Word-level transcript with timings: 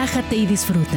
relájate 0.00 0.34
y 0.34 0.46
disfruta. 0.46 0.96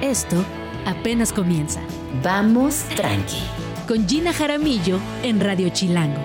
Esto 0.00 0.44
apenas 0.84 1.32
comienza. 1.32 1.80
Vamos 2.20 2.82
tranqui. 2.96 3.44
Con 3.86 4.08
Gina 4.08 4.32
Jaramillo 4.32 4.98
en 5.22 5.38
Radio 5.38 5.68
Chilango. 5.68 6.20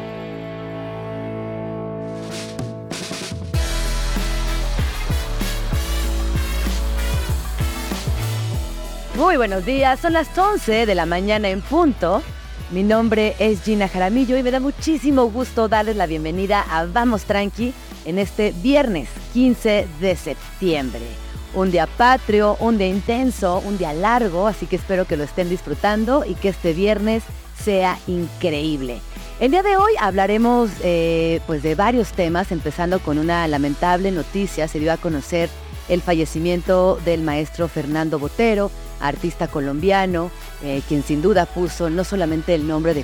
Muy 9.15 9.37
buenos 9.37 9.63
días, 9.63 9.99
son 9.99 10.13
las 10.13 10.35
11 10.35 10.87
de 10.87 10.96
la 10.96 11.05
mañana 11.05 11.49
en 11.49 11.62
punto. 11.62 12.23
Mi 12.71 12.81
nombre 12.81 13.35
es 13.37 13.62
Gina 13.62 13.87
Jaramillo 13.87 14.35
y 14.35 14.42
me 14.42 14.49
da 14.49 14.60
muchísimo 14.60 15.26
gusto 15.29 15.67
darles 15.67 15.96
la 15.96 16.07
bienvenida 16.07 16.66
a 16.71 16.85
Vamos 16.85 17.26
Tranqui 17.26 17.71
en 18.03 18.17
este 18.17 18.52
viernes 18.63 19.09
15 19.34 19.88
de 20.02 20.16
septiembre. 20.16 21.24
Un 21.55 21.71
día 21.71 21.87
patrio, 21.87 22.57
un 22.59 22.77
día 22.77 22.87
intenso, 22.87 23.59
un 23.65 23.77
día 23.77 23.93
largo, 23.93 24.45
así 24.45 24.65
que 24.65 24.75
espero 24.75 25.05
que 25.05 25.15
lo 25.15 25.23
estén 25.23 25.47
disfrutando 25.47 26.25
y 26.25 26.35
que 26.35 26.49
este 26.49 26.73
viernes 26.73 27.23
sea 27.57 27.97
increíble. 28.07 28.99
El 29.39 29.51
día 29.51 29.63
de 29.63 29.77
hoy 29.77 29.93
hablaremos 29.99 30.69
eh, 30.83 31.39
pues 31.47 31.63
de 31.63 31.75
varios 31.75 32.11
temas, 32.11 32.51
empezando 32.51 32.99
con 32.99 33.17
una 33.17 33.47
lamentable 33.47 34.11
noticia. 34.11 34.67
Se 34.67 34.79
dio 34.79 34.91
a 34.91 34.97
conocer 34.97 35.49
el 35.87 36.01
fallecimiento 36.01 36.99
del 37.05 37.21
maestro 37.21 37.69
Fernando 37.69 38.19
Botero, 38.19 38.69
artista 38.99 39.47
colombiano, 39.47 40.31
eh, 40.61 40.81
quien 40.89 41.03
sin 41.03 41.21
duda 41.21 41.45
puso 41.45 41.89
no 41.89 42.03
solamente 42.03 42.53
el 42.53 42.67
nombre 42.67 42.93
de, 42.93 43.03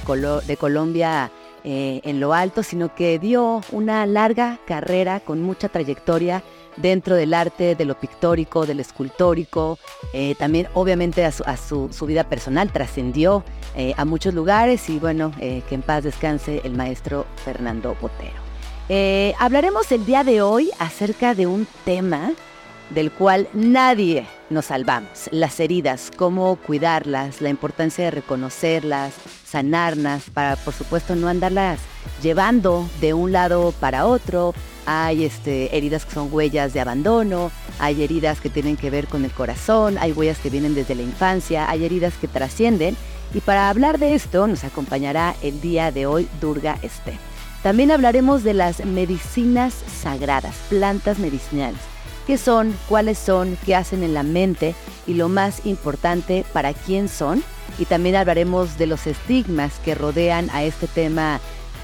Colombia 0.58 1.32
eh, 1.64 2.02
en 2.04 2.20
lo 2.20 2.34
alto, 2.34 2.64
sino 2.64 2.96
que 2.96 3.18
dio 3.18 3.62
una 3.72 4.06
larga 4.06 4.60
carrera 4.66 5.22
con 5.22 5.42
mucha 5.42 5.70
trayectoria 5.70 6.44
dentro 6.78 7.16
del 7.16 7.34
arte, 7.34 7.76
de 7.76 7.86
lo 7.86 8.00
pictórico, 8.00 8.66
del 8.66 8.80
escultórico, 8.80 9.78
eh, 10.14 10.36
también 10.36 10.68
obviamente 10.74 11.26
a 11.26 11.32
su, 11.32 11.90
vida 12.08 12.24
personal 12.24 12.72
trascendió 12.72 13.44
eh, 13.76 13.94
a 13.98 14.06
muchos 14.06 14.34
lugares 14.34 14.90
y 14.90 15.00
bueno, 15.00 15.32
que 15.40 15.64
en 15.70 15.82
paz 15.82 16.04
descanse 16.04 16.62
el 16.64 16.74
maestro 16.74 17.26
Fernando 17.44 17.96
Botero. 18.02 19.36
hablaremos 19.40 19.92
el 19.92 20.06
día 20.06 20.24
de 20.24 20.42
hoy 20.42 20.72
acerca 20.80 21.36
de 21.36 21.48
un 21.48 21.68
tema 21.86 22.34
del 22.94 23.12
cual 23.12 23.48
nadie 23.54 24.26
nos 24.50 24.66
salvamos, 24.66 25.30
las 25.32 25.60
heridas, 25.60 26.12
cómo 26.16 26.58
cuidarlas, 26.58 27.42
la 27.42 27.50
importancia 27.50 28.06
de 28.06 28.12
reconocerlas, 28.12 29.14
sanarlas, 29.46 30.30
para 30.30 30.56
por 30.58 30.74
supuesto 30.74 31.16
no 31.16 31.28
andarlas 31.28 31.80
llevando 32.22 32.88
de 33.00 33.14
un 33.14 33.32
lado 33.32 33.74
para 33.80 34.06
otro. 34.06 34.54
Hay 34.86 35.26
este, 35.26 35.76
heridas 35.76 36.06
que 36.06 36.14
son 36.14 36.30
huellas 36.32 36.74
de 36.74 36.80
abandono, 36.80 37.52
hay 37.80 38.04
heridas 38.04 38.40
que 38.40 38.50
tienen 38.50 38.78
que 38.78 38.90
ver 38.90 39.08
con 39.08 39.26
el 39.26 39.32
corazón, 39.32 39.98
hay 40.00 40.12
huellas 40.12 40.40
que 40.40 40.50
vienen 40.50 40.76
desde 40.76 40.96
la 40.96 41.04
infancia, 41.04 41.70
hay 41.70 41.86
heridas 41.86 42.14
que 42.20 42.28
trascienden. 42.28 42.96
Y 43.34 43.40
para 43.40 43.70
hablar 43.70 43.98
de 43.98 44.16
esto 44.16 44.48
nos 44.48 44.64
acompañará 44.64 45.36
el 45.42 45.62
día 45.62 45.92
de 45.92 46.06
hoy 46.06 46.28
Durga 46.42 46.78
Este. 46.82 47.18
También 47.64 47.92
hablaremos 47.92 48.44
de 48.44 48.54
las 48.54 48.84
medicinas 48.86 49.74
sagradas, 50.02 50.56
plantas 50.70 51.20
medicinales 51.20 51.80
qué 52.32 52.38
son, 52.38 52.74
cuáles 52.88 53.18
son, 53.18 53.58
qué 53.66 53.76
hacen 53.76 54.04
en 54.04 54.14
la 54.14 54.24
mente 54.24 54.76
y 55.08 55.16
lo 55.16 55.30
más 55.30 55.66
importante, 55.66 56.46
para 56.54 56.74
quién 56.74 57.10
son. 57.10 57.44
Y 57.78 57.86
también 57.86 58.16
hablaremos 58.16 58.78
de 58.78 58.88
los 58.88 59.08
estigmas 59.08 59.74
que 59.84 59.96
rodean 59.96 60.50
a 60.52 60.64
este 60.64 60.88
tema 60.88 61.40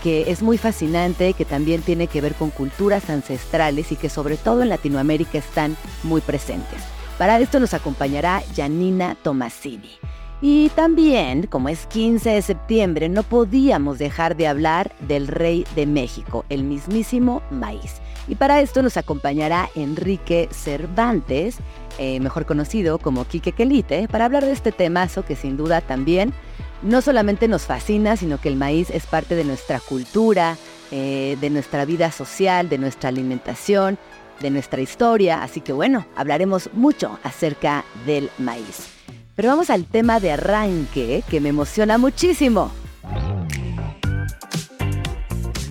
que 0.07 0.31
es 0.31 0.41
muy 0.41 0.57
fascinante, 0.57 1.33
que 1.33 1.43
también 1.43 1.81
tiene 1.81 2.07
que 2.07 2.21
ver 2.21 2.33
con 2.33 2.49
culturas 2.49 3.09
ancestrales 3.09 3.91
y 3.91 3.97
que 3.97 4.07
sobre 4.07 4.37
todo 4.37 4.61
en 4.61 4.69
Latinoamérica 4.69 5.37
están 5.37 5.75
muy 6.01 6.21
presentes. 6.21 6.79
Para 7.17 7.37
esto 7.41 7.59
nos 7.59 7.73
acompañará 7.73 8.41
Janina 8.55 9.17
Tomasini. 9.21 9.91
Y 10.39 10.69
también, 10.69 11.47
como 11.47 11.67
es 11.67 11.87
15 11.87 12.29
de 12.29 12.41
septiembre, 12.41 13.09
no 13.09 13.23
podíamos 13.23 13.99
dejar 13.99 14.37
de 14.37 14.47
hablar 14.47 14.93
del 15.01 15.27
rey 15.27 15.65
de 15.75 15.85
México, 15.85 16.45
el 16.47 16.63
mismísimo 16.63 17.41
maíz. 17.51 17.95
Y 18.29 18.35
para 18.35 18.61
esto 18.61 18.81
nos 18.81 18.95
acompañará 18.95 19.69
Enrique 19.75 20.47
Cervantes, 20.53 21.57
eh, 21.97 22.21
mejor 22.21 22.45
conocido 22.45 22.97
como 22.97 23.25
Quique 23.25 23.51
Quelite, 23.51 24.07
para 24.07 24.23
hablar 24.23 24.45
de 24.45 24.53
este 24.53 24.71
temazo 24.71 25.25
que 25.25 25.35
sin 25.35 25.57
duda 25.57 25.81
también 25.81 26.33
no 26.81 27.01
solamente 27.01 27.47
nos 27.47 27.63
fascina, 27.63 28.17
sino 28.17 28.39
que 28.39 28.49
el 28.49 28.55
maíz 28.55 28.89
es 28.89 29.05
parte 29.05 29.35
de 29.35 29.43
nuestra 29.43 29.79
cultura, 29.79 30.57
eh, 30.91 31.37
de 31.41 31.49
nuestra 31.49 31.85
vida 31.85 32.11
social, 32.11 32.69
de 32.69 32.77
nuestra 32.77 33.09
alimentación, 33.09 33.97
de 34.39 34.49
nuestra 34.49 34.81
historia. 34.81 35.43
Así 35.43 35.61
que 35.61 35.73
bueno, 35.73 36.05
hablaremos 36.15 36.69
mucho 36.73 37.19
acerca 37.23 37.83
del 38.05 38.29
maíz. 38.37 38.87
Pero 39.35 39.49
vamos 39.49 39.69
al 39.69 39.85
tema 39.85 40.19
de 40.19 40.31
arranque 40.31 41.23
que 41.29 41.39
me 41.39 41.49
emociona 41.49 41.97
muchísimo. 41.97 42.71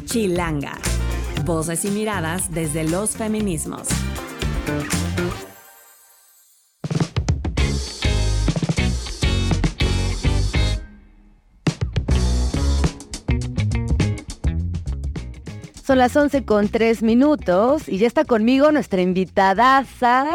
Chilanga 0.05 0.79
Voces 1.45 1.85
y 1.85 1.91
miradas 1.91 2.51
desde 2.51 2.83
los 2.83 3.11
feminismos. 3.11 3.87
Son 15.87 15.99
las 15.99 16.17
11 16.17 16.45
con 16.45 16.69
3 16.69 17.05
minutos 17.05 17.89
y 17.89 17.99
ya 17.99 18.09
está 18.09 18.25
conmigo 18.25 18.73
nuestra 18.73 19.03
invitada 19.03 19.85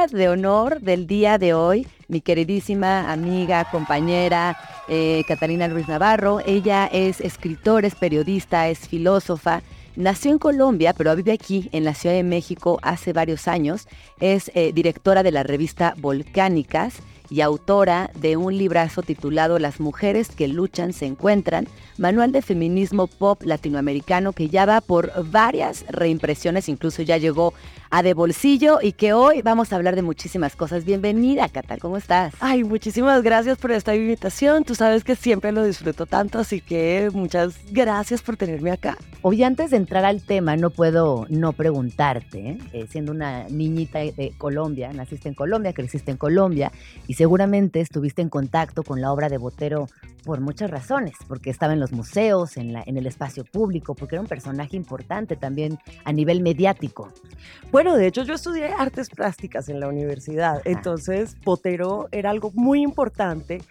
de 0.10 0.30
honor 0.30 0.80
del 0.80 1.08
día 1.08 1.38
de 1.38 1.54
hoy, 1.54 1.86
mi 2.08 2.22
queridísima 2.22 3.12
amiga, 3.12 3.70
compañera 3.70 4.58
eh, 4.88 5.26
Catalina 5.28 5.68
Luis 5.68 5.90
Navarro. 5.90 6.40
Ella 6.46 6.88
es 6.90 7.20
escritora, 7.20 7.86
es 7.86 7.96
periodista, 7.96 8.70
es 8.70 8.88
filósofa 8.88 9.62
Nació 9.98 10.32
en 10.32 10.40
Colombia, 10.40 10.94
pero 10.94 11.14
vive 11.18 11.34
aquí 11.34 11.70
en 11.74 11.84
la 11.84 11.94
Ciudad 11.94 12.16
de 12.16 12.24
México 12.24 12.80
hace 12.82 13.12
varios 13.12 13.50
años. 13.50 13.90
Es 14.22 14.50
eh, 14.56 14.72
directora 14.72 15.22
de 15.22 15.32
la 15.32 15.44
revista 15.44 15.96
Volcánicas 15.98 16.94
y 17.32 17.42
autora 17.42 18.12
de 18.20 18.36
un 18.36 18.58
librazo 18.58 19.02
titulado 19.02 19.58
Las 19.58 19.80
mujeres 19.80 20.28
que 20.30 20.50
luchan 20.50 20.92
se 20.92 21.06
encuentran, 21.06 21.68
manual 21.98 22.34
de 22.34 22.42
feminismo 22.42 23.08
pop 23.08 23.42
latinoamericano 23.44 24.34
que 24.34 24.50
ya 24.50 24.66
va 24.66 24.82
por 24.82 25.12
varias 25.32 25.86
reimpresiones, 25.88 26.68
incluso 26.68 27.02
ya 27.02 27.18
llegó 27.18 27.54
a 27.92 28.04
De 28.04 28.14
Bolsillo 28.14 28.80
y 28.82 28.94
que 28.94 29.12
hoy 29.12 29.42
vamos 29.42 29.72
a 29.72 29.76
hablar 29.76 29.96
de 29.96 30.02
muchísimas 30.02 30.56
cosas. 30.56 30.86
Bienvenida, 30.86 31.50
Cata, 31.50 31.78
¿cómo 31.78 31.98
estás? 31.98 32.34
Ay, 32.40 32.64
muchísimas 32.64 33.22
gracias 33.22 33.58
por 33.58 33.72
esta 33.72 33.94
invitación. 33.94 34.64
Tú 34.64 34.76
sabes 34.76 35.04
que 35.04 35.18
siempre 35.18 35.52
lo 35.52 35.64
disfruto 35.64 36.06
tanto, 36.06 36.40
así 36.40 36.62
que 36.62 37.10
muchas 37.14 37.60
gracias 37.70 38.22
por 38.22 38.38
tenerme 38.38 38.72
acá. 38.72 38.98
Hoy 39.22 39.44
antes 39.44 39.72
de 39.72 39.78
entrar 39.78 40.06
al 40.06 40.22
tema, 40.22 40.56
no 40.56 40.70
puedo 40.70 41.26
no 41.30 41.52
preguntarte, 41.52 42.58
eh, 42.72 42.88
siendo 42.90 43.12
una 43.12 43.48
niñita 43.50 44.00
de 44.00 44.34
Colombia, 44.38 44.94
naciste 44.94 45.28
en 45.28 45.36
Colombia, 45.36 45.74
creciste 45.74 46.12
en 46.12 46.18
Colombia 46.18 46.72
y 47.08 47.16
seguramente 47.16 47.82
estuviste 47.82 48.22
en 48.22 48.30
contacto 48.30 48.84
con 48.84 49.02
la 49.02 49.12
obra 49.12 49.28
de 49.28 49.38
Botero 49.38 49.88
por 50.24 50.40
muchas 50.40 50.70
razones, 50.70 51.16
porque 51.28 51.50
estaba 51.50 51.74
en 51.74 51.80
los 51.80 51.92
museos, 51.92 52.58
en, 52.58 52.74
la, 52.74 52.84
en 52.86 52.98
el 52.98 53.08
espacio 53.08 53.44
público, 53.44 53.96
porque 53.96 54.16
era 54.16 54.22
un 54.22 54.28
personaje 54.28 54.78
importante 54.78 55.36
también 55.36 55.80
a 56.06 56.14
nivel 56.14 56.42
mediático. 56.42 57.12
Bueno, 57.72 57.81
de 57.90 58.08
hecho 58.08 58.24
yo 58.24 58.36
estudié 58.36 58.68
artes 58.68 59.10
plásticas 59.10 59.68
en 59.68 59.80
la 59.80 59.88
universidad, 59.88 60.62
entonces 60.66 61.36
Botero 61.44 62.08
era 62.12 62.30
algo 62.30 62.52
muy 62.54 62.82
importante. 62.82 63.62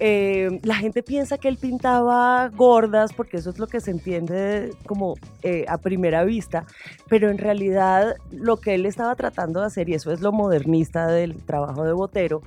Eh, 0.00 0.60
la 0.62 0.76
gente 0.76 1.02
piensa 1.02 1.38
que 1.38 1.48
él 1.48 1.56
pintaba 1.56 2.48
gordas 2.50 3.12
porque 3.12 3.38
eso 3.38 3.50
es 3.50 3.58
lo 3.58 3.66
que 3.66 3.80
se 3.80 3.90
entiende 3.90 4.72
como 4.86 5.16
eh, 5.42 5.64
a 5.68 5.76
primera 5.78 6.24
vista, 6.24 6.66
pero 7.08 7.30
en 7.30 7.38
realidad 7.38 8.14
lo 8.30 8.58
que 8.58 8.74
él 8.74 8.86
estaba 8.86 9.16
tratando 9.16 9.60
de 9.60 9.66
hacer, 9.66 9.88
y 9.88 9.94
eso 9.94 10.12
es 10.12 10.20
lo 10.20 10.30
modernista 10.30 11.08
del 11.08 11.36
trabajo 11.44 11.84
de 11.84 11.92
Botero, 11.92 12.42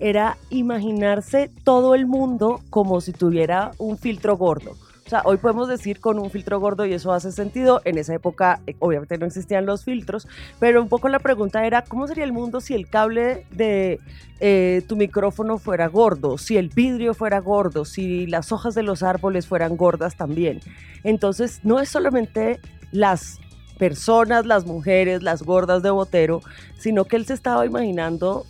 era 0.00 0.36
imaginarse 0.50 1.50
todo 1.64 1.94
el 1.94 2.06
mundo 2.06 2.60
como 2.70 3.00
si 3.00 3.12
tuviera 3.12 3.70
un 3.78 3.98
filtro 3.98 4.36
gordo. 4.36 4.72
O 5.06 5.08
sea, 5.08 5.22
hoy 5.24 5.36
podemos 5.36 5.68
decir 5.68 6.00
con 6.00 6.18
un 6.18 6.30
filtro 6.30 6.58
gordo 6.58 6.84
y 6.84 6.92
eso 6.92 7.12
hace 7.12 7.30
sentido. 7.30 7.80
En 7.84 7.96
esa 7.96 8.12
época, 8.12 8.60
eh, 8.66 8.74
obviamente, 8.80 9.16
no 9.18 9.26
existían 9.26 9.64
los 9.64 9.84
filtros, 9.84 10.26
pero 10.58 10.82
un 10.82 10.88
poco 10.88 11.08
la 11.08 11.20
pregunta 11.20 11.64
era: 11.64 11.82
¿cómo 11.82 12.08
sería 12.08 12.24
el 12.24 12.32
mundo 12.32 12.60
si 12.60 12.74
el 12.74 12.88
cable 12.88 13.46
de 13.52 14.00
eh, 14.40 14.82
tu 14.88 14.96
micrófono 14.96 15.58
fuera 15.58 15.86
gordo, 15.86 16.38
si 16.38 16.56
el 16.56 16.70
vidrio 16.70 17.14
fuera 17.14 17.38
gordo, 17.38 17.84
si 17.84 18.26
las 18.26 18.50
hojas 18.50 18.74
de 18.74 18.82
los 18.82 19.04
árboles 19.04 19.46
fueran 19.46 19.76
gordas 19.76 20.16
también? 20.16 20.60
Entonces, 21.04 21.60
no 21.62 21.78
es 21.78 21.88
solamente 21.88 22.58
las 22.90 23.38
personas, 23.78 24.44
las 24.44 24.66
mujeres, 24.66 25.22
las 25.22 25.44
gordas 25.44 25.84
de 25.84 25.90
Botero, 25.90 26.40
sino 26.78 27.04
que 27.04 27.14
él 27.14 27.26
se 27.26 27.34
estaba 27.34 27.64
imaginando 27.64 28.44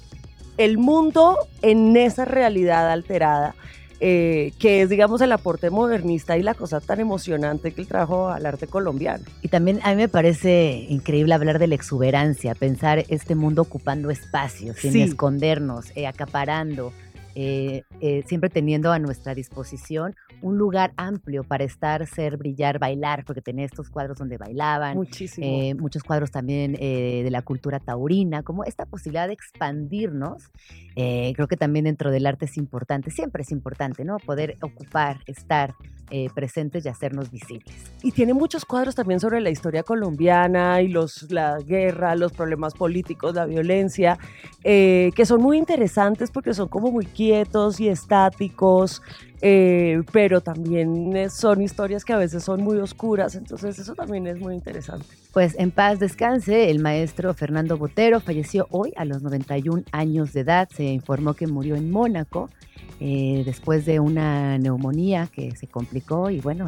el 0.57 0.79
mundo 0.79 1.37
en 1.61 1.95
esa 1.99 2.25
realidad 2.25 2.91
alterada 2.91 3.55
eh, 4.01 4.53
que 4.59 4.83
es, 4.83 4.91
digamos, 4.91 5.21
el 5.21 5.33
aporte 5.33 5.71
modernista 5.71 6.37
y 6.37 6.43
la 6.43 6.55
cosa 6.55 6.81
tan 6.81 7.01
emocionante 7.01 7.73
que 7.73 7.81
el 7.81 7.87
trabajo 7.87 8.29
al 8.29 8.45
arte 8.45 8.67
colombiano. 8.67 9.25
Y 9.43 9.49
también 9.49 9.81
a 9.85 9.91
mí 9.91 9.97
me 9.97 10.09
parece 10.09 10.87
increíble 10.89 11.35
hablar 11.35 11.59
de 11.59 11.67
la 11.67 11.75
exuberancia, 11.75 12.55
pensar 12.55 13.05
este 13.09 13.35
mundo 13.35 13.63
ocupando 13.63 14.11
espacios, 14.11 14.77
sin 14.77 14.97
escondernos, 14.97 15.87
eh, 15.95 16.07
acaparando. 16.07 16.93
Eh, 17.39 17.83
eh, 18.01 18.23
siempre 18.27 18.49
teniendo 18.49 18.91
a 18.93 18.99
nuestra 18.99 19.35
disposición 19.35 20.17
un 20.41 20.57
lugar 20.57 20.95
amplio 20.97 21.45
para 21.45 21.65
estar, 21.65 22.07
ser, 22.07 22.39
brillar, 22.39 22.79
bailar, 22.79 23.27
porque 23.27 23.43
tenía 23.43 23.67
estos 23.67 23.91
cuadros 23.91 24.17
donde 24.17 24.39
bailaban. 24.39 24.97
Eh, 25.37 25.75
muchos 25.75 26.03
cuadros 26.03 26.31
también 26.31 26.73
de 26.73 27.29
la 27.31 27.43
cultura 27.43 27.79
taurina, 27.79 28.43
como 28.43 28.65
esta 28.65 28.87
posibilidad 28.87 29.27
de 29.27 29.35
expandirnos, 29.35 30.51
creo 30.95 31.47
que 31.47 31.59
también 31.59 31.85
dentro 31.85 32.11
del 32.11 32.27
arte 32.27 32.47
es 32.47 32.57
importante, 32.57 33.11
siempre 33.11 33.43
es 33.43 33.53
importante, 33.53 34.05
¿no? 34.07 34.17
Poder 34.19 34.57
ocupar, 34.63 35.19
estar, 35.27 35.75
eh, 36.11 36.29
presentes 36.35 36.85
y 36.85 36.89
hacernos 36.89 37.31
visibles. 37.31 37.75
Y 38.03 38.13
tiene 38.13 38.33
muchos 38.33 38.65
cuadros 38.65 38.95
también 38.95 39.19
sobre 39.19 39.41
la 39.41 39.51
historia 39.51 39.83
colombiana 39.83 40.81
y 40.81 40.89
los, 40.89 41.31
la 41.33 41.59
guerra, 41.59 42.15
los 42.15 42.33
problemas 42.33 42.75
políticos, 42.75 43.35
la 43.35 43.45
violencia, 43.45 44.19
eh, 44.63 45.11
que 45.17 45.27
son 45.27 45.43
muy 45.43 45.59
interesantes 45.59 46.31
porque 46.31 46.55
son 46.55 46.69
como 46.69 46.93
muy 46.93 47.07
quietos 47.07 47.81
y 47.81 47.89
estáticos, 47.89 49.03
eh, 49.43 50.03
pero 50.13 50.41
también 50.41 51.31
son 51.31 51.63
historias 51.63 52.05
que 52.05 52.13
a 52.13 52.17
veces 52.17 52.43
son 52.43 52.63
muy 52.63 52.79
oscuras, 52.79 53.35
entonces 53.35 53.79
eso 53.79 53.95
también 53.95 54.27
es 54.27 54.39
muy 54.39 54.55
interesante. 54.55 55.07
Pues 55.33 55.55
en 55.59 55.71
paz 55.71 55.99
descanse, 55.99 56.71
el 56.71 56.81
maestro 56.81 57.35
Fernando 57.35 57.77
Botero 57.77 58.21
falleció 58.21 58.67
hoy 58.71 58.93
a 58.97 59.05
los 59.05 59.23
91 59.23 59.83
años 59.93 60.33
de 60.33 60.41
edad, 60.41 60.69
se 60.75 60.85
informó 60.85 61.35
que 61.35 61.47
murió 61.47 61.77
en 61.77 61.91
Mónaco 61.91 62.49
eh, 63.01 63.43
después 63.45 63.85
de 63.85 64.01
una 64.01 64.59
neumonía 64.59 65.29
que 65.31 65.55
se 65.55 65.67
complicó 65.67 66.31
y 66.31 66.41
bueno, 66.41 66.67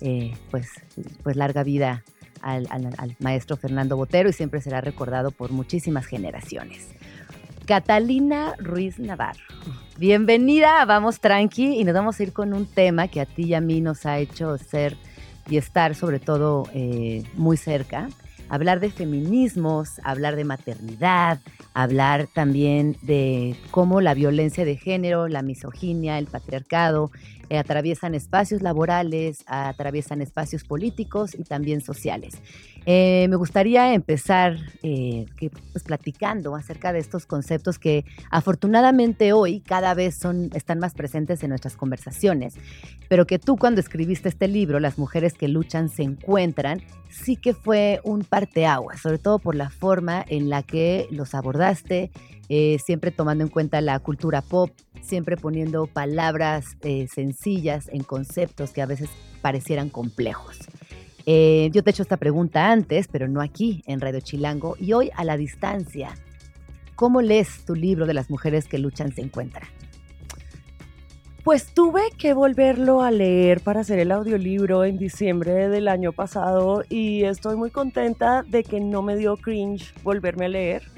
eh, 0.00 0.34
pues, 0.50 0.68
pues 1.22 1.36
larga 1.36 1.64
vida 1.64 2.04
al, 2.44 3.16
maestro 3.20 3.56
Fernando 3.56 3.96
Botero 3.96 4.28
y 4.28 4.32
siempre 4.32 4.60
será 4.60 4.80
recordado 4.80 5.30
por 5.30 5.50
muchísimas 5.50 6.06
generaciones. 6.06 6.88
Catalina 7.66 8.54
Ruiz 8.58 8.98
Navarro. 8.98 9.40
Bienvenida 9.96 10.82
a 10.82 10.84
Vamos 10.84 11.20
Tranqui 11.20 11.80
y 11.80 11.84
nos 11.84 11.94
vamos 11.94 12.20
a 12.20 12.22
ir 12.22 12.32
con 12.32 12.52
un 12.52 12.66
tema 12.66 13.08
que 13.08 13.20
a 13.20 13.26
ti 13.26 13.44
y 13.44 13.54
a 13.54 13.60
mí 13.60 13.80
nos 13.80 14.04
ha 14.04 14.18
hecho 14.18 14.58
ser 14.58 14.96
y 15.48 15.56
estar 15.56 15.94
sobre 15.94 16.18
todo 16.20 16.68
eh, 16.74 17.22
muy 17.34 17.56
cerca. 17.56 18.08
Hablar 18.50 18.80
de 18.80 18.90
feminismos, 18.90 20.00
hablar 20.04 20.36
de 20.36 20.44
maternidad, 20.44 21.40
hablar 21.72 22.28
también 22.32 22.98
de 23.00 23.56
cómo 23.70 24.02
la 24.02 24.12
violencia 24.12 24.66
de 24.66 24.76
género, 24.76 25.28
la 25.28 25.40
misoginia, 25.40 26.18
el 26.18 26.26
patriarcado 26.26 27.10
eh, 27.50 27.58
atraviesan 27.58 28.14
espacios 28.14 28.62
laborales, 28.62 29.44
atraviesan 29.46 30.22
espacios 30.22 30.64
políticos 30.64 31.34
y 31.34 31.44
también 31.44 31.80
sociales. 31.80 32.34
Eh, 32.86 33.26
me 33.30 33.36
gustaría 33.36 33.94
empezar 33.94 34.58
eh, 34.82 35.24
pues, 35.72 35.84
platicando 35.84 36.54
acerca 36.54 36.92
de 36.92 36.98
estos 36.98 37.24
conceptos 37.24 37.78
que 37.78 38.04
afortunadamente 38.30 39.32
hoy 39.32 39.60
cada 39.60 39.94
vez 39.94 40.16
son, 40.16 40.50
están 40.54 40.78
más 40.78 40.92
presentes 40.92 41.42
en 41.42 41.48
nuestras 41.48 41.76
conversaciones, 41.76 42.54
pero 43.08 43.26
que 43.26 43.38
tú 43.38 43.56
cuando 43.56 43.80
escribiste 43.80 44.28
este 44.28 44.48
libro, 44.48 44.80
Las 44.80 44.98
mujeres 44.98 45.32
que 45.32 45.48
luchan 45.48 45.88
se 45.88 46.02
encuentran, 46.02 46.82
sí 47.08 47.36
que 47.36 47.54
fue 47.54 48.00
un 48.04 48.24
parteaguas, 48.24 49.00
sobre 49.00 49.18
todo 49.18 49.38
por 49.38 49.54
la 49.54 49.70
forma 49.70 50.24
en 50.28 50.50
la 50.50 50.62
que 50.62 51.06
los 51.10 51.34
abordaste, 51.34 52.10
eh, 52.48 52.78
siempre 52.84 53.10
tomando 53.10 53.44
en 53.44 53.50
cuenta 53.50 53.80
la 53.80 53.98
cultura 54.00 54.42
pop, 54.42 54.70
siempre 55.04 55.36
poniendo 55.36 55.86
palabras 55.86 56.76
sencillas 57.12 57.88
en 57.92 58.02
conceptos 58.02 58.70
que 58.70 58.82
a 58.82 58.86
veces 58.86 59.10
parecieran 59.42 59.90
complejos. 59.90 60.58
Eh, 61.26 61.70
yo 61.72 61.82
te 61.82 61.90
he 61.90 61.92
hecho 61.92 62.02
esta 62.02 62.16
pregunta 62.16 62.70
antes, 62.70 63.08
pero 63.08 63.28
no 63.28 63.40
aquí 63.40 63.82
en 63.86 64.00
Radio 64.00 64.20
Chilango. 64.20 64.76
Y 64.78 64.92
hoy 64.92 65.10
a 65.16 65.24
la 65.24 65.36
distancia, 65.36 66.14
¿cómo 66.94 67.22
lees 67.22 67.64
tu 67.64 67.74
libro 67.74 68.06
de 68.06 68.14
las 68.14 68.30
mujeres 68.30 68.66
que 68.66 68.78
luchan 68.78 69.12
se 69.14 69.22
encuentran? 69.22 69.68
Pues 71.44 71.74
tuve 71.74 72.00
que 72.16 72.32
volverlo 72.32 73.02
a 73.02 73.10
leer 73.10 73.60
para 73.60 73.80
hacer 73.80 73.98
el 73.98 74.12
audiolibro 74.12 74.84
en 74.84 74.96
diciembre 74.96 75.68
del 75.68 75.88
año 75.88 76.12
pasado 76.12 76.84
y 76.88 77.24
estoy 77.24 77.56
muy 77.56 77.70
contenta 77.70 78.42
de 78.44 78.64
que 78.64 78.80
no 78.80 79.02
me 79.02 79.14
dio 79.14 79.36
cringe 79.36 79.92
volverme 80.02 80.46
a 80.46 80.48
leer. 80.48 80.93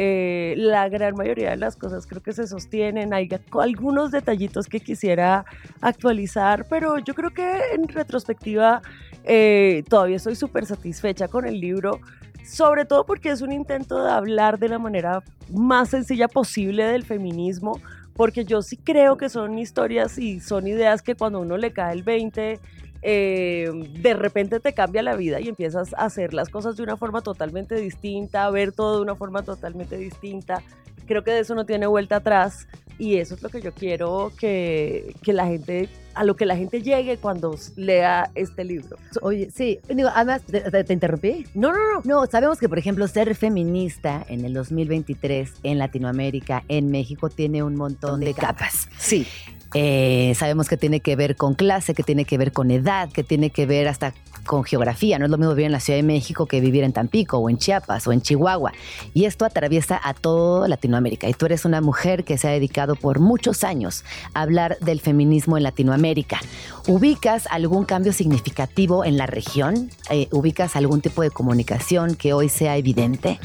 Eh, 0.00 0.54
la 0.56 0.88
gran 0.88 1.16
mayoría 1.16 1.50
de 1.50 1.56
las 1.56 1.74
cosas 1.74 2.06
creo 2.06 2.22
que 2.22 2.32
se 2.32 2.46
sostienen. 2.46 3.12
Hay 3.12 3.28
algunos 3.58 4.12
detallitos 4.12 4.68
que 4.68 4.78
quisiera 4.78 5.44
actualizar, 5.80 6.66
pero 6.70 7.00
yo 7.00 7.14
creo 7.14 7.30
que 7.30 7.74
en 7.74 7.88
retrospectiva 7.88 8.80
eh, 9.24 9.82
todavía 9.88 10.14
estoy 10.14 10.36
súper 10.36 10.66
satisfecha 10.66 11.26
con 11.26 11.46
el 11.48 11.60
libro, 11.60 11.98
sobre 12.44 12.84
todo 12.84 13.06
porque 13.06 13.30
es 13.30 13.42
un 13.42 13.50
intento 13.50 14.04
de 14.04 14.12
hablar 14.12 14.60
de 14.60 14.68
la 14.68 14.78
manera 14.78 15.24
más 15.52 15.88
sencilla 15.88 16.28
posible 16.28 16.84
del 16.84 17.02
feminismo, 17.02 17.80
porque 18.14 18.44
yo 18.44 18.62
sí 18.62 18.76
creo 18.76 19.16
que 19.16 19.28
son 19.28 19.58
historias 19.58 20.16
y 20.16 20.38
son 20.38 20.68
ideas 20.68 21.02
que 21.02 21.16
cuando 21.16 21.40
uno 21.40 21.56
le 21.56 21.72
cae 21.72 21.94
el 21.94 22.04
20, 22.04 22.60
eh, 23.02 23.70
de 24.00 24.14
repente 24.14 24.60
te 24.60 24.72
cambia 24.72 25.02
la 25.02 25.16
vida 25.16 25.40
y 25.40 25.48
empiezas 25.48 25.94
a 25.94 26.04
hacer 26.04 26.34
las 26.34 26.48
cosas 26.48 26.76
de 26.76 26.82
una 26.82 26.96
forma 26.96 27.22
totalmente 27.22 27.76
distinta, 27.76 28.44
a 28.44 28.50
ver 28.50 28.72
todo 28.72 28.96
de 28.96 29.02
una 29.02 29.14
forma 29.14 29.42
totalmente 29.42 29.96
distinta. 29.96 30.62
Creo 31.06 31.24
que 31.24 31.30
de 31.30 31.40
eso 31.40 31.54
no 31.54 31.64
tiene 31.64 31.86
vuelta 31.86 32.16
atrás 32.16 32.68
y 32.98 33.16
eso 33.16 33.34
es 33.34 33.42
lo 33.42 33.48
que 33.48 33.62
yo 33.62 33.72
quiero 33.72 34.32
que, 34.38 35.14
que 35.22 35.32
la 35.32 35.46
gente 35.46 35.88
a 36.18 36.24
lo 36.24 36.34
que 36.34 36.46
la 36.46 36.56
gente 36.56 36.82
llegue 36.82 37.16
cuando 37.16 37.56
lea 37.76 38.28
este 38.34 38.64
libro. 38.64 38.96
Oye, 39.22 39.50
sí, 39.54 39.78
digo, 39.88 40.10
además, 40.12 40.42
¿te, 40.42 40.92
interrumpí? 40.92 41.46
No, 41.54 41.72
no, 41.72 41.78
no. 41.78 42.02
No, 42.04 42.26
sabemos 42.26 42.58
que, 42.58 42.68
por 42.68 42.76
ejemplo, 42.76 43.06
ser 43.06 43.36
feminista 43.36 44.26
en 44.28 44.44
el 44.44 44.52
2023 44.52 45.52
en 45.62 45.78
Latinoamérica, 45.78 46.64
en 46.66 46.90
México, 46.90 47.30
tiene 47.30 47.62
un 47.62 47.76
montón 47.76 48.18
de, 48.18 48.34
capas. 48.34 48.88
Sí. 48.98 49.28
Eh, 49.74 50.32
sabemos 50.36 50.68
que 50.68 50.76
tiene 50.76 51.00
que 51.00 51.14
ver 51.16 51.36
con 51.36 51.54
clase, 51.54 51.94
que 51.94 52.02
tiene 52.02 52.24
que 52.24 52.38
ver 52.38 52.52
con 52.52 52.70
edad, 52.70 53.10
que 53.10 53.22
tiene 53.22 53.50
que 53.50 53.66
ver 53.66 53.88
hasta 53.88 54.14
con 54.48 54.64
geografía. 54.64 55.18
No 55.18 55.26
es 55.26 55.30
lo 55.30 55.36
mismo 55.36 55.52
vivir 55.52 55.66
en 55.66 55.72
la 55.72 55.80
Ciudad 55.80 55.98
de 55.98 56.02
México 56.02 56.46
que 56.46 56.60
vivir 56.60 56.82
en 56.82 56.92
Tampico 56.92 57.38
o 57.38 57.50
en 57.50 57.58
Chiapas 57.58 58.06
o 58.06 58.12
en 58.12 58.22
Chihuahua. 58.22 58.72
Y 59.14 59.26
esto 59.26 59.44
atraviesa 59.44 60.00
a 60.02 60.14
toda 60.14 60.66
Latinoamérica. 60.68 61.28
Y 61.28 61.34
tú 61.34 61.46
eres 61.46 61.64
una 61.64 61.80
mujer 61.80 62.24
que 62.24 62.38
se 62.38 62.48
ha 62.48 62.50
dedicado 62.50 62.96
por 62.96 63.20
muchos 63.20 63.62
años 63.62 64.04
a 64.32 64.42
hablar 64.42 64.78
del 64.80 65.00
feminismo 65.00 65.56
en 65.58 65.64
Latinoamérica. 65.64 66.40
¿Ubicas 66.86 67.46
algún 67.50 67.84
cambio 67.84 68.14
significativo 68.14 69.04
en 69.04 69.18
la 69.18 69.26
región? 69.26 69.90
Eh, 70.08 70.28
¿Ubicas 70.32 70.74
algún 70.76 71.02
tipo 71.02 71.20
de 71.20 71.30
comunicación 71.30 72.14
que 72.14 72.32
hoy 72.32 72.48
sea 72.48 72.78
evidente? 72.78 73.38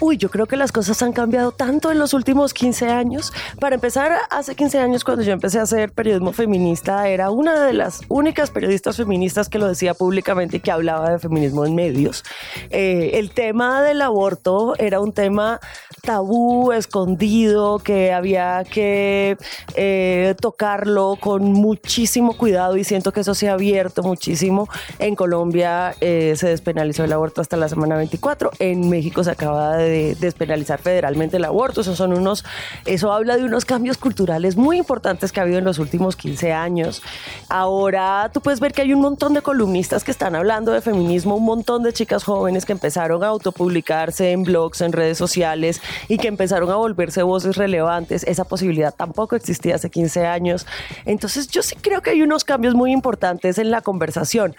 Uy, 0.00 0.18
yo 0.18 0.28
creo 0.28 0.44
que 0.44 0.58
las 0.58 0.72
cosas 0.72 1.02
han 1.02 1.12
cambiado 1.12 1.52
tanto 1.52 1.90
en 1.90 1.98
los 1.98 2.12
últimos 2.12 2.52
15 2.52 2.88
años. 2.90 3.32
Para 3.58 3.76
empezar, 3.76 4.12
hace 4.28 4.54
15 4.54 4.78
años 4.78 5.04
cuando 5.04 5.22
yo 5.22 5.32
empecé 5.32 5.58
a 5.58 5.62
hacer 5.70 5.92
periodismo 5.92 6.32
feminista, 6.32 7.06
era 7.08 7.30
una 7.30 7.64
de 7.64 7.72
las 7.72 8.00
únicas 8.08 8.50
periodistas 8.50 8.96
feministas 8.96 9.48
que 9.48 9.58
lo 9.58 9.68
decía 9.68 9.94
públicamente 9.94 10.56
y 10.56 10.60
que 10.60 10.72
hablaba 10.72 11.10
de 11.10 11.18
feminismo 11.20 11.64
en 11.64 11.76
medios. 11.76 12.24
Eh, 12.70 13.12
el 13.14 13.30
tema 13.30 13.80
del 13.82 14.02
aborto 14.02 14.74
era 14.78 14.98
un 14.98 15.12
tema 15.12 15.60
tabú, 16.02 16.72
escondido, 16.72 17.78
que 17.78 18.12
había 18.12 18.64
que 18.64 19.36
eh, 19.76 20.34
tocarlo 20.40 21.16
con 21.20 21.52
muchísimo 21.52 22.36
cuidado 22.36 22.76
y 22.76 22.82
siento 22.82 23.12
que 23.12 23.20
eso 23.20 23.34
se 23.34 23.48
ha 23.48 23.52
abierto 23.52 24.02
muchísimo. 24.02 24.68
En 24.98 25.14
Colombia 25.14 25.94
eh, 26.00 26.34
se 26.36 26.48
despenalizó 26.48 27.04
el 27.04 27.12
aborto 27.12 27.40
hasta 27.40 27.56
la 27.56 27.68
semana 27.68 27.96
24, 27.96 28.50
en 28.58 28.88
México 28.88 29.22
se 29.22 29.30
acaba 29.30 29.76
de 29.76 30.16
despenalizar 30.16 30.80
federalmente 30.80 31.36
el 31.36 31.44
aborto, 31.44 31.82
eso 31.82 31.94
son 31.94 32.12
unos, 32.12 32.44
eso 32.86 33.12
habla 33.12 33.36
de 33.36 33.44
unos 33.44 33.64
cambios 33.64 33.98
culturales 33.98 34.56
muy 34.56 34.78
importantes 34.78 35.30
que 35.30 35.38
ha 35.38 35.44
habido 35.44 35.59
en 35.60 35.64
los 35.64 35.78
últimos 35.78 36.16
15 36.16 36.52
años. 36.52 37.02
Ahora 37.48 38.30
tú 38.34 38.40
puedes 38.40 38.58
ver 38.58 38.72
que 38.72 38.82
hay 38.82 38.92
un 38.92 39.00
montón 39.00 39.34
de 39.34 39.42
columnistas 39.42 40.02
que 40.02 40.10
están 40.10 40.34
hablando 40.34 40.72
de 40.72 40.80
feminismo, 40.80 41.36
un 41.36 41.44
montón 41.44 41.84
de 41.84 41.92
chicas 41.92 42.24
jóvenes 42.24 42.66
que 42.66 42.72
empezaron 42.72 43.22
a 43.22 43.28
autopublicarse 43.28 44.32
en 44.32 44.42
blogs, 44.42 44.80
en 44.80 44.92
redes 44.92 45.18
sociales 45.18 45.80
y 46.08 46.18
que 46.18 46.28
empezaron 46.28 46.70
a 46.70 46.76
volverse 46.76 47.22
voces 47.22 47.56
relevantes. 47.56 48.24
Esa 48.24 48.44
posibilidad 48.44 48.94
tampoco 48.94 49.36
existía 49.36 49.76
hace 49.76 49.90
15 49.90 50.26
años. 50.26 50.66
Entonces 51.04 51.48
yo 51.48 51.62
sí 51.62 51.76
creo 51.76 52.02
que 52.02 52.10
hay 52.10 52.22
unos 52.22 52.44
cambios 52.44 52.74
muy 52.74 52.92
importantes 52.92 53.58
en 53.58 53.70
la 53.70 53.80
conversación 53.80 54.56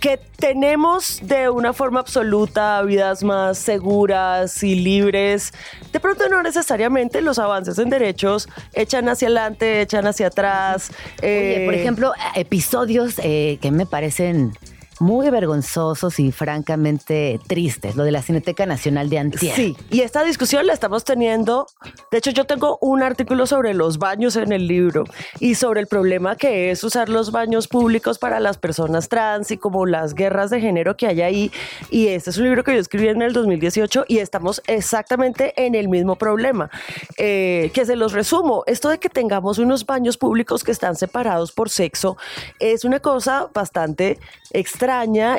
que 0.00 0.18
tenemos 0.36 1.20
de 1.22 1.50
una 1.50 1.72
forma 1.72 2.00
absoluta 2.00 2.80
vidas 2.82 3.22
más 3.22 3.58
seguras 3.58 4.62
y 4.62 4.74
libres. 4.74 5.52
De 5.92 6.00
pronto 6.00 6.28
no 6.28 6.42
necesariamente 6.42 7.20
los 7.20 7.38
avances 7.38 7.78
en 7.78 7.90
derechos 7.90 8.48
echan 8.72 9.08
hacia 9.08 9.28
adelante, 9.28 9.82
echan 9.82 10.06
hacia 10.06 10.28
atrás. 10.28 10.88
por 11.16 11.24
eh, 11.24 11.80
ejemplo, 11.80 12.12
episodios 12.34 13.14
eh, 13.18 13.58
que 13.60 13.70
me 13.70 13.84
parecen 13.84 14.52
muy 15.00 15.30
vergonzosos 15.30 16.20
y 16.20 16.30
francamente 16.30 17.40
tristes, 17.46 17.96
lo 17.96 18.04
de 18.04 18.12
la 18.12 18.20
Cineteca 18.20 18.66
Nacional 18.66 19.08
de 19.08 19.18
Antier. 19.18 19.56
Sí, 19.56 19.76
y 19.90 20.02
esta 20.02 20.22
discusión 20.22 20.66
la 20.66 20.74
estamos 20.74 21.04
teniendo. 21.04 21.66
De 22.12 22.18
hecho, 22.18 22.30
yo 22.30 22.44
tengo 22.44 22.78
un 22.82 23.02
artículo 23.02 23.46
sobre 23.46 23.72
los 23.72 23.98
baños 23.98 24.36
en 24.36 24.52
el 24.52 24.66
libro 24.66 25.04
y 25.38 25.54
sobre 25.54 25.80
el 25.80 25.86
problema 25.86 26.36
que 26.36 26.70
es 26.70 26.84
usar 26.84 27.08
los 27.08 27.32
baños 27.32 27.66
públicos 27.66 28.18
para 28.18 28.40
las 28.40 28.58
personas 28.58 29.08
trans 29.08 29.50
y 29.50 29.56
como 29.56 29.86
las 29.86 30.14
guerras 30.14 30.50
de 30.50 30.60
género 30.60 30.98
que 30.98 31.06
hay 31.06 31.22
ahí. 31.22 31.52
Y 31.88 32.08
este 32.08 32.28
es 32.28 32.36
un 32.36 32.44
libro 32.44 32.62
que 32.62 32.74
yo 32.74 32.78
escribí 32.78 33.08
en 33.08 33.22
el 33.22 33.32
2018 33.32 34.04
y 34.06 34.18
estamos 34.18 34.62
exactamente 34.66 35.54
en 35.56 35.74
el 35.74 35.88
mismo 35.88 36.16
problema. 36.16 36.70
Eh, 37.16 37.70
que 37.72 37.86
se 37.86 37.96
los 37.96 38.12
resumo, 38.12 38.64
esto 38.66 38.90
de 38.90 38.98
que 38.98 39.08
tengamos 39.08 39.58
unos 39.58 39.86
baños 39.86 40.18
públicos 40.18 40.62
que 40.62 40.72
están 40.72 40.94
separados 40.94 41.52
por 41.52 41.70
sexo 41.70 42.18
es 42.58 42.84
una 42.84 43.00
cosa 43.00 43.48
bastante 43.54 44.18
extraña 44.52 44.89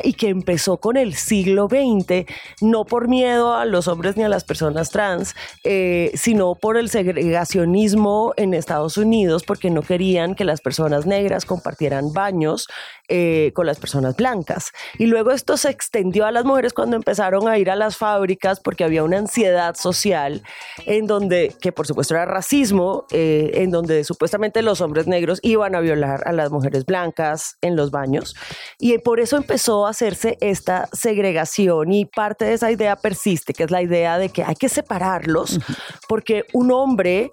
y 0.02 0.14
que 0.14 0.28
empezó 0.28 0.78
con 0.78 0.96
el 0.96 1.14
siglo 1.14 1.68
XX, 1.68 2.24
no 2.62 2.86
por 2.86 3.06
miedo 3.06 3.54
a 3.54 3.66
los 3.66 3.86
hombres 3.86 4.16
ni 4.16 4.22
a 4.22 4.28
las 4.28 4.44
personas 4.44 4.90
trans, 4.90 5.34
eh, 5.62 6.10
sino 6.14 6.54
por 6.54 6.78
el 6.78 6.88
segregacionismo 6.88 8.32
en 8.38 8.54
Estados 8.54 8.96
Unidos, 8.96 9.42
porque 9.44 9.68
no 9.68 9.82
querían 9.82 10.34
que 10.34 10.46
las 10.46 10.62
personas 10.62 11.04
negras 11.04 11.44
compartieran 11.44 12.14
baños 12.14 12.66
eh, 13.14 13.52
con 13.52 13.66
las 13.66 13.78
personas 13.78 14.16
blancas. 14.16 14.72
Y 14.98 15.04
luego 15.04 15.32
esto 15.32 15.58
se 15.58 15.68
extendió 15.68 16.24
a 16.24 16.30
las 16.30 16.46
mujeres 16.46 16.72
cuando 16.72 16.96
empezaron 16.96 17.46
a 17.46 17.58
ir 17.58 17.68
a 17.68 17.76
las 17.76 17.98
fábricas 17.98 18.58
porque 18.58 18.84
había 18.84 19.04
una 19.04 19.18
ansiedad 19.18 19.74
social 19.74 20.42
en 20.86 21.06
donde, 21.06 21.54
que 21.60 21.72
por 21.72 21.86
supuesto 21.86 22.14
era 22.14 22.24
racismo, 22.24 23.04
eh, 23.10 23.50
en 23.56 23.70
donde 23.70 24.04
supuestamente 24.04 24.62
los 24.62 24.80
hombres 24.80 25.06
negros 25.06 25.40
iban 25.42 25.74
a 25.74 25.80
violar 25.80 26.26
a 26.26 26.32
las 26.32 26.50
mujeres 26.50 26.86
blancas 26.86 27.58
en 27.60 27.76
los 27.76 27.90
baños. 27.90 28.34
Y 28.78 28.96
por 28.96 29.20
eso 29.20 29.36
empezó 29.36 29.86
a 29.86 29.90
hacerse 29.90 30.38
esta 30.40 30.88
segregación 30.94 31.92
y 31.92 32.06
parte 32.06 32.46
de 32.46 32.54
esa 32.54 32.70
idea 32.70 32.96
persiste, 32.96 33.52
que 33.52 33.64
es 33.64 33.70
la 33.70 33.82
idea 33.82 34.16
de 34.16 34.30
que 34.30 34.42
hay 34.42 34.54
que 34.54 34.70
separarlos 34.70 35.60
porque 36.08 36.44
un 36.54 36.72
hombre 36.72 37.30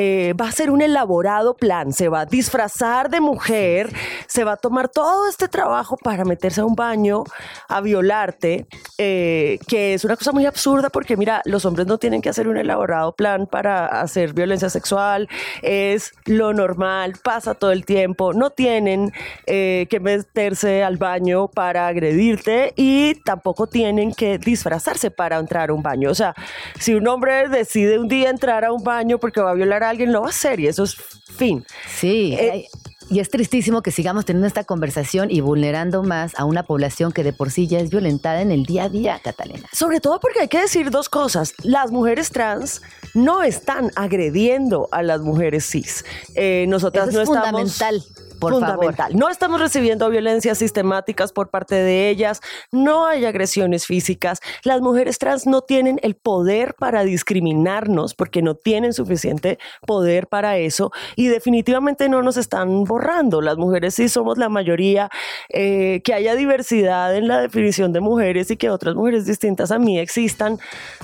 eh, 0.00 0.32
va 0.40 0.46
a 0.46 0.52
ser 0.52 0.70
un 0.70 0.80
elaborado 0.80 1.56
plan, 1.56 1.92
se 1.92 2.08
va 2.08 2.20
a 2.20 2.24
disfrazar 2.24 3.10
de 3.10 3.20
mujer, 3.20 3.92
se 4.28 4.44
va 4.44 4.52
a 4.52 4.56
tomar 4.56 4.88
todo 4.88 5.28
este 5.28 5.48
trabajo 5.48 5.96
para 5.96 6.24
meterse 6.24 6.60
a 6.60 6.64
un 6.64 6.76
baño, 6.76 7.24
a 7.66 7.80
violarte, 7.80 8.68
eh, 8.96 9.58
que 9.66 9.94
es 9.94 10.04
una 10.04 10.14
cosa 10.14 10.30
muy 10.30 10.46
absurda 10.46 10.88
porque 10.88 11.16
mira, 11.16 11.42
los 11.46 11.64
hombres 11.64 11.88
no 11.88 11.98
tienen 11.98 12.22
que 12.22 12.28
hacer 12.28 12.46
un 12.46 12.58
elaborado 12.58 13.10
plan 13.16 13.48
para 13.48 13.86
hacer 13.86 14.34
violencia 14.34 14.70
sexual, 14.70 15.28
es 15.62 16.12
lo 16.26 16.54
normal, 16.54 17.14
pasa 17.20 17.54
todo 17.54 17.72
el 17.72 17.84
tiempo, 17.84 18.32
no 18.32 18.50
tienen 18.50 19.12
eh, 19.46 19.88
que 19.90 19.98
meterse 19.98 20.84
al 20.84 20.96
baño 20.96 21.48
para 21.48 21.88
agredirte 21.88 22.72
y 22.76 23.16
tampoco 23.24 23.66
tienen 23.66 24.12
que 24.12 24.38
disfrazarse 24.38 25.10
para 25.10 25.38
entrar 25.38 25.70
a 25.70 25.74
un 25.74 25.82
baño. 25.82 26.08
O 26.08 26.14
sea, 26.14 26.36
si 26.78 26.94
un 26.94 27.08
hombre 27.08 27.48
decide 27.48 27.98
un 27.98 28.06
día 28.06 28.30
entrar 28.30 28.64
a 28.64 28.70
un 28.70 28.84
baño 28.84 29.18
porque 29.18 29.40
va 29.40 29.50
a 29.50 29.54
violar 29.54 29.82
a 29.82 29.87
alguien 29.90 30.12
lo 30.12 30.20
va 30.22 30.28
a 30.28 30.30
hacer 30.30 30.60
y 30.60 30.66
eso 30.66 30.84
es 30.84 30.96
fin. 31.36 31.64
Sí. 31.88 32.34
Eh, 32.38 32.66
y 33.10 33.20
es 33.20 33.30
tristísimo 33.30 33.80
que 33.82 33.90
sigamos 33.90 34.26
teniendo 34.26 34.46
esta 34.46 34.64
conversación 34.64 35.30
y 35.30 35.40
vulnerando 35.40 36.02
más 36.02 36.38
a 36.38 36.44
una 36.44 36.62
población 36.62 37.12
que 37.12 37.24
de 37.24 37.32
por 37.32 37.50
sí 37.50 37.66
ya 37.66 37.78
es 37.78 37.90
violentada 37.90 38.42
en 38.42 38.52
el 38.52 38.64
día 38.64 38.84
a 38.84 38.88
día, 38.88 39.20
Catalina. 39.22 39.66
Sobre 39.72 40.00
todo 40.00 40.20
porque 40.20 40.40
hay 40.40 40.48
que 40.48 40.60
decir 40.60 40.90
dos 40.90 41.08
cosas. 41.08 41.54
Las 41.62 41.90
mujeres 41.90 42.30
trans 42.30 42.82
no 43.14 43.42
están 43.42 43.90
agrediendo 43.96 44.88
a 44.92 45.02
las 45.02 45.22
mujeres 45.22 45.64
cis. 45.70 46.04
Eh, 46.34 46.66
nosotras 46.68 47.08
Eso 47.08 47.16
no 47.16 47.22
es 47.22 47.28
estamos 47.28 47.72
fundamental. 47.72 48.04
Fundamental. 48.38 49.16
No 49.16 49.28
estamos 49.28 49.60
recibiendo 49.60 50.08
violencias 50.10 50.58
sistemáticas 50.58 51.32
por 51.32 51.50
parte 51.50 51.74
de 51.74 52.08
ellas, 52.08 52.40
no 52.72 53.06
hay 53.06 53.24
agresiones 53.24 53.86
físicas. 53.86 54.40
Las 54.64 54.80
mujeres 54.80 55.18
trans 55.18 55.46
no 55.46 55.62
tienen 55.62 55.98
el 56.02 56.14
poder 56.14 56.74
para 56.74 57.04
discriminarnos 57.04 58.14
porque 58.14 58.42
no 58.42 58.54
tienen 58.54 58.92
suficiente 58.92 59.58
poder 59.86 60.26
para 60.26 60.56
eso 60.56 60.92
y 61.16 61.28
definitivamente 61.28 62.08
no 62.08 62.22
nos 62.22 62.36
están 62.36 62.84
borrando. 62.84 63.40
Las 63.40 63.56
mujeres 63.56 63.94
sí 63.94 64.08
somos 64.08 64.38
la 64.38 64.48
mayoría, 64.48 65.10
eh, 65.48 66.00
que 66.04 66.14
haya 66.14 66.34
diversidad 66.34 67.14
en 67.14 67.28
la 67.28 67.40
definición 67.40 67.92
de 67.92 68.00
mujeres 68.00 68.50
y 68.50 68.56
que 68.56 68.70
otras 68.70 68.94
mujeres 68.94 69.26
distintas 69.26 69.70
a 69.70 69.78
mí 69.78 69.98
existan. 69.98 70.58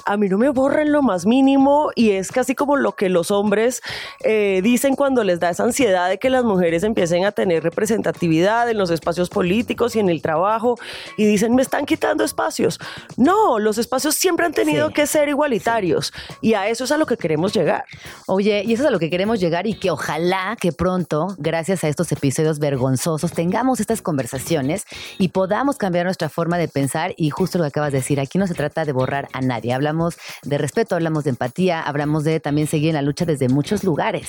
A 0.06 0.16
mí 0.16 0.28
no 0.28 0.38
me 0.38 0.50
borran 0.50 0.92
lo 0.92 1.02
más 1.02 1.26
mínimo 1.26 1.90
y 1.94 2.10
es 2.10 2.30
casi 2.30 2.54
como 2.54 2.76
lo 2.76 2.92
que 2.92 3.08
los 3.08 3.30
hombres 3.30 3.82
eh, 4.24 4.60
dicen 4.62 4.96
cuando 4.96 5.24
les 5.24 5.40
da 5.40 5.50
esa 5.50 5.64
ansiedad 5.64 6.08
de 6.08 6.18
que 6.18 6.30
las 6.30 6.44
mujeres 6.44 6.82
empiecen 6.82 7.23
a 7.24 7.32
tener 7.32 7.62
representatividad 7.62 8.68
en 8.70 8.78
los 8.78 8.90
espacios 8.90 9.28
políticos 9.30 9.96
y 9.96 10.00
en 10.00 10.08
el 10.08 10.22
trabajo 10.22 10.76
y 11.16 11.24
dicen, 11.24 11.54
me 11.54 11.62
están 11.62 11.86
quitando 11.86 12.24
espacios. 12.24 12.78
No, 13.16 13.58
los 13.58 13.78
espacios 13.78 14.14
siempre 14.14 14.46
han 14.46 14.52
tenido 14.52 14.88
Sí. 14.88 14.94
que 14.94 15.06
ser 15.06 15.28
igualitarios 15.28 16.12
y 16.40 16.54
a 16.54 16.68
eso 16.68 16.84
es 16.84 16.92
a 16.92 16.96
lo 16.98 17.06
que 17.06 17.16
queremos 17.16 17.52
llegar. 17.52 17.84
Oye, 18.26 18.62
y 18.66 18.72
eso 18.74 18.82
es 18.82 18.88
a 18.88 18.90
lo 18.90 18.98
que 18.98 19.10
queremos 19.10 19.40
llegar 19.40 19.66
y 19.66 19.74
que 19.74 19.90
ojalá 19.90 20.56
que 20.60 20.72
pronto, 20.72 21.34
gracias 21.38 21.84
a 21.84 21.88
estos 21.88 22.10
episodios 22.12 22.58
vergonzosos, 22.58 23.32
tengamos 23.32 23.80
estas 23.80 24.02
conversaciones 24.02 24.84
y 25.18 25.28
podamos 25.28 25.76
cambiar 25.76 26.04
nuestra 26.06 26.28
forma 26.28 26.58
de 26.58 26.68
pensar 26.68 27.14
y 27.16 27.30
justo 27.30 27.58
lo 27.58 27.64
que 27.64 27.68
acabas 27.68 27.92
de 27.92 27.98
decir, 27.98 28.20
aquí 28.20 28.38
no 28.38 28.46
se 28.46 28.54
trata 28.54 28.84
de 28.84 28.92
borrar 28.92 29.28
a 29.32 29.40
nadie, 29.40 29.72
hablamos 29.72 30.16
de 30.42 30.58
respeto, 30.58 30.94
hablamos 30.94 31.24
de 31.24 31.30
empatía, 31.30 31.80
hablamos 31.80 32.24
de 32.24 32.40
también 32.40 32.66
seguir 32.66 32.90
en 32.90 32.94
la 32.96 33.02
lucha 33.02 33.24
desde 33.24 33.48
muchos 33.48 33.84
lugares. 33.84 34.28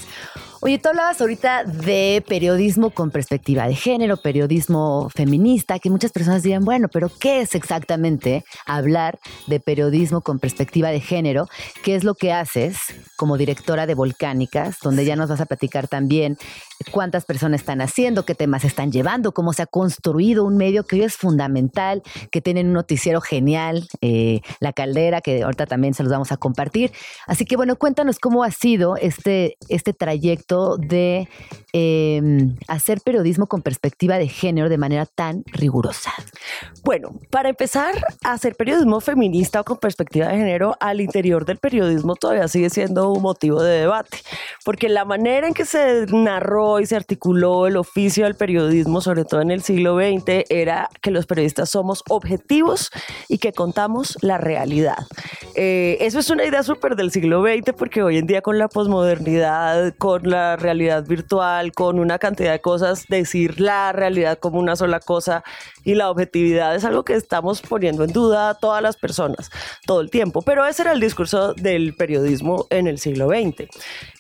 Oye, 0.62 0.80
tú 0.80 0.90
hablabas 0.90 1.22
ahorita 1.22 1.64
de 1.64 2.24
periodismo 2.28 2.85
con 2.90 3.12
perspectiva 3.12 3.68
de 3.68 3.76
género, 3.76 4.18
periodismo 4.18 5.10
feminista, 5.16 5.80
que 5.80 5.90
muchas 5.90 6.12
personas 6.12 6.44
dirán, 6.44 6.66
bueno, 6.66 6.88
pero 6.92 7.10
¿qué 7.20 7.42
es 7.42 7.56
exactamente 7.56 8.44
hablar 8.66 9.20
de 9.48 9.60
periodismo 9.60 10.22
con 10.22 10.40
perspectiva 10.40 10.90
de 10.90 11.00
género? 11.00 11.48
¿Qué 11.84 11.96
es 11.96 12.04
lo 12.04 12.16
que 12.16 12.34
haces 12.34 12.78
como 13.16 13.38
directora 13.38 13.88
de 13.88 13.96
Volcánicas, 13.96 14.78
donde 14.82 15.06
ya 15.06 15.16
nos 15.16 15.30
vas 15.30 15.42
a 15.42 15.46
platicar 15.46 15.88
también 15.88 16.38
cuántas 16.92 17.26
personas 17.26 17.62
están 17.62 17.82
haciendo, 17.82 18.26
qué 18.26 18.36
temas 18.36 18.64
están 18.64 18.92
llevando, 18.92 19.32
cómo 19.32 19.54
se 19.54 19.62
ha 19.62 19.66
construido 19.66 20.44
un 20.44 20.58
medio 20.58 20.86
que 20.86 20.98
hoy 20.98 21.04
es 21.04 21.16
fundamental, 21.16 22.04
que 22.32 22.42
tienen 22.42 22.68
un 22.68 22.74
noticiero 22.74 23.22
genial, 23.22 23.88
eh, 24.02 24.42
La 24.60 24.74
Caldera, 24.74 25.22
que 25.22 25.44
ahorita 25.44 25.66
también 25.66 25.94
se 25.94 26.04
los 26.04 26.12
vamos 26.12 26.32
a 26.32 26.38
compartir. 26.38 26.92
Así 27.28 27.46
que 27.46 27.56
bueno, 27.56 27.76
cuéntanos 27.76 28.20
cómo 28.20 28.44
ha 28.44 28.52
sido 28.52 28.98
este, 28.98 29.58
este 29.70 29.94
trayecto 29.94 30.78
de 30.78 31.30
eh, 31.74 32.22
hacer 32.68 33.02
periodismo 33.02 33.48
con 33.48 33.62
perspectiva 33.62 34.18
de 34.18 34.28
género 34.28 34.70
de 34.70 34.78
manera 34.78 35.06
tan 35.06 35.44
rigurosa. 35.48 36.14
Bueno, 36.84 37.20
para 37.32 37.50
empezar 37.50 37.96
hacer 38.24 38.56
periodismo 38.56 39.00
feminista 39.02 39.62
o 39.62 39.64
con 39.64 39.78
perspectiva 39.78 40.28
de 40.28 40.38
género 40.38 40.76
al 40.80 41.02
interior 41.02 41.46
del 41.46 41.58
periodismo 41.58 42.16
todavía 42.16 42.48
sigue 42.48 42.70
siendo 42.70 43.12
un 43.12 43.22
motivo 43.22 43.62
de 43.62 43.80
debate, 43.80 44.18
porque 44.64 44.90
la 44.90 45.06
manera 45.06 45.48
en 45.48 45.54
que 45.54 45.66
se 45.66 46.06
narró 46.08 46.65
y 46.80 46.86
se 46.86 46.96
articuló 46.96 47.68
el 47.68 47.78
oficio 47.78 48.26
del 48.26 48.36
periodismo, 48.36 49.02
sobre 49.02 49.26
todo 49.26 49.42
en 49.42 49.52
el 49.52 49.62
siglo 49.62 49.98
XX, 49.98 50.46
era 50.50 50.90
que 51.02 51.12
los 51.12 51.26
periodistas 51.26 51.70
somos 51.70 52.04
objetivos 52.10 52.90
y 53.30 53.38
que 53.38 53.54
contamos 53.54 54.18
la 54.22 54.38
realidad. 54.38 54.98
Eh, 55.56 55.98
eso 56.02 56.20
es 56.20 56.30
una 56.30 56.46
idea 56.46 56.64
súper 56.64 56.96
del 56.96 57.12
siglo 57.12 57.44
XX, 57.44 57.74
porque 57.78 58.04
hoy 58.04 58.18
en 58.18 58.28
día 58.28 58.42
con 58.42 58.58
la 58.58 58.68
posmodernidad, 58.68 59.94
con 59.98 60.30
la 60.30 60.56
realidad 60.56 61.06
virtual, 61.06 61.72
con 61.72 62.00
una 62.00 62.20
cantidad 62.20 62.52
de 62.52 62.62
cosas, 62.62 63.06
decir 63.08 63.62
la 63.62 63.92
realidad 63.92 64.40
como 64.40 64.60
una 64.60 64.76
sola 64.76 65.00
cosa 65.00 65.44
y 65.84 65.96
la 65.96 66.10
objetividad 66.10 66.76
es 66.76 66.84
algo 66.84 67.04
que 67.04 67.14
estamos 67.14 67.62
poniendo 67.62 68.04
en 68.04 68.12
duda 68.12 68.50
a 68.50 68.54
todas 68.56 68.82
las 68.82 68.98
personas 68.98 69.50
todo 69.86 70.02
el 70.02 70.10
tiempo. 70.10 70.42
Pero 70.42 70.66
ese 70.66 70.82
era 70.82 70.92
el 70.92 71.00
discurso 71.00 71.54
del 71.54 71.96
periodismo 71.96 72.68
en 72.70 72.88
el 72.88 73.00
siglo 73.00 73.30
XX. 73.30 73.68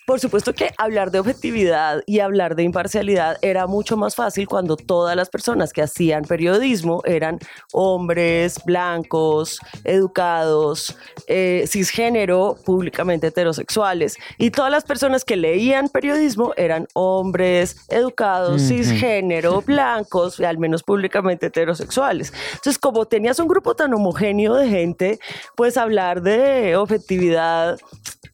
Por 0.05 0.19
supuesto 0.19 0.53
que 0.53 0.71
hablar 0.77 1.09
de 1.09 1.19
objetividad 1.19 2.03
y 2.05 2.19
hablar 2.19 2.34
de 2.35 2.63
imparcialidad 2.63 3.37
era 3.41 3.65
mucho 3.65 3.95
más 3.95 4.13
fácil 4.13 4.47
cuando 4.47 4.75
todas 4.75 5.15
las 5.15 5.29
personas 5.29 5.71
que 5.71 5.81
hacían 5.81 6.23
periodismo 6.25 7.01
eran 7.05 7.39
hombres, 7.71 8.59
blancos, 8.65 9.59
educados, 9.85 10.97
eh, 11.27 11.63
cisgénero, 11.67 12.57
públicamente 12.65 13.27
heterosexuales. 13.27 14.17
Y 14.37 14.51
todas 14.51 14.69
las 14.69 14.83
personas 14.83 15.23
que 15.23 15.37
leían 15.37 15.87
periodismo 15.87 16.51
eran 16.57 16.87
hombres, 16.93 17.77
educados, 17.89 18.61
cisgénero, 18.63 19.61
blancos, 19.61 20.39
y 20.39 20.43
al 20.43 20.57
menos 20.57 20.83
públicamente 20.83 21.47
heterosexuales. 21.47 22.33
Entonces, 22.49 22.77
como 22.77 23.05
tenías 23.05 23.39
un 23.39 23.47
grupo 23.47 23.75
tan 23.75 23.93
homogéneo 23.93 24.55
de 24.55 24.67
gente, 24.67 25.19
pues 25.55 25.77
hablar 25.77 26.21
de 26.21 26.75
objetividad 26.75 27.77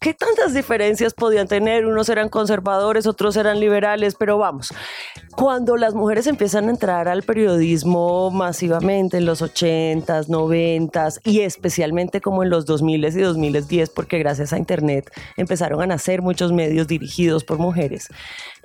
¿qué 0.01 0.15
tantas 0.15 0.55
diferencias 0.55 1.13
podían 1.13 1.47
tener? 1.47 1.85
Unos 1.85 2.09
eran 2.09 2.27
conservadores, 2.27 3.05
otros 3.05 3.37
eran 3.37 3.59
liberales, 3.59 4.15
pero 4.15 4.39
vamos, 4.39 4.73
cuando 5.35 5.77
las 5.77 5.93
mujeres 5.93 6.25
empiezan 6.25 6.67
a 6.67 6.71
entrar 6.71 7.07
al 7.07 7.21
periodismo 7.21 8.31
masivamente 8.31 9.17
en 9.17 9.25
los 9.25 9.43
80s, 9.43 10.27
90s 10.27 11.21
y 11.23 11.41
especialmente 11.41 12.19
como 12.19 12.41
en 12.41 12.49
los 12.49 12.65
2000 12.65 13.05
y 13.05 13.21
2010, 13.21 13.91
porque 13.91 14.17
gracias 14.17 14.53
a 14.53 14.57
Internet 14.57 15.11
empezaron 15.37 15.79
a 15.83 15.85
nacer 15.85 16.23
muchos 16.23 16.51
medios 16.51 16.87
dirigidos 16.87 17.43
por 17.43 17.59
mujeres, 17.59 18.07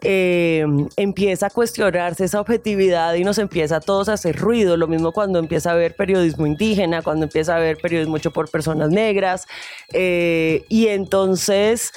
eh, 0.03 0.65
empieza 0.97 1.47
a 1.47 1.51
cuestionarse 1.51 2.25
esa 2.25 2.41
objetividad 2.41 3.15
y 3.15 3.25
nos 3.25 3.39
empieza 3.39 3.77
a 3.77 3.81
todos 3.81 4.09
a 4.09 4.15
hacer 4.15 4.37
ruido. 4.37 4.77
Lo 4.77 4.87
mismo 4.87 5.13
cuando 5.13 5.39
empieza 5.39 5.71
a 5.71 5.73
haber 5.73 5.97
periodismo 5.97 6.47
indígena, 6.47 7.03
cuando 7.03 7.25
empieza 7.25 7.55
a 7.55 7.57
haber 7.57 7.79
periodismo 7.79 8.17
hecho 8.17 8.31
por 8.31 8.51
personas 8.51 8.91
negras. 8.91 9.47
Eh, 9.93 10.65
y 10.69 10.89
entonces 10.89 11.93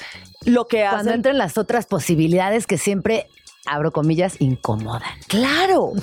lo 0.46 0.68
que 0.68 0.86
hace... 0.86 0.96
Cuando 0.96 1.14
entran 1.14 1.38
las 1.38 1.58
otras 1.58 1.86
posibilidades 1.86 2.68
que 2.68 2.78
siempre 2.78 3.28
abro 3.66 3.92
comillas, 3.92 4.38
incomodan. 4.40 5.12
Claro, 5.28 5.94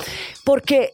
porque 0.45 0.93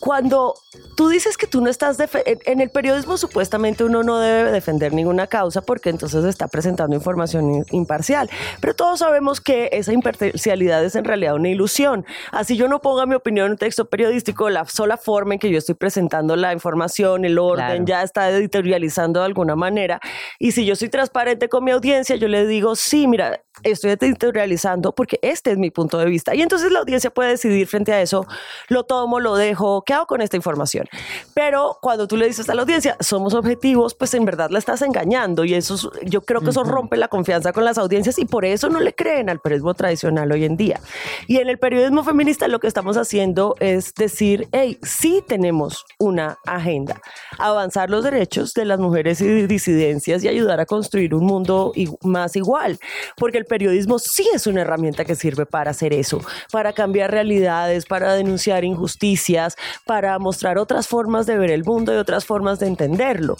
cuando 0.00 0.54
tú 0.96 1.08
dices 1.08 1.36
que 1.36 1.46
tú 1.46 1.60
no 1.60 1.68
estás 1.70 1.98
en 2.14 2.60
el 2.60 2.70
periodismo 2.70 3.18
supuestamente 3.18 3.84
uno 3.84 4.02
no 4.02 4.18
debe 4.18 4.50
defender 4.50 4.92
ninguna 4.92 5.26
causa 5.26 5.60
porque 5.60 5.90
entonces 5.90 6.24
está 6.24 6.48
presentando 6.48 6.96
información 6.96 7.64
imparcial, 7.70 8.30
pero 8.60 8.74
todos 8.74 9.00
sabemos 9.00 9.40
que 9.40 9.68
esa 9.72 9.92
imparcialidad 9.92 10.84
es 10.84 10.96
en 10.96 11.04
realidad 11.04 11.34
una 11.34 11.48
ilusión. 11.48 12.06
Así 12.32 12.56
yo 12.56 12.66
no 12.66 12.80
ponga 12.80 13.06
mi 13.06 13.14
opinión 13.14 13.46
en 13.46 13.52
un 13.52 13.58
texto 13.58 13.88
periodístico, 13.88 14.48
la 14.48 14.64
sola 14.64 14.96
forma 14.96 15.34
en 15.34 15.40
que 15.40 15.50
yo 15.50 15.58
estoy 15.58 15.74
presentando 15.74 16.34
la 16.36 16.52
información, 16.52 17.24
el 17.24 17.38
orden, 17.38 17.86
ya 17.86 18.02
está 18.02 18.30
editorializando 18.30 19.20
de 19.20 19.26
alguna 19.26 19.54
manera. 19.54 20.00
Y 20.38 20.52
si 20.52 20.64
yo 20.64 20.76
soy 20.76 20.88
transparente 20.88 21.48
con 21.48 21.64
mi 21.64 21.72
audiencia, 21.72 22.16
yo 22.16 22.28
le 22.28 22.46
digo, 22.46 22.74
sí, 22.74 23.06
mira, 23.06 23.42
estoy 23.62 23.92
editorializando 23.92 24.92
porque 24.92 25.18
este 25.22 25.52
es 25.52 25.58
mi 25.58 25.70
punto 25.70 25.98
de 25.98 26.06
vista. 26.06 26.34
Y 26.34 26.42
entonces 26.42 26.70
la 26.72 26.80
audiencia 26.80 27.10
puede 27.10 27.30
decidir 27.30 27.66
frente 27.66 27.92
a 27.92 28.00
eso, 28.00 28.26
lo 28.68 28.84
tomo, 28.84 29.20
lo 29.20 29.36
dejo, 29.36 29.82
¿qué 29.82 29.94
hago 29.94 30.06
con 30.06 30.20
esta 30.20 30.36
información? 30.36 30.86
Pero 31.34 31.78
cuando 31.80 32.06
tú 32.06 32.16
le 32.16 32.26
dices 32.26 32.48
a 32.48 32.54
la 32.54 32.62
audiencia, 32.62 32.96
somos 33.00 33.34
objetivos, 33.34 33.94
pues 33.94 34.14
en 34.14 34.24
verdad 34.24 34.50
la 34.50 34.58
estás 34.58 34.82
engañando 34.82 35.44
y 35.44 35.54
eso, 35.54 35.92
yo 36.02 36.22
creo 36.22 36.40
que 36.40 36.50
eso 36.50 36.64
rompe 36.64 36.96
la 36.96 37.08
confianza 37.08 37.52
con 37.52 37.64
las 37.64 37.78
audiencias 37.78 38.18
y 38.18 38.24
por 38.24 38.44
eso 38.44 38.68
no 38.68 38.80
le 38.80 38.94
creen 38.94 39.30
al 39.30 39.40
periodismo 39.40 39.74
tradicional 39.74 40.30
hoy 40.32 40.44
en 40.44 40.56
día. 40.56 40.80
Y 41.26 41.38
en 41.38 41.48
el 41.48 41.58
periodismo 41.58 42.04
feminista 42.04 42.48
lo 42.48 42.60
que 42.60 42.66
estamos 42.66 42.96
haciendo 42.96 43.56
es 43.60 43.94
decir, 43.94 44.48
hey, 44.52 44.78
sí 44.82 45.22
tenemos 45.26 45.84
una 45.98 46.38
agenda, 46.46 47.00
avanzar 47.38 47.90
los 47.90 48.04
derechos 48.04 48.54
de 48.54 48.64
las 48.64 48.78
mujeres 48.78 49.20
y 49.20 49.46
disidencias 49.46 50.24
y 50.24 50.28
ayudar 50.28 50.60
a 50.60 50.66
construir 50.66 51.14
un 51.14 51.24
mundo 51.24 51.72
más 52.02 52.36
igual, 52.36 52.78
porque 53.16 53.38
el 53.38 53.44
periodismo 53.50 53.98
sí 53.98 54.26
es 54.32 54.46
una 54.46 54.62
herramienta 54.62 55.04
que 55.04 55.16
sirve 55.16 55.44
para 55.44 55.72
hacer 55.72 55.92
eso, 55.92 56.22
para 56.52 56.72
cambiar 56.72 57.10
realidades, 57.10 57.84
para 57.84 58.14
denunciar 58.14 58.64
injusticias, 58.64 59.56
para 59.84 60.18
mostrar 60.20 60.56
otras 60.56 60.86
formas 60.86 61.26
de 61.26 61.36
ver 61.36 61.50
el 61.50 61.64
mundo 61.64 61.92
y 61.92 61.96
otras 61.96 62.24
formas 62.24 62.60
de 62.60 62.68
entenderlo 62.68 63.36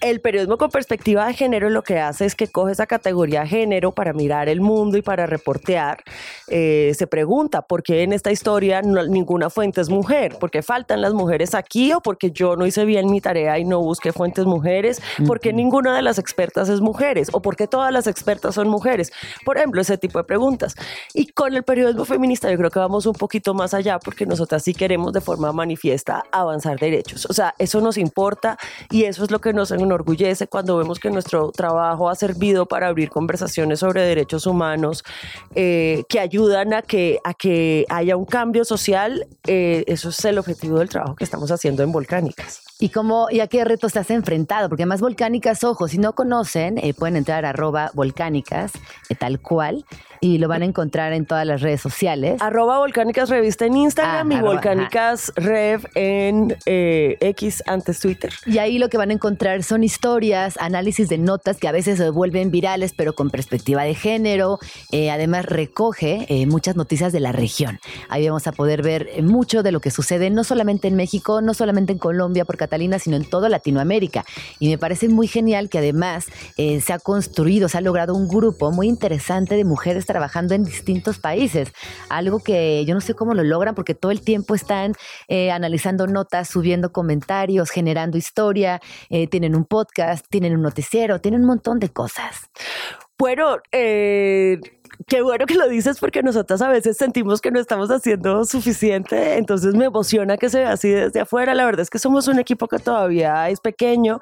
el 0.00 0.20
periodismo 0.20 0.58
con 0.58 0.70
perspectiva 0.70 1.26
de 1.26 1.34
género 1.34 1.70
lo 1.70 1.82
que 1.82 1.98
hace 1.98 2.24
es 2.24 2.34
que 2.34 2.48
coge 2.48 2.72
esa 2.72 2.86
categoría 2.86 3.46
género 3.46 3.92
para 3.92 4.12
mirar 4.12 4.48
el 4.48 4.60
mundo 4.60 4.96
y 4.96 5.02
para 5.02 5.26
reportear. 5.26 6.02
Eh, 6.48 6.92
se 6.96 7.06
pregunta 7.06 7.62
por 7.62 7.82
qué 7.82 8.02
en 8.02 8.12
esta 8.12 8.32
historia 8.32 8.82
ninguna 8.82 9.50
fuente 9.50 9.80
es 9.80 9.88
mujer, 9.88 10.36
por 10.38 10.50
qué 10.50 10.62
faltan 10.62 11.00
las 11.00 11.14
mujeres 11.14 11.54
aquí 11.54 11.92
o 11.92 12.00
porque 12.00 12.30
yo 12.30 12.56
no 12.56 12.66
hice 12.66 12.84
bien 12.84 13.10
mi 13.10 13.20
tarea 13.20 13.58
y 13.58 13.64
no 13.64 13.80
busqué 13.80 14.12
fuentes 14.12 14.46
mujeres, 14.46 15.00
por 15.26 15.40
qué 15.40 15.52
ninguna 15.52 15.94
de 15.94 16.02
las 16.02 16.18
expertas 16.18 16.68
es 16.68 16.80
mujeres 16.80 17.28
o 17.32 17.40
por 17.40 17.56
qué 17.56 17.66
todas 17.66 17.92
las 17.92 18.06
expertas 18.06 18.54
son 18.54 18.68
mujeres. 18.68 19.12
Por 19.44 19.56
ejemplo, 19.56 19.80
ese 19.80 19.98
tipo 19.98 20.18
de 20.18 20.24
preguntas. 20.24 20.74
Y 21.12 21.26
con 21.28 21.54
el 21.54 21.62
periodismo 21.62 22.04
feminista 22.04 22.50
yo 22.50 22.56
creo 22.56 22.70
que 22.70 22.78
vamos 22.78 23.06
un 23.06 23.14
poquito 23.14 23.54
más 23.54 23.74
allá 23.74 23.98
porque 23.98 24.26
nosotras 24.26 24.62
sí 24.62 24.74
queremos 24.74 25.12
de 25.12 25.20
forma 25.20 25.52
manifiesta 25.52 26.24
avanzar 26.30 26.78
derechos. 26.78 27.26
O 27.28 27.32
sea, 27.32 27.54
eso 27.58 27.80
nos 27.80 27.98
importa 27.98 28.58
y 28.90 29.04
eso 29.04 29.24
es 29.24 29.30
lo 29.30 29.40
que 29.40 29.52
nos 29.52 29.70
enorgullece 29.82 30.46
cuando 30.46 30.76
vemos 30.76 30.98
que 30.98 31.10
nuestro 31.10 31.50
trabajo 31.50 32.08
ha 32.08 32.14
servido 32.14 32.66
para 32.66 32.88
abrir 32.88 33.10
conversaciones 33.10 33.80
sobre 33.80 34.02
derechos 34.02 34.46
humanos 34.46 35.04
eh, 35.54 36.04
que 36.08 36.20
ayudan 36.20 36.74
a 36.74 36.82
que, 36.82 37.18
a 37.24 37.34
que 37.34 37.86
haya 37.88 38.16
un 38.16 38.24
cambio 38.24 38.64
social. 38.64 39.26
Eh, 39.46 39.84
eso 39.86 40.08
es 40.08 40.24
el 40.24 40.38
objetivo 40.38 40.78
del 40.78 40.88
trabajo 40.88 41.14
que 41.14 41.24
estamos 41.24 41.50
haciendo 41.50 41.82
en 41.82 41.92
Volcánicas. 41.92 42.62
¿Y, 42.80 42.88
cómo, 42.88 43.28
¿Y 43.30 43.40
a 43.40 43.46
qué 43.46 43.64
retos 43.64 43.92
te 43.92 44.00
has 44.00 44.10
enfrentado? 44.10 44.68
Porque 44.68 44.82
además 44.82 45.00
Volcánicas, 45.00 45.62
ojo, 45.62 45.86
si 45.86 45.98
no 45.98 46.14
conocen, 46.14 46.78
eh, 46.78 46.92
pueden 46.92 47.16
entrar 47.16 47.44
a 47.44 47.50
arroba 47.50 47.92
volcánicas, 47.94 48.72
tal 49.18 49.40
cual, 49.40 49.84
y 50.24 50.38
lo 50.38 50.48
van 50.48 50.62
a 50.62 50.64
encontrar 50.64 51.12
en 51.12 51.26
todas 51.26 51.46
las 51.46 51.60
redes 51.60 51.82
sociales. 51.82 52.40
Arroba 52.40 52.78
Volcánicas 52.78 53.28
Revista 53.28 53.66
en 53.66 53.76
Instagram 53.76 54.32
ah, 54.32 54.34
y 54.34 54.40
Volcánicas 54.40 55.32
Rev 55.36 55.86
en 55.94 56.56
eh, 56.64 57.18
X 57.20 57.62
antes 57.66 58.00
Twitter. 58.00 58.32
Y 58.46 58.56
ahí 58.56 58.78
lo 58.78 58.88
que 58.88 58.96
van 58.96 59.10
a 59.10 59.12
encontrar 59.12 59.62
son 59.62 59.84
historias, 59.84 60.56
análisis 60.58 61.10
de 61.10 61.18
notas 61.18 61.58
que 61.58 61.68
a 61.68 61.72
veces 61.72 61.98
se 61.98 62.08
vuelven 62.08 62.50
virales, 62.50 62.94
pero 62.96 63.14
con 63.14 63.28
perspectiva 63.28 63.82
de 63.82 63.94
género. 63.94 64.58
Eh, 64.92 65.10
además, 65.10 65.44
recoge 65.44 66.26
eh, 66.28 66.46
muchas 66.46 66.74
noticias 66.74 67.12
de 67.12 67.20
la 67.20 67.32
región. 67.32 67.78
Ahí 68.08 68.26
vamos 68.26 68.46
a 68.46 68.52
poder 68.52 68.82
ver 68.82 69.22
mucho 69.22 69.62
de 69.62 69.72
lo 69.72 69.80
que 69.80 69.90
sucede, 69.90 70.30
no 70.30 70.42
solamente 70.42 70.88
en 70.88 70.96
México, 70.96 71.42
no 71.42 71.52
solamente 71.52 71.92
en 71.92 71.98
Colombia 71.98 72.46
por 72.46 72.56
Catalina, 72.64 72.98
sino 72.98 73.16
en 73.16 73.24
toda 73.24 73.48
Latinoamérica. 73.48 74.24
Y 74.58 74.68
me 74.68 74.78
parece 74.78 75.08
muy 75.08 75.26
genial 75.28 75.68
que 75.68 75.78
además 75.78 76.26
se 76.56 76.92
ha 76.92 76.98
construido, 76.98 77.68
se 77.68 77.78
ha 77.78 77.80
logrado 77.80 78.14
un 78.14 78.28
grupo 78.28 78.70
muy 78.70 78.88
interesante 78.88 79.54
de 79.56 79.64
mujeres 79.64 80.06
trabajando 80.06 80.54
en 80.54 80.64
distintos 80.64 81.18
países, 81.18 81.72
algo 82.08 82.40
que 82.40 82.84
yo 82.84 82.94
no 82.94 83.00
sé 83.00 83.14
cómo 83.14 83.34
lo 83.34 83.42
logran 83.42 83.74
porque 83.74 83.94
todo 83.94 84.10
el 84.12 84.20
tiempo 84.20 84.54
están 84.54 84.94
eh, 85.28 85.50
analizando 85.50 86.06
notas, 86.06 86.48
subiendo 86.48 86.92
comentarios, 86.92 87.70
generando 87.70 88.18
historia, 88.18 88.80
eh, 89.10 89.26
tienen 89.26 89.54
un 89.54 89.64
podcast, 89.64 90.26
tienen 90.28 90.54
un 90.54 90.62
noticiero, 90.62 91.20
tienen 91.20 91.42
un 91.42 91.46
montón 91.46 91.78
de 91.78 91.90
cosas. 91.90 92.50
Bueno, 93.16 93.58
eh, 93.70 94.58
qué 95.06 95.22
bueno 95.22 95.46
que 95.46 95.54
lo 95.54 95.68
dices 95.68 95.98
porque 95.98 96.22
nosotras 96.22 96.62
a 96.62 96.68
veces 96.68 96.96
sentimos 96.96 97.40
que 97.40 97.50
no 97.50 97.60
estamos 97.60 97.90
haciendo 97.90 98.44
suficiente, 98.44 99.36
entonces 99.36 99.74
me 99.74 99.86
emociona 99.86 100.36
que 100.36 100.48
se 100.48 100.58
vea 100.58 100.72
así 100.72 100.90
desde 100.90 101.20
afuera. 101.20 101.54
La 101.54 101.64
verdad 101.64 101.80
es 101.80 101.90
que 101.90 101.98
somos 101.98 102.28
un 102.28 102.38
equipo 102.38 102.68
que 102.68 102.78
todavía 102.78 103.48
es 103.48 103.60
pequeño. 103.60 104.20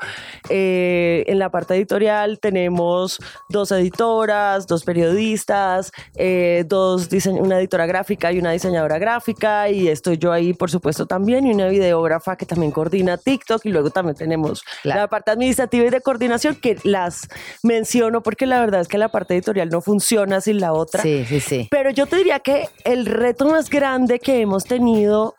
Eh, 0.48 1.24
en 1.26 1.38
la 1.38 1.50
parte 1.50 1.74
editorial 1.74 2.38
tenemos 2.40 3.18
dos 3.48 3.70
editoras, 3.72 4.66
dos 4.66 4.84
periodistas, 4.84 5.92
eh, 6.16 6.64
dos 6.66 7.08
una 7.26 7.58
editora 7.58 7.86
gráfica 7.86 8.32
y 8.32 8.38
una 8.38 8.52
diseñadora 8.52 8.98
gráfica 8.98 9.68
y 9.68 9.88
estoy 9.88 10.18
yo 10.18 10.32
ahí, 10.32 10.54
por 10.54 10.70
supuesto, 10.70 11.06
también 11.06 11.46
y 11.46 11.52
una 11.52 11.68
videógrafa 11.68 12.36
que 12.36 12.46
también 12.46 12.72
coordina 12.72 13.16
TikTok 13.16 13.64
y 13.66 13.70
luego 13.70 13.90
también 13.90 14.16
tenemos 14.16 14.64
la 14.82 15.08
parte 15.08 15.30
administrativa 15.30 15.86
y 15.86 15.90
de 15.90 16.00
coordinación 16.00 16.56
que 16.56 16.78
las 16.84 17.28
menciono 17.62 18.22
porque 18.22 18.46
la 18.46 18.60
verdad 18.60 18.80
es 18.80 18.88
que 18.88 18.98
la 18.98 19.08
parte 19.08 19.34
editorial 19.34 19.68
no 19.68 19.80
funciona 19.80 20.40
sin 20.40 20.60
la 20.60 20.71
otra. 20.72 21.02
Sí, 21.02 21.24
sí, 21.26 21.40
sí. 21.40 21.68
Pero 21.70 21.90
yo 21.90 22.06
te 22.06 22.16
diría 22.16 22.40
que 22.40 22.68
el 22.84 23.06
reto 23.06 23.46
más 23.46 23.70
grande 23.70 24.18
que 24.18 24.40
hemos 24.40 24.64
tenido 24.64 25.34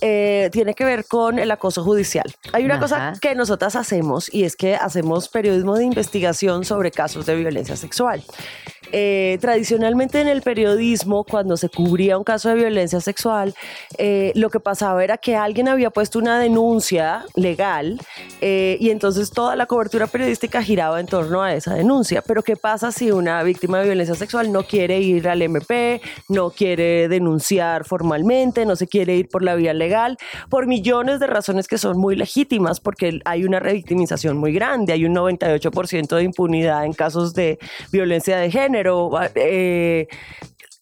eh, 0.00 0.50
tiene 0.52 0.74
que 0.74 0.84
ver 0.84 1.04
con 1.06 1.38
el 1.38 1.50
acoso 1.50 1.82
judicial. 1.82 2.26
Hay 2.52 2.64
una 2.64 2.78
cosa 2.78 3.14
que 3.20 3.34
nosotras 3.34 3.76
hacemos 3.76 4.32
y 4.32 4.44
es 4.44 4.56
que 4.56 4.74
hacemos 4.74 5.28
periodismo 5.28 5.76
de 5.76 5.84
investigación 5.84 6.64
sobre 6.64 6.90
casos 6.90 7.26
de 7.26 7.36
violencia 7.36 7.76
sexual. 7.76 8.22
Eh, 8.92 9.38
tradicionalmente 9.40 10.20
en 10.20 10.28
el 10.28 10.42
periodismo, 10.42 11.24
cuando 11.24 11.56
se 11.56 11.68
cubría 11.68 12.18
un 12.18 12.24
caso 12.24 12.48
de 12.48 12.54
violencia 12.54 13.00
sexual, 13.00 13.54
eh, 13.98 14.32
lo 14.34 14.48
que 14.50 14.60
pasaba 14.60 15.02
era 15.02 15.18
que 15.18 15.36
alguien 15.36 15.68
había 15.68 15.90
puesto 15.90 16.18
una 16.18 16.38
denuncia 16.38 17.24
legal 17.34 18.00
eh, 18.40 18.76
y 18.80 18.90
entonces 18.90 19.30
toda 19.30 19.56
la 19.56 19.66
cobertura 19.66 20.06
periodística 20.06 20.62
giraba 20.62 21.00
en 21.00 21.06
torno 21.06 21.42
a 21.42 21.54
esa 21.54 21.74
denuncia. 21.74 22.22
Pero 22.22 22.42
¿qué 22.42 22.56
pasa 22.56 22.92
si 22.92 23.10
una 23.10 23.42
víctima 23.42 23.78
de 23.78 23.86
violencia 23.86 24.14
sexual 24.14 24.52
no 24.52 24.62
quiere 24.62 25.00
ir 25.00 25.28
al 25.28 25.42
MP, 25.42 26.00
no 26.28 26.50
quiere 26.50 27.08
denunciar 27.08 27.84
formalmente, 27.84 28.64
no 28.66 28.76
se 28.76 28.86
quiere 28.86 29.16
ir 29.16 29.28
por 29.28 29.42
la 29.42 29.56
vía 29.56 29.74
legal, 29.74 30.16
por 30.48 30.66
millones 30.66 31.18
de 31.20 31.26
razones 31.26 31.66
que 31.66 31.78
son 31.78 31.98
muy 31.98 32.14
legítimas, 32.14 32.80
porque 32.80 33.20
hay 33.24 33.44
una 33.44 33.58
revictimización 33.58 34.36
muy 34.36 34.52
grande, 34.52 34.92
hay 34.92 35.04
un 35.04 35.14
98% 35.14 36.16
de 36.16 36.22
impunidad 36.22 36.84
en 36.84 36.92
casos 36.92 37.34
de 37.34 37.58
violencia 37.90 38.36
de 38.38 38.50
género? 38.50 38.75
Eh, 39.34 40.06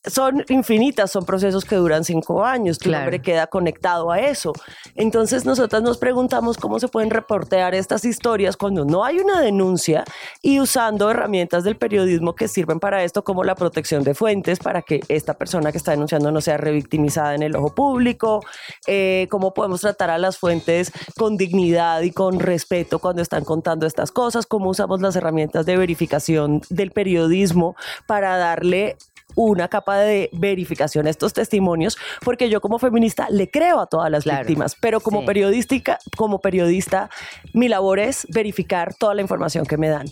son 0.07 0.45
infinitas, 0.49 1.11
son 1.11 1.25
procesos 1.25 1.65
que 1.65 1.77
duran 1.77 2.05
cinco 2.05 2.45
años, 2.45 2.79
tu 2.79 2.91
Claro. 2.91 3.05
nombre 3.05 3.23
queda 3.23 3.47
conectado 3.47 4.11
a 4.11 4.21
eso. 4.21 4.53
Entonces 4.95 5.45
nosotras 5.45 5.83
nos 5.83 5.99
preguntamos 5.99 6.59
cómo 6.59 6.79
se 6.79 6.89
pueden 6.89 7.11
reportear 7.11 7.75
estas 7.75 8.05
historias 8.05 8.57
cuando 8.57 8.85
no 8.85 9.05
hay 9.05 9.19
una 9.19 9.41
denuncia 9.41 10.05
y 10.43 10.61
usando 10.61 11.11
herramientas 11.11 11.65
del 11.65 11.77
periodismo 11.77 12.35
que 12.35 12.49
sirven 12.49 12.81
para 12.81 13.03
esto, 13.03 13.25
como 13.25 13.45
la 13.45 13.55
protección 13.55 14.05
de 14.05 14.15
fuentes, 14.15 14.59
para 14.59 14.83
que 14.83 15.01
esta 15.09 15.35
persona 15.35 15.73
que 15.73 15.79
está 15.79 15.93
denunciando 15.93 16.31
no 16.31 16.41
sea 16.41 16.57
revictimizada 16.57 17.35
en 17.35 17.43
el 17.43 17.57
ojo 17.57 17.75
público, 17.75 18.41
eh, 18.87 19.27
cómo 19.31 19.55
podemos 19.55 19.81
tratar 19.81 20.11
a 20.11 20.19
las 20.19 20.37
fuentes 20.39 20.93
con 21.17 21.37
dignidad 21.37 22.03
y 22.03 22.11
con 22.11 22.41
respeto 22.41 22.99
cuando 22.99 23.23
están 23.23 23.45
contando 23.45 23.87
estas 23.87 24.13
cosas, 24.13 24.47
cómo 24.47 24.71
usamos 24.71 25.01
las 25.01 25.17
herramientas 25.17 25.65
de 25.67 25.77
verificación 25.77 26.61
del 26.69 26.91
periodismo 26.91 27.75
para 28.07 28.37
darle 28.37 28.97
una 29.35 29.69
capa 29.69 29.99
de 29.99 30.31
verificación 30.33 31.07
a 31.07 31.11
estos 31.11 31.33
testimonios, 31.33 31.97
porque 32.25 32.49
yo 32.49 32.61
como 32.61 32.79
feminista 32.79 33.29
le 33.31 33.51
creo 33.51 33.81
a 33.81 33.87
todas 33.87 34.11
las 34.11 34.25
Claro, 34.25 34.41
víctimas, 34.41 34.77
pero 34.81 35.01
como 35.01 35.21
sí. 35.21 35.27
periodística, 35.27 35.99
como 36.17 36.39
periodista, 36.41 37.11
mi 37.53 37.69
labor 37.69 37.99
es 37.99 38.27
verificar 38.31 38.95
toda 38.95 39.15
la 39.15 39.23
información 39.23 39.67
que 39.67 39.77
me 39.77 39.89
dan. 39.89 40.07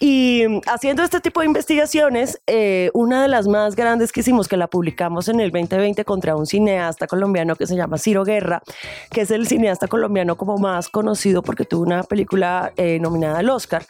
Y 0.00 0.44
haciendo 0.66 1.02
este 1.02 1.20
tipo 1.20 1.40
de 1.40 1.46
investigaciones, 1.46 2.40
eh, 2.46 2.90
una 2.94 3.22
de 3.22 3.28
las 3.28 3.46
más 3.46 3.76
grandes 3.76 4.12
que 4.12 4.20
hicimos, 4.20 4.48
que 4.48 4.56
la 4.56 4.68
publicamos 4.68 5.28
en 5.28 5.40
el 5.40 5.50
2020 5.50 6.04
contra 6.04 6.36
un 6.36 6.46
cineasta 6.46 7.06
colombiano 7.06 7.56
que 7.56 7.66
se 7.66 7.76
llama 7.76 7.98
Ciro 7.98 8.24
Guerra, 8.24 8.62
que 9.10 9.22
es 9.22 9.30
el 9.30 9.46
cineasta 9.46 9.88
colombiano 9.88 10.36
como 10.36 10.56
más 10.58 10.88
conocido 10.88 11.42
porque 11.42 11.64
tuvo 11.64 11.82
una 11.82 12.02
película 12.02 12.72
eh, 12.76 12.98
nominada 13.00 13.38
al 13.38 13.50
Oscar. 13.50 13.86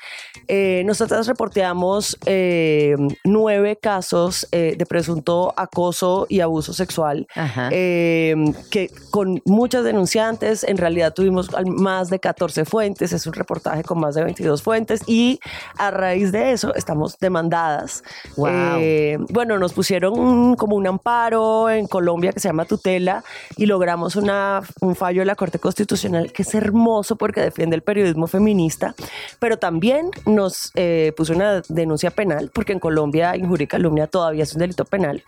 Eh, 0.49 0.83
nosotras 0.87 1.27
reporteamos 1.27 2.17
eh, 2.27 2.97
nueve 3.25 3.79
casos 3.81 4.49
eh, 4.53 4.75
de 4.79 4.87
presunto 4.87 5.53
acoso 5.57 6.27
y 6.29 6.41
abuso 6.41 6.73
sexual 6.73 7.27
eh, 7.73 8.35
que 8.71 8.91
con 9.11 9.43
muchas 9.45 9.85
denunciantes, 9.85 10.65
en 10.65 10.77
realidad 10.79 11.13
tuvimos 11.13 11.51
más 11.67 12.11
de 12.11 12.19
14 12.21 12.65
fuentes, 12.65 13.13
es 13.13 13.27
un 13.27 13.33
reportaje 13.33 13.83
con 13.85 13.99
más 14.01 14.15
de 14.15 14.25
22 14.25 14.63
fuentes 14.63 15.03
y 15.07 15.41
a 15.77 15.91
raíz 15.91 16.33
de 16.33 16.53
eso 16.53 16.75
estamos 16.75 17.19
demandadas. 17.19 18.03
Wow. 18.37 18.49
Eh, 18.79 19.19
bueno, 19.31 19.59
nos 19.59 19.73
pusieron 19.73 20.19
un- 20.19 20.55
como 20.55 20.77
un 20.77 20.87
amparo 20.87 21.69
en 21.71 21.87
Colombia 21.87 22.33
que 22.33 22.41
se 22.41 22.49
llama 22.49 22.65
tutela 22.65 23.25
y 23.57 23.67
logramos 23.67 24.17
una, 24.17 24.61
un 24.81 24.95
fallo 24.95 25.21
de 25.23 25.27
la 25.27 25.35
Corte 25.35 25.59
Constitucional 25.59 26.33
que 26.33 26.43
es 26.43 26.55
hermoso 26.55 27.17
porque 27.17 27.41
defiende 27.41 27.75
el 27.77 27.83
periodismo 27.83 28.27
feminista, 28.27 28.95
pero 29.39 29.59
también 29.59 30.11
nos 30.27 30.71
eh, 30.75 31.13
puso 31.17 31.33
una 31.33 31.63
denuncia 31.69 32.11
penal 32.11 32.51
porque 32.53 32.73
en 32.73 32.79
Colombia 32.79 33.37
injuria 33.37 33.65
y 33.65 33.67
calumnia 33.67 34.07
todavía 34.07 34.43
es 34.43 34.53
un 34.55 34.61
delito 34.61 34.68
penal, 34.75 35.23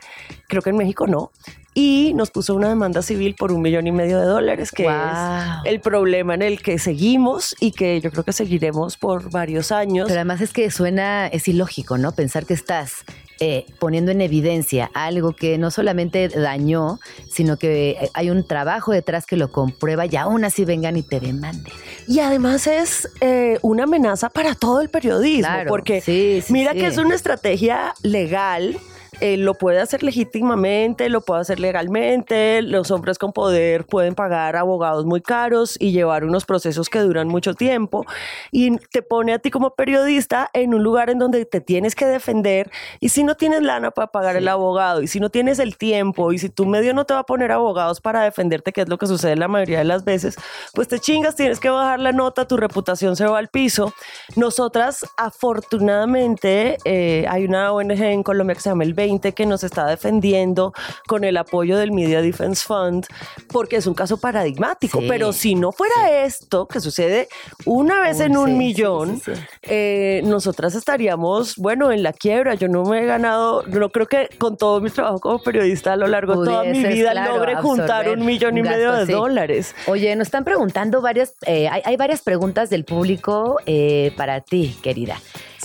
creo 0.49 0.63
que 0.63 0.71
en 0.71 0.77
México 0.77 1.07
no. 1.07 1.31
Y 1.73 2.13
nos 2.17 2.33
puso 2.33 2.57
una 2.57 2.69
demanda 2.69 3.01
civil 3.01 3.37
por 3.39 3.53
un 3.53 3.63
millón 3.63 3.87
y 3.87 3.93
medio 3.93 4.19
de 4.19 4.27
dólares, 4.27 4.73
que 4.73 4.83
Wow. 4.85 4.93
es 4.93 5.71
el 5.73 5.81
problema 5.81 6.35
en 6.35 6.43
el 6.43 6.61
que 6.63 6.81
seguimos 6.81 7.55
y 7.61 7.71
que 7.71 8.01
yo 8.01 8.11
creo 8.11 8.25
que 8.25 8.33
seguiremos 8.33 8.97
por 8.97 9.31
varios 9.31 9.71
años. 9.71 10.09
Pero 10.09 10.19
además 10.19 10.41
es 10.41 10.53
que 10.53 10.69
suena, 10.73 11.29
es 11.29 11.47
ilógico, 11.47 11.97
¿no? 11.97 12.11
Pensar 12.11 12.45
que 12.45 12.55
estás 12.55 13.05
eh, 13.39 13.67
poniendo 13.79 14.11
en 14.11 14.21
evidencia 14.21 14.91
algo 14.95 15.33
que 15.33 15.59
no 15.59 15.71
solamente 15.71 16.29
dañó, 16.29 16.99
sino 17.31 17.57
que 17.57 17.91
eh, 17.91 18.11
hay 18.15 18.31
un 18.31 18.45
trabajo 18.45 18.91
detrás 18.91 19.25
que 19.25 19.37
lo 19.37 19.53
comprueba 19.53 20.07
y 20.07 20.17
aún 20.17 20.45
así 20.45 20.65
vengan 20.65 20.97
y 20.97 21.03
te 21.05 21.21
demanden. 21.21 21.73
Y 22.09 22.19
además 22.19 22.67
es 22.67 23.09
eh, 23.21 23.59
una 23.63 23.85
amenaza 23.85 24.29
para 24.29 24.57
todo 24.57 24.81
el 24.81 24.89
periodismo, 24.91 25.47
Claro, 25.47 25.69
porque 25.69 26.01
sí, 26.01 26.43
sí, 26.45 26.53
mira 26.53 26.73
sí. 26.73 26.81
que 26.81 26.87
es 26.89 26.99
una 26.99 27.15
estrategia 27.15 27.95
legal. 28.03 28.77
Eh, 29.21 29.37
lo 29.37 29.55
puede 29.55 29.81
hacer 29.81 30.03
legítimamente, 30.03 31.11
lo 31.11 31.21
puede 31.21 31.43
hacer 31.43 31.61
legalmente. 31.61 32.63
Los 32.63 32.91
hombres 32.91 33.19
con 33.19 33.33
poder 33.33 33.85
pueden 33.85 34.15
pagar 34.15 34.57
abogados 34.57 35.05
muy 35.05 35.21
caros 35.21 35.77
y 35.79 35.93
llevar 35.93 36.25
unos 36.25 36.47
procesos 36.47 36.89
que 36.89 37.01
duran 37.01 37.29
mucho 37.29 37.53
tiempo. 37.55 38.07
Y 38.51 38.79
te 38.79 39.03
pone 39.03 39.35
a 39.35 39.39
ti 39.39 39.51
como 39.51 39.75
periodista 39.75 40.49
en 40.55 40.73
un 40.73 40.83
lugar 40.83 41.11
en 41.11 41.19
donde 41.19 41.45
te 41.45 41.61
tienes 41.61 41.95
que 41.95 42.07
defender. 42.07 42.71
Y 42.99 43.11
si 43.11 43.23
no 43.23 43.35
tienes 43.35 43.63
lana 43.63 43.91
para 43.91 44.07
pagar 44.07 44.37
el 44.37 44.49
abogado, 44.49 45.03
y 45.03 45.07
si 45.07 45.21
no 45.21 45.29
tienes 45.29 45.59
el 45.59 45.77
tiempo, 45.77 46.33
y 46.33 46.39
si 46.39 46.49
tu 46.49 46.65
medio 46.65 46.95
no 46.95 47.05
te 47.05 47.13
va 47.13 47.21
a 47.21 47.27
poner 47.27 47.53
abogados 47.53 48.01
para 48.01 48.23
defenderte, 48.23 48.73
que 48.73 48.81
es 48.83 48.89
lo 48.89 48.97
que 48.97 49.07
sucede 49.07 49.37
la 49.37 49.49
mayoría 49.49 49.79
de 49.79 49.85
las 49.85 50.05
veces, 50.05 50.37
pues 50.73 50.89
te 50.89 50.99
chingas, 50.99 51.37
tienes 51.37 51.61
que 51.61 51.69
bajar 51.69 52.01
la 52.01 52.13
nota, 52.13 52.49
tu 52.49 52.57
reputación 52.57 53.17
se 53.17 53.27
va 53.27 53.39
al 53.39 53.49
piso. 53.49 53.93
Nosotras, 54.37 55.05
afortunadamente, 55.19 56.79
eh, 56.85 57.27
hay 57.29 57.45
una 57.45 57.73
ONG 57.73 58.01
en 58.03 58.23
Colombia 58.23 58.55
que 58.55 58.63
se 58.63 58.71
llama 58.71 58.85
El 58.85 58.95
20 58.95 59.10
que 59.19 59.47
nos 59.47 59.65
está 59.65 59.87
defendiendo 59.87 60.73
con 61.07 61.25
el 61.25 61.37
apoyo 61.37 61.77
del 61.77 61.93
Media 61.93 62.23
Defense 62.23 62.65
Fund, 62.67 63.07
porque 63.49 63.77
es 63.77 63.87
un 63.87 63.95
caso 63.95 64.19
paradigmático. 64.19 65.01
Sí. 65.01 65.07
Pero 65.09 65.33
si 65.33 65.55
no 65.55 65.73
fuera 65.73 66.23
esto, 66.25 66.67
que 66.67 66.81
sucede 66.81 67.29
una 67.65 68.01
vez 68.01 68.21
en 68.21 68.37
un 68.37 68.51
sí, 68.51 68.53
millón, 68.55 69.23
eh, 69.63 70.23
nosotras 70.25 70.75
estaríamos, 70.75 71.57
bueno, 71.57 71.91
en 71.93 72.03
la 72.03 72.13
quiebra. 72.13 72.55
Yo 72.55 72.69
no 72.69 72.85
me 72.85 73.03
he 73.03 73.07
ganado, 73.07 73.65
no 73.67 73.89
creo 73.91 74.07
que 74.07 74.29
con 74.39 74.57
todo 74.57 74.81
mi 74.81 74.91
trabajo 74.91 75.19
como 75.19 75.43
periodista 75.43 75.95
a 75.95 75.97
lo 75.97 76.07
largo 76.07 76.41
de 76.41 76.47
toda 76.47 76.65
mi 76.65 76.83
vida 76.85 77.13
claro, 77.13 77.37
logre 77.37 77.57
juntar 77.57 78.09
un 78.09 78.25
millón 78.25 78.59
y 78.59 78.63
medio 78.63 78.93
de 78.93 79.13
dólares. 79.13 79.75
Oye, 79.87 80.15
nos 80.17 80.29
están 80.29 80.45
preguntando 80.45 81.01
varias, 81.01 81.35
eh, 81.47 81.69
hay, 81.69 81.83
hay 81.85 81.97
varias 81.97 82.23
preguntas 82.23 82.71
del 82.71 82.85
público 82.85 83.57
eh, 83.67 84.13
para 84.17 84.41
ti, 84.41 84.77
querida. 84.83 85.17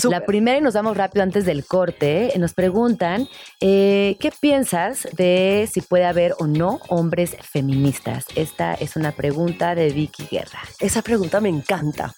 La 0.04 0.26
primera, 0.26 0.58
y 0.58 0.62
nos 0.62 0.74
vamos 0.74 0.98
rápido 0.98 1.24
antes 1.24 1.46
del 1.46 1.66
corte, 1.66 2.36
eh, 2.36 2.40
nos 2.40 2.54
preguntan, 2.54 3.28
eh, 3.62 4.18
¿qué 4.20 4.32
piensas 4.40 5.08
de 5.14 5.70
si 5.72 5.82
puede 5.82 6.06
haber 6.06 6.36
o 6.40 6.48
no 6.48 6.80
hombres 6.90 7.36
feministas? 7.42 8.26
Esta 8.36 8.74
es 8.74 8.96
una 8.96 9.12
pregunta 9.14 9.74
de 9.74 9.90
Vicky 9.90 10.28
Guerra. 10.30 10.60
Esa 10.80 11.02
pregunta 11.02 11.40
me 11.40 11.50
encanta. 11.50 12.14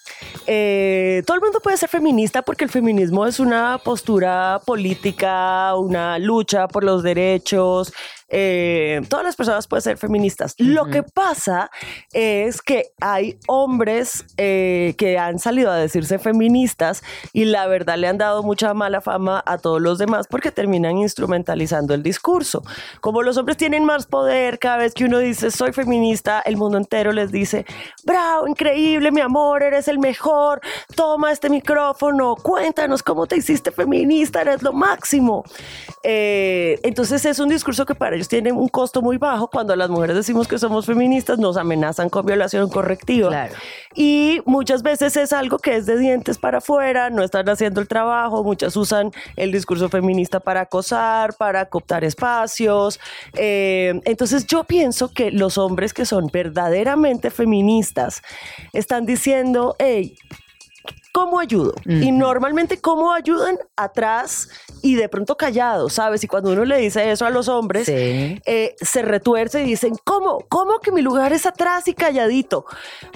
Eh, 0.46 1.22
todo 1.26 1.36
el 1.36 1.42
mundo 1.42 1.60
puede 1.60 1.76
ser 1.76 1.88
feminista 1.88 2.42
porque 2.42 2.64
el 2.64 2.70
feminismo 2.70 3.26
es 3.26 3.38
una 3.40 3.80
postura 3.82 4.60
política, 4.64 5.74
una 5.76 6.18
lucha 6.18 6.68
por 6.68 6.84
los 6.84 7.02
derechos. 7.02 7.92
Eh, 8.28 9.00
todas 9.08 9.24
las 9.24 9.36
personas 9.36 9.66
pueden 9.66 9.82
ser 9.82 9.96
feministas. 9.96 10.54
Lo 10.58 10.86
que 10.86 11.02
pasa 11.02 11.70
es 12.12 12.60
que 12.60 12.90
hay 13.00 13.38
hombres 13.46 14.24
eh, 14.36 14.94
que 14.98 15.18
han 15.18 15.38
salido 15.38 15.70
a 15.70 15.76
decirse 15.76 16.18
feministas 16.18 17.02
y 17.32 17.46
la 17.46 17.66
verdad 17.66 17.96
le 17.96 18.08
han 18.08 18.18
dado 18.18 18.42
mucha 18.42 18.74
mala 18.74 19.00
fama 19.00 19.42
a 19.46 19.58
todos 19.58 19.80
los 19.80 19.98
demás 19.98 20.26
porque 20.28 20.50
terminan 20.50 20.98
instrumentalizando 20.98 21.94
el 21.94 22.02
discurso. 22.02 22.62
Como 23.00 23.22
los 23.22 23.36
hombres 23.38 23.56
tienen 23.56 23.84
más 23.84 24.06
poder, 24.06 24.58
cada 24.58 24.78
vez 24.78 24.94
que 24.94 25.04
uno 25.04 25.18
dice 25.18 25.50
soy 25.50 25.72
feminista, 25.72 26.40
el 26.40 26.56
mundo 26.56 26.76
entero 26.78 27.12
les 27.12 27.32
dice, 27.32 27.64
bravo, 28.04 28.46
increíble, 28.46 29.10
mi 29.10 29.20
amor, 29.20 29.62
eres 29.62 29.88
el 29.88 29.98
mejor, 29.98 30.60
toma 30.94 31.32
este 31.32 31.48
micrófono, 31.48 32.36
cuéntanos 32.36 33.02
cómo 33.02 33.26
te 33.26 33.36
hiciste 33.36 33.70
feminista, 33.70 34.42
eres 34.42 34.62
lo 34.62 34.72
máximo. 34.72 35.44
Eh, 36.02 36.78
entonces 36.82 37.24
es 37.24 37.38
un 37.38 37.48
discurso 37.48 37.86
que 37.86 37.94
para 37.94 38.17
ellos 38.18 38.28
tiene 38.28 38.52
un 38.52 38.68
costo 38.68 39.00
muy 39.00 39.16
bajo. 39.16 39.48
Cuando 39.48 39.74
las 39.76 39.88
mujeres 39.88 40.16
decimos 40.16 40.48
que 40.48 40.58
somos 40.58 40.86
feministas, 40.86 41.38
nos 41.38 41.56
amenazan 41.56 42.08
con 42.08 42.26
violación 42.26 42.68
correctiva. 42.68 43.28
Claro. 43.28 43.54
Y 43.94 44.40
muchas 44.44 44.82
veces 44.82 45.16
es 45.16 45.32
algo 45.32 45.58
que 45.58 45.76
es 45.76 45.86
de 45.86 45.96
dientes 45.96 46.36
para 46.36 46.58
afuera, 46.58 47.10
no 47.10 47.22
están 47.22 47.48
haciendo 47.48 47.80
el 47.80 47.88
trabajo, 47.88 48.42
muchas 48.42 48.76
usan 48.76 49.12
el 49.36 49.52
discurso 49.52 49.88
feminista 49.88 50.40
para 50.40 50.62
acosar, 50.62 51.34
para 51.34 51.66
cooptar 51.66 52.04
espacios. 52.04 52.98
Eh, 53.34 54.00
entonces 54.04 54.46
yo 54.46 54.64
pienso 54.64 55.12
que 55.12 55.30
los 55.30 55.56
hombres 55.56 55.94
que 55.94 56.04
son 56.04 56.28
verdaderamente 56.32 57.30
feministas 57.30 58.22
están 58.72 59.06
diciendo, 59.06 59.76
hey, 59.78 60.16
¿cómo 61.12 61.40
ayudo? 61.40 61.74
Y 61.86 62.12
normalmente, 62.12 62.78
¿cómo 62.80 63.12
ayudan? 63.12 63.58
Atrás 63.76 64.48
y 64.82 64.94
de 64.94 65.08
pronto 65.08 65.36
callados, 65.36 65.94
¿sabes? 65.94 66.22
Y 66.22 66.28
cuando 66.28 66.52
uno 66.52 66.64
le 66.64 66.78
dice 66.78 67.10
eso 67.10 67.26
a 67.26 67.30
los 67.30 67.48
hombres, 67.48 67.86
Sí. 67.86 68.40
eh, 68.46 68.76
se 68.80 69.02
retuerce 69.02 69.62
y 69.62 69.64
dicen, 69.64 69.94
¿cómo? 70.04 70.44
¿Cómo 70.48 70.78
que 70.80 70.92
mi 70.92 71.02
lugar 71.02 71.32
es 71.32 71.46
atrás 71.46 71.88
y 71.88 71.94
calladito? 71.94 72.64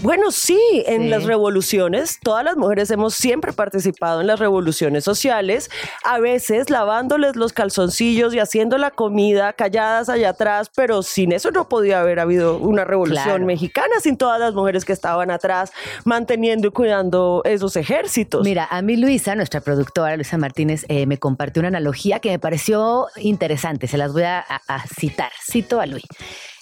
Bueno, 0.02 0.30
sí, 0.32 0.58
en 0.86 1.02
Sí. 1.02 1.08
las 1.08 1.24
revoluciones, 1.24 2.18
todas 2.22 2.44
las 2.44 2.56
mujeres 2.56 2.90
hemos 2.90 3.14
siempre 3.14 3.52
participado 3.52 4.20
en 4.20 4.26
las 4.26 4.40
revoluciones 4.40 5.04
sociales, 5.04 5.70
a 6.04 6.18
veces 6.18 6.70
lavándoles 6.70 7.36
los 7.36 7.52
calzoncillos 7.52 8.34
y 8.34 8.38
haciendo 8.40 8.78
la 8.78 8.90
comida 8.90 9.52
calladas 9.52 10.08
allá 10.08 10.30
atrás, 10.30 10.70
pero 10.74 11.02
sin 11.02 11.32
eso 11.32 11.50
no 11.50 11.68
podía 11.68 12.00
haber 12.00 12.18
habido 12.20 12.58
una 12.58 12.84
revolución 12.84 13.24
Claro. 13.24 13.44
mexicana, 13.46 14.00
sin 14.00 14.16
todas 14.16 14.40
las 14.40 14.54
mujeres 14.54 14.84
que 14.84 14.92
estaban 14.92 15.30
atrás 15.30 15.72
manteniendo 16.04 16.68
y 16.68 16.70
cuidando 16.70 17.42
esos 17.44 17.76
ejércitos. 17.82 18.42
Mira, 18.42 18.66
a 18.70 18.80
mí 18.82 18.96
Luisa, 18.96 19.34
nuestra 19.34 19.60
productora, 19.60 20.16
Luisa 20.16 20.38
Martínez, 20.38 20.84
eh, 20.88 21.06
me 21.06 21.18
compartió 21.18 21.60
una 21.60 21.68
analogía 21.68 22.18
que 22.20 22.30
me 22.30 22.38
pareció 22.38 23.06
interesante. 23.16 23.86
Se 23.86 23.98
las 23.98 24.12
voy 24.12 24.22
a, 24.22 24.40
a- 24.40 24.84
citar. 24.98 25.30
Cito 25.50 25.80
a 25.80 25.86
Luis. 25.86 26.04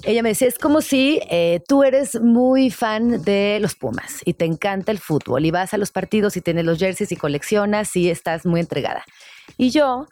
Ella 0.02 0.22
me 0.22 0.30
decía, 0.30 0.48
es 0.48 0.58
como 0.58 0.80
si 0.80 1.20
eh, 1.30 1.60
tú 1.68 1.82
eres 1.84 2.20
muy 2.20 2.70
fan 2.70 3.22
de 3.22 3.58
los 3.60 3.74
Pumas 3.74 4.20
y 4.24 4.34
te 4.34 4.44
encanta 4.46 4.92
el 4.92 4.98
fútbol 4.98 5.44
y 5.46 5.50
vas 5.50 5.72
a 5.74 5.78
los 5.78 5.90
partidos 5.92 6.36
y 6.36 6.40
tienes 6.40 6.64
los 6.64 6.78
jerseys 6.78 7.12
y 7.12 7.16
coleccionas 7.16 7.94
y 7.96 8.10
estás 8.10 8.46
muy 8.46 8.60
entregada. 8.60 9.04
Y 9.56 9.70
yo 9.70 10.06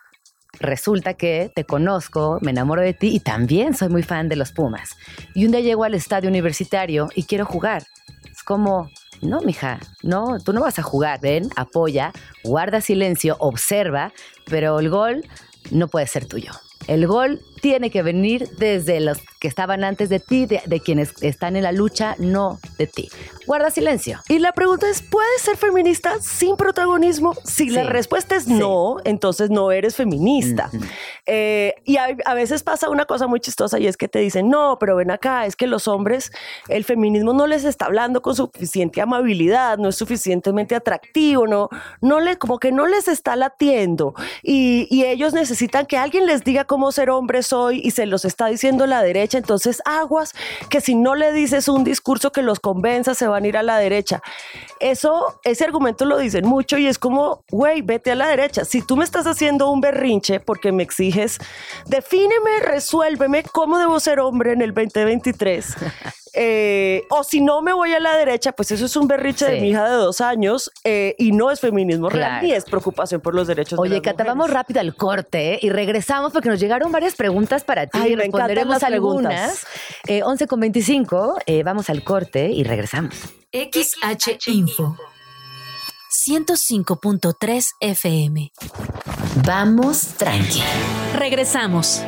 resulta 0.61 1.15
que 1.15 1.51
te 1.55 1.65
conozco, 1.65 2.39
me 2.43 2.51
enamoro 2.51 2.83
de 2.83 2.93
ti 2.95 3.15
y 3.15 3.21
también 3.21 3.75
soy 3.75 3.89
muy 3.89 4.03
fan 4.03 4.29
de 4.29 4.37
los 4.37 4.53
Pumas. 4.53 4.91
Y 5.35 5.45
un 5.47 5.53
día 5.53 5.61
llego 5.61 5.85
al 5.85 5.95
estadio 5.95 6.29
universitario 6.29 7.09
y 7.15 7.23
quiero 7.25 7.45
jugar. 7.47 7.85
Es 8.31 8.43
como, 8.43 8.91
no, 9.21 9.41
mija, 9.41 9.81
no, 10.03 10.39
tú 10.39 10.53
no 10.53 10.61
vas 10.61 10.79
a 10.79 10.83
jugar, 10.83 11.21
ven, 11.21 11.51
apoya, 11.57 12.13
guarda 12.45 12.81
silencio, 12.81 13.37
observa, 13.41 14.13
pero 14.45 14.79
el 14.79 14.91
gol 14.91 15.25
no 15.71 15.89
puede 15.89 16.07
ser 16.07 16.27
tuyo. 16.27 16.53
El 16.87 17.07
gol 17.07 17.41
tiene 17.61 17.91
que 17.91 18.03
venir 18.03 18.49
desde 18.59 19.01
los 19.01 19.19
que 19.41 19.49
estaban 19.49 19.85
antes 19.85 20.09
de 20.09 20.21
ti, 20.21 20.47
de, 20.47 20.81
quienes 20.81 21.13
están 21.23 21.57
en 21.57 21.63
la 21.63 21.73
lucha, 21.73 22.17
no 22.19 22.59
de 22.77 22.87
ti. 22.87 23.09
Guarda 23.47 23.71
silencio. 23.71 24.21
Y 24.29 24.39
la 24.39 24.53
pregunta 24.53 24.89
es, 24.89 25.03
¿puedes 25.03 25.43
ser 25.43 25.57
feminista 25.57 26.21
sin 26.21 26.57
protagonismo? 26.57 27.35
Si 27.45 27.71
la 27.71 27.85
respuesta 27.85 28.37
es 28.37 28.47
no, 28.47 28.97
entonces 29.05 29.51
no 29.51 29.71
eres 29.71 29.97
feminista. 29.97 30.71
Eh, 31.27 31.75
y 31.85 31.97
a, 31.97 32.35
veces 32.35 32.63
pasa 32.63 32.89
una 32.89 33.05
cosa 33.05 33.27
muy 33.27 33.41
chistosa 33.41 33.79
y 33.79 33.87
es 33.87 33.97
que 33.97 34.09
te 34.09 34.19
dicen, 34.19 34.51
no, 34.51 34.79
pero 34.79 34.97
ven 34.97 35.11
acá, 35.11 35.47
es 35.47 35.57
que 35.57 35.67
los 35.67 35.89
hombres, 35.89 36.33
el 36.69 36.85
feminismo 36.85 37.33
no 37.33 37.47
les 37.47 37.65
está 37.65 37.87
hablando 37.87 38.23
con 38.23 38.35
suficiente 38.35 39.01
amabilidad, 39.01 39.79
no 39.79 39.89
es 39.89 39.97
suficientemente 39.97 40.75
atractivo, 40.75 41.47
no, 41.47 41.69
no 42.01 42.21
le, 42.21 42.39
como 42.39 42.59
que 42.59 42.73
no 42.73 42.87
les 42.87 43.09
está 43.09 43.37
latiendo. 43.37 44.15
Y, 44.43 44.89
y 44.91 45.05
ellos 45.05 45.33
necesitan 45.33 45.87
que 45.87 45.97
alguien 45.97 46.27
les 46.27 46.45
diga 46.45 46.65
cómo 46.65 46.93
ser 46.93 47.11
hombres 47.11 47.47
hoy 47.53 47.81
y 47.85 47.91
se 47.93 48.07
los 48.07 48.25
está 48.25 48.47
diciendo 48.47 48.87
la 48.87 49.03
derecha, 49.03 49.39
entonces 49.39 49.83
aguas 49.85 50.35
que 50.69 50.81
si 50.81 50.95
no 50.95 51.15
le 51.15 51.33
dices 51.33 51.69
un 51.69 51.85
discurso 51.85 52.33
que 52.33 52.43
los 52.43 52.61
convenza 52.61 53.15
se 53.15 53.27
van 53.27 53.45
a 53.45 53.49
ir 53.49 53.57
a 53.57 53.63
la 53.63 53.79
derecha. 53.79 54.23
Eso, 54.81 55.41
ese 55.45 55.65
argumento 55.65 56.05
lo 56.05 56.19
dicen 56.19 56.47
mucho 56.47 56.79
y 56.79 56.87
es 56.87 56.99
como, 56.99 57.43
güey, 57.51 57.83
vete 57.83 58.13
a 58.13 58.15
la 58.15 58.29
derecha. 58.29 58.65
Si 58.65 58.83
tú 58.83 58.97
me 58.97 59.05
estás 59.05 59.27
haciendo 59.27 59.71
un 59.71 59.81
berrinche 59.81 60.41
porque 60.41 60.73
me 60.73 60.83
exiges, 60.83 61.39
defíneme, 61.87 62.61
resuélveme 62.61 63.43
cómo 63.45 63.79
debo 63.79 64.01
ser 64.01 64.21
hombre 64.21 64.53
en 64.53 64.63
el 64.63 64.73
2023. 64.75 65.77
Eh, 66.35 67.05
o 67.11 67.25
si 67.25 67.41
no 67.41 67.63
me 67.63 67.73
voy 67.73 67.93
a 67.93 68.01
la 68.01 68.17
derecha, 68.17 68.53
pues 68.53 68.71
eso 68.71 68.87
es 68.87 68.97
un 68.97 69.09
berriche 69.09 69.47
de 69.47 69.61
mi 69.61 69.71
hija 69.71 69.89
de 69.89 69.97
dos 69.97 70.21
años 70.21 70.71
eh, 70.85 71.15
y 71.19 71.33
no 71.33 71.51
es 71.51 71.61
feminismo 71.61 72.09
real 72.09 72.43
ni 72.43 72.53
es 72.53 72.65
preocupación 72.65 73.21
por 73.21 73.35
los 73.35 73.47
derechos 73.47 73.79
Oye, 73.79 73.91
de 73.91 73.97
las 73.97 74.03
Cata, 74.03 74.25
vamos 74.25 74.51
rápido 74.51 74.81
al 74.81 74.95
corte 74.95 75.55
¿eh? 75.55 75.59
y 75.63 75.71
regresamos 75.71 76.33
porque 76.33 76.49
nos 76.49 76.61
llegaron 76.61 76.93
varias 76.93 77.15
preguntas 77.15 77.65
para 77.65 77.87
ti 77.87 77.99
y 78.07 78.15
responderemos 78.15 78.83
algunas. 78.83 79.67
11 80.09 80.47
con 80.47 80.61
25, 80.61 81.39
vamos 81.65 81.91
al 81.91 82.03
corte 82.03 82.51
y 82.51 82.65
regresamos. 82.65 83.15
XH 83.53 84.49
Info 84.49 84.97
105.3 86.27 87.65
FM. 87.81 88.53
Vamos 89.45 90.15
tranqui. 90.17 90.63
Regresamos. 91.15 92.03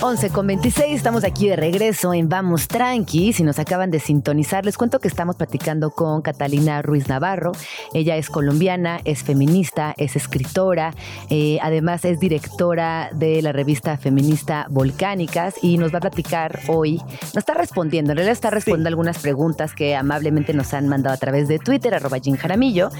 11 0.00 0.30
con 0.30 0.46
26, 0.46 0.94
estamos 0.94 1.24
aquí 1.24 1.48
de 1.48 1.56
regreso 1.56 2.14
en 2.14 2.28
Vamos 2.28 2.68
Tranqui. 2.68 3.32
Si 3.32 3.42
nos 3.42 3.58
acaban 3.58 3.90
de 3.90 3.98
sintonizar, 3.98 4.64
les 4.64 4.76
cuento 4.76 5.00
que 5.00 5.08
estamos 5.08 5.34
platicando 5.34 5.90
con 5.90 6.22
Catalina 6.22 6.82
Ruiz 6.82 7.08
Navarro. 7.08 7.50
Ella 7.92 8.16
es 8.16 8.30
colombiana, 8.30 9.00
es 9.04 9.24
feminista, 9.24 9.94
es 9.96 10.14
escritora, 10.14 10.94
eh, 11.30 11.58
además 11.62 12.04
es 12.04 12.20
directora 12.20 13.10
de 13.12 13.42
la 13.42 13.50
revista 13.50 13.96
feminista 13.96 14.66
Volcánicas 14.70 15.56
y 15.62 15.78
nos 15.78 15.92
va 15.92 15.98
a 15.98 16.02
platicar 16.02 16.60
hoy, 16.68 16.98
nos 16.98 17.38
está 17.38 17.54
respondiendo, 17.54 18.12
en 18.12 18.18
realidad 18.18 18.34
está 18.34 18.50
respondiendo 18.50 18.88
algunas 18.88 19.18
preguntas 19.18 19.74
que 19.74 19.96
amablemente 19.96 20.54
nos 20.54 20.74
han 20.74 20.86
mandado 20.86 21.14
a 21.14 21.18
través 21.18 21.48
de 21.48 21.58
Twitter, 21.58 21.94
arroba 21.94 22.18
Jim 22.20 22.36
Jaramillo. 22.36 22.90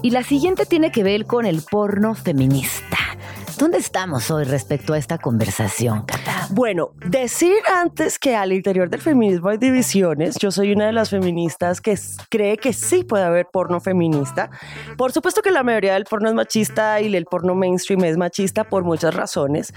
Y 0.00 0.10
la 0.10 0.22
siguiente 0.22 0.64
tiene 0.64 0.90
que 0.90 1.02
ver 1.02 1.26
con 1.26 1.44
el 1.44 1.60
porno 1.60 2.14
feminista. 2.14 2.96
¿Dónde 3.58 3.78
estamos 3.78 4.30
hoy 4.30 4.44
respecto 4.44 4.92
a 4.92 4.98
esta 4.98 5.16
conversación, 5.16 6.02
Cata? 6.04 6.46
Bueno, 6.50 6.90
decir 7.06 7.56
antes 7.74 8.18
que 8.18 8.36
al 8.36 8.52
interior 8.52 8.90
del 8.90 9.00
feminismo 9.00 9.48
hay 9.48 9.56
divisiones. 9.56 10.36
Yo 10.38 10.50
soy 10.50 10.72
una 10.72 10.84
de 10.86 10.92
las 10.92 11.08
feministas 11.08 11.80
que 11.80 11.98
cree 12.28 12.58
que 12.58 12.74
sí 12.74 13.02
puede 13.02 13.24
haber 13.24 13.46
porno 13.50 13.80
feminista. 13.80 14.50
Por 14.98 15.12
supuesto 15.12 15.40
que 15.40 15.50
la 15.50 15.62
mayoría 15.62 15.94
del 15.94 16.04
porno 16.04 16.28
es 16.28 16.34
machista 16.34 17.00
y 17.00 17.14
el 17.16 17.24
porno 17.24 17.54
mainstream 17.54 18.04
es 18.04 18.18
machista 18.18 18.64
por 18.64 18.84
muchas 18.84 19.14
razones 19.14 19.72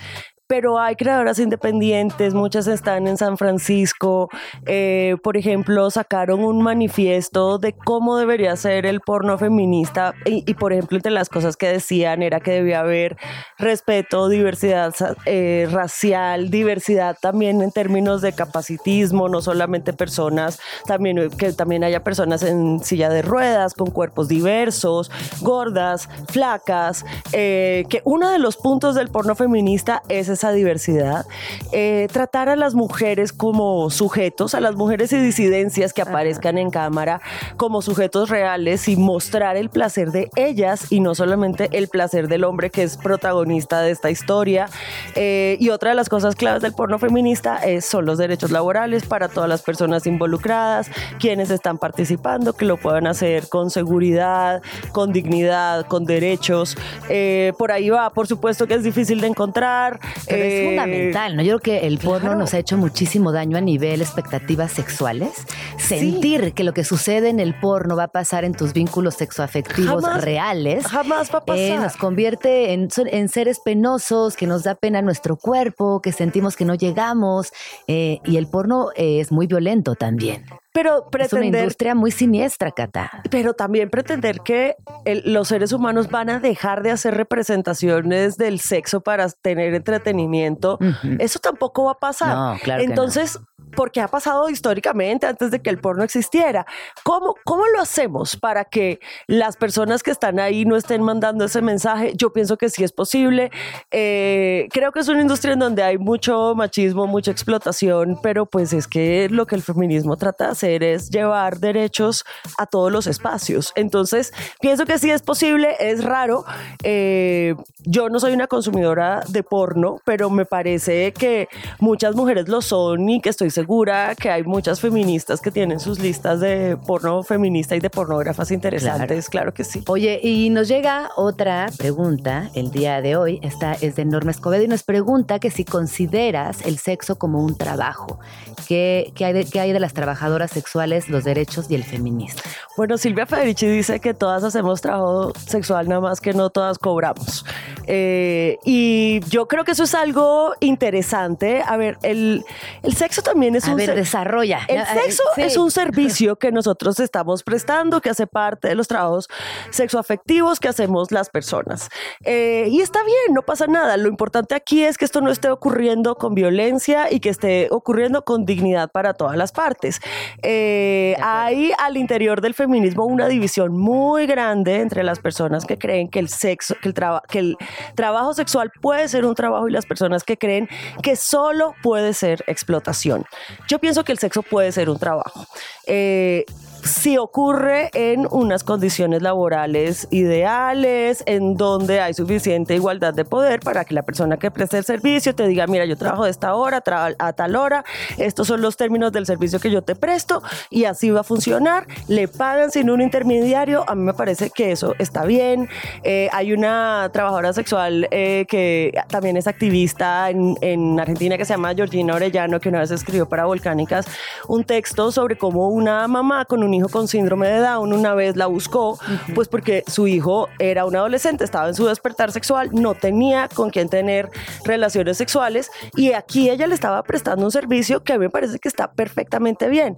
pero 0.50 0.80
hay 0.80 0.96
creadoras 0.96 1.38
independientes, 1.38 2.34
muchas 2.34 2.66
están 2.66 3.08
en 3.08 3.18
San 3.18 3.38
Francisco, 3.38 4.30
eh, 4.66 5.16
por 5.24 5.38
ejemplo, 5.38 5.92
sacaron 5.92 6.44
un 6.44 6.64
manifiesto 6.64 7.60
de 7.60 7.74
cómo 7.74 8.18
debería 8.18 8.56
ser 8.56 8.88
el 8.88 9.00
porno 9.00 9.38
feminista 9.38 10.16
y, 10.26 10.52
por 10.56 10.74
ejemplo, 10.74 10.98
entre 10.98 11.12
las 11.12 11.30
cosas 11.30 11.56
que 11.56 11.68
decían 11.68 12.24
era 12.24 12.40
que 12.40 12.50
debía 12.50 12.80
haber 12.80 13.16
respeto, 13.60 14.28
diversidad 14.28 14.96
eh, 15.28 15.68
racial, 15.72 16.50
diversidad 16.50 17.16
también 17.22 17.62
en 17.62 17.72
términos 17.72 18.24
de 18.24 18.34
capacitismo, 18.34 19.30
no 19.30 19.44
solamente 19.44 19.94
personas, 19.94 20.60
también 20.88 21.30
que 21.30 21.54
también 21.54 21.84
haya 21.84 22.04
personas 22.04 22.42
en 22.42 22.84
silla 22.84 23.10
de 23.10 23.22
ruedas, 23.22 23.76
con 23.76 23.92
cuerpos 23.92 24.28
diversos, 24.28 25.12
gordas, 25.42 26.10
flacas, 26.28 27.06
eh, 27.34 27.86
que 27.88 28.02
uno 28.04 28.32
de 28.32 28.40
los 28.40 28.58
puntos 28.58 28.96
del 28.96 29.10
porno 29.10 29.36
feminista 29.36 30.02
es 30.10 30.39
esa 30.40 30.54
diversidad, 30.54 31.26
eh, 31.74 32.08
tratar 32.14 32.48
a 32.48 32.56
las 32.56 32.74
mujeres 32.74 33.34
como 33.34 33.90
sujetos, 33.90 34.56
a 34.56 34.62
las 34.62 34.76
mujeres 34.76 35.12
y 35.12 35.18
disidencias 35.18 35.92
que 35.92 36.02
aparezcan 36.02 36.58
en 36.58 36.72
cámara 36.72 37.20
como 37.58 37.82
sujetos 37.82 38.30
reales 38.30 38.88
y 38.88 38.96
mostrar 38.96 39.58
el 39.58 39.70
placer 39.70 40.12
de 40.12 40.30
ellas 40.38 40.94
y 40.94 41.02
no 41.02 41.14
solamente 41.14 41.68
el 41.74 41.90
placer 41.90 42.30
del 42.30 42.46
hombre 42.46 42.70
que 42.70 42.84
es 42.84 42.96
protagonista 42.96 43.82
de 43.82 43.92
esta 43.92 44.12
historia. 44.12 44.70
Eh, 45.16 45.58
y 45.60 45.72
otra 45.72 45.90
de 45.90 45.96
las 45.96 46.08
cosas 46.08 46.36
claves 46.36 46.62
del 46.62 46.72
porno 46.74 47.00
feminista 47.00 47.58
es, 47.58 47.84
son 47.84 48.06
los 48.06 48.18
derechos 48.18 48.52
laborales 48.52 49.06
para 49.06 49.28
todas 49.28 49.50
las 49.50 49.62
personas 49.62 50.08
involucradas, 50.08 50.90
quienes 51.20 51.50
están 51.50 51.78
participando, 51.78 52.54
que 52.54 52.64
lo 52.64 52.78
puedan 52.78 53.08
hacer 53.08 53.50
con 53.50 53.72
seguridad, 53.72 54.62
con 54.94 55.12
dignidad, 55.12 55.86
con 55.88 56.06
derechos. 56.06 56.78
Eh, 57.10 57.52
por 57.58 57.74
ahí 57.74 57.90
va, 57.90 58.10
por 58.12 58.28
supuesto 58.28 58.68
que 58.68 58.76
es 58.76 58.84
difícil 58.84 59.20
de 59.20 59.28
encontrar, 59.28 60.00
es 60.36 60.54
eh, 60.54 60.66
fundamental, 60.66 61.36
¿no? 61.36 61.44
Yo 61.44 61.60
creo 61.60 61.80
que 61.80 61.88
el 61.88 61.98
porno 61.98 62.36
nos 62.36 62.54
ha 62.54 62.60
hecho 62.60 62.78
muchísimo 62.78 63.32
daño 63.32 63.58
a 63.58 63.62
nivel 63.62 64.02
expectativas 64.02 64.72
sexuales. 64.72 65.46
Sentir 65.78 66.54
que 66.54 66.64
lo 66.64 66.74
que 66.74 66.84
sucede 66.84 67.30
en 67.30 67.40
el 67.40 67.54
porno 67.60 67.96
va 67.96 68.06
a 68.06 68.08
pasar 68.10 68.44
en 68.46 68.54
tus 68.54 68.74
vínculos 68.74 69.16
sexoafectivos 69.16 70.22
reales. 70.22 70.86
Jamás 70.88 71.34
va 71.34 71.40
a 71.40 71.46
pasar. 71.46 71.60
Eh, 71.60 71.78
nos 71.78 71.98
convierte 71.98 72.74
en, 72.74 72.90
en, 73.12 73.30
seres 73.30 73.60
penosos, 73.60 74.36
que 74.36 74.48
nos 74.48 74.64
da 74.64 74.76
pena 74.76 75.02
nuestro 75.02 75.38
cuerpo, 75.38 76.02
que 76.02 76.12
sentimos 76.12 76.56
que 76.56 76.66
no 76.66 76.76
llegamos. 76.76 77.52
Eh, 77.88 78.20
y 78.26 78.38
el 78.38 78.48
porno 78.48 78.90
es 78.96 79.32
muy 79.32 79.48
violento 79.48 79.96
también. 79.96 80.46
Pero 80.82 81.10
pretender, 81.10 81.44
es 81.44 81.50
una 81.50 81.60
industria 81.60 81.94
muy 81.94 82.10
siniestra, 82.10 82.72
Cata. 82.72 83.12
Pero 83.30 83.54
también 83.54 83.90
pretender 83.90 84.40
que 84.40 84.78
los 85.26 85.50
seres 85.50 85.74
humanos 85.74 86.10
van 86.10 86.30
a 86.30 86.40
dejar 86.40 86.84
de 86.84 86.92
hacer 86.92 87.16
representaciones 87.16 88.38
del 88.38 88.62
sexo 88.62 89.02
para 89.02 89.28
tener 89.28 89.74
entretenimiento, 89.74 90.80
eso 91.20 91.40
tampoco 91.40 91.84
va 91.84 91.92
a 91.92 92.00
pasar. 92.00 92.34
No, 92.34 92.58
claro 92.64 92.82
Entonces, 92.82 93.40
porque 93.76 94.00
ha 94.00 94.08
pasado 94.08 94.50
históricamente 94.50 95.28
antes 95.28 95.52
de 95.52 95.62
que 95.62 95.70
el 95.70 95.80
porno 95.80 96.04
existiera. 96.04 96.66
¿Cómo, 97.04 97.36
¿Cómo 97.44 97.66
lo 97.68 97.82
hacemos 97.82 98.38
para 98.38 98.66
que 98.66 99.00
las 99.28 99.58
personas 99.58 100.02
que 100.02 100.12
están 100.12 100.40
ahí 100.40 100.66
no 100.66 100.76
estén 100.76 101.04
mandando 101.04 101.46
ese 101.46 101.62
mensaje? 101.62 102.14
Yo 102.16 102.32
pienso 102.32 102.58
que 102.58 102.70
sí 102.70 102.84
es 102.84 102.92
posible. 102.92 103.52
Eh, 103.92 104.68
creo 104.72 104.92
que 104.92 105.02
es 105.02 105.08
una 105.08 105.22
industria 105.22 105.54
en 105.54 105.60
donde 105.60 105.84
hay 105.84 105.98
mucho 105.98 106.54
machismo, 106.56 107.06
mucha 107.06 107.32
explotación, 107.32 108.18
pero 108.24 108.46
pues 108.46 108.74
es 108.74 108.88
que 108.88 109.28
lo 109.30 109.46
que 109.46 109.56
el 109.56 109.62
feminismo 109.62 110.18
trata 110.18 110.46
de 110.46 110.52
hacer 110.52 110.69
es 110.78 111.10
llevar 111.10 111.60
derechos 111.60 112.24
a 112.58 112.66
todos 112.66 112.92
los 112.92 113.08
espacios. 113.08 113.74
Entonces, 113.76 114.32
pienso 114.62 114.86
que 114.86 115.00
sí 115.00 115.10
es 115.10 115.22
posible, 115.22 115.76
es 115.80 116.04
raro. 116.04 116.46
Eh, 116.84 117.56
yo 117.84 118.10
no 118.10 118.20
soy 118.20 118.34
una 118.34 118.48
consumidora 118.48 119.24
de 119.28 119.44
porno, 119.44 120.02
pero 120.06 120.30
me 120.30 120.46
parece 120.46 121.12
que 121.14 121.48
muchas 121.80 122.16
mujeres 122.16 122.48
lo 122.48 122.62
son 122.62 123.10
y 123.10 123.22
que 123.22 123.30
estoy 123.30 123.50
segura 123.50 124.16
que 124.16 124.30
hay 124.30 124.44
muchas 124.44 124.80
feministas 124.80 125.42
que 125.42 125.52
tienen 125.52 125.80
sus 125.80 126.00
listas 126.00 126.40
de 126.40 126.78
porno 126.86 127.24
feminista 127.24 127.76
y 127.76 127.80
de 127.80 127.90
pornógrafas 127.90 128.52
interesantes, 128.52 129.30
claro, 129.30 129.54
que 129.54 129.64
sí. 129.64 129.84
Oye, 129.88 130.20
y 130.22 130.50
nos 130.50 130.68
llega 130.68 131.10
otra 131.16 131.70
pregunta 131.78 132.50
el 132.54 132.72
día 132.72 133.02
de 133.02 133.16
hoy, 133.16 133.40
esta 133.44 133.74
es 133.74 133.96
de 133.96 134.06
Norma 134.06 134.32
Escobedo 134.32 134.64
y 134.64 134.68
nos 134.68 134.84
pregunta 134.84 135.40
que 135.40 135.52
si 135.52 135.66
consideras 135.66 136.66
el 136.66 136.78
sexo 136.78 137.18
como 137.18 137.44
un 137.44 137.58
trabajo, 137.58 138.20
¿qué, 138.68 139.14
hay, 139.20 139.34
de, 139.34 139.46
qué 139.46 139.60
hay 139.60 139.72
de 139.72 139.80
las 139.80 139.94
trabajadoras 139.94 140.49
trabajadoras 140.50 140.60
sexuales, 140.60 141.10
los 141.10 141.24
derechos 141.24 141.70
y 141.70 141.76
el 141.76 141.84
feminismo? 141.84 142.42
Bueno, 142.78 142.98
Silvia 142.98 143.26
Federici 143.26 143.68
dice 143.68 144.00
que 144.00 144.14
todas 144.14 144.44
hacemos 144.44 144.82
trabajo 144.82 145.34
sexual, 145.46 145.88
nada 145.88 146.02
más 146.02 146.22
que 146.22 146.34
no 146.34 146.50
todas 146.50 146.78
cobramos. 146.80 147.46
Eh, 147.88 148.58
y 148.66 149.20
yo 149.30 149.48
creo 149.48 149.64
que 149.64 149.72
eso 149.72 149.84
es 149.84 149.96
algo 149.96 150.54
interesante. 150.60 151.62
A 151.66 151.76
ver, 151.78 151.98
el, 152.04 152.44
el 152.84 152.96
sexo 152.96 153.22
también 153.22 153.56
es 153.56 153.66
A 153.68 153.72
un... 153.72 153.78
ver, 153.78 153.96
desarrolla. 153.96 154.62
El 154.68 154.80
Ah, 154.80 154.94
sexo 154.94 155.24
sí. 155.36 155.42
es 155.42 155.58
un 155.58 155.72
servicio 155.72 156.38
que 156.38 156.52
nosotros 156.52 157.00
estamos 157.00 157.44
prestando, 157.44 158.00
que 158.02 158.10
hace 158.10 158.28
parte 158.28 158.68
de 158.70 158.76
los 158.76 158.88
trabajos 158.88 159.28
sexoafectivos 159.72 160.60
que 160.60 160.68
hacemos 160.68 161.12
las 161.12 161.30
personas. 161.30 161.90
Eh, 162.24 162.68
y 162.70 162.82
está 162.82 163.04
bien, 163.04 163.34
no 163.34 163.42
pasa 163.42 163.68
nada. 163.68 163.98
Lo 163.98 164.08
importante 164.08 164.56
aquí 164.56 164.84
es 164.84 164.98
que 164.98 165.06
esto 165.06 165.22
no 165.22 165.32
esté 165.32 165.50
ocurriendo 165.50 166.16
con 166.16 166.34
violencia 166.36 167.12
y 167.12 167.20
que 167.20 167.30
esté 167.30 167.68
ocurriendo 167.72 168.24
con 168.24 168.46
dignidad 168.46 168.90
para 168.92 169.14
todas 169.14 169.36
las 169.36 169.52
partes. 169.52 170.00
Eh, 170.44 171.16
hay 171.22 171.72
al 171.78 171.98
interior 171.98 172.42
del 172.42 172.54
feminismo 172.54 173.06
una 173.06 173.28
división 173.28 173.78
muy 173.78 174.26
grande 174.26 174.80
entre 174.82 175.04
las 175.04 175.20
personas 175.20 175.66
que 175.66 175.78
creen 175.78 176.10
que 176.10 176.20
el 176.20 176.30
sexo, 176.30 176.76
que 176.82 176.90
el, 176.90 176.94
traba- 176.94 177.24
que 177.28 177.40
el 177.40 177.58
trabajo 177.96 178.34
sexual 178.34 178.72
puede 178.82 179.08
ser 179.08 179.26
un 179.26 179.36
trabajo 179.36 179.68
y 179.68 179.72
las 179.72 179.86
personas 179.86 180.24
que 180.24 180.38
creen 180.38 180.68
que 181.04 181.16
solo 181.16 181.74
puede 181.84 182.14
ser 182.14 182.44
explotación. 182.48 183.26
Yo 183.68 183.80
pienso 183.80 184.04
que 184.04 184.12
el 184.12 184.20
sexo 184.20 184.42
puede 184.44 184.72
ser 184.72 184.90
un 184.90 185.00
trabajo. 185.00 185.46
Eh, 185.88 186.46
si 186.84 187.18
ocurre 187.18 187.90
en 187.94 188.28
unas 188.32 188.64
condiciones 188.64 189.22
laborales 189.22 190.08
ideales, 190.12 191.24
en 191.26 191.56
donde 191.56 192.02
hay 192.02 192.14
suficiente 192.14 192.76
igualdad 192.76 193.14
de 193.14 193.26
poder 193.26 193.60
para 193.60 193.86
que 193.86 193.94
la 193.94 194.04
persona 194.04 194.38
que 194.38 194.52
preste 194.52 194.78
el 194.78 194.86
servicio 194.86 195.36
te 195.36 195.48
diga, 195.48 195.68
mira, 195.68 195.86
yo 195.86 195.98
trabajo 195.98 196.26
de 196.26 196.32
esta 196.32 196.56
hora 196.56 196.84
a 197.20 197.34
tal 197.34 197.56
hora, 197.56 197.84
estos 198.18 198.48
son 198.48 198.62
los 198.62 198.78
términos 198.78 199.12
del 199.12 199.26
servicio 199.26 199.60
que 199.60 199.72
yo 199.72 199.82
te 199.82 199.96
presto 199.96 200.42
y 200.70 200.86
así 200.86 201.10
va 201.10 201.22
a 201.22 201.24
funcionar, 201.24 201.88
le 202.08 202.28
pagan 202.28 202.72
sin 202.72 202.90
un 202.90 203.02
intermediario, 203.02 203.84
a 203.88 203.96
mí 203.96 204.04
me 204.04 204.14
parece 204.14 204.50
que 204.50 204.72
eso 204.72 204.96
está 205.00 205.26
bien. 205.26 205.70
Eh, 206.04 206.30
hay 206.32 206.54
una 206.54 207.10
trabajadora 207.12 207.54
sexual 207.54 208.08
eh, 208.12 208.46
que 208.48 208.94
también 209.10 209.38
es 209.38 209.48
activista 209.48 210.30
en, 210.30 210.58
en 210.62 211.00
Argentina 211.00 211.38
que 211.38 211.46
se 211.46 211.54
llama 211.54 211.74
Georgina 211.74 212.16
Orellano, 212.16 212.60
que 212.60 212.70
una 212.70 212.80
vez 212.80 212.92
escribió 212.92 213.28
para 213.28 213.46
Volcánicas 213.46 214.06
un 214.48 214.64
texto 214.64 215.12
sobre 215.12 215.38
cómo 215.38 215.70
una 215.70 216.08
mamá 216.08 216.46
con 216.46 216.64
un 216.64 216.69
hijo 216.74 216.90
con 216.90 217.08
síndrome 217.08 217.48
de 217.48 217.60
Down 217.60 217.94
una 217.94 218.14
vez 218.14 218.36
la 218.36 218.48
buscó, 218.48 219.00
pues 219.36 219.48
porque 219.48 219.84
su 219.88 220.08
hijo 220.08 220.50
era 220.60 220.86
un 220.86 220.96
adolescente, 220.96 221.44
estaba 221.44 221.68
en 221.68 221.76
su 221.76 221.86
despertar 221.86 222.32
sexual, 222.32 222.70
no 222.74 222.96
tenía 222.96 223.50
con 223.54 223.70
quién 223.70 223.90
tener 223.90 224.30
relaciones 224.66 225.18
sexuales 225.18 225.72
y 225.96 226.14
aquí 226.14 226.50
ella 226.50 226.68
le 226.68 226.76
estaba 226.76 227.04
prestando 227.04 227.46
un 227.46 227.52
servicio 227.52 228.04
que 228.04 228.14
a 228.14 228.18
mí 228.18 228.26
me 228.26 228.30
parece 228.30 228.60
que 228.60 228.68
está 228.68 228.92
perfectamente 228.92 229.70
bien. 229.70 229.98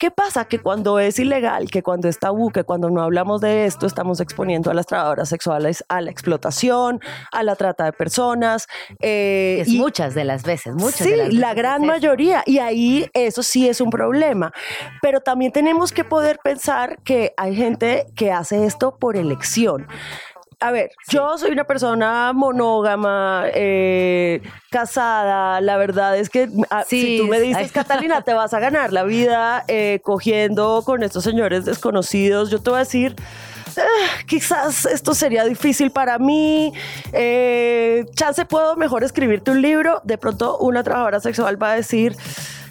¿Qué 0.00 0.10
pasa? 0.10 0.46
Que 0.46 0.58
cuando 0.60 0.98
es 0.98 1.18
ilegal, 1.18 1.70
que 1.70 1.82
cuando 1.82 2.08
es 2.08 2.18
tabú, 2.18 2.50
que 2.50 2.64
cuando 2.64 2.88
no 2.88 3.02
hablamos 3.02 3.42
de 3.42 3.66
esto, 3.66 3.86
estamos 3.86 4.18
exponiendo 4.20 4.70
a 4.70 4.74
las 4.74 4.86
trabajadoras 4.86 5.28
sexuales 5.28 5.84
a 5.90 6.00
la 6.00 6.10
explotación, 6.10 7.00
a 7.30 7.42
la 7.42 7.54
trata 7.54 7.84
de 7.84 7.92
personas. 7.92 8.66
eh, 9.00 9.58
Es 9.60 9.68
y- 9.68 9.76
muchas 9.78 10.14
de 10.14 10.24
las 10.24 10.42
veces, 10.42 10.74
muchas 10.74 11.00
sí, 11.06 11.10
de 11.10 11.16
las 11.18 11.26
veces 11.26 11.40
la 11.40 11.52
gran 11.52 11.84
mayoría. 11.84 12.42
Y 12.46 12.60
ahí 12.60 13.10
eso 13.12 13.42
sí 13.42 13.68
es 13.68 13.82
un 13.82 13.90
problema. 13.90 14.54
Pero 15.02 15.20
también 15.20 15.52
tenemos 15.52 15.92
que 15.92 16.02
poder 16.02 16.38
pensar 16.42 16.96
que 17.04 17.34
hay 17.36 17.54
gente 17.54 18.06
que 18.16 18.32
hace 18.32 18.64
esto 18.64 18.96
por 18.96 19.16
elección. 19.18 19.86
A 20.62 20.70
ver, 20.72 20.90
yo 21.08 21.38
soy 21.38 21.52
una 21.52 21.64
persona 21.64 22.32
monógama, 22.34 23.44
eh, 23.54 24.42
casada. 24.70 25.60
La 25.62 25.78
verdad 25.78 26.18
es 26.18 26.28
que 26.28 26.48
ah, 26.70 26.84
Sí, 26.86 27.00
si 27.02 27.18
tú 27.18 27.26
me 27.28 27.40
dices. 27.40 27.72
Catalina, 27.72 28.20
te 28.22 28.34
vas 28.34 28.52
a 28.52 28.60
ganar 28.60 28.92
la 28.92 29.04
vida 29.04 29.64
eh, 29.68 30.00
cogiendo 30.02 30.82
con 30.84 31.02
estos 31.02 31.24
señores 31.24 31.64
desconocidos, 31.64 32.50
yo 32.50 32.60
te 32.60 32.68
voy 32.68 32.76
a 32.76 32.80
decir, 32.80 33.16
"Ah, 33.78 34.22
quizás 34.26 34.84
esto 34.84 35.14
sería 35.14 35.44
difícil 35.44 35.90
para 35.92 36.18
mí. 36.18 36.74
eh, 37.12 38.04
chance 38.14 38.44
puedo 38.44 38.76
mejor 38.76 39.02
escribirte 39.02 39.50
un 39.50 39.62
libro. 39.62 40.00
De 40.04 40.18
pronto 40.18 40.58
una 40.58 40.82
trabajadora 40.82 41.20
sexual 41.20 41.60
va 41.62 41.72
a 41.72 41.74
decir, 41.76 42.14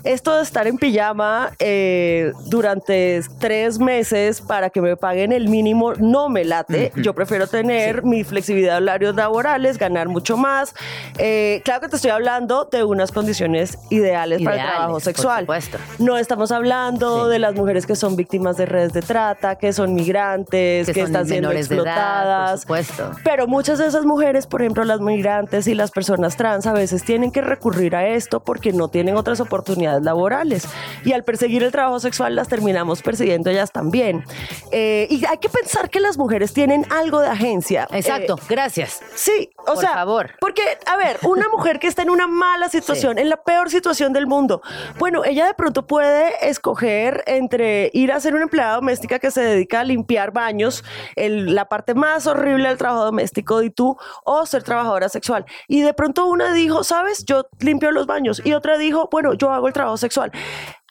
esto 0.03 0.35
de 0.37 0.43
estar 0.43 0.67
en 0.67 0.77
pijama 0.77 1.51
eh, 1.59 2.31
durante 2.45 3.21
tres 3.39 3.79
meses 3.79 4.41
para 4.41 4.69
que 4.69 4.81
me 4.81 4.95
paguen 4.97 5.31
el 5.31 5.47
mínimo 5.49 5.93
no 5.95 6.29
me 6.29 6.45
late. 6.45 6.91
Yo 6.95 7.13
prefiero 7.13 7.47
tener 7.47 8.03
mi 8.03 8.23
flexibilidad 8.23 8.77
de 8.77 8.83
horarios 8.83 9.15
laborales, 9.15 9.77
ganar 9.77 10.07
mucho 10.07 10.37
más. 10.37 10.73
Eh, 11.17 11.61
claro 11.65 11.81
que 11.81 11.89
te 11.89 11.95
estoy 11.97 12.11
hablando 12.11 12.65
de 12.71 12.83
unas 12.83 13.11
condiciones 13.11 13.77
ideales, 13.89 14.41
para 14.41 14.55
el 14.55 14.61
trabajo 14.67 14.91
por 14.93 15.01
sexual. 15.01 15.41
supuesto. 15.41 15.77
No 15.99 16.17
estamos 16.17 16.51
hablando 16.51 17.25
Sí. 17.25 17.31
de 17.31 17.39
las 17.39 17.55
mujeres 17.55 17.85
que 17.85 17.95
son 17.95 18.15
víctimas 18.15 18.57
de 18.57 18.65
redes 18.65 18.93
de 18.93 19.01
trata, 19.01 19.55
que 19.55 19.73
son 19.73 19.93
migrantes, 19.93 20.85
que, 20.87 20.93
que, 20.93 20.99
son 21.01 21.07
están 21.09 21.27
siendo 21.27 21.49
de 21.49 21.55
edad, 21.59 21.67
por 21.67 21.75
explotadas. 21.77 22.61
supuesto. 22.61 23.11
Pero 23.23 23.47
muchas 23.47 23.79
de 23.79 23.87
esas 23.87 24.05
mujeres, 24.05 24.45
por 24.47 24.61
ejemplo, 24.61 24.83
las 24.83 24.99
migrantes 25.01 25.67
y 25.67 25.73
las 25.75 25.91
personas 25.91 26.35
trans, 26.37 26.65
a 26.67 26.73
veces 26.73 27.03
tienen 27.03 27.31
que 27.31 27.41
recurrir 27.41 27.95
a 27.95 28.07
esto 28.07 28.39
porque 28.39 28.71
no 28.73 28.87
tienen 28.87 29.15
otras 29.15 29.39
oportunidades 29.39 29.88
laborales. 30.01 30.67
Y 31.03 31.13
al 31.13 31.23
perseguir 31.23 31.63
el 31.63 31.71
trabajo 31.71 31.99
sexual, 31.99 32.35
las 32.35 32.47
terminamos 32.47 33.01
persiguiendo 33.01 33.49
ellas 33.49 33.71
también. 33.71 34.23
Eh, 34.71 35.07
y 35.09 35.25
hay 35.25 35.37
que 35.37 35.49
pensar 35.49 35.89
que 35.89 35.99
las 35.99 36.17
mujeres 36.17 36.53
tienen 36.53 36.85
algo 36.91 37.21
de 37.21 37.27
agencia. 37.29 37.87
Exacto, 37.91 38.35
Eh, 38.37 38.43
gracias. 38.49 39.01
Sí, 39.15 39.49
o 39.57 39.65
Por 39.73 39.77
sea, 39.77 39.93
favor. 39.93 40.31
porque, 40.39 40.61
a 40.85 40.97
ver, 40.97 41.17
una 41.23 41.49
mujer 41.49 41.79
que 41.79 41.87
está 41.87 42.01
en 42.03 42.09
una 42.09 42.27
mala 42.27 42.69
situación, 42.69 43.17
en 43.17 43.29
la 43.29 43.37
peor 43.37 43.69
situación 43.69 44.13
del 44.13 44.27
mundo, 44.27 44.61
bueno, 44.97 45.23
ella 45.25 45.45
de 45.45 45.53
pronto 45.53 45.87
puede 45.87 46.47
escoger 46.49 47.23
entre 47.27 47.89
ir 47.93 48.11
a 48.11 48.19
ser 48.19 48.33
una 48.33 48.43
empleada 48.43 48.75
doméstica 48.75 49.19
que 49.19 49.31
se 49.31 49.41
dedica 49.41 49.79
a 49.81 49.83
limpiar 49.83 50.31
baños, 50.31 50.83
el- 51.15 51.55
la 51.55 51.65
parte 51.69 51.93
más 51.93 52.27
horrible 52.27 52.67
del 52.69 52.77
trabajo 52.77 53.05
doméstico 53.05 53.61
y 53.63 53.69
tú, 53.69 53.97
o 54.23 54.45
ser 54.45 54.63
trabajadora 54.63 55.09
sexual. 55.09 55.45
Y 55.67 55.81
de 55.81 55.93
pronto 55.93 56.25
una 56.27 56.51
dijo, 56.53 56.83
sabes, 56.83 57.25
yo 57.25 57.47
limpio 57.59 57.91
los 57.91 58.05
baños, 58.05 58.41
y 58.43 58.53
otra 58.53 58.77
dijo, 58.77 59.07
bueno, 59.11 59.33
yo 59.33 59.51
hago 59.51 59.67
el 59.67 59.73
trabajo 59.79 59.97
sexual. 59.97 60.31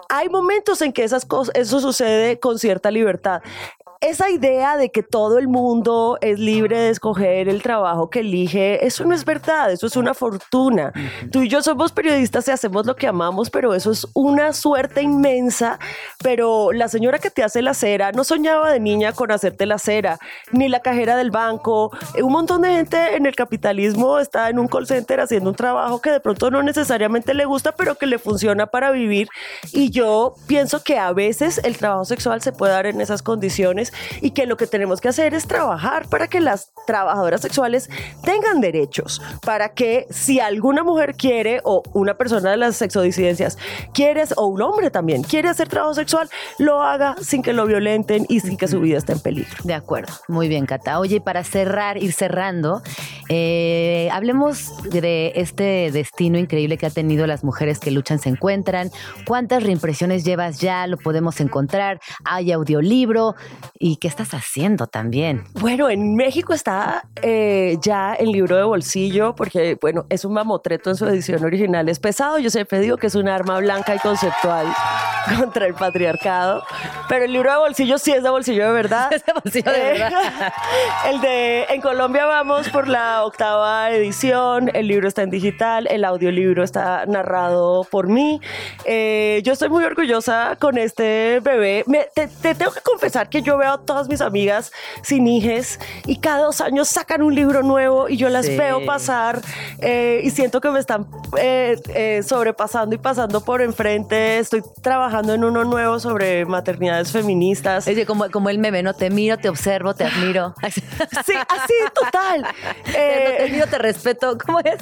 Hay 0.09 0.29
momentos 0.31 0.81
en 0.81 0.93
que 0.93 1.05
esas 1.05 1.27
cosas, 1.27 1.55
eso 1.55 1.81
sucede 1.81 2.41
con 2.41 2.59
cierta 2.59 2.91
libertad. 2.91 3.43
Esa 4.01 4.31
idea 4.31 4.77
de 4.77 4.93
que 4.93 5.03
todo 5.03 5.39
el 5.39 5.49
mundo 5.49 6.19
es 6.21 6.39
libre 6.39 6.79
de 6.79 6.91
escoger 6.91 7.49
el 7.49 7.63
trabajo 7.63 8.11
que 8.11 8.21
elige, 8.21 8.87
eso 8.87 9.05
no 9.05 9.13
es 9.13 9.25
verdad, 9.25 9.73
eso 9.73 9.89
es 9.89 9.97
una 9.97 10.15
fortuna. 10.15 10.93
Tú 11.33 11.43
y 11.43 11.49
yo 11.49 11.63
somos 11.63 11.91
periodistas 11.91 12.47
y 12.47 12.53
hacemos 12.53 12.87
lo 12.87 12.95
que 12.95 13.09
amamos, 13.09 13.51
pero 13.51 13.75
eso 13.75 13.91
es 13.91 14.07
una 14.15 14.53
suerte 14.53 15.03
inmensa. 15.03 15.81
Pero 16.23 16.71
la 16.71 16.87
señora 16.87 17.19
que 17.19 17.31
te 17.31 17.43
hace 17.43 17.61
la 17.61 17.75
cera 17.75 18.13
no 18.13 18.23
soñaba 18.23 18.71
de 18.71 18.79
niña 18.79 19.13
con 19.13 19.33
hacerte 19.33 19.67
la 19.67 19.79
cera, 19.79 20.21
ni 20.53 20.69
la 20.69 20.79
cajera 20.79 21.17
del 21.17 21.33
banco. 21.33 21.91
Eh, 22.15 22.23
Un 22.23 22.33
montón 22.33 22.63
de 22.63 22.69
gente 22.69 23.17
en 23.17 23.27
el 23.27 23.35
capitalismo 23.35 24.21
está 24.21 24.49
en 24.49 24.61
un 24.61 24.69
call 24.69 24.87
center 24.87 25.19
haciendo 25.19 25.51
un 25.51 25.57
trabajo 25.57 26.01
que 26.01 26.13
de 26.13 26.21
pronto 26.21 26.53
no 26.53 26.63
necesariamente 26.63 27.35
le 27.35 27.47
gusta, 27.47 27.73
pero 27.73 27.97
que 27.97 28.07
le 28.07 28.21
funciona 28.21 28.67
para 28.67 28.93
vivir. 28.93 29.29
Y 29.73 29.91
yo 29.91 30.35
pienso 30.47 30.85
que 30.85 30.99
a 30.99 31.13
veces 31.13 31.61
el 31.65 31.77
trabajo 31.77 32.05
sexual 32.05 32.43
se 32.43 32.53
puede 32.53 32.73
dar 32.75 32.87
en 32.87 33.01
esas 33.01 33.23
condiciones 33.23 33.88
y 34.21 34.33
que 34.33 34.47
lo 34.47 34.57
que 34.57 34.67
tenemos 34.67 35.01
que 35.01 35.09
hacer 35.09 35.35
es 35.35 35.47
trabajar 35.47 36.09
para 36.09 36.29
que 36.29 36.41
las 36.41 36.73
trabajadoras 36.87 37.41
sexuales 37.41 37.89
tengan 38.25 38.61
derechos, 38.61 39.23
para 39.45 39.71
que 39.71 40.07
si 40.11 40.41
alguna 40.41 40.83
mujer 40.83 41.15
quiere 41.15 41.61
o 41.65 41.83
una 41.93 42.15
persona 42.15 42.51
de 42.51 42.57
las 42.57 42.77
sexodisidencias 42.77 43.59
quiere, 43.93 44.25
o 44.37 44.47
un 44.47 44.63
hombre 44.63 44.91
también 44.91 45.23
quiere 45.23 45.49
hacer 45.49 45.69
trabajo 45.69 45.95
sexual, 45.95 46.29
lo 46.59 46.83
haga 46.83 47.17
sin 47.21 47.43
que 47.43 47.53
lo 47.53 47.67
violenten 47.67 48.27
y 48.29 48.41
sin 48.41 48.57
que 48.57 48.69
su 48.69 48.81
vida 48.81 48.99
esté 48.99 49.13
en 49.13 49.21
peligro. 49.21 49.57
De 49.65 49.75
acuerdo, 49.75 50.13
muy 50.29 50.49
bien, 50.49 50.67
Cata. 50.67 50.99
Oye, 50.99 51.17
y 51.17 51.21
para 51.21 51.45
cerrar, 51.45 52.03
ir 52.03 52.13
cerrando, 52.13 52.83
eh, 53.29 54.09
hablemos 54.13 54.83
de 54.83 55.33
este 55.37 55.91
destino 55.93 56.39
increíble 56.39 56.79
que 56.79 56.87
ha 56.87 56.91
tenido 56.91 57.27
las 57.27 57.45
mujeres 57.45 57.79
que 57.79 57.91
luchan 57.91 58.19
se 58.19 58.29
encuentran. 58.29 58.91
¿Cuántas 59.27 59.63
reimpresiones 59.63 60.25
llevas 60.25 60.61
ya? 60.61 60.87
¿Lo 60.87 60.97
podemos 60.97 61.41
encontrar? 61.41 62.01
¿Hay 62.25 62.53
audiolibro? 62.53 63.35
¿Y 63.81 63.97
qué 63.97 64.09
estás 64.09 64.35
haciendo 64.35 64.89
también? 64.89 65.45
Bueno, 65.55 65.89
en 65.89 66.17
México 66.17 66.53
está 66.53 67.05
eh, 67.23 67.77
ya 67.81 68.15
el 68.15 68.33
libro 68.33 68.57
de 68.57 68.65
bolsillo, 68.65 69.35
porque, 69.37 69.79
bueno, 69.81 70.05
es 70.11 70.25
un 70.25 70.33
mamotreto 70.33 70.91
en 70.91 70.97
su 70.97 71.07
edición 71.07 71.45
original. 71.45 71.89
Es 71.89 72.01
pesado, 72.01 72.39
yo 72.41 72.51
siempre 72.51 72.81
digo 72.81 72.97
que 72.97 73.07
es 73.07 73.15
un 73.15 73.29
arma 73.29 73.59
blanca 73.61 73.95
y 73.95 73.99
conceptual 74.01 74.67
contra 75.39 75.67
el 75.67 75.75
patriarcado, 75.75 76.65
pero 77.09 77.25
el 77.25 77.33
libro 77.33 77.53
de 77.53 77.59
bolsillo 77.59 77.99
sí 77.99 78.11
es 78.11 78.23
de 78.25 78.31
bolsillo 78.31 78.67
de 78.67 78.73
verdad. 78.73 79.13
Es 79.19 79.25
de 79.25 79.33
bolsillo 79.33 79.71
de 79.71 79.79
Eh, 79.79 79.99
verdad. 80.01 80.53
el 81.09 81.21
de 81.21 81.65
En 81.71 81.81
Colombia 81.81 82.25
vamos 82.27 82.69
por 82.71 82.89
la 82.89 83.25
octava 83.25 83.91
edición, 83.93 84.71
el 84.75 84.89
libro 84.89 85.07
está 85.07 85.23
en 85.23 85.31
digital, 85.31 85.87
el 85.89 86.05
audiolibro 86.05 86.65
está 86.65 87.07
narrado 87.07 87.85
por 87.85 88.09
mí. 88.09 88.41
Eh, 88.85 89.41
yo 89.45 89.53
estoy 89.53 89.69
muy 89.69 89.85
orgullosa 89.85 90.57
con 90.59 90.79
este 90.79 91.41
bebé. 91.43 91.85
te, 92.15 92.27
tengo 92.55 92.73
que 92.73 92.81
confesar 92.81 93.29
que 93.29 93.41
yo 93.43 93.57
veo 93.57 93.68
a 93.75 93.79
todas 93.79 94.09
mis 94.09 94.21
amigas 94.21 94.73
sin 95.03 95.27
hijes 95.27 95.79
y 96.07 96.17
cada 96.17 96.45
dos 96.45 96.61
años 96.61 96.89
sacan 96.89 97.23
un 97.23 97.35
libro 97.35 97.63
nuevo 97.63 98.09
y 98.09 98.17
yo 98.17 98.29
las 98.29 98.49
veo 98.49 98.85
pasar 98.85 99.41
eh, 99.81 100.21
y 100.25 100.31
siento 100.31 100.61
que 100.61 100.71
me 100.71 100.81
están 100.81 101.07
eh, 101.39 102.23
sobrepasando 102.27 102.95
y 102.95 102.99
pasando 102.99 103.43
por 103.43 103.63
enfrente. 103.63 104.39
Estoy 104.39 104.63
trabajando 104.83 105.35
en 105.35 105.45
uno 105.45 105.65
nuevo 105.65 105.99
sobre 105.99 106.45
maternidades 106.45 107.13
feministas. 107.13 107.87
Oye, 107.87 108.07
como, 108.07 108.31
como 108.31 108.51
el 108.51 108.59
meme, 108.59 108.83
no 108.83 108.95
te 108.95 109.11
miro, 109.11 109.37
te 109.39 109.49
observo, 109.49 109.95
te 109.95 110.05
admiro. 110.05 110.55
Sí, 111.25 111.33
así, 111.35 111.75
total. 111.95 112.47
Eh, 112.95 113.37
no 113.39 113.45
te 113.45 113.51
miro, 113.51 113.67
te 113.67 113.79
respeto. 113.79 114.39
¿Cómo 114.39 114.61
es? 114.61 114.79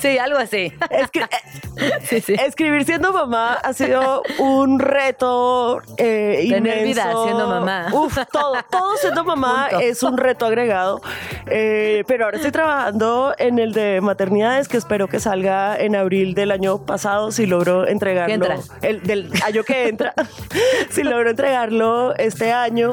Sí, 0.00 0.18
algo 0.18 0.38
así. 0.38 0.72
Escribir 2.10 2.84
siendo 2.84 3.12
mamá 3.12 3.54
ha 3.54 3.72
sido 3.72 4.22
un 4.38 4.78
reto 4.78 5.80
eh, 5.96 6.46
Tener 6.48 6.84
vida 6.84 7.12
siendo 7.24 7.48
mamá. 7.48 7.87
Uf, 7.92 8.18
todo, 8.32 8.54
todo 8.70 8.96
siendo 8.96 9.24
mamá 9.24 9.68
es 9.80 10.02
un 10.02 10.16
reto 10.16 10.46
agregado. 10.46 11.00
Eh, 11.46 12.04
pero 12.06 12.24
ahora 12.24 12.36
estoy 12.36 12.52
trabajando 12.52 13.34
en 13.38 13.58
el 13.58 13.72
de 13.72 14.00
maternidades 14.00 14.68
que 14.68 14.76
espero 14.76 15.08
que 15.08 15.20
salga 15.20 15.76
en 15.76 15.96
abril 15.96 16.34
del 16.34 16.50
año 16.50 16.84
pasado 16.84 17.32
si 17.32 17.46
logro 17.46 17.86
entregarlo. 17.86 18.46
El 18.82 19.02
del 19.02 19.30
año 19.44 19.64
que 19.64 19.88
entra. 19.88 20.14
si 20.90 21.02
logro 21.02 21.30
entregarlo 21.30 22.14
este 22.16 22.52
año. 22.52 22.90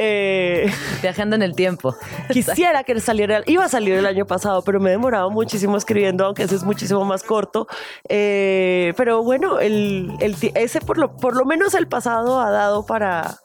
Eh, 0.00 0.70
Viajando 1.02 1.34
en 1.34 1.42
el 1.42 1.56
tiempo. 1.56 1.96
Quisiera 2.30 2.84
que 2.84 3.00
saliera, 3.00 3.42
iba 3.46 3.64
a 3.64 3.68
salir 3.68 3.94
el 3.94 4.06
año 4.06 4.26
pasado, 4.26 4.62
pero 4.62 4.78
me 4.78 4.90
he 4.90 4.92
demorado 4.92 5.28
muchísimo 5.28 5.76
escribiendo, 5.76 6.24
aunque 6.24 6.44
ese 6.44 6.54
es 6.54 6.62
muchísimo 6.62 7.04
más 7.04 7.24
corto. 7.24 7.66
Eh, 8.08 8.94
pero 8.96 9.24
bueno, 9.24 9.58
el, 9.58 10.12
el, 10.20 10.36
ese 10.54 10.80
por 10.80 10.98
lo, 10.98 11.16
por 11.16 11.36
lo 11.36 11.44
menos 11.44 11.74
el 11.74 11.88
pasado 11.88 12.40
ha 12.40 12.50
dado 12.50 12.86
para, 12.86 13.38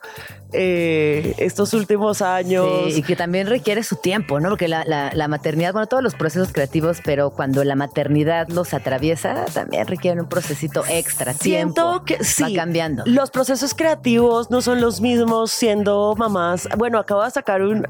eh, 0.54 1.34
estos 1.38 1.74
últimos 1.74 2.22
años. 2.22 2.96
y 2.96 3.02
que 3.02 3.16
también 3.16 3.48
requiere 3.48 3.82
su 3.82 3.96
tiempo, 3.96 4.40
¿no? 4.40 4.50
Porque 4.50 4.68
la, 4.68 4.84
la, 4.84 5.28
maternidad, 5.28 5.72
bueno, 5.72 5.86
todos 5.86 6.02
los 6.02 6.14
procesos 6.14 6.52
creativos, 6.52 7.00
pero 7.04 7.30
cuando 7.30 7.64
la 7.64 7.74
maternidad 7.74 8.48
los 8.48 8.72
atraviesa, 8.72 9.44
también 9.52 9.86
requieren 9.86 10.20
un 10.20 10.28
procesito 10.28 10.84
extra, 10.88 11.34
Siento 11.34 12.02
tiempo. 12.02 12.04
que 12.04 12.24
sí. 12.24 12.42
Va 12.42 12.62
cambiando. 12.62 13.02
Los 13.06 13.30
procesos 13.30 13.74
creativos 13.74 14.50
no 14.50 14.62
son 14.62 14.80
los 14.80 15.00
mismos 15.00 15.50
siendo 15.50 16.14
mamás. 16.16 16.68
Bueno, 16.76 16.98
acabo 16.98 17.24
de 17.24 17.30
sacar 17.30 17.62
un, 17.62 17.86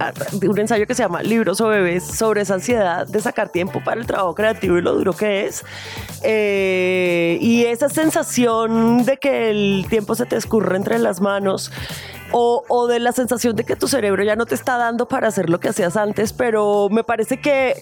un 0.47 0.59
ensayo 0.59 0.87
que 0.87 0.95
se 0.95 1.03
llama 1.03 1.23
Libros 1.23 1.61
o 1.61 1.69
bebés 1.69 2.05
sobre 2.05 2.43
esa 2.43 2.55
ansiedad 2.55 3.07
de 3.07 3.21
sacar 3.21 3.51
tiempo 3.51 3.83
para 3.85 4.01
el 4.01 4.07
trabajo 4.07 4.35
creativo 4.35 4.79
y 4.79 4.83
lo 4.83 4.95
duro 4.95 5.13
que 5.13 5.47
es. 5.47 5.65
Eh, 6.23 7.39
y 7.41 7.65
esa 7.65 7.89
sensación 7.89 9.05
de 9.05 9.17
que 9.19 9.51
el 9.51 9.87
tiempo 9.89 10.15
se 10.15 10.27
te 10.27 10.37
escurre 10.37 10.77
entre 10.77 10.99
las 10.99 11.21
manos 11.21 11.71
o, 12.37 12.87
de 12.89 12.99
la 12.99 13.13
sensación 13.13 13.55
de 13.55 13.65
que 13.65 13.77
tu 13.77 13.87
cerebro 13.87 14.25
ya 14.25 14.35
no 14.35 14.45
te 14.45 14.57
está 14.57 14.77
dando 14.77 15.07
para 15.07 15.29
hacer 15.29 15.49
lo 15.49 15.61
que 15.61 15.69
hacías 15.69 15.97
antes, 15.97 16.33
pero 16.33 16.89
me 16.91 17.05
parece 17.05 17.41
que 17.41 17.81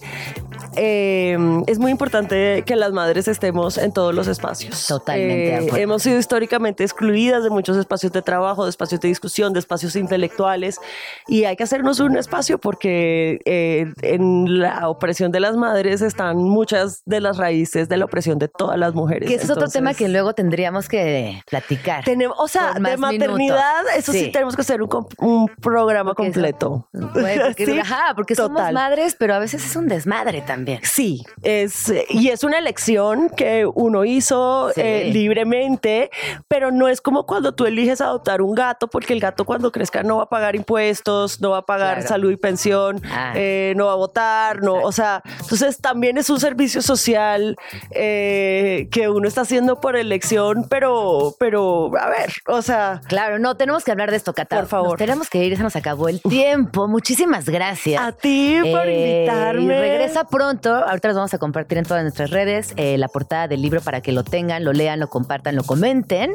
eh, 0.77 1.39
es 1.67 1.79
muy 1.79 1.91
importante 1.91 2.63
que 2.67 2.77
las 2.77 2.93
madres 2.93 3.29
estemos 3.29 3.79
en 3.79 3.93
todos 3.93 4.15
los 4.15 4.29
espacios. 4.29 4.87
Totalmente. 4.87 5.79
Eh, 5.79 5.83
hemos 5.83 6.03
sido 6.03 6.19
históricamente 6.19 6.85
excluidas 6.85 7.43
de 7.45 7.51
muchos 7.51 7.79
espacios 7.79 8.13
de 8.13 8.21
trabajo, 8.21 8.65
de 8.65 8.71
espacios 8.71 9.01
de 9.01 9.09
discusión, 9.09 9.55
de 9.55 9.59
espacios 9.59 9.97
intelectuales 9.97 10.79
y 11.27 11.45
hay 11.45 11.57
que 11.57 11.63
hacernos 11.63 12.01
un 12.01 12.17
espacio 12.19 12.59
porque 12.59 13.41
eh, 13.47 13.87
en 14.03 14.61
la 14.61 14.89
opresión 14.89 15.33
de 15.33 15.41
las 15.41 15.57
madres 15.57 16.03
están 16.03 16.37
muchas 16.37 17.03
de 17.07 17.21
las 17.21 17.39
raíces 17.39 17.89
de 17.89 17.97
la 17.97 18.05
opresión 18.05 18.39
de 18.39 18.49
todas 18.49 18.79
las 18.79 18.95
mujeres. 18.95 19.29
Que 19.29 19.37
es 19.37 19.49
otro 19.49 19.69
tema 19.69 19.95
que 19.95 20.09
luego 20.09 20.35
tendríamos 20.35 20.89
que 20.89 21.43
platicar. 21.49 22.05
Tenemos, 22.05 22.37
o 22.39 22.49
sea, 22.49 22.75
de 22.75 22.97
maternidad, 22.99 23.85
eso 23.97 24.13
sí 24.13 24.31
tenemos 24.43 24.57
que 24.57 24.63
hacer 24.63 24.83
un, 24.83 25.49
programa 25.61 26.15
completo. 26.15 26.89
porque, 26.91 27.81
Ajá, 27.81 28.13
porque 28.17 28.35
somos 28.35 28.73
madres, 28.73 29.15
pero 29.17 29.35
a 29.35 29.39
veces 29.39 29.65
es 29.65 29.77
un 29.77 29.87
desmadre 29.87 30.43
también. 30.43 30.81
Sí, 30.83 31.25
es, 31.43 31.93
y 32.09 32.31
es 32.31 32.43
una 32.43 32.59
elección 32.59 33.31
que 33.31 33.65
uno 33.73 34.05
hizo 34.05 34.73
eh, 34.75 35.11
libremente, 35.13 36.11
pero 36.49 36.73
no 36.73 36.89
es 36.89 37.01
como 37.01 37.25
cuando 37.25 37.55
tú 37.55 37.67
eliges 37.67 38.01
adoptar 38.01 38.43
un 38.43 38.57
gato, 38.57 38.89
porque 38.89 39.13
el 39.13 39.21
gato 39.21 39.45
cuando 39.45 39.71
crezca 39.71 40.03
no 40.03 40.17
va 40.17 40.25
a 40.25 40.29
pagar 40.29 40.57
impuestos, 40.57 41.41
no 41.41 41.51
va 41.51 41.59
a 41.59 41.67
pagar 41.67 42.03
salud 42.03 42.33
y 42.33 42.37
pensión, 42.37 43.01
ah. 43.13 43.35
eh, 43.37 43.75
no 43.77 43.87
va 43.87 43.93
a 43.93 43.97
votar, 43.97 44.61
no, 44.61 44.75
o 44.75 44.91
sea, 44.91 45.23
entonces 45.39 45.79
también 45.79 46.19
es 46.19 46.29
un 46.31 46.41
servicio 46.41 46.83
social 46.83 47.55
eh, 47.93 48.89
que 48.91 49.09
uno 49.09 49.29
está 49.29 49.43
haciendo 49.43 49.81
por 49.81 49.95
elección, 49.95 50.67
pero, 50.69 51.37
pero, 51.39 51.93
a 51.97 52.09
ver, 52.09 52.33
o 52.49 52.61
sea. 52.61 53.01
Claro, 53.07 53.39
no, 53.39 53.57
tenemos 53.57 53.85
que 53.85 53.91
hablar 53.91 54.11
de 54.11 54.17
esto 54.17 54.32
por 54.33 54.67
favor. 54.67 54.99
tenemos 54.99 55.29
que 55.29 55.45
ir, 55.45 55.57
se 55.57 55.63
nos 55.63 55.77
acabó 55.77 56.09
el 56.09 56.21
tiempo. 56.21 56.89
Muchísimas 56.89 57.49
gracias. 57.49 58.03
A 58.03 58.13
ti 58.13 58.59
por 58.71 58.87
eh, 58.87 59.25
invitarme. 59.25 59.81
regresa 59.81 60.25
pronto. 60.25 60.75
Ahorita 60.75 61.09
los 61.09 61.17
vamos 61.17 61.35
a 61.35 61.39
compartir 61.39 61.79
en 61.79 61.85
todas 61.85 62.03
nuestras 62.03 62.31
redes 62.31 62.73
eh, 62.77 62.99
la 62.99 63.09
portada 63.09 63.49
del 63.49 63.63
libro 63.63 63.81
para 63.81 64.01
que 64.01 64.13
lo 64.13 64.25
tengan, 64.25 64.65
lo 64.65 64.73
lean, 64.73 65.01
lo 65.01 65.09
compartan, 65.09 65.57
lo 65.57 65.65
comenten. 65.65 66.35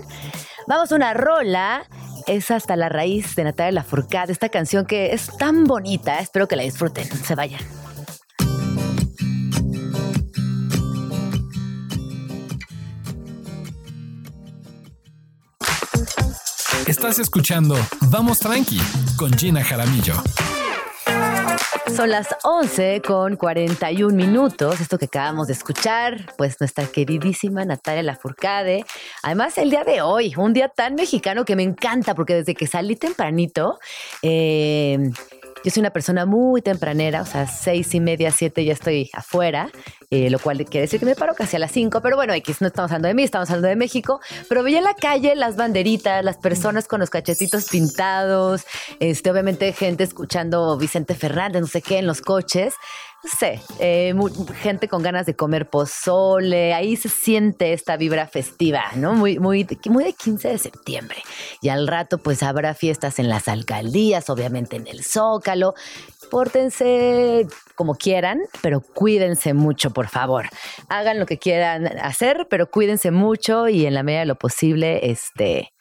Vamos 0.68 0.91
a 0.91 0.95
una 0.95 1.14
rola. 1.14 1.84
Es 2.28 2.52
hasta 2.52 2.76
la 2.76 2.89
raíz 2.89 3.36
de 3.38 3.45
Natalia 3.45 3.72
Lafourcade, 3.72 4.34
esta 4.34 4.50
canción 4.50 4.86
que 4.86 5.14
es 5.14 5.30
tan 5.38 5.64
bonita. 5.64 6.20
Espero 6.20 6.48
que 6.48 6.58
la 6.58 6.64
disfruten. 6.64 7.06
Se 7.06 7.36
vayan. 7.36 7.62
Estás 16.98 17.20
escuchando 17.20 17.76
Vamos 18.10 18.39
Tranqui 18.39 18.80
con 19.18 19.32
Gina 19.32 19.64
Jaramillo. 19.64 20.16
Son 21.95 22.10
las 22.10 22.28
11 22.43 23.04
con 23.06 23.36
41 23.36 24.16
minutos. 24.16 24.82
Esto 24.82 24.98
que 24.98 25.06
acabamos 25.06 25.45
de 25.45 25.54
escuchar, 25.54 26.26
pues 26.39 26.60
nuestra 26.60 26.88
queridísima 26.88 27.64
Natalia 27.66 28.02
Lafourcade. 28.02 28.84
Además, 29.22 29.60
el 29.60 29.70
día 29.70 29.84
de 29.84 30.02
hoy, 30.02 30.34
un 30.38 30.54
día 30.54 30.70
tan 30.70 30.95
mexicano 30.95 31.45
que 31.45 31.56
me 31.56 31.62
encanta, 31.62 32.16
porque 32.16 32.34
desde 32.34 32.56
que 32.56 32.66
salí 32.66 32.95
tempranito, 32.95 33.78
eh, 34.24 35.12
yo 35.68 35.72
soy 35.72 35.82
una 35.82 35.89
persona 35.89 36.26
muy 36.26 36.61
tempranera, 36.61 37.22
o 37.22 37.26
sea, 37.26 37.45
seis 37.45 37.93
y 37.93 37.99
media, 37.99 38.32
siete 38.32 38.63
ya 38.63 38.72
estoy 38.72 39.09
afuera, 39.11 39.70
eh, 40.09 40.30
lo 40.30 40.39
cual 40.39 40.63
quiere 40.63 40.84
decir 40.84 40.97
que 40.97 41.05
me 41.05 41.13
paro 41.13 41.36
casi 41.36 41.57
a 41.57 41.59
las 41.59 41.74
cinco, 41.74 41.99
pero 42.01 42.15
bueno, 42.15 42.32
X, 42.36 42.61
no 42.61 42.68
estamos 42.68 42.89
hablando 42.91 43.09
de 43.09 43.13
mí, 43.15 43.24
estamos 43.24 43.49
hablando 43.49 43.68
de 43.68 43.76
México, 43.76 44.22
pero 44.47 44.63
veía 44.63 44.78
en 44.78 44.86
la 44.86 44.93
calle 44.93 45.36
las 45.36 45.57
banderitas, 45.57 46.24
las 46.24 46.38
personas 46.38 46.88
con 46.88 47.01
los 47.01 47.09
cachetitos 47.09 47.65
pintados, 47.65 48.65
este, 49.01 49.30
obviamente 49.30 49.74
gente 49.74 50.05
escuchando 50.05 50.78
Vicente 50.78 51.15
Fernández, 51.15 51.59
no 51.59 51.68
sé 51.68 51.82
qué, 51.82 51.97
en 51.97 52.07
los 52.07 52.22
coches, 52.22 52.74
sé, 53.28 53.61
eh, 53.80 54.13
gente 54.55 54.88
con 54.88 55.03
ganas 55.03 55.25
de 55.25 55.36
comer 55.36 55.69
pozole, 55.69 56.73
ahí 56.73 56.95
se 56.95 57.09
siente 57.09 57.73
esta 57.73 57.97
vibra 57.97 58.28
festiva, 58.28 58.84
¿no? 58.95 59.13
Muy, 59.13 59.39
muy, 59.39 59.67
muy 59.89 60.03
de 60.03 60.13
15 60.13 60.49
de 60.49 60.57
septiembre. 60.57 61.17
Y 61.61 61.69
al 61.69 61.88
rato 61.88 62.17
pues 62.17 62.43
habrá 62.43 62.73
fiestas 62.73 63.19
en 63.19 63.30
las 63.30 63.47
alcaldías, 63.47 64.30
obviamente 64.30 64.78
en 64.78 64.88
el 64.88 65.03
Zócalo. 65.03 65.73
Pórtense 66.30 67.47
como 67.75 67.95
quieran, 67.95 68.39
pero 68.61 68.82
cuídense 68.82 69.53
mucho, 69.53 69.91
por 69.91 70.07
favor. 70.07 70.47
Hagan 70.89 71.19
lo 71.19 71.25
que 71.25 71.38
quieran 71.38 71.88
hacer, 71.99 72.47
pero 72.49 72.69
cuídense 72.69 73.11
mucho 73.11 73.67
y 73.67 73.86
en 73.86 73.93
la 73.93 74.03
medida 74.03 74.21
de 74.21 74.25
lo 74.25 74.36
posible, 74.36 75.11
este, 75.11 75.73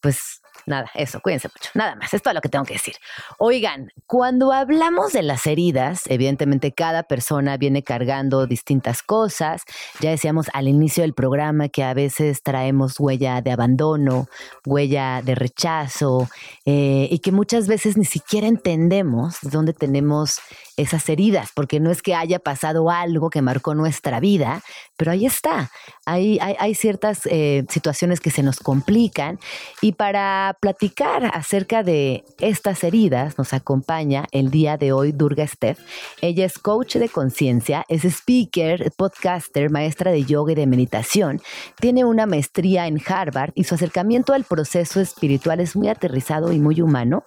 pues 0.00 0.41
Nada, 0.66 0.90
eso, 0.94 1.20
cuídense 1.20 1.48
mucho. 1.48 1.70
Nada 1.74 1.96
más, 1.96 2.12
es 2.14 2.22
todo 2.22 2.34
lo 2.34 2.40
que 2.40 2.48
tengo 2.48 2.64
que 2.64 2.74
decir. 2.74 2.94
Oigan, 3.38 3.90
cuando 4.06 4.52
hablamos 4.52 5.12
de 5.12 5.22
las 5.22 5.46
heridas, 5.46 6.02
evidentemente 6.06 6.72
cada 6.72 7.02
persona 7.02 7.56
viene 7.56 7.82
cargando 7.82 8.46
distintas 8.46 9.02
cosas. 9.02 9.62
Ya 10.00 10.10
decíamos 10.10 10.46
al 10.52 10.68
inicio 10.68 11.02
del 11.02 11.14
programa 11.14 11.68
que 11.68 11.82
a 11.82 11.94
veces 11.94 12.42
traemos 12.42 12.98
huella 12.98 13.40
de 13.40 13.50
abandono, 13.50 14.28
huella 14.64 15.22
de 15.22 15.34
rechazo, 15.34 16.28
eh, 16.64 17.08
y 17.10 17.18
que 17.18 17.32
muchas 17.32 17.66
veces 17.66 17.96
ni 17.96 18.04
siquiera 18.04 18.46
entendemos 18.46 19.38
dónde 19.42 19.72
tenemos 19.72 20.40
esas 20.76 21.08
heridas, 21.08 21.50
porque 21.54 21.80
no 21.80 21.90
es 21.90 22.02
que 22.02 22.14
haya 22.14 22.38
pasado 22.38 22.90
algo 22.90 23.30
que 23.30 23.42
marcó 23.42 23.74
nuestra 23.74 24.20
vida, 24.20 24.62
pero 24.96 25.12
ahí 25.12 25.26
está. 25.26 25.70
Hay, 26.04 26.38
hay, 26.40 26.74
ciertas 26.74 27.26
eh, 27.26 27.64
situaciones 27.68 28.18
que 28.18 28.30
se 28.30 28.42
nos 28.42 28.58
complican 28.58 29.38
y 29.80 29.92
para 29.92 30.56
platicar 30.60 31.30
acerca 31.32 31.84
de 31.84 32.24
estas 32.40 32.82
heridas 32.82 33.38
nos 33.38 33.52
acompaña 33.52 34.26
el 34.32 34.50
día 34.50 34.76
de 34.76 34.92
hoy 34.92 35.12
Durga 35.12 35.46
Steph. 35.46 35.78
Ella 36.20 36.44
es 36.44 36.58
coach 36.58 36.96
de 36.96 37.08
conciencia, 37.08 37.84
es 37.88 38.04
speaker, 38.04 38.90
podcaster, 38.96 39.70
maestra 39.70 40.10
de 40.10 40.24
yoga 40.24 40.52
y 40.52 40.56
de 40.56 40.66
meditación, 40.66 41.40
tiene 41.78 42.04
una 42.04 42.26
maestría 42.26 42.88
en 42.88 43.00
Harvard 43.06 43.52
y 43.54 43.62
su 43.62 43.76
acercamiento 43.76 44.32
al 44.32 44.42
proceso 44.42 45.00
espiritual 45.00 45.60
es 45.60 45.76
muy 45.76 45.88
aterrizado 45.88 46.52
y 46.52 46.58
muy 46.58 46.80
humano. 46.80 47.22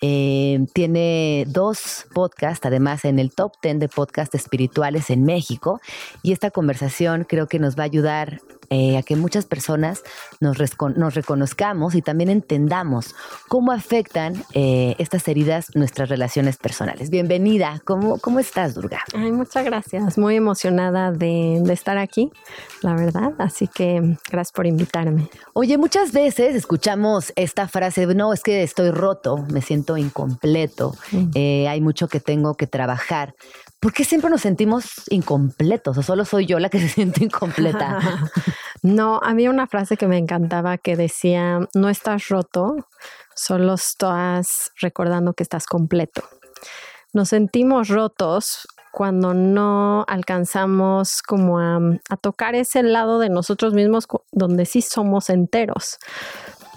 Eh, 0.00 0.66
tiene 0.72 1.44
dos 1.46 2.06
podcasts, 2.12 2.66
además 2.66 3.04
en 3.04 3.20
el 3.20 3.32
top 3.32 3.52
10 3.62 3.78
de 3.78 3.88
podcasts 3.88 4.34
espirituales 4.34 5.10
en 5.10 5.24
México 5.24 5.80
y 6.24 6.32
esta 6.32 6.50
conversación 6.50 7.24
creo 7.28 7.46
que 7.46 7.60
nos 7.60 7.78
va 7.78 7.82
a 7.82 7.86
ayudar 7.86 8.15
lugar 8.16 8.40
eh, 8.70 8.96
a 8.96 9.02
que 9.02 9.16
muchas 9.16 9.46
personas 9.46 10.02
nos, 10.40 10.58
nos, 10.96 11.14
reconozcamos 11.14 11.94
y 11.94 12.02
también 12.02 12.30
entendamos 12.30 13.14
cómo 13.48 13.72
afectan 13.72 14.34
eh, 14.54 14.94
estas 14.98 15.26
heridas 15.28 15.66
nuestras 15.74 16.08
relaciones 16.08 16.56
personales. 16.56 17.10
Bienvenida, 17.10 17.80
¿cómo, 17.84 18.18
cómo 18.18 18.38
estás, 18.38 18.74
Durga? 18.74 19.00
Ay, 19.14 19.32
muchas 19.32 19.64
gracias, 19.64 20.18
muy 20.18 20.36
emocionada 20.36 21.12
de, 21.12 21.60
de 21.62 21.72
estar 21.72 21.98
aquí, 21.98 22.30
la 22.82 22.94
verdad, 22.94 23.32
así 23.38 23.68
que 23.68 24.16
gracias 24.30 24.52
por 24.52 24.66
invitarme. 24.66 25.28
Oye, 25.52 25.78
muchas 25.78 26.12
veces 26.12 26.54
escuchamos 26.54 27.32
esta 27.36 27.68
frase, 27.68 28.06
no, 28.06 28.32
es 28.32 28.42
que 28.42 28.62
estoy 28.62 28.90
roto, 28.90 29.44
me 29.50 29.62
siento 29.62 29.96
incompleto, 29.96 30.94
mm. 31.12 31.30
eh, 31.34 31.68
hay 31.68 31.80
mucho 31.80 32.08
que 32.08 32.20
tengo 32.20 32.54
que 32.54 32.66
trabajar. 32.66 33.34
¿Por 33.80 33.92
qué 33.92 34.04
siempre 34.04 34.30
nos 34.30 34.40
sentimos 34.40 35.02
incompletos? 35.10 35.98
¿O 35.98 36.02
solo 36.02 36.24
soy 36.24 36.46
yo 36.46 36.58
la 36.58 36.70
que 36.70 36.80
se 36.80 36.88
siente 36.88 37.24
incompleta? 37.24 37.98
no, 38.86 39.20
había 39.22 39.50
una 39.50 39.66
frase 39.66 39.96
que 39.96 40.06
me 40.06 40.16
encantaba 40.16 40.78
que 40.78 40.96
decía, 40.96 41.58
no 41.74 41.88
estás 41.88 42.28
roto, 42.28 42.86
solo 43.34 43.74
estás 43.74 44.70
recordando 44.80 45.32
que 45.34 45.42
estás 45.42 45.66
completo. 45.66 46.22
Nos 47.12 47.30
sentimos 47.30 47.88
rotos 47.88 48.68
cuando 48.92 49.34
no 49.34 50.04
alcanzamos 50.06 51.20
como 51.22 51.58
a, 51.58 51.98
tocar 52.20 52.54
ese 52.54 52.84
lado 52.84 53.18
de 53.18 53.28
nosotros 53.28 53.74
mismos 53.74 54.06
donde 54.30 54.66
sí 54.66 54.82
somos 54.82 55.30
enteros 55.30 55.98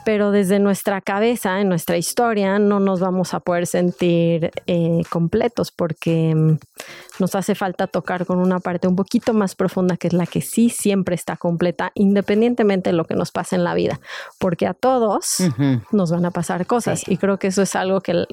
pero 0.05 0.32
desde 0.32 0.57
nuestra 0.57 1.01
cabeza, 1.01 1.62
en 1.62 1.70
nuestra 1.70 1.97
historia, 1.97 2.57
no 2.57 2.80
nos 2.80 2.99
vamos 2.99 3.36
a 3.36 3.41
poder 3.41 3.68
sentir 3.68 4.49
eh, 4.66 5.03
completos 5.10 5.72
porque 5.72 6.57
nos 7.20 7.36
hace 7.36 7.55
falta 7.55 7.88
tocar 7.88 8.26
con 8.26 8.39
una 8.39 8.59
parte 8.59 8.88
un 8.88 8.95
poquito 8.95 9.34
más 9.34 9.55
profunda 9.55 9.97
que 9.97 10.07
es 10.07 10.13
la 10.13 10.26
que 10.26 10.41
sí 10.41 10.70
siempre 10.70 11.15
está 11.15 11.38
completa, 11.38 11.91
independientemente 11.93 12.89
de 12.89 12.95
lo 12.95 13.05
que 13.05 13.13
nos 13.13 13.32
pase 13.32 13.55
en 13.55 13.63
la 13.63 13.74
vida, 13.76 13.99
porque 14.39 14.65
a 14.65 14.74
todos 14.74 15.38
nos 15.91 16.11
van 16.11 16.26
a 16.26 16.32
pasar 16.32 16.65
cosas. 16.65 17.07
Y 17.07 17.17
creo 17.17 17.38
que 17.38 17.47
eso 17.47 17.61
es 17.61 17.76
algo 17.76 18.01
que, 18.01 18.26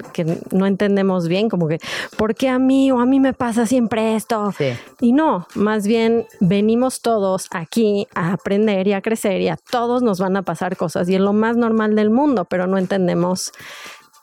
no 0.51 0.65
entendemos 0.65 1.27
bien, 1.27 1.49
como 1.49 1.67
que, 1.67 1.79
¿por 2.17 2.35
qué 2.35 2.49
a 2.49 2.59
mí 2.59 2.91
o 2.91 2.99
a 2.99 3.05
mí 3.05 3.19
me 3.19 3.33
pasa 3.33 3.65
siempre 3.65 4.15
esto? 4.15 4.53
Y 4.99 5.11
no, 5.11 5.47
más 5.53 5.85
bien 5.85 6.25
venimos 6.39 7.01
todos 7.01 7.47
aquí 7.51 8.07
a 8.15 8.33
aprender 8.33 8.87
y 8.87 8.93
a 8.93 9.01
crecer 9.01 9.41
y 9.41 9.49
a 9.49 9.57
todos 9.57 10.01
nos 10.01 10.19
van 10.19 10.37
a 10.37 10.41
pasar 10.41 10.75
cosas 10.75 11.07
y 11.09 11.15
es 11.15 11.21
lo 11.21 11.33
más 11.33 11.55
normal 11.55 11.67
normal 11.67 11.95
del 11.95 12.09
mundo, 12.09 12.45
pero 12.45 12.65
no 12.67 12.77
entendemos 12.77 13.51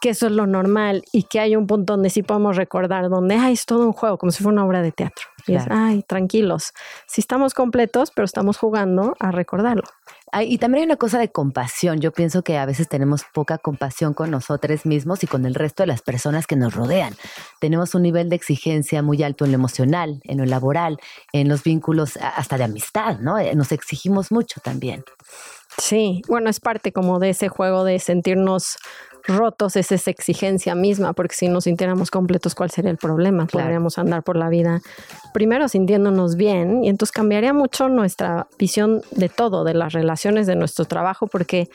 que 0.01 0.11
eso 0.11 0.27
es 0.27 0.33
lo 0.33 0.47
normal 0.47 1.05
y 1.13 1.25
que 1.25 1.41
hay 1.41 1.57
un 1.57 1.67
punto 1.67 1.95
donde 1.95 2.11
sí 2.11 2.23
podemos 2.23 2.57
recordar, 2.57 3.09
donde 3.09 3.37
ay, 3.37 3.55
es 3.55 3.67
todo 3.67 3.87
un 3.87 3.93
juego, 3.93 4.19
como 4.19 4.33
si 4.33 4.43
fuera 4.43 4.55
una 4.55 4.67
obra 4.67 4.83
de 4.83 4.93
teatro. 4.93 5.25
Y 5.47 5.57
es, 5.57 5.65
ay, 5.69 6.03
tranquilos, 6.03 6.73
si 7.07 7.21
estamos 7.21 7.53
completos, 7.53 8.11
pero 8.15 8.25
estamos 8.25 8.57
jugando 8.57 9.15
a 9.21 9.31
recordarlo. 9.31 9.85
y 10.41 10.57
también 10.57 10.81
hay 10.81 10.87
una 10.87 10.97
cosa 10.97 11.19
de 11.19 11.31
compasión. 11.31 12.01
Yo 12.01 12.13
pienso 12.13 12.43
que 12.43 12.57
a 12.57 12.65
veces 12.65 12.89
tenemos 12.89 13.25
poca 13.33 13.59
compasión 13.59 14.15
con 14.15 14.31
nosotros 14.31 14.87
mismos 14.87 15.23
y 15.23 15.27
con 15.27 15.45
el 15.45 15.55
resto 15.55 15.83
de 15.83 15.89
las 15.89 16.01
personas 16.01 16.47
que 16.47 16.57
nos 16.57 16.75
rodean. 16.75 17.15
Tenemos 17.61 17.95
un 17.95 18.03
nivel 18.03 18.31
de 18.31 18.37
exigencia 18.37 19.03
muy 19.03 19.23
alto 19.23 19.45
en 19.45 19.53
lo 19.53 19.57
emocional, 19.57 20.21
en 20.25 20.39
lo 20.39 20.47
laboral, 20.47 20.99
en 21.33 21.49
los 21.49 21.63
vínculos 21.63 22.17
hasta 22.17 22.57
de 22.57 22.65
amistad, 22.65 23.19
¿no? 23.21 23.39
Eh, 23.39 23.55
nos 23.55 23.71
exigimos 23.71 24.33
mucho 24.33 24.61
también. 24.63 25.05
Sí, 25.79 26.23
bueno, 26.29 26.49
es 26.51 26.61
parte 26.61 26.93
como 26.93 27.19
de 27.19 27.31
ese 27.31 27.49
juego 27.49 27.85
de 27.85 27.99
sentirnos 27.99 28.77
rotos, 29.27 29.77
es 29.77 29.93
esa 29.93 30.11
exigencia 30.11 30.75
misma, 30.75 31.13
porque 31.13 31.35
si 31.35 31.49
nos 31.49 31.65
sintiéramos 31.65 32.11
completos, 32.11 32.55
¿cuál 32.55 32.71
sería 32.71 32.91
el 32.91 32.99
problema? 32.99 33.47
Podríamos 33.47 33.99
andar 33.99 34.23
por 34.23 34.37
la 34.37 34.49
vida 34.49 34.83
primero 35.33 35.69
sintiéndonos 35.69 36.37
bien 36.37 36.85
y 36.85 36.89
entonces 36.89 37.13
cambiaría 37.13 37.53
mucho 37.53 37.89
nuestra 37.89 38.47
visión 38.59 39.03
de 39.11 39.29
todo, 39.29 39.65
de 39.65 39.75
las 39.75 39.93
relaciones, 39.93 40.47
de 40.47 40.57
nuestro 40.57 40.85
trabajo, 40.85 41.27
porque 41.27 41.69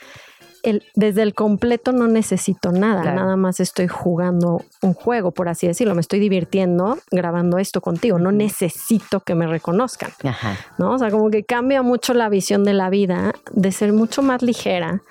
el, 0.63 0.83
desde 0.95 1.21
el 1.21 1.33
completo 1.33 1.91
no 1.91 2.07
necesito 2.07 2.71
nada, 2.71 3.13
nada 3.13 3.35
más 3.35 3.59
estoy 3.59 3.87
jugando 3.87 4.63
un 4.81 4.93
juego, 4.93 5.31
por 5.31 5.47
así 5.49 5.67
decirlo, 5.67 5.95
me 5.95 6.01
estoy 6.01 6.19
divirtiendo 6.19 6.97
grabando 7.11 7.57
esto 7.57 7.81
contigo, 7.81 8.19
no 8.19 8.31
necesito 8.31 9.21
que 9.21 9.35
me 9.35 9.47
reconozcan, 9.47 10.11
¿no? 10.77 10.93
O 10.93 10.99
sea, 10.99 11.11
como 11.11 11.29
que 11.29 11.43
cambia 11.43 11.81
mucho 11.81 12.13
la 12.13 12.29
visión 12.29 12.63
de 12.63 12.73
la 12.73 12.89
vida, 12.89 13.33
de 13.51 13.71
ser 13.71 13.93
mucho 13.93 14.21
más 14.21 14.41
ligera 14.41 15.01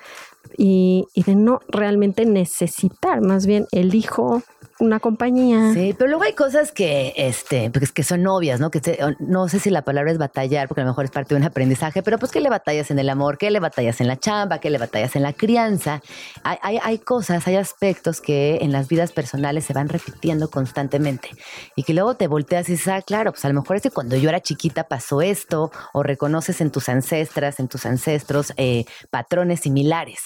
y, 0.59 1.07
y 1.13 1.23
de 1.23 1.35
no 1.35 1.61
realmente 1.69 2.25
necesitar, 2.25 3.21
más 3.21 3.45
bien 3.45 3.65
elijo 3.71 4.43
una 4.79 4.99
compañía. 4.99 5.73
Sí, 5.73 5.93
pero 5.97 6.09
luego 6.09 6.23
hay 6.23 6.33
cosas 6.33 6.71
que, 6.71 7.13
este, 7.17 7.69
pues 7.69 7.91
que 7.91 8.03
son 8.03 8.25
obvias, 8.27 8.59
¿no? 8.59 8.71
Que 8.71 8.81
no 9.19 9.47
sé 9.49 9.59
si 9.59 9.69
la 9.69 9.81
palabra 9.83 10.11
es 10.11 10.17
batallar, 10.17 10.67
porque 10.67 10.81
a 10.81 10.83
lo 10.85 10.91
mejor 10.91 11.05
es 11.05 11.11
parte 11.11 11.35
de 11.35 11.39
un 11.39 11.45
aprendizaje, 11.45 12.01
pero 12.01 12.17
pues 12.17 12.31
que 12.31 12.39
le 12.39 12.49
batallas 12.49 12.89
en 12.89 12.99
el 12.99 13.09
amor, 13.09 13.37
que 13.37 13.51
le 13.51 13.59
batallas 13.59 13.99
en 14.01 14.07
la 14.07 14.17
chamba, 14.17 14.59
que 14.59 14.69
le 14.69 14.77
batallas 14.77 15.15
en 15.15 15.23
la 15.23 15.33
crianza. 15.33 16.01
Hay, 16.43 16.57
hay, 16.61 16.79
hay 16.81 16.97
cosas, 16.99 17.45
hay 17.47 17.57
aspectos 17.57 18.21
que 18.21 18.59
en 18.61 18.71
las 18.71 18.87
vidas 18.87 19.11
personales 19.11 19.65
se 19.65 19.73
van 19.73 19.89
repitiendo 19.89 20.49
constantemente 20.49 21.29
y 21.75 21.83
que 21.83 21.93
luego 21.93 22.15
te 22.15 22.27
volteas 22.27 22.69
y 22.69 22.73
dices, 22.73 22.87
ah, 22.87 23.01
claro, 23.01 23.31
pues 23.31 23.43
a 23.45 23.49
lo 23.49 23.55
mejor 23.55 23.75
es 23.75 23.83
que 23.83 23.91
cuando 23.91 24.15
yo 24.15 24.29
era 24.29 24.39
chiquita 24.39 24.85
pasó 24.85 25.21
esto, 25.21 25.71
o 25.93 26.03
reconoces 26.03 26.61
en 26.61 26.71
tus 26.71 26.89
ancestras, 26.89 27.59
en 27.59 27.67
tus 27.67 27.85
ancestros, 27.85 28.53
eh, 28.57 28.85
patrones 29.09 29.61
similares. 29.61 30.19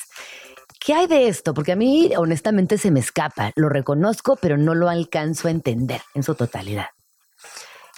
¿Qué 0.86 0.94
hay 0.94 1.08
de 1.08 1.30
esto? 1.30 1.54
Porque 1.54 1.72
a 1.72 1.76
mí 1.78 2.12
honestamente 2.18 2.78
se 2.78 2.92
me 2.92 3.00
escapa, 3.00 3.52
lo 3.56 3.70
reconozco, 3.70 4.38
pero 4.42 4.58
no 4.58 4.76
lo 4.76 4.90
alcanzo 4.90 5.48
a 5.48 5.52
entender 5.52 6.02
en 6.14 6.24
su 6.24 6.36
totalidad. 6.36 6.88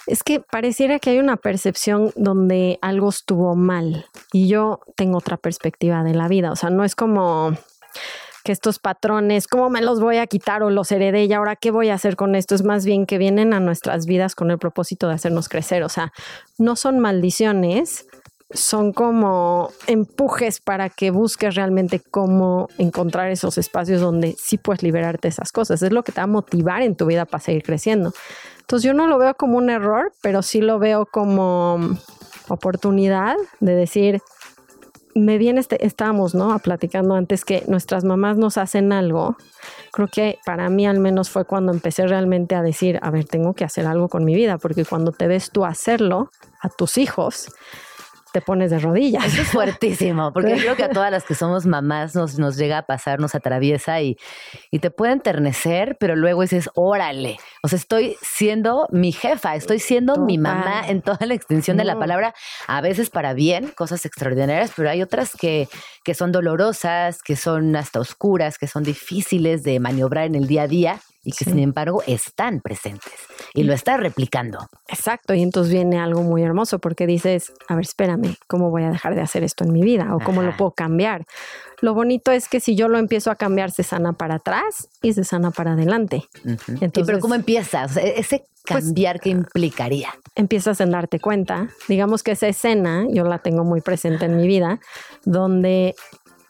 Es 0.06 0.22
que 0.22 0.38
pareciera 0.38 1.00
que 1.00 1.10
hay 1.10 1.18
una 1.18 1.36
percepción 1.36 2.12
donde 2.14 2.78
algo 2.80 3.08
estuvo 3.08 3.56
mal 3.56 4.06
y 4.32 4.46
yo 4.46 4.78
tengo 4.94 5.18
otra 5.18 5.36
perspectiva 5.36 6.04
de 6.04 6.14
la 6.14 6.28
vida, 6.28 6.52
o 6.52 6.56
sea, 6.56 6.70
no 6.70 6.84
es 6.84 6.94
como 6.94 7.56
que 8.44 8.52
estos 8.52 8.78
patrones, 8.78 9.48
¿cómo 9.48 9.68
me 9.68 9.82
los 9.82 9.98
voy 9.98 10.18
a 10.18 10.28
quitar 10.28 10.62
o 10.62 10.70
los 10.70 10.92
heredé 10.92 11.24
y 11.24 11.32
ahora 11.32 11.56
qué 11.56 11.72
voy 11.72 11.88
a 11.88 11.94
hacer 11.94 12.14
con 12.14 12.36
esto? 12.36 12.54
Es 12.54 12.62
más 12.62 12.84
bien 12.84 13.04
que 13.04 13.18
vienen 13.18 13.52
a 13.52 13.58
nuestras 13.58 14.06
vidas 14.06 14.36
con 14.36 14.52
el 14.52 14.58
propósito 14.58 15.08
de 15.08 15.14
hacernos 15.14 15.48
crecer, 15.48 15.82
o 15.82 15.88
sea, 15.88 16.12
no 16.56 16.76
son 16.76 17.00
maldiciones, 17.00 18.06
son 18.50 18.92
como 18.92 19.70
empujes 19.86 20.60
para 20.60 20.88
que 20.88 21.10
busques 21.10 21.54
realmente 21.54 22.00
cómo 22.00 22.68
encontrar 22.78 23.30
esos 23.30 23.58
espacios 23.58 24.00
donde 24.00 24.36
sí 24.38 24.56
puedes 24.56 24.82
liberarte 24.82 25.28
esas 25.28 25.50
cosas. 25.50 25.82
Es 25.82 25.92
lo 25.92 26.04
que 26.04 26.12
te 26.12 26.20
va 26.20 26.24
a 26.24 26.28
motivar 26.28 26.82
en 26.82 26.94
tu 26.94 27.06
vida 27.06 27.24
para 27.24 27.42
seguir 27.42 27.62
creciendo. 27.62 28.12
Entonces 28.60 28.84
yo 28.84 28.94
no 28.94 29.06
lo 29.06 29.18
veo 29.18 29.34
como 29.34 29.58
un 29.58 29.70
error, 29.70 30.12
pero 30.22 30.42
sí 30.42 30.60
lo 30.60 30.78
veo 30.78 31.06
como 31.06 31.78
oportunidad 32.48 33.36
de 33.60 33.74
decir, 33.74 34.20
me 35.16 35.38
viene, 35.38 35.60
este, 35.60 35.84
estábamos, 35.84 36.34
¿no? 36.34 36.56
platicando 36.58 37.14
antes 37.14 37.44
que 37.44 37.64
nuestras 37.68 38.04
mamás 38.04 38.36
nos 38.36 38.58
hacen 38.58 38.92
algo. 38.92 39.36
Creo 39.92 40.08
que 40.08 40.38
para 40.44 40.68
mí 40.68 40.86
al 40.86 41.00
menos 41.00 41.30
fue 41.30 41.44
cuando 41.46 41.72
empecé 41.72 42.06
realmente 42.06 42.54
a 42.54 42.62
decir, 42.62 42.98
a 43.02 43.10
ver, 43.10 43.24
tengo 43.24 43.54
que 43.54 43.64
hacer 43.64 43.86
algo 43.86 44.08
con 44.08 44.24
mi 44.24 44.34
vida, 44.34 44.58
porque 44.58 44.84
cuando 44.84 45.12
te 45.12 45.26
ves 45.26 45.50
tú 45.50 45.64
hacerlo 45.64 46.30
a 46.60 46.68
tus 46.68 46.98
hijos, 46.98 47.48
te 48.36 48.42
pones 48.42 48.70
de 48.70 48.78
rodillas. 48.78 49.24
Eso 49.24 49.40
es 49.40 49.48
fuertísimo, 49.48 50.30
porque 50.30 50.56
creo 50.58 50.76
que 50.76 50.84
a 50.84 50.90
todas 50.90 51.10
las 51.10 51.24
que 51.24 51.34
somos 51.34 51.64
mamás 51.64 52.14
nos, 52.14 52.38
nos 52.38 52.58
llega 52.58 52.76
a 52.76 52.82
pasar, 52.82 53.18
nos 53.18 53.34
atraviesa 53.34 54.02
y, 54.02 54.18
y 54.70 54.78
te 54.78 54.90
puede 54.90 55.14
enternecer, 55.14 55.96
pero 55.98 56.16
luego 56.16 56.42
dices, 56.42 56.68
órale, 56.74 57.38
o 57.62 57.68
sea, 57.68 57.78
estoy 57.78 58.14
siendo 58.20 58.88
mi 58.90 59.10
jefa, 59.12 59.54
estoy 59.54 59.78
siendo 59.78 60.18
mi 60.18 60.36
mamá 60.36 60.82
en 60.86 61.00
toda 61.00 61.24
la 61.24 61.32
extensión 61.32 61.78
de 61.78 61.84
la 61.84 61.98
palabra, 61.98 62.34
a 62.66 62.82
veces 62.82 63.08
para 63.08 63.32
bien, 63.32 63.68
cosas 63.68 64.04
extraordinarias, 64.04 64.70
pero 64.76 64.90
hay 64.90 65.00
otras 65.00 65.34
que, 65.34 65.66
que 66.04 66.12
son 66.12 66.30
dolorosas, 66.30 67.22
que 67.22 67.36
son 67.36 67.74
hasta 67.74 68.00
oscuras, 68.00 68.58
que 68.58 68.66
son 68.66 68.82
difíciles 68.82 69.62
de 69.62 69.80
maniobrar 69.80 70.26
en 70.26 70.34
el 70.34 70.46
día 70.46 70.64
a 70.64 70.68
día 70.68 71.00
y 71.26 71.32
que 71.32 71.44
sin 71.44 71.58
embargo 71.58 72.02
están 72.06 72.60
presentes 72.60 73.12
y 73.52 73.64
lo 73.64 73.74
estás 73.74 73.98
replicando. 73.98 74.58
Exacto, 74.86 75.34
y 75.34 75.42
entonces 75.42 75.72
viene 75.72 75.98
algo 75.98 76.22
muy 76.22 76.42
hermoso 76.42 76.78
porque 76.78 77.06
dices, 77.06 77.52
a 77.68 77.74
ver, 77.74 77.84
espérame, 77.84 78.36
¿cómo 78.46 78.70
voy 78.70 78.84
a 78.84 78.90
dejar 78.90 79.16
de 79.16 79.22
hacer 79.22 79.42
esto 79.42 79.64
en 79.64 79.72
mi 79.72 79.82
vida? 79.82 80.14
¿O 80.14 80.20
cómo 80.20 80.42
lo 80.42 80.56
puedo 80.56 80.70
cambiar? 80.70 81.26
Lo 81.80 81.94
bonito 81.94 82.30
es 82.30 82.48
que 82.48 82.60
si 82.60 82.76
yo 82.76 82.86
lo 82.88 82.96
empiezo 82.98 83.30
a 83.30 83.34
cambiar, 83.34 83.70
se 83.72 83.82
sana 83.82 84.12
para 84.12 84.36
atrás 84.36 84.88
y 85.02 85.12
se 85.14 85.24
sana 85.24 85.50
para 85.50 85.72
adelante. 85.72 86.24
Y 86.80 86.88
pero 87.04 87.18
¿cómo 87.18 87.34
empiezas? 87.34 87.90
O 87.90 87.94
sea, 87.94 88.04
ese 88.04 88.46
Pues- 88.68 88.84
cambiar 88.84 89.20
que 89.20 89.30
implicaría. 89.30 90.08
empiezas 90.36 90.80
en 90.80 90.90
darte 90.90 91.18
cuenta. 91.20 91.68
Digamos 91.88 92.22
que 92.22 92.30
esa 92.32 92.46
escena 92.48 93.04
yo 93.10 93.24
la 93.24 93.38
tengo 93.40 93.64
muy 93.64 93.80
presente 93.80 94.24
en 94.26 94.36
mi 94.36 94.46
vida, 94.46 94.78
donde 95.24 95.94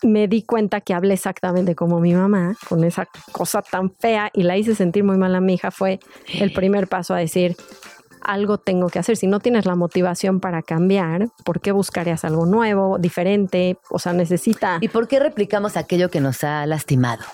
me 0.03 0.29
di 0.29 0.43
cuenta 0.43 0.81
que 0.81 0.95
hablé 0.95 1.15
exactamente 1.15 1.75
como 1.75 2.01
mi 2.01 2.15
mamá, 2.15 2.57
con 2.69 2.85
esa 2.85 3.09
cosa 3.33 3.63
tan 3.63 3.91
fea 3.91 4.31
y 4.33 4.43
la 4.43 4.57
hice 4.57 4.75
sentir 4.75 5.05
muy 5.05 5.17
mal 5.17 5.35
a 5.35 5.41
mi 5.41 5.55
hija, 5.55 5.71
fue 5.71 6.01
el 6.35 6.53
primer 6.53 6.89
paso 6.89 7.15
a 7.15 7.19
decir, 7.19 7.57
algo 8.23 8.59
tengo 8.59 8.89
que 8.89 8.99
hacer. 8.99 9.17
Si 9.17 9.27
no 9.27 9.41
tienes 9.41 9.67
la 9.67 9.77
motivación 9.77 10.41
para 10.41 10.63
cambiar, 10.63 11.29
¿por 11.45 11.61
qué 11.61 11.73
buscarías 11.73 12.25
algo 12.25 12.45
nuevo, 12.47 12.99
diferente? 12.99 13.79
O 13.91 13.99
sea, 13.99 14.13
necesita, 14.13 14.79
¿Y 14.81 14.89
por 14.89 15.09
qué 15.09 15.21
replicamos 15.21 15.77
aquello 15.77 16.11
que 16.11 16.21
nos 16.21 16.45
ha 16.45 16.67
lastimado? 16.67 17.25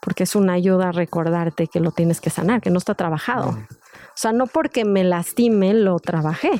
porque 0.00 0.22
es 0.22 0.34
una 0.34 0.54
ayuda 0.54 0.88
a 0.88 0.92
recordarte 0.92 1.66
que 1.66 1.80
lo 1.80 1.90
tienes 1.90 2.20
que 2.20 2.30
sanar, 2.30 2.60
que 2.60 2.70
no 2.70 2.78
está 2.78 2.94
trabajado. 2.94 3.58
Sea, 4.20 4.32
no 4.32 4.46
porque 4.46 4.84
me 4.84 5.04
lastime, 5.04 5.74
lo 5.74 5.98
trabajé. 6.00 6.50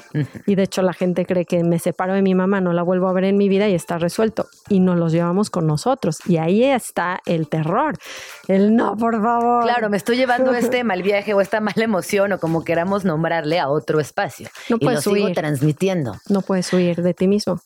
Y 0.47 0.55
de 0.55 0.63
hecho 0.63 0.83
la 0.83 0.93
gente 0.93 1.27
cree 1.27 1.45
que 1.45 1.65
me 1.65 1.79
separo 1.79 2.15
de 2.15 2.23
mi 2.23 2.35
mamá, 2.35 2.61
no 2.61 2.73
la 2.73 2.83
vuelvo 2.83 3.09
a 3.09 3.13
ver 3.13 3.25
en 3.25 3.37
mi 3.37 3.49
vida 3.49 3.69
y 3.69 3.75
está 3.75 3.99
resuelto. 3.99 4.47
Y 4.69 4.81
nos 4.81 4.97
los 4.97 5.13
llevamos 5.13 5.51
con 5.51 5.67
nosotros. 5.67 6.19
Y 6.27 6.37
ahí 6.37 6.63
está 6.63 7.21
el 7.27 7.49
terror. 7.49 7.99
El 8.47 8.77
no, 8.77 8.97
por 8.97 9.21
favor. 9.21 9.65
Claro, 9.65 9.91
me 9.91 9.97
estoy 9.97 10.17
llevando 10.17 10.53
este 10.55 10.85
mal 10.85 11.03
viaje 11.03 11.35
o 11.35 11.41
esta 11.41 11.61
mala 11.61 11.83
emoción 11.83 12.33
o 12.33 12.39
como 12.39 12.65
queramos 12.65 13.05
nombrarle 13.05 13.59
a 13.59 13.69
otro 13.69 13.99
espacio. 13.99 14.49
No 14.69 14.77
y 14.77 14.85
lo 14.85 14.87
puedes 14.87 15.05
sigo 15.05 15.33
transmitiendo. 15.33 16.15
No 16.29 16.43
puedes 16.43 16.73
huir 16.73 17.03
de 17.03 17.15
ti 17.15 17.27
mismo. 17.27 17.61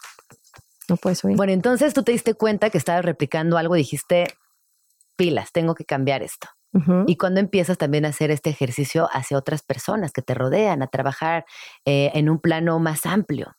No 0.88 0.96
puedes 0.96 1.22
huir. 1.22 1.36
Bueno, 1.36 1.52
entonces 1.52 1.92
tú 1.92 2.02
te 2.02 2.12
diste 2.12 2.34
cuenta 2.34 2.70
que 2.70 2.78
estabas 2.78 3.04
replicando 3.04 3.58
algo 3.58 3.76
y 3.76 3.80
dijiste, 3.80 4.26
pilas, 5.16 5.52
tengo 5.52 5.74
que 5.74 5.84
cambiar 5.84 6.22
esto. 6.22 6.48
Y 7.06 7.16
cuando 7.16 7.40
empiezas 7.40 7.76
también 7.76 8.06
a 8.06 8.08
hacer 8.08 8.30
este 8.30 8.48
ejercicio 8.48 9.08
hacia 9.12 9.36
otras 9.36 9.62
personas 9.62 10.10
que 10.10 10.22
te 10.22 10.32
rodean, 10.32 10.82
a 10.82 10.86
trabajar 10.86 11.44
eh, 11.84 12.10
en 12.14 12.30
un 12.30 12.38
plano 12.38 12.78
más 12.78 13.04
amplio. 13.04 13.54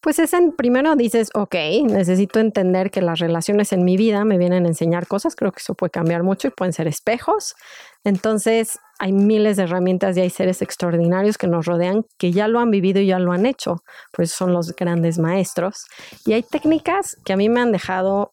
Pues 0.00 0.18
es 0.18 0.32
en, 0.32 0.52
primero 0.52 0.96
dices, 0.96 1.28
ok, 1.34 1.54
necesito 1.84 2.40
entender 2.40 2.90
que 2.90 3.02
las 3.02 3.18
relaciones 3.18 3.72
en 3.74 3.84
mi 3.84 3.98
vida 3.98 4.24
me 4.24 4.38
vienen 4.38 4.64
a 4.64 4.68
enseñar 4.68 5.06
cosas, 5.06 5.36
creo 5.36 5.52
que 5.52 5.60
eso 5.60 5.74
puede 5.74 5.90
cambiar 5.90 6.22
mucho 6.22 6.48
y 6.48 6.52
pueden 6.52 6.72
ser 6.72 6.88
espejos. 6.88 7.54
Entonces 8.02 8.78
hay 8.98 9.12
miles 9.12 9.58
de 9.58 9.64
herramientas 9.64 10.16
y 10.16 10.20
hay 10.20 10.30
seres 10.30 10.62
extraordinarios 10.62 11.36
que 11.36 11.48
nos 11.48 11.66
rodean 11.66 12.06
que 12.18 12.32
ya 12.32 12.48
lo 12.48 12.60
han 12.60 12.70
vivido 12.70 13.00
y 13.00 13.08
ya 13.08 13.18
lo 13.18 13.32
han 13.32 13.44
hecho, 13.44 13.82
pues 14.12 14.32
son 14.32 14.54
los 14.54 14.74
grandes 14.74 15.18
maestros. 15.18 15.84
Y 16.24 16.32
hay 16.32 16.44
técnicas 16.44 17.16
que 17.26 17.34
a 17.34 17.36
mí 17.36 17.50
me 17.50 17.60
han 17.60 17.72
dejado 17.72 18.32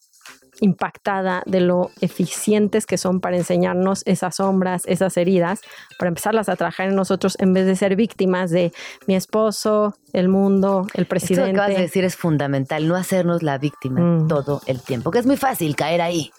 impactada 0.60 1.44
de 1.46 1.62
lo 1.62 1.92
eficientes 2.02 2.86
que 2.86 2.98
son 2.98 3.20
para 3.20 3.38
enseñarnos 3.38 4.04
esas 4.06 4.36
sombras, 4.38 4.84
esas 4.86 5.18
heridas, 5.18 5.62
para 6.00 6.10
empezarlas 6.10 6.50
a 6.50 6.56
trabajar 6.56 6.90
en 6.90 6.96
nosotros 6.96 7.36
en 7.40 7.54
vez 7.54 7.66
de 7.66 7.76
ser 7.76 7.96
víctimas 7.96 8.50
de 8.52 8.72
mi 9.08 9.16
esposo, 9.16 9.96
el 10.14 10.30
mundo, 10.30 10.82
el 10.82 10.88
Esto 10.88 10.98
que 11.02 11.06
presidente. 11.06 11.52
acabas 11.52 11.76
de 11.76 11.82
decir 11.82 12.04
es 12.04 12.16
fundamental, 12.16 12.88
no 12.88 12.96
hacernos 12.96 13.44
la 13.44 13.58
víctima 13.58 14.00
Mm. 14.02 14.28
todo 14.28 14.62
el 14.66 14.82
tiempo, 14.82 15.12
que 15.12 15.20
es 15.20 15.26
muy 15.26 15.38
fácil 15.38 15.76
caer 15.76 16.02
ahí. 16.02 16.32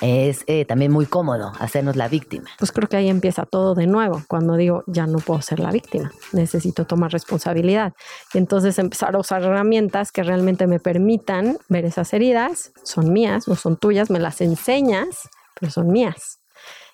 Es 0.00 0.44
eh, 0.46 0.64
también 0.64 0.92
muy 0.92 1.06
cómodo 1.06 1.52
hacernos 1.58 1.96
la 1.96 2.08
víctima. 2.08 2.48
pues 2.58 2.70
creo 2.70 2.88
que 2.88 2.96
ahí 2.96 3.08
empieza 3.08 3.46
todo 3.46 3.74
de 3.74 3.86
nuevo, 3.86 4.22
cuando 4.28 4.54
digo, 4.54 4.84
ya 4.86 5.06
no 5.06 5.18
puedo 5.18 5.42
ser 5.42 5.58
la 5.58 5.72
víctima, 5.72 6.12
necesito 6.32 6.84
tomar 6.86 7.10
responsabilidad. 7.10 7.92
Y 8.32 8.38
entonces 8.38 8.78
empezar 8.78 9.16
a 9.16 9.18
usar 9.18 9.42
herramientas 9.42 10.12
que 10.12 10.22
realmente 10.22 10.66
me 10.66 10.78
permitan 10.78 11.58
ver 11.68 11.84
esas 11.84 12.12
heridas, 12.12 12.72
son 12.84 13.12
mías, 13.12 13.48
no 13.48 13.56
son 13.56 13.76
tuyas, 13.76 14.10
me 14.10 14.20
las 14.20 14.40
enseñas, 14.40 15.28
pero 15.58 15.72
son 15.72 15.88
mías. 15.88 16.38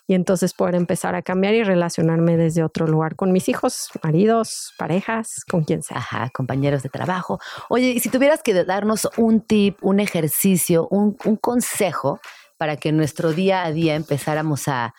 Y 0.07 0.15
entonces 0.15 0.53
poder 0.53 0.75
empezar 0.75 1.15
a 1.15 1.23
cambiar 1.23 1.55
y 1.55 1.63
relacionarme 1.63 2.37
desde 2.37 2.63
otro 2.63 2.87
lugar 2.87 3.17
con 3.17 3.33
mis 3.33 3.49
hijos, 3.49 3.89
maridos, 4.03 4.75
parejas, 4.77 5.45
con 5.51 5.65
quien 5.65 5.83
sea. 5.83 5.97
Ajá, 5.97 6.31
compañeros 6.31 6.83
de 6.83 6.91
trabajo. 6.91 7.39
Oye, 7.71 7.89
y 7.89 8.01
si 8.01 8.11
tuvieras 8.11 8.43
que 8.43 8.65
darnos 8.65 9.09
un 9.17 9.41
tip, 9.41 9.79
un 9.81 10.01
ejercicio, 10.01 10.89
un, 10.91 11.17
un 11.25 11.37
consejo 11.37 12.21
para 12.57 12.77
que 12.77 12.93
nuestro 12.93 13.33
día 13.33 13.65
a 13.65 13.73
día 13.73 13.95
empezáramos 13.95 14.69
a, 14.69 14.95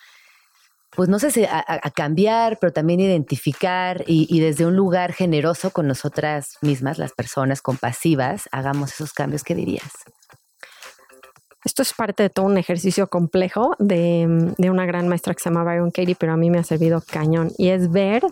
pues 0.94 1.08
no 1.08 1.18
sé 1.18 1.30
si 1.30 1.44
a, 1.44 1.64
cambiar, 1.94 2.58
pero 2.60 2.72
también 2.72 3.00
identificar 3.00 4.04
y, 4.06 4.40
desde 4.40 4.66
un 4.66 4.76
lugar 4.76 5.12
generoso 5.12 5.70
con 5.70 5.86
nosotras 5.86 6.56
mismas, 6.62 6.98
las 6.98 7.12
personas 7.12 7.62
compasivas, 7.62 8.48
hagamos 8.52 8.92
esos 8.92 9.12
cambios, 9.12 9.44
¿qué 9.44 9.54
dirías? 9.54 9.92
Esto 11.64 11.82
es 11.82 11.92
parte 11.92 12.22
de 12.22 12.30
todo 12.30 12.46
un 12.46 12.58
ejercicio 12.58 13.08
complejo 13.08 13.74
de, 13.78 14.54
de 14.56 14.70
una 14.70 14.86
gran 14.86 15.08
maestra 15.08 15.34
que 15.34 15.42
se 15.42 15.50
llama 15.50 15.64
Byron 15.64 15.90
Katie, 15.90 16.14
pero 16.14 16.32
a 16.32 16.36
mí 16.36 16.48
me 16.48 16.58
ha 16.58 16.64
servido 16.64 17.02
cañón. 17.04 17.50
Y 17.58 17.70
es 17.70 17.90
ver, 17.90 18.22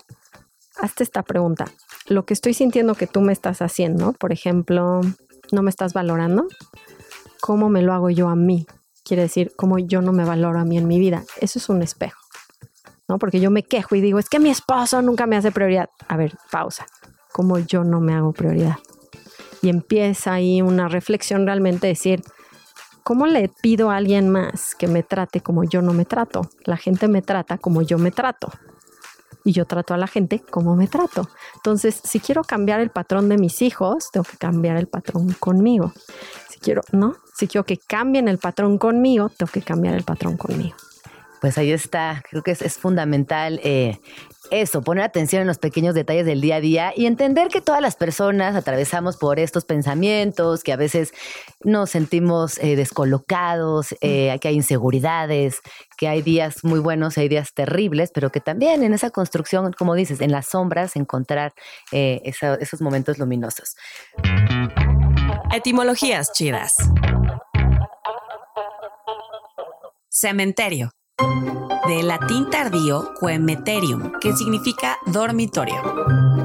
hazte 0.76 1.02
esta 1.02 1.22
pregunta. 1.22 1.66
Lo 2.06 2.26
que 2.26 2.34
estoy 2.34 2.54
sintiendo 2.54 2.94
que 2.94 3.06
tú 3.06 3.20
me 3.20 3.32
estás 3.32 3.60
haciendo, 3.60 4.12
por 4.12 4.32
ejemplo, 4.32 5.00
no 5.52 5.62
me 5.62 5.70
estás 5.70 5.94
valorando, 5.94 6.46
¿cómo 7.40 7.68
me 7.68 7.82
lo 7.82 7.92
hago 7.92 8.10
yo 8.10 8.28
a 8.28 8.36
mí? 8.36 8.66
Quiere 9.04 9.22
decir, 9.22 9.52
cómo 9.56 9.78
yo 9.78 10.00
no 10.00 10.12
me 10.12 10.24
valoro 10.24 10.58
a 10.58 10.64
mí 10.64 10.78
en 10.78 10.88
mi 10.88 10.98
vida. 10.98 11.22
Eso 11.40 11.58
es 11.58 11.68
un 11.68 11.82
espejo, 11.82 12.20
¿no? 13.08 13.18
Porque 13.18 13.40
yo 13.40 13.50
me 13.50 13.62
quejo 13.62 13.94
y 13.94 14.00
digo, 14.00 14.18
es 14.18 14.28
que 14.28 14.40
mi 14.40 14.50
esposo 14.50 15.02
nunca 15.02 15.26
me 15.26 15.36
hace 15.36 15.52
prioridad. 15.52 15.90
A 16.08 16.16
ver, 16.16 16.36
pausa. 16.50 16.86
¿Cómo 17.32 17.58
yo 17.58 17.84
no 17.84 18.00
me 18.00 18.14
hago 18.14 18.32
prioridad? 18.32 18.76
Y 19.60 19.68
empieza 19.68 20.34
ahí 20.34 20.62
una 20.62 20.88
reflexión 20.88 21.46
realmente 21.46 21.86
decir, 21.86 22.22
¿Cómo 23.04 23.26
le 23.26 23.50
pido 23.50 23.90
a 23.90 23.96
alguien 23.96 24.30
más 24.30 24.74
que 24.74 24.88
me 24.88 25.02
trate 25.02 25.42
como 25.42 25.64
yo 25.64 25.82
no 25.82 25.92
me 25.92 26.06
trato? 26.06 26.48
La 26.64 26.78
gente 26.78 27.06
me 27.06 27.20
trata 27.20 27.58
como 27.58 27.82
yo 27.82 27.98
me 27.98 28.10
trato. 28.10 28.50
Y 29.44 29.52
yo 29.52 29.66
trato 29.66 29.92
a 29.92 29.98
la 29.98 30.06
gente 30.06 30.40
como 30.40 30.74
me 30.74 30.88
trato. 30.88 31.28
Entonces, 31.56 32.00
si 32.02 32.18
quiero 32.18 32.44
cambiar 32.44 32.80
el 32.80 32.88
patrón 32.88 33.28
de 33.28 33.36
mis 33.36 33.60
hijos, 33.60 34.10
tengo 34.10 34.24
que 34.24 34.38
cambiar 34.38 34.78
el 34.78 34.86
patrón 34.86 35.34
conmigo. 35.38 35.92
Si 36.48 36.58
quiero, 36.60 36.80
¿no? 36.92 37.16
Si 37.36 37.46
quiero 37.48 37.64
que 37.64 37.76
cambien 37.78 38.28
el 38.28 38.38
patrón 38.38 38.78
conmigo, 38.78 39.28
tengo 39.28 39.50
que 39.50 39.62
cambiar 39.62 39.94
el 39.94 40.04
patrón 40.04 40.36
conmigo. 40.36 40.76
Pues 41.40 41.58
ahí 41.58 41.72
está, 41.72 42.22
creo 42.30 42.42
que 42.42 42.52
es, 42.52 42.62
es 42.62 42.78
fundamental 42.78 43.60
eh, 43.64 43.98
eso, 44.50 44.80
poner 44.80 45.04
atención 45.04 45.42
en 45.42 45.46
los 45.46 45.58
pequeños 45.58 45.94
detalles 45.94 46.24
del 46.24 46.40
día 46.40 46.56
a 46.56 46.60
día 46.60 46.92
y 46.96 47.04
entender 47.04 47.48
que 47.48 47.60
todas 47.60 47.82
las 47.82 47.96
personas 47.96 48.56
atravesamos 48.56 49.18
por 49.18 49.38
estos 49.38 49.66
pensamientos, 49.66 50.62
que 50.62 50.72
a 50.72 50.76
veces 50.76 51.12
nos 51.62 51.90
sentimos 51.90 52.56
eh, 52.58 52.76
descolocados, 52.76 53.94
eh, 54.00 54.38
que 54.40 54.48
hay 54.48 54.54
inseguridades, 54.54 55.60
que 55.98 56.08
hay 56.08 56.22
días 56.22 56.64
muy 56.64 56.78
buenos, 56.78 57.18
hay 57.18 57.28
días 57.28 57.52
terribles, 57.52 58.10
pero 58.14 58.30
que 58.32 58.40
también 58.40 58.82
en 58.82 58.94
esa 58.94 59.10
construcción, 59.10 59.74
como 59.74 59.94
dices, 59.94 60.22
en 60.22 60.32
las 60.32 60.46
sombras, 60.46 60.96
encontrar 60.96 61.52
eh, 61.92 62.22
esa- 62.24 62.54
esos 62.54 62.80
momentos 62.80 63.18
luminosos. 63.18 63.76
Etimologías 65.52 66.32
chidas. 66.32 66.72
Cementerio. 70.16 70.92
Del 71.88 72.06
latín 72.06 72.48
tardío 72.48 73.14
quemeterium, 73.20 74.12
que 74.20 74.32
significa 74.32 74.96
dormitorio. 75.06 75.74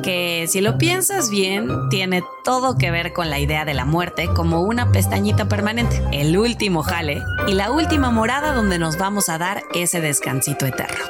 Que 0.01 0.47
si 0.47 0.59
lo 0.59 0.79
piensas 0.79 1.29
bien, 1.29 1.87
tiene 1.89 2.23
todo 2.43 2.79
que 2.79 2.89
ver 2.89 3.13
con 3.13 3.29
la 3.29 3.37
idea 3.37 3.65
de 3.65 3.75
la 3.75 3.85
muerte 3.85 4.27
como 4.35 4.61
una 4.61 4.91
pestañita 4.91 5.47
permanente, 5.47 6.01
el 6.11 6.35
último 6.35 6.81
jale 6.81 7.21
y 7.47 7.53
la 7.53 7.69
última 7.69 8.09
morada 8.09 8.53
donde 8.53 8.79
nos 8.79 8.97
vamos 8.97 9.29
a 9.29 9.37
dar 9.37 9.61
ese 9.75 10.01
descansito 10.01 10.65
eterno. 10.65 11.05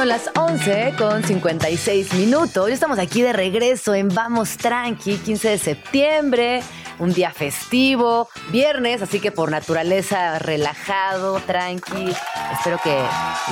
Son 0.00 0.08
las 0.08 0.30
11 0.34 0.94
con 0.96 1.22
56 1.22 2.14
minutos. 2.14 2.68
Ya 2.68 2.72
estamos 2.72 2.98
aquí 2.98 3.20
de 3.20 3.34
regreso 3.34 3.94
en 3.94 4.08
Vamos 4.08 4.56
Tranqui, 4.56 5.18
15 5.18 5.50
de 5.50 5.58
septiembre, 5.58 6.62
un 6.98 7.12
día 7.12 7.32
festivo, 7.32 8.30
viernes, 8.50 9.02
así 9.02 9.20
que 9.20 9.30
por 9.30 9.50
naturaleza 9.50 10.38
relajado, 10.38 11.38
tranqui. 11.40 12.14
Espero 12.50 12.80
que 12.82 12.98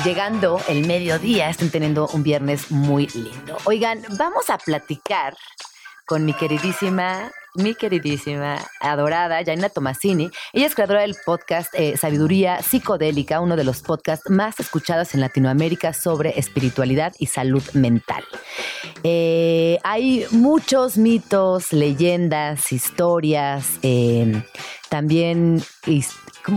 llegando 0.06 0.58
el 0.68 0.86
mediodía 0.86 1.50
estén 1.50 1.68
teniendo 1.68 2.08
un 2.14 2.22
viernes 2.22 2.70
muy 2.70 3.08
lindo. 3.08 3.58
Oigan, 3.64 4.02
vamos 4.16 4.48
a 4.48 4.56
platicar 4.56 5.36
con 6.06 6.24
mi 6.24 6.32
queridísima 6.32 7.30
mi 7.58 7.74
queridísima, 7.74 8.58
adorada 8.80 9.44
Janina 9.44 9.68
Tomasini. 9.68 10.30
Ella 10.52 10.66
es 10.66 10.74
creadora 10.74 11.02
del 11.02 11.16
podcast 11.26 11.74
eh, 11.74 11.96
Sabiduría 11.96 12.62
Psicodélica, 12.62 13.40
uno 13.40 13.56
de 13.56 13.64
los 13.64 13.82
podcasts 13.82 14.30
más 14.30 14.58
escuchados 14.60 15.14
en 15.14 15.20
Latinoamérica 15.20 15.92
sobre 15.92 16.38
espiritualidad 16.38 17.12
y 17.18 17.26
salud 17.26 17.62
mental. 17.74 18.24
Eh, 19.02 19.78
hay 19.82 20.26
muchos 20.30 20.96
mitos, 20.96 21.72
leyendas, 21.72 22.72
historias, 22.72 23.78
eh, 23.82 24.42
también 24.88 25.62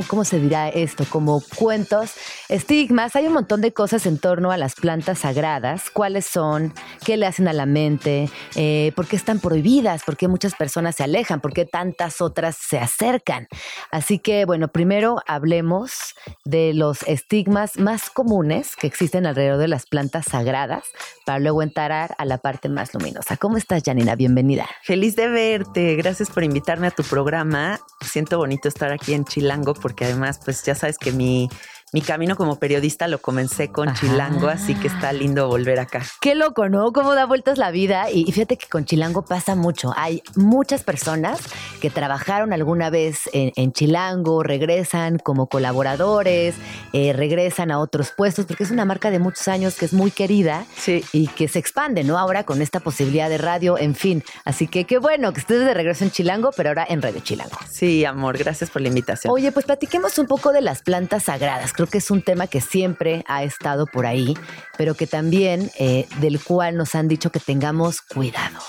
¿cómo, 0.08 0.24
se 0.24 0.40
dirá 0.40 0.70
esto? 0.70 1.06
Como 1.10 1.42
cuentos, 1.58 2.14
estigmas. 2.50 3.16
Hay 3.16 3.28
un 3.28 3.34
montón 3.34 3.62
de 3.62 3.74
cosas 3.74 4.06
en 4.06 4.18
torno 4.18 4.52
a 4.52 4.58
las 4.58 4.76
plantas 4.76 5.20
sagradas. 5.20 5.90
¿Cuáles 5.90 6.26
son? 6.26 6.74
¿Qué 7.06 7.18
le 7.18 7.26
hacen 7.26 7.48
a 7.48 7.54
la 7.54 7.66
mente? 7.66 8.30
Eh, 8.56 8.94
¿Por 8.96 9.08
qué 9.08 9.16
están 9.16 9.40
prohibidas? 9.40 10.04
¿Por 10.04 10.18
qué 10.18 10.28
muchas 10.28 10.56
personas 10.56 10.96
se 10.96 11.04
alejan? 11.04 11.42
¿Por 11.42 11.54
qué 11.54 11.66
tantas 11.66 12.22
otras 12.22 12.56
se 12.56 12.80
acercan? 12.80 13.48
Así 13.92 14.20
que, 14.20 14.46
bueno, 14.46 14.70
primero 14.70 15.22
hablemos 15.28 16.16
de 16.46 16.74
los 16.74 17.04
estigmas 17.04 17.78
más 17.78 18.10
comunes 18.10 18.76
que 18.76 18.88
existen 18.88 19.26
alrededor 19.26 19.58
de 19.58 19.68
las 19.68 19.86
plantas 19.86 20.26
sagradas 20.26 20.86
para 21.26 21.40
luego 21.40 21.62
entrar 21.62 22.16
a 22.18 22.26
la 22.26 22.38
parte 22.38 22.70
más 22.70 22.94
luminosa. 22.94 23.38
¿Cómo 23.38 23.58
estás, 23.58 23.84
Janina? 23.86 24.16
Bienvenida. 24.16 24.68
Feliz 24.84 25.16
de 25.16 25.28
verte. 25.28 25.96
Gracias 25.96 26.30
por 26.30 26.44
invitarme 26.44 26.88
a 26.88 26.92
tu 26.92 27.04
programa. 27.04 27.80
Siento 28.02 28.38
bonito 28.38 28.68
estar 28.68 28.92
aquí 28.92 29.14
en 29.14 29.26
Chilango 29.26 29.74
porque 29.82 30.06
además, 30.06 30.40
pues 30.44 30.64
ya 30.64 30.76
sabes 30.76 30.98
que 30.98 31.12
mi 31.12 31.50
mi 31.94 32.02
camino 32.02 32.38
como 32.38 32.58
periodista 32.58 33.10
lo 33.10 33.20
comencé 33.20 33.70
con 33.70 33.94
Chilango, 33.94 34.48
así 34.48 34.76
que 34.76 34.88
está 34.88 35.12
lindo 35.12 35.50
volver 35.50 35.78
acá. 35.78 36.02
Qué 36.22 36.36
loco, 36.36 36.70
¿no? 36.70 36.94
Cómo 36.94 37.16
da 37.16 37.26
vueltas 37.26 37.58
la 37.58 37.70
vida. 37.70 38.10
Y 38.10 38.32
fíjate 38.32 38.58
que 38.58 38.68
con 38.68 38.86
Chilango 38.86 39.24
pasa 39.24 39.56
mucho. 39.56 39.92
Hay 39.98 40.24
muchas 40.36 40.84
personas 40.84 41.40
que 41.82 41.90
trabajaron 41.90 42.54
alguna 42.54 42.90
vez 42.90 43.30
en, 43.34 43.74
Chilango, 43.74 44.42
regresan 44.42 45.18
como 45.18 45.48
colaboradores, 45.48 46.56
eh, 46.94 47.12
regresan 47.12 47.72
a 47.72 47.80
otros 47.80 48.12
puestos, 48.16 48.46
porque 48.46 48.64
es 48.64 48.72
una 48.72 48.86
marca 48.86 49.12
de 49.12 49.20
muchos 49.20 49.50
años 49.50 49.76
que 49.76 49.84
es 49.84 49.92
muy 49.92 50.12
querida 50.12 50.66
sí. 50.78 51.04
y 51.12 51.28
que 51.28 51.50
se 51.50 51.60
expande, 51.60 52.06
¿no? 52.06 52.18
Ahora 52.18 52.46
con 52.46 52.62
esta 52.62 52.80
posibilidad 52.80 53.30
de 53.30 53.38
radio, 53.38 53.78
en 53.78 53.96
fin. 53.96 54.24
Así 54.46 54.68
que 54.68 54.86
qué 54.86 54.98
bueno 54.98 55.34
que 55.34 55.42
estés 55.42 55.60
de 55.60 55.74
regreso 55.74 56.06
en 56.06 56.12
Chilango, 56.12 56.52
pero 56.56 56.70
ahora 56.70 56.86
en 56.88 57.02
Radio 57.02 57.20
Chilango. 57.20 57.58
Sí, 57.70 58.06
amor, 58.06 58.38
gracias 58.38 58.70
por 58.70 58.82
la 58.82 58.88
invitación. 58.88 59.34
Oye, 59.34 59.52
pues 59.52 59.66
platiquemos 59.66 60.18
un 60.20 60.28
poco 60.28 60.54
de 60.54 60.62
las 60.62 60.84
plantas 60.84 61.24
sagradas 61.24 61.74
creo 61.82 61.90
que 61.90 61.98
es 61.98 62.12
un 62.12 62.22
tema 62.22 62.46
que 62.46 62.62
siempre 62.62 63.24
ha 63.28 63.44
estado 63.44 63.88
por 63.88 64.06
ahí, 64.06 64.38
pero 64.78 64.94
que 64.94 65.08
también 65.08 65.72
eh, 65.80 66.08
del 66.20 66.40
cual 66.40 66.78
nos 66.78 66.94
han 66.94 67.08
dicho 67.08 67.32
que 67.32 67.40
tengamos 67.40 68.02
cuidado. 68.02 68.60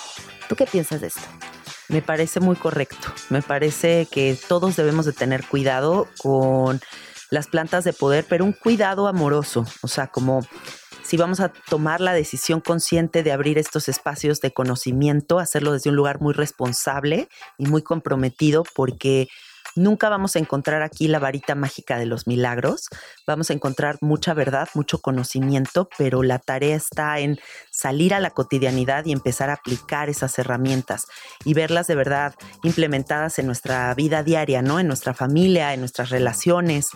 ¿Tú 0.49 0.57
qué 0.57 0.65
piensas 0.65 1.03
de 1.03 1.09
esto? 1.09 1.21
Me 1.89 2.01
parece 2.01 2.41
muy 2.41 2.57
correcto. 2.57 3.13
Me 3.29 3.43
parece 3.43 4.09
que 4.11 4.39
todos 4.49 4.77
debemos 4.77 5.05
de 5.05 5.13
tener 5.13 5.47
cuidado 5.47 6.09
con 6.17 6.81
las 7.31 7.49
plantas 7.49 7.85
de 7.85 7.93
poder, 7.93 8.25
pero 8.27 8.47
un 8.47 8.55
cuidado 8.55 9.07
amoroso, 9.07 9.67
o 9.83 9.89
sea, 9.89 10.07
como 10.07 10.41
si 11.03 11.19
vamos 11.19 11.41
a 11.41 11.51
tomar 11.51 12.01
la 12.01 12.15
decisión 12.15 12.63
consciente 12.63 13.23
de 13.23 13.33
abrir 13.33 13.59
estos 13.59 13.91
espacios 13.91 14.41
de 14.41 14.55
conocimiento, 14.55 15.39
hacerlo 15.39 15.73
desde 15.73 15.91
un 15.91 15.97
lugar 15.97 16.23
muy 16.23 16.33
responsable 16.33 17.29
y 17.59 17.67
muy 17.67 17.83
comprometido, 17.83 18.65
porque 18.75 19.29
Nunca 19.75 20.09
vamos 20.09 20.37
a 20.37 20.39
encontrar 20.39 20.83
aquí 20.83 21.09
la 21.09 21.19
varita 21.19 21.55
mágica 21.55 21.99
de 21.99 22.07
los 22.07 22.27
milagros. 22.27 22.89
Vamos 23.27 23.51
a 23.51 23.55
encontrar 23.55 23.99
mucha 24.01 24.35
verdad, 24.35 24.69
mucho 24.75 25.01
conocimiento, 25.01 25.89
pero 25.97 26.23
la 26.23 26.39
tarea 26.39 26.77
está 26.77 27.19
en 27.21 27.39
salir 27.71 28.13
a 28.13 28.21
la 28.21 28.31
cotidianidad 28.31 29.05
y 29.07 29.13
empezar 29.13 29.51
a 29.51 29.55
aplicar 29.55 30.11
esas 30.11 30.39
herramientas 30.39 31.07
y 31.45 31.55
verlas 31.55 31.87
de 31.87 31.95
verdad 31.95 32.35
implementadas 32.63 33.39
en 33.39 33.47
nuestra 33.47 33.95
vida 33.95 34.23
diaria, 34.23 34.61
¿no? 34.63 34.79
En 34.79 34.89
nuestra 34.89 35.15
familia, 35.15 35.73
en 35.73 35.81
nuestras 35.81 36.11
relaciones 36.11 36.91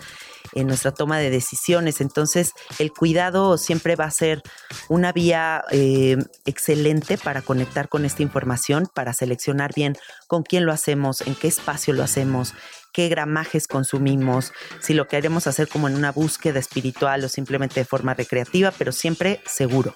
en 0.55 0.67
nuestra 0.67 0.93
toma 0.93 1.19
de 1.19 1.31
decisiones. 1.31 2.01
Entonces, 2.01 2.53
el 2.79 2.93
cuidado 2.93 3.59
siempre 3.59 3.97
va 3.97 4.05
a 4.05 4.11
ser 4.11 4.43
una 4.89 5.13
vía 5.13 5.65
eh, 5.71 6.17
excelente 6.45 7.19
para 7.19 7.43
conectar 7.43 7.89
con 7.89 8.05
esta 8.05 8.23
información, 8.23 8.89
para 8.95 9.13
seleccionar 9.13 9.73
bien 9.75 9.97
con 10.27 10.43
quién 10.43 10.67
lo 10.67 10.73
hacemos, 10.73 11.21
en 11.23 11.35
qué 11.35 11.49
espacio 11.49 11.95
lo 11.95 12.03
hacemos, 12.03 12.55
qué 12.93 13.09
gramajes 13.09 13.67
consumimos, 13.67 14.53
si 14.81 14.95
lo 14.95 15.07
queremos 15.07 15.47
hacer 15.47 15.69
como 15.69 15.89
en 15.89 15.97
una 15.97 16.13
búsqueda 16.13 16.59
espiritual 16.59 17.25
o 17.25 17.29
simplemente 17.29 17.81
de 17.81 17.85
forma 17.85 18.15
recreativa, 18.15 18.71
pero 18.71 18.93
siempre 18.93 19.41
seguro. 19.47 19.93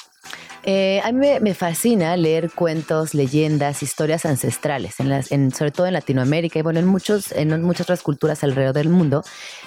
Eh, 0.62 1.01
a 1.03 1.11
mí 1.12 1.27
me, 1.41 1.55
fascina 1.55 2.16
leer 2.18 2.51
cuentos, 2.51 3.14
leyendas, 3.14 3.83
historias 3.83 4.27
ancestrales, 4.27 5.01
en 5.01 5.09
las, 5.09 5.33
en, 5.33 5.53
sobre 5.53 5.71
todo 5.71 5.87
en 5.87 5.95
Latinoamérica 5.95 6.59
y 6.59 6.62
bueno, 6.62 6.81
en, 6.81 6.87
muchos, 6.87 7.33
en 7.33 7.62
muchas 7.62 7.87
otras 7.87 8.03
culturas 8.03 8.45
alrededor 8.45 8.75
del 8.75 8.91
mundo. 8.91 9.25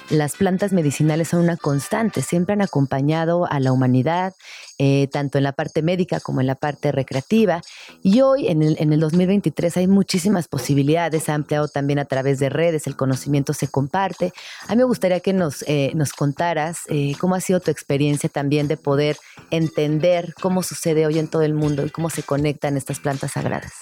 Las 0.08 0.36
plantas 0.36 0.72
medicinales 0.72 1.28
son 1.28 1.40
una 1.40 1.56
constante, 1.56 2.22
siempre 2.22 2.52
han 2.52 2.62
acompañado 2.62 3.50
a 3.50 3.58
la 3.58 3.72
humanidad 3.72 4.34
eh, 4.78 5.08
tanto 5.12 5.38
en 5.38 5.44
la 5.44 5.52
parte 5.52 5.82
médica 5.82 6.20
como 6.20 6.40
en 6.40 6.46
la 6.46 6.54
parte 6.54 6.92
recreativa. 6.92 7.62
Y 8.02 8.20
hoy, 8.20 8.48
en 8.48 8.62
el, 8.62 8.76
en 8.80 8.92
el 8.92 9.00
2023, 9.00 9.76
hay 9.76 9.86
muchísimas 9.86 10.48
posibilidades, 10.48 11.28
ha 11.28 11.34
ampliado 11.34 11.68
también 11.68 11.98
a 11.98 12.04
través 12.04 12.38
de 12.38 12.48
redes, 12.48 12.86
el 12.86 12.96
conocimiento 12.96 13.52
se 13.52 13.68
comparte. 13.68 14.32
A 14.66 14.72
mí 14.72 14.78
me 14.78 14.84
gustaría 14.84 15.20
que 15.20 15.32
nos, 15.32 15.62
eh, 15.68 15.92
nos 15.94 16.12
contaras 16.12 16.78
eh, 16.88 17.14
cómo 17.20 17.34
ha 17.34 17.40
sido 17.40 17.60
tu 17.60 17.70
experiencia 17.70 18.28
también 18.28 18.68
de 18.68 18.76
poder 18.76 19.16
entender 19.50 20.34
cómo 20.40 20.62
sucede 20.62 21.06
hoy 21.06 21.18
en 21.18 21.28
todo 21.28 21.42
el 21.42 21.54
mundo 21.54 21.86
y 21.86 21.90
cómo 21.90 22.10
se 22.10 22.22
conectan 22.22 22.76
estas 22.76 23.00
plantas 23.00 23.32
sagradas. 23.32 23.72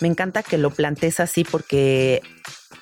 Me 0.00 0.08
encanta 0.08 0.42
que 0.42 0.58
lo 0.58 0.70
plantees 0.70 1.20
así 1.20 1.44
porque 1.44 2.22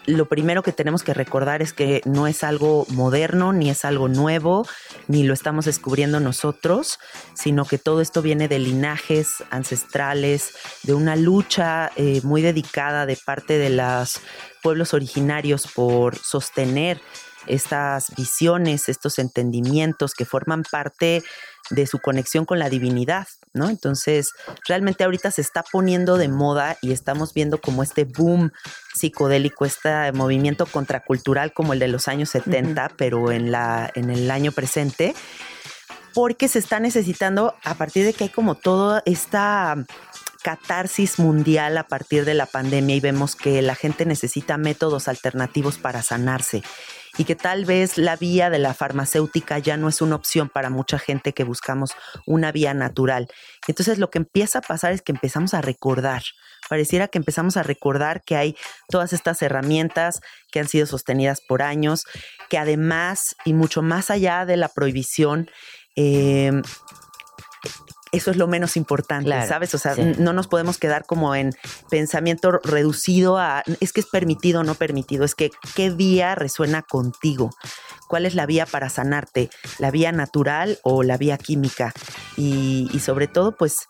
lo 0.06 0.26
primero 0.26 0.62
que 0.62 0.72
tenemos 0.72 1.02
que 1.02 1.14
recordar 1.14 1.62
es 1.62 1.72
que 1.72 2.00
no 2.04 2.26
es 2.26 2.44
algo 2.44 2.86
moderno, 2.90 3.52
ni 3.52 3.70
es 3.70 3.84
algo 3.84 4.08
nuevo, 4.08 4.66
ni 5.08 5.24
lo 5.24 5.34
estamos 5.34 5.64
descubriendo 5.64 6.20
nosotros, 6.20 6.98
sino 7.34 7.64
que 7.64 7.78
todo 7.78 8.00
esto 8.00 8.22
viene 8.22 8.48
de 8.48 8.58
linajes 8.58 9.44
ancestrales, 9.50 10.54
de 10.84 10.94
una 10.94 11.16
lucha 11.16 11.90
eh, 11.96 12.20
muy 12.22 12.40
dedicada 12.40 13.06
de 13.06 13.16
parte 13.16 13.58
de 13.58 13.70
los 13.70 14.20
pueblos 14.62 14.94
originarios 14.94 15.66
por 15.66 16.16
sostener 16.16 17.00
estas 17.46 18.14
visiones, 18.16 18.88
estos 18.88 19.18
entendimientos 19.18 20.14
que 20.14 20.24
forman 20.24 20.62
parte 20.70 21.22
de 21.70 21.86
su 21.86 21.98
conexión 21.98 22.44
con 22.44 22.58
la 22.58 22.68
divinidad, 22.68 23.26
¿no? 23.56 23.68
Entonces, 23.68 24.30
realmente 24.68 25.02
ahorita 25.02 25.30
se 25.30 25.40
está 25.40 25.64
poniendo 25.64 26.16
de 26.18 26.28
moda 26.28 26.76
y 26.80 26.92
estamos 26.92 27.34
viendo 27.34 27.60
como 27.60 27.82
este 27.82 28.04
boom 28.04 28.52
psicodélico, 28.94 29.64
este 29.64 30.12
movimiento 30.12 30.66
contracultural 30.66 31.52
como 31.52 31.72
el 31.72 31.78
de 31.80 31.88
los 31.88 32.06
años 32.06 32.30
70, 32.30 32.92
pero 32.96 33.32
en, 33.32 33.50
la, 33.50 33.90
en 33.94 34.10
el 34.10 34.30
año 34.30 34.52
presente, 34.52 35.14
porque 36.14 36.48
se 36.48 36.58
está 36.58 36.78
necesitando, 36.80 37.54
a 37.64 37.74
partir 37.74 38.04
de 38.04 38.12
que 38.12 38.24
hay 38.24 38.30
como 38.30 38.54
toda 38.54 39.02
esta 39.04 39.76
catarsis 40.46 41.18
mundial 41.18 41.76
a 41.76 41.88
partir 41.88 42.24
de 42.24 42.34
la 42.34 42.46
pandemia 42.46 42.94
y 42.94 43.00
vemos 43.00 43.34
que 43.34 43.60
la 43.62 43.74
gente 43.74 44.06
necesita 44.06 44.56
métodos 44.56 45.08
alternativos 45.08 45.76
para 45.76 46.04
sanarse 46.04 46.62
y 47.18 47.24
que 47.24 47.34
tal 47.34 47.64
vez 47.64 47.98
la 47.98 48.16
vía 48.16 48.50
de 48.50 48.58
la 48.58 48.74
farmacéutica 48.74 49.58
ya 49.58 49.76
no 49.76 49.88
es 49.88 50.00
una 50.00 50.16
opción 50.16 50.48
para 50.48 50.70
mucha 50.70 50.98
gente 50.98 51.32
que 51.32 51.44
buscamos 51.44 51.92
una 52.26 52.52
vía 52.52 52.74
natural. 52.74 53.28
Entonces 53.66 53.98
lo 53.98 54.10
que 54.10 54.18
empieza 54.18 54.58
a 54.58 54.62
pasar 54.62 54.92
es 54.92 55.02
que 55.02 55.12
empezamos 55.12 55.54
a 55.54 55.60
recordar, 55.60 56.22
pareciera 56.68 57.08
que 57.08 57.18
empezamos 57.18 57.56
a 57.56 57.62
recordar 57.62 58.22
que 58.22 58.36
hay 58.36 58.56
todas 58.88 59.12
estas 59.12 59.40
herramientas 59.42 60.20
que 60.50 60.60
han 60.60 60.68
sido 60.68 60.86
sostenidas 60.86 61.40
por 61.40 61.62
años, 61.62 62.04
que 62.48 62.58
además 62.58 63.36
y 63.44 63.52
mucho 63.52 63.82
más 63.82 64.10
allá 64.10 64.44
de 64.44 64.56
la 64.56 64.68
prohibición, 64.68 65.50
eh, 65.96 66.52
eso 68.12 68.30
es 68.30 68.36
lo 68.36 68.46
menos 68.46 68.76
importante, 68.76 69.30
¿sabes? 69.46 69.74
O 69.74 69.78
sea, 69.78 69.94
no 69.96 70.32
nos 70.32 70.46
podemos 70.46 70.78
quedar 70.78 71.06
como 71.06 71.34
en 71.34 71.54
pensamiento 71.90 72.52
reducido 72.52 73.38
a, 73.38 73.62
es 73.80 73.92
que 73.92 74.00
es 74.00 74.06
permitido 74.06 74.60
o 74.60 74.64
no 74.64 74.74
permitido, 74.74 75.24
es 75.24 75.34
que 75.34 75.50
qué 75.74 75.90
vía 75.90 76.34
resuena 76.34 76.82
contigo, 76.82 77.50
cuál 78.08 78.24
es 78.26 78.34
la 78.34 78.46
vía 78.46 78.66
para 78.66 78.88
sanarte, 78.88 79.50
la 79.78 79.90
vía 79.90 80.12
natural 80.12 80.78
o 80.82 81.02
la 81.02 81.16
vía 81.16 81.36
química. 81.36 81.92
Y, 82.36 82.88
sobre 83.04 83.26
todo, 83.26 83.56
pues, 83.56 83.86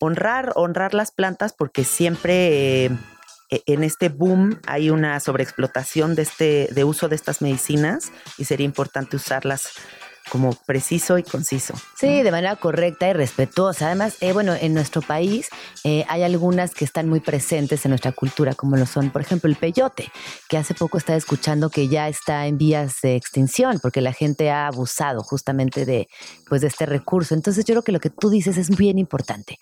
honrar, 0.00 0.52
honrar 0.54 0.94
las 0.94 1.10
plantas 1.10 1.52
porque 1.52 1.84
siempre... 1.84 2.84
Eh, 2.86 2.90
e, 3.50 3.62
en 3.66 3.82
este 3.82 4.10
boom 4.10 4.60
hay 4.66 4.90
una 4.90 5.18
sobreexplotación 5.20 6.14
de 6.14 6.20
este 6.20 6.68
de 6.70 6.84
uso 6.84 7.08
de 7.08 7.16
estas 7.16 7.40
medicinas 7.40 8.12
y 8.36 8.44
sería 8.44 8.66
importante 8.66 9.16
usarlas 9.16 9.72
como 10.28 10.52
preciso 10.66 11.18
y 11.18 11.22
conciso. 11.22 11.74
Sí, 11.96 12.22
de 12.22 12.30
manera 12.30 12.56
correcta 12.56 13.08
y 13.08 13.12
respetuosa. 13.12 13.86
Además, 13.86 14.16
eh, 14.20 14.32
bueno, 14.32 14.54
en 14.54 14.74
nuestro 14.74 15.02
país 15.02 15.48
eh, 15.84 16.04
hay 16.08 16.22
algunas 16.22 16.74
que 16.74 16.84
están 16.84 17.08
muy 17.08 17.20
presentes 17.20 17.84
en 17.84 17.90
nuestra 17.90 18.12
cultura, 18.12 18.54
como 18.54 18.76
lo 18.76 18.86
son, 18.86 19.10
por 19.10 19.22
ejemplo, 19.22 19.48
el 19.48 19.56
peyote, 19.56 20.10
que 20.48 20.56
hace 20.56 20.74
poco 20.74 20.98
estaba 20.98 21.16
escuchando 21.16 21.70
que 21.70 21.88
ya 21.88 22.08
está 22.08 22.46
en 22.46 22.58
vías 22.58 22.96
de 23.02 23.16
extinción, 23.16 23.78
porque 23.80 24.00
la 24.00 24.12
gente 24.12 24.50
ha 24.50 24.66
abusado 24.66 25.22
justamente 25.22 25.84
de, 25.84 26.08
pues, 26.48 26.60
de 26.60 26.68
este 26.68 26.86
recurso. 26.86 27.34
Entonces, 27.34 27.64
yo 27.64 27.74
creo 27.74 27.84
que 27.84 27.92
lo 27.92 28.00
que 28.00 28.10
tú 28.10 28.30
dices 28.30 28.56
es 28.56 28.76
bien 28.76 28.98
importante 28.98 29.58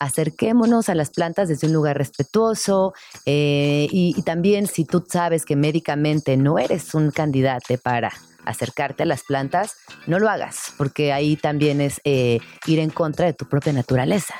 acerquémonos 0.00 0.88
a 0.88 0.94
las 0.94 1.10
plantas 1.10 1.48
desde 1.50 1.66
un 1.66 1.74
lugar 1.74 1.98
respetuoso 1.98 2.94
eh, 3.26 3.86
y, 3.90 4.14
y 4.16 4.22
también 4.22 4.66
si 4.66 4.86
tú 4.86 5.04
sabes 5.06 5.44
que 5.44 5.56
médicamente 5.56 6.38
no 6.38 6.58
eres 6.58 6.94
un 6.94 7.10
candidato 7.10 7.76
para 7.82 8.10
acercarte 8.44 9.02
a 9.02 9.06
las 9.06 9.24
plantas, 9.24 9.76
no 10.06 10.18
lo 10.18 10.28
hagas, 10.28 10.72
porque 10.76 11.12
ahí 11.12 11.36
también 11.36 11.80
es 11.80 12.00
eh, 12.04 12.40
ir 12.66 12.78
en 12.78 12.90
contra 12.90 13.26
de 13.26 13.32
tu 13.32 13.46
propia 13.46 13.72
naturaleza. 13.72 14.34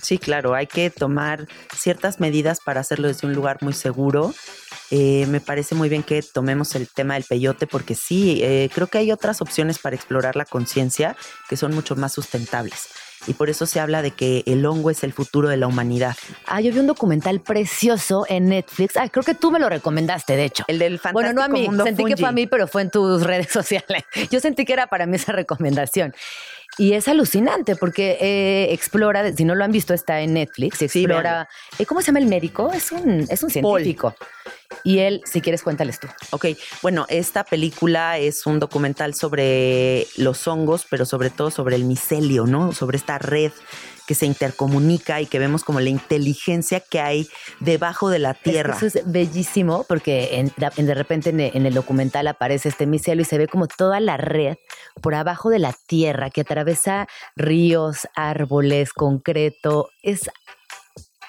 Sí, 0.00 0.18
claro, 0.18 0.54
hay 0.54 0.66
que 0.66 0.90
tomar 0.90 1.46
ciertas 1.74 2.20
medidas 2.20 2.60
para 2.64 2.80
hacerlo 2.80 3.08
desde 3.08 3.26
un 3.26 3.34
lugar 3.34 3.58
muy 3.62 3.72
seguro. 3.72 4.32
Eh, 4.90 5.26
me 5.26 5.40
parece 5.40 5.74
muy 5.74 5.88
bien 5.88 6.02
que 6.02 6.22
tomemos 6.22 6.74
el 6.74 6.88
tema 6.88 7.14
del 7.14 7.24
peyote 7.24 7.66
porque 7.66 7.94
sí, 7.94 8.40
eh, 8.42 8.70
creo 8.72 8.86
que 8.86 8.98
hay 8.98 9.12
otras 9.12 9.42
opciones 9.42 9.78
para 9.78 9.96
explorar 9.96 10.36
la 10.36 10.44
conciencia 10.44 11.16
que 11.48 11.56
son 11.56 11.74
mucho 11.74 11.96
más 11.96 12.12
sustentables 12.12 12.88
y 13.26 13.34
por 13.34 13.50
eso 13.50 13.66
se 13.66 13.80
habla 13.80 14.02
de 14.02 14.12
que 14.12 14.42
el 14.46 14.64
hongo 14.64 14.90
es 14.90 15.04
el 15.04 15.12
futuro 15.12 15.48
de 15.48 15.56
la 15.56 15.66
humanidad. 15.66 16.16
Ah, 16.46 16.60
yo 16.60 16.72
vi 16.72 16.78
un 16.78 16.86
documental 16.86 17.40
precioso 17.40 18.24
en 18.28 18.48
Netflix. 18.48 18.96
Ah, 18.96 19.08
creo 19.08 19.24
que 19.24 19.34
tú 19.34 19.50
me 19.50 19.58
lo 19.58 19.68
recomendaste, 19.68 20.36
de 20.36 20.44
hecho. 20.44 20.64
El 20.68 20.78
del 20.78 20.98
fantástico 20.98 21.12
Bueno, 21.12 21.32
no 21.32 21.42
a 21.42 21.48
mí, 21.48 21.66
mundo 21.66 21.84
sentí 21.84 22.04
que 22.04 22.16
fue 22.16 22.28
a 22.28 22.32
mí, 22.32 22.46
pero 22.46 22.68
fue 22.68 22.82
en 22.82 22.90
tus 22.90 23.22
redes 23.24 23.48
sociales. 23.48 24.04
Yo 24.30 24.40
sentí 24.40 24.64
que 24.64 24.72
era 24.72 24.86
para 24.86 25.06
mí 25.06 25.16
esa 25.16 25.32
recomendación. 25.32 26.14
Y 26.76 26.92
es 26.92 27.08
alucinante 27.08 27.74
porque 27.74 28.18
eh, 28.20 28.72
explora, 28.72 29.32
si 29.32 29.44
no 29.44 29.54
lo 29.54 29.64
han 29.64 29.72
visto, 29.72 29.94
está 29.94 30.20
en 30.20 30.34
Netflix, 30.34 30.82
y 30.82 30.88
Sí, 30.88 31.00
explora, 31.00 31.48
eh, 31.78 31.86
¿cómo 31.86 32.00
se 32.00 32.08
llama 32.08 32.20
el 32.20 32.26
médico? 32.26 32.72
Es 32.72 32.92
un, 32.92 33.26
es 33.28 33.42
un 33.42 33.50
Paul. 33.62 33.82
Y 34.84 34.98
él, 34.98 35.22
si 35.24 35.40
quieres, 35.40 35.62
cuéntales 35.62 35.98
tú. 36.00 36.06
Ok, 36.30 36.46
bueno, 36.82 37.06
esta 37.08 37.44
película 37.44 38.18
es 38.18 38.46
un 38.46 38.58
documental 38.60 39.14
sobre 39.14 40.06
los 40.16 40.46
hongos, 40.46 40.86
pero 40.88 41.04
sobre 41.04 41.30
todo 41.30 41.50
sobre 41.50 41.76
el 41.76 41.84
micelio, 41.84 42.46
¿no? 42.46 42.72
Sobre 42.72 42.96
esta 42.96 43.18
red 43.18 43.52
que 44.06 44.14
se 44.14 44.24
intercomunica 44.24 45.20
y 45.20 45.26
que 45.26 45.38
vemos 45.38 45.64
como 45.64 45.80
la 45.80 45.90
inteligencia 45.90 46.80
que 46.80 46.98
hay 46.98 47.28
debajo 47.60 48.08
de 48.08 48.18
la 48.18 48.32
tierra. 48.32 48.74
Eso 48.74 48.86
es 48.86 49.00
bellísimo 49.04 49.84
porque 49.86 50.38
en- 50.38 50.50
en- 50.76 50.86
de 50.86 50.94
repente 50.94 51.28
en, 51.28 51.40
en 51.40 51.66
el 51.66 51.74
documental 51.74 52.26
aparece 52.26 52.70
este 52.70 52.86
micelio 52.86 53.20
y 53.22 53.26
se 53.26 53.36
ve 53.36 53.48
como 53.48 53.66
toda 53.66 54.00
la 54.00 54.16
red 54.16 54.56
por 55.02 55.14
abajo 55.14 55.50
de 55.50 55.58
la 55.58 55.74
tierra 55.86 56.30
que 56.30 56.40
atraviesa 56.40 57.06
ríos, 57.36 58.08
árboles, 58.14 58.94
concreto. 58.94 59.90
Es, 60.02 60.30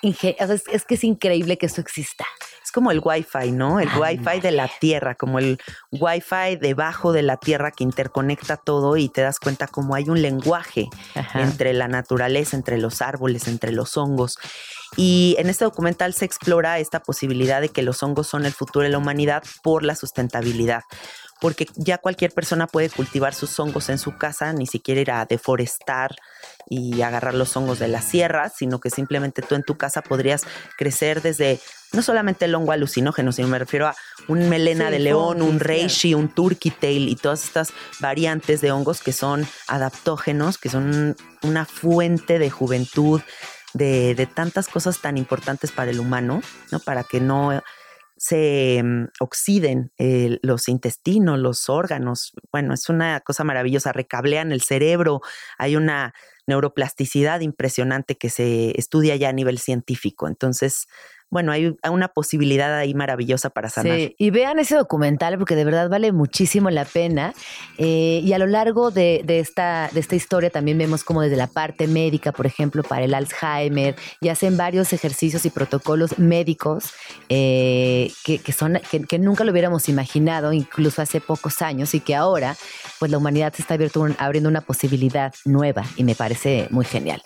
es, 0.02 0.64
es 0.72 0.86
que 0.86 0.96
es 0.96 1.04
increíble 1.04 1.58
que 1.58 1.66
eso 1.66 1.82
exista. 1.82 2.26
Es 2.70 2.74
como 2.74 2.92
el 2.92 3.02
Wi-Fi, 3.04 3.52
¿no? 3.52 3.80
El. 3.80 3.90
Wi-Fi 3.98 4.42
de 4.42 4.52
la 4.52 4.70
tierra, 4.80 5.16
como 5.16 5.40
el 5.40 5.58
Wi-Fi 5.90 6.58
debajo 6.62 7.12
de 7.14 7.24
la 7.24 7.38
tierra 7.38 7.72
que 7.72 7.84
interconecta 7.84 8.58
todo 8.58 8.96
y 8.96 9.10
te 9.10 9.22
das 9.22 9.40
cuenta 9.40 9.66
como 9.66 9.96
hay 9.96 10.08
un 10.08 10.22
lenguaje 10.22 10.88
Ajá. 11.16 11.42
entre 11.42 11.74
la 11.74 11.88
naturaleza, 11.88 12.56
entre 12.56 12.78
los 12.78 13.02
árboles, 13.02 13.48
entre 13.48 13.72
los 13.72 13.98
hongos. 13.98 14.38
Y 14.96 15.36
en 15.40 15.50
este 15.50 15.66
documental 15.66 16.14
se 16.14 16.26
explora 16.26 16.78
esta 16.78 17.00
posibilidad 17.00 17.60
de 17.60 17.70
que 17.70 17.82
los 17.82 18.04
hongos 18.04 18.28
son 18.28 18.46
el 18.46 18.54
futuro 18.54 18.84
de 18.84 18.90
la 18.90 19.00
humanidad 19.00 19.42
por 19.64 19.82
la 19.82 19.96
sustentabilidad. 19.96 20.84
Porque 21.42 21.68
ya 21.76 21.98
cualquier 21.98 22.34
persona 22.34 22.68
puede 22.68 22.92
cultivar 22.92 23.34
sus 23.34 23.60
hongos 23.60 23.90
en 23.90 23.98
su 23.98 24.16
casa, 24.16 24.54
ni 24.54 24.68
siquiera 24.68 25.02
ir 25.02 25.10
a 25.10 25.26
deforestar 25.26 26.16
y 26.70 27.02
agarrar 27.02 27.34
los 27.34 27.56
hongos 27.58 27.80
de 27.80 27.88
la 27.88 28.02
sierra, 28.02 28.50
sino 28.50 28.80
que 28.80 28.90
simplemente 28.90 29.42
tú 29.42 29.56
en 29.56 29.64
tu 29.64 29.76
casa 29.76 30.02
podrías 30.02 30.46
crecer 30.78 31.22
desde 31.22 31.60
no 31.92 32.04
solamente 32.04 32.46
el 32.46 32.54
hongo 32.54 32.72
alucinógeno, 32.72 33.32
sino 33.32 33.48
me 33.48 33.58
refiero 33.58 33.88
a 33.88 33.96
un 34.28 34.48
melena 34.48 34.86
Sí, 34.86 34.92
de 34.92 35.00
león, 35.00 35.42
un 35.42 35.60
reishi, 35.60 36.14
un 36.14 36.30
turkey 36.30 36.72
tail 36.72 37.10
y 37.10 37.16
todas 37.16 37.44
estas 37.44 37.74
variantes 38.00 38.62
de 38.62 38.72
hongos 38.72 39.02
que 39.02 39.12
son 39.12 39.48
adaptógenos, 39.68 40.60
que 40.60 40.70
son 40.70 41.16
una 41.42 41.66
fuente 41.66 42.38
de 42.38 42.52
juventud, 42.52 43.22
de, 43.74 44.14
de 44.14 44.26
tantas 44.28 44.68
cosas 44.68 45.00
tan 45.02 45.18
importantes 45.18 45.72
para 45.72 45.90
el 45.90 46.00
humano, 46.00 46.42
¿no? 46.72 46.80
Para 46.80 47.04
que 47.04 47.20
no 47.20 47.62
se 48.20 48.82
mm, 48.84 49.06
oxiden 49.20 49.92
eh, 49.98 50.40
los 50.44 50.68
intestinos, 50.68 51.40
los 51.40 51.70
órganos. 51.70 52.34
Bueno, 52.52 52.74
es 52.74 52.90
una 52.90 53.22
cosa 53.22 53.44
maravillosa, 53.44 53.94
recablean 53.94 54.52
el 54.52 54.62
cerebro, 54.62 55.22
hay 55.58 55.76
una 55.76 56.14
neuroplasticidad 56.46 57.40
impresionante 57.40 58.18
que 58.18 58.30
se 58.30 58.78
estudia 58.78 59.16
ya 59.16 59.30
a 59.30 59.34
nivel 59.34 59.58
científico. 59.60 60.28
Entonces, 60.28 60.88
bueno, 61.30 61.52
hay 61.52 61.78
una 61.90 62.08
posibilidad 62.08 62.76
ahí 62.76 62.94
maravillosa 62.94 63.50
para 63.50 63.70
sanar. 63.70 63.98
Sí, 63.98 64.16
y 64.18 64.32
vean 64.32 64.58
ese 64.58 64.76
documental 64.76 65.38
porque 65.38 65.56
de 65.56 65.64
verdad 65.64 65.88
vale 65.90 66.12
muchísimo 66.12 66.70
la 66.70 66.86
pena. 66.86 67.34
Eh, 67.78 68.22
y 68.24 68.34
a 68.34 68.40
lo 68.40 68.48
largo 68.48 68.90
de, 68.92 69.24
esta, 69.28 69.90
historia 70.12 70.50
también 70.50 70.78
vemos 70.78 71.04
como 71.04 71.22
desde 71.22 71.36
la 71.36 71.48
parte 71.48 71.88
médica, 71.88 72.32
por 72.32 72.48
ejemplo, 72.48 72.82
para 72.84 73.06
el 73.06 73.14
Alzheimer, 73.14 73.96
y 74.22 74.30
hacen 74.30 74.58
varios 74.58 74.92
ejercicios 74.92 75.46
y 75.46 75.50
protocolos 75.50 76.18
médicos 76.18 76.94
eh, 77.30 78.12
que, 78.24 78.52
son, 78.52 78.80
que, 79.08 79.20
nunca 79.20 79.44
lo 79.44 79.52
hubiéramos 79.52 79.88
imaginado, 79.88 80.52
incluso 80.52 81.02
hace 81.02 81.22
pocos 81.22 81.62
años, 81.62 81.94
y 81.94 82.00
que 82.00 82.16
ahora 82.16 82.56
pues 82.98 83.12
la 83.12 83.18
humanidad 83.18 83.54
se 83.54 83.62
está 83.62 83.78
un- 84.00 84.16
abriendo 84.18 84.50
una 84.50 84.62
posibilidad 84.62 85.34
nueva 85.46 85.84
y 85.96 86.04
me 86.04 86.16
parece 86.16 86.68
muy 86.70 86.86
genial. 86.86 87.22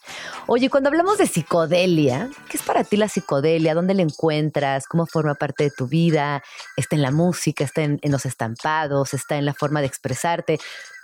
Oye, 0.46 0.70
cuando 0.70 0.90
hablamos 0.90 1.18
de 1.18 1.26
psicodelia, 1.26 2.30
¿qué 2.50 2.58
es 2.58 2.64
para 2.64 2.84
ti 2.84 2.98
la 2.98 3.08
psicodelia? 3.08 3.74
¿Dónde 3.74 3.93
la 3.94 4.02
encuentras? 4.02 4.88
¿Cómo 4.88 5.06
forma 5.06 5.36
parte 5.36 5.66
de 5.66 5.72
tu 5.72 5.88
vida? 5.88 6.44
¿Está 6.76 6.96
en 6.96 7.02
la 7.02 7.12
música? 7.12 7.64
¿Está 7.64 7.84
en 7.84 8.00
los 8.04 8.26
estampados? 8.26 9.14
¿Está 9.14 9.38
en 9.38 9.46
la 9.46 9.54
forma 9.54 9.82
de 9.82 9.88
expresarte? 9.88 10.60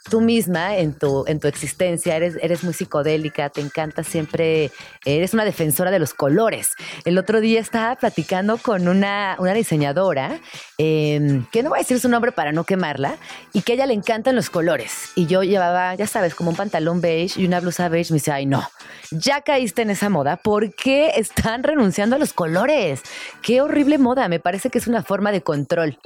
Tú 0.09 0.21
misma, 0.21 0.77
en 0.77 0.93
tu, 0.93 1.25
en 1.27 1.39
tu 1.39 1.47
existencia, 1.47 2.15
eres, 2.15 2.37
eres 2.41 2.63
muy 2.63 2.73
psicodélica, 2.73 3.49
te 3.49 3.61
encanta 3.61 4.03
siempre, 4.03 4.71
eres 5.05 5.33
una 5.33 5.43
defensora 5.43 5.91
de 5.91 5.99
los 5.99 6.13
colores. 6.13 6.69
El 7.05 7.17
otro 7.17 7.41
día 7.41 7.59
estaba 7.59 7.95
platicando 7.95 8.57
con 8.57 8.87
una, 8.87 9.35
una 9.39 9.53
diseñadora, 9.53 10.39
eh, 10.77 11.41
que 11.51 11.63
no 11.63 11.69
voy 11.69 11.79
a 11.79 11.81
decir 11.81 11.99
su 11.99 12.07
nombre 12.07 12.31
para 12.31 12.51
no 12.51 12.63
quemarla, 12.63 13.17
y 13.53 13.61
que 13.61 13.73
a 13.73 13.75
ella 13.75 13.85
le 13.87 13.93
encantan 13.93 14.35
los 14.35 14.49
colores. 14.49 15.11
Y 15.15 15.25
yo 15.25 15.43
llevaba, 15.43 15.95
ya 15.95 16.07
sabes, 16.07 16.33
como 16.33 16.51
un 16.51 16.55
pantalón 16.55 17.01
beige 17.01 17.41
y 17.41 17.45
una 17.45 17.59
blusa 17.59 17.89
beige. 17.89 18.13
Me 18.13 18.15
dice, 18.15 18.31
ay, 18.31 18.45
no, 18.45 18.67
ya 19.11 19.41
caíste 19.41 19.81
en 19.81 19.89
esa 19.89 20.09
moda. 20.09 20.37
¿Por 20.37 20.73
qué 20.73 21.11
están 21.15 21.63
renunciando 21.63 22.15
a 22.15 22.19
los 22.19 22.33
colores? 22.33 23.01
Qué 23.41 23.61
horrible 23.61 23.97
moda. 23.97 24.27
Me 24.29 24.39
parece 24.39 24.69
que 24.69 24.77
es 24.77 24.87
una 24.87 25.03
forma 25.03 25.31
de 25.31 25.41
control. 25.41 25.99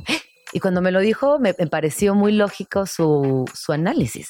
Y 0.54 0.60
cuando 0.60 0.82
me 0.82 0.92
lo 0.92 1.00
dijo, 1.00 1.40
me, 1.40 1.56
me 1.58 1.68
pareció 1.68 2.14
muy 2.16 2.32
lógico 2.32 2.86
su, 2.86 3.46
su 3.54 3.72
análisis. 3.74 4.30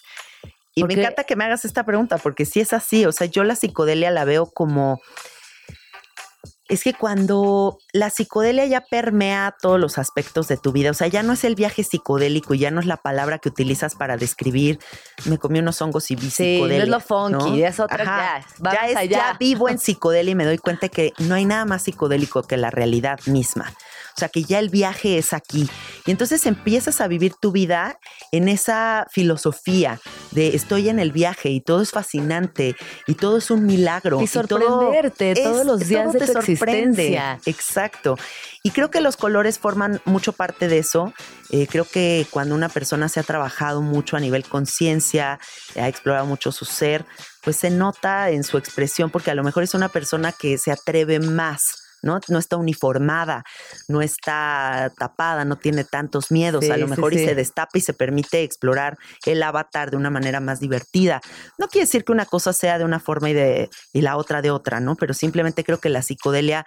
Y 0.75 0.81
Porque- 0.81 0.95
me 0.95 1.01
encanta 1.03 1.23
que 1.25 1.35
me 1.35 1.43
hagas 1.43 1.65
esta 1.65 1.83
pregunta, 1.83 2.17
porque 2.17 2.45
si 2.45 2.59
es 2.61 2.73
así, 2.73 3.05
o 3.05 3.11
sea, 3.11 3.27
yo 3.27 3.43
la 3.43 3.55
psicodelia 3.55 4.09
la 4.09 4.25
veo 4.25 4.47
como... 4.47 5.01
Es 6.69 6.81
que 6.83 6.93
cuando 6.93 7.77
la 7.91 8.09
psicodelia 8.09 8.65
ya 8.65 8.81
permea 8.89 9.53
todos 9.61 9.79
los 9.79 9.97
aspectos 9.97 10.47
de 10.47 10.55
tu 10.57 10.71
vida, 10.71 10.91
o 10.91 10.93
sea, 10.93 11.07
ya 11.07 11.21
no 11.21 11.33
es 11.33 11.43
el 11.43 11.55
viaje 11.55 11.83
psicodélico, 11.83 12.53
ya 12.53 12.71
no 12.71 12.79
es 12.79 12.85
la 12.87 12.97
palabra 12.97 13.37
que 13.37 13.49
utilizas 13.49 13.95
para 13.95 14.15
describir, 14.15 14.79
me 15.25 15.37
comí 15.37 15.59
unos 15.59 15.79
hongos 15.81 16.09
y 16.09 16.15
vi 16.15 16.29
Sí, 16.31 16.59
no 16.61 16.65
es 16.67 16.71
psicodelia. 16.71 16.85
lo 16.85 16.99
funky, 17.01 17.59
¿no? 17.59 17.67
es 17.67 17.79
otra, 17.81 18.03
Ajá, 18.03 18.45
ya, 18.63 18.71
ya 18.73 18.87
es, 18.87 18.95
allá. 18.95 19.09
ya 19.17 19.37
vivo 19.37 19.67
en 19.67 19.77
psicodelia 19.77 20.31
y 20.31 20.35
me 20.35 20.45
doy 20.45 20.57
cuenta 20.57 20.87
que 20.87 21.11
no 21.19 21.35
hay 21.35 21.45
nada 21.45 21.65
más 21.65 21.83
psicodélico 21.83 22.43
que 22.43 22.55
la 22.57 22.71
realidad 22.71 23.19
misma. 23.27 23.71
O 24.15 24.19
sea, 24.19 24.29
que 24.29 24.43
ya 24.43 24.59
el 24.59 24.69
viaje 24.69 25.17
es 25.17 25.33
aquí. 25.33 25.67
Y 26.05 26.11
entonces 26.11 26.45
empiezas 26.45 27.01
a 27.01 27.07
vivir 27.07 27.33
tu 27.41 27.51
vida 27.51 27.97
en 28.31 28.47
esa 28.47 29.07
filosofía 29.11 29.99
de 30.31 30.55
estoy 30.55 30.89
en 30.89 30.99
el 30.99 31.11
viaje 31.11 31.49
y 31.49 31.61
todo 31.61 31.81
es 31.81 31.91
fascinante 31.91 32.75
y 33.07 33.15
todo 33.15 33.37
es 33.37 33.49
un 33.51 33.65
milagro. 33.65 34.21
Y 34.21 34.27
todo 34.27 34.43
sorprenderte 34.47 35.31
es- 35.31 35.43
todos 35.43 35.65
los 35.65 35.79
días 35.87 36.03
todo 36.03 36.13
de 36.13 36.19
te 36.19 36.25
tu 36.27 36.33
sorprende. 36.33 36.79
existencia. 36.89 37.39
Exacto. 37.45 38.17
Y 38.63 38.71
creo 38.71 38.89
que 38.91 39.01
los 39.01 39.17
colores 39.17 39.59
forman 39.59 40.01
mucho 40.05 40.31
parte 40.33 40.67
de 40.67 40.77
eso. 40.79 41.13
Eh, 41.49 41.67
creo 41.69 41.85
que 41.85 42.25
cuando 42.29 42.55
una 42.55 42.69
persona 42.69 43.09
se 43.09 43.19
ha 43.19 43.23
trabajado 43.23 43.81
mucho 43.81 44.15
a 44.15 44.19
nivel 44.19 44.43
conciencia, 44.45 45.39
ha 45.79 45.87
explorado 45.87 46.25
mucho 46.25 46.51
su 46.51 46.65
ser, 46.65 47.05
pues 47.41 47.57
se 47.57 47.69
nota 47.69 48.29
en 48.29 48.43
su 48.43 48.57
expresión, 48.57 49.09
porque 49.09 49.31
a 49.31 49.35
lo 49.35 49.43
mejor 49.43 49.63
es 49.63 49.73
una 49.73 49.89
persona 49.89 50.31
que 50.31 50.57
se 50.57 50.71
atreve 50.71 51.19
más. 51.19 51.82
¿No? 52.03 52.19
No 52.27 52.37
está 52.37 52.57
uniformada, 52.57 53.43
no 53.87 54.01
está 54.01 54.91
tapada, 54.97 55.45
no 55.45 55.55
tiene 55.55 55.83
tantos 55.83 56.31
miedos, 56.31 56.65
Sí, 56.65 56.71
a 56.71 56.77
lo 56.77 56.85
sí, 56.85 56.91
mejor 56.91 57.13
y 57.13 57.25
se 57.25 57.33
destapa 57.33 57.77
y 57.77 57.81
se 57.81 57.93
permite 57.93 58.43
explorar 58.43 58.97
el 59.25 59.41
avatar 59.41 59.89
de 59.89 59.97
una 59.97 60.09
manera 60.09 60.39
más 60.39 60.59
divertida. 60.59 61.21
No 61.57 61.67
quiere 61.67 61.85
decir 61.85 62.03
que 62.03 62.11
una 62.11 62.25
cosa 62.25 62.53
sea 62.53 62.77
de 62.77 62.85
una 62.85 62.99
forma 62.99 63.29
y, 63.29 63.33
de, 63.33 63.69
y 63.93 64.01
la 64.01 64.17
otra 64.17 64.41
de 64.41 64.51
otra, 64.51 64.79
¿no? 64.79 64.95
Pero 64.95 65.13
simplemente 65.13 65.63
creo 65.63 65.79
que 65.79 65.89
la 65.89 66.01
psicodelia 66.01 66.65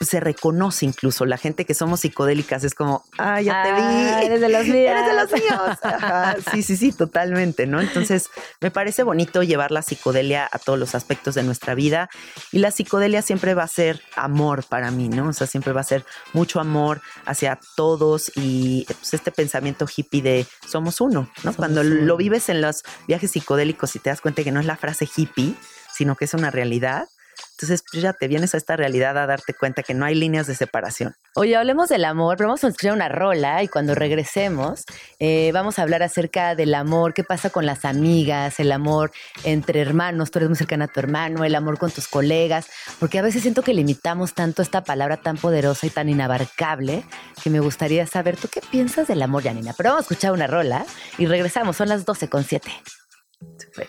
se 0.00 0.20
reconoce 0.20 0.86
incluso. 0.86 1.26
La 1.26 1.38
gente 1.38 1.64
que 1.64 1.74
somos 1.74 2.00
psicodélicas 2.00 2.62
es 2.64 2.74
como, 2.74 3.04
ah, 3.18 3.40
ya 3.40 3.62
te 3.64 3.70
Ah, 3.70 4.18
vi. 4.20 4.26
eres 4.26 4.40
de 4.40 4.48
los 4.48 4.64
míos. 4.66 4.76
Eres 4.90 5.06
de 5.06 5.14
los 5.14 5.32
míos. 5.32 5.78
Ajá, 5.82 6.36
Sí, 6.52 6.62
sí, 6.62 6.76
sí, 6.76 6.92
totalmente, 6.92 7.66
¿no? 7.66 7.80
Entonces, 7.80 8.30
me 8.60 8.70
parece 8.70 9.02
bonito 9.02 9.42
llevar 9.42 9.70
la 9.72 9.82
psicodelia 9.82 10.48
a 10.50 10.58
todos 10.58 10.78
los 10.78 10.94
aspectos 10.94 11.34
de 11.34 11.42
nuestra 11.42 11.74
vida 11.74 12.08
y 12.52 12.58
la 12.58 12.70
psicodelia 12.70 13.22
siempre 13.22 13.54
va 13.54 13.64
a 13.64 13.68
ser 13.68 14.00
amor 14.16 14.64
para 14.64 14.90
mí, 14.90 15.08
¿no? 15.08 15.28
O 15.28 15.32
sea, 15.32 15.46
siempre 15.46 15.72
va 15.72 15.80
a 15.80 15.84
ser 15.84 16.04
mucho 16.32 16.60
amor 16.60 17.00
hacia 17.26 17.58
todos 17.76 18.30
y 18.36 18.84
pues, 18.86 19.14
este 19.14 19.32
pensamiento 19.32 19.86
hippie 19.94 20.22
de 20.22 20.46
somos 20.66 21.00
uno, 21.00 21.22
¿no? 21.22 21.28
Somos 21.42 21.56
Cuando 21.56 21.80
uno. 21.80 21.90
lo 21.90 22.16
vives 22.16 22.48
en 22.48 22.60
los 22.60 22.82
viajes 23.08 23.32
psicodélicos 23.32 23.96
y 23.96 23.98
te 23.98 24.10
das 24.10 24.20
cuenta 24.20 24.44
que 24.44 24.52
no 24.52 24.60
es 24.60 24.66
la 24.66 24.76
frase 24.76 25.08
hippie, 25.16 25.54
sino 25.92 26.14
que 26.14 26.26
es 26.26 26.34
una 26.34 26.50
realidad, 26.52 27.08
Entonces, 27.58 27.82
pues 27.90 28.00
ya 28.00 28.12
te 28.12 28.28
vienes 28.28 28.54
a 28.54 28.56
esta 28.56 28.76
realidad 28.76 29.18
a 29.18 29.26
darte 29.26 29.52
cuenta 29.52 29.82
que 29.82 29.92
no 29.92 30.04
hay 30.04 30.14
líneas 30.14 30.46
de 30.46 30.54
separación. 30.54 31.16
Oye, 31.34 31.56
hablemos 31.56 31.88
del 31.88 32.04
amor, 32.04 32.36
pero 32.36 32.50
vamos 32.50 32.62
a 32.62 32.68
escuchar 32.68 32.92
una 32.92 33.08
rola 33.08 33.64
y 33.64 33.68
cuando 33.68 33.96
regresemos 33.96 34.84
eh, 35.18 35.50
vamos 35.52 35.80
a 35.80 35.82
hablar 35.82 36.04
acerca 36.04 36.54
del 36.54 36.72
amor, 36.72 37.14
qué 37.14 37.24
pasa 37.24 37.50
con 37.50 37.66
las 37.66 37.84
amigas, 37.84 38.60
el 38.60 38.70
amor 38.70 39.10
entre 39.42 39.80
hermanos, 39.80 40.30
tú 40.30 40.38
eres 40.38 40.50
muy 40.50 40.56
cercana 40.56 40.84
a 40.84 40.88
tu 40.88 41.00
hermano, 41.00 41.42
el 41.42 41.56
amor 41.56 41.78
con 41.78 41.90
tus 41.90 42.06
colegas, 42.06 42.68
porque 43.00 43.18
a 43.18 43.22
veces 43.22 43.42
siento 43.42 43.62
que 43.62 43.74
limitamos 43.74 44.34
tanto 44.34 44.62
esta 44.62 44.84
palabra 44.84 45.16
tan 45.16 45.36
poderosa 45.36 45.88
y 45.88 45.90
tan 45.90 46.08
inabarcable 46.08 47.02
que 47.42 47.50
me 47.50 47.58
gustaría 47.58 48.06
saber, 48.06 48.36
¿tú 48.36 48.46
qué 48.46 48.60
piensas 48.60 49.08
del 49.08 49.20
amor, 49.20 49.42
Janina? 49.42 49.74
Pero 49.76 49.90
vamos 49.90 50.02
a 50.02 50.04
escuchar 50.04 50.30
una 50.30 50.46
rola 50.46 50.86
y 51.18 51.26
regresamos, 51.26 51.76
son 51.76 51.88
las 51.88 52.04
12 52.04 52.28
con 52.28 52.44
7. 52.44 52.70
Super. 53.58 53.88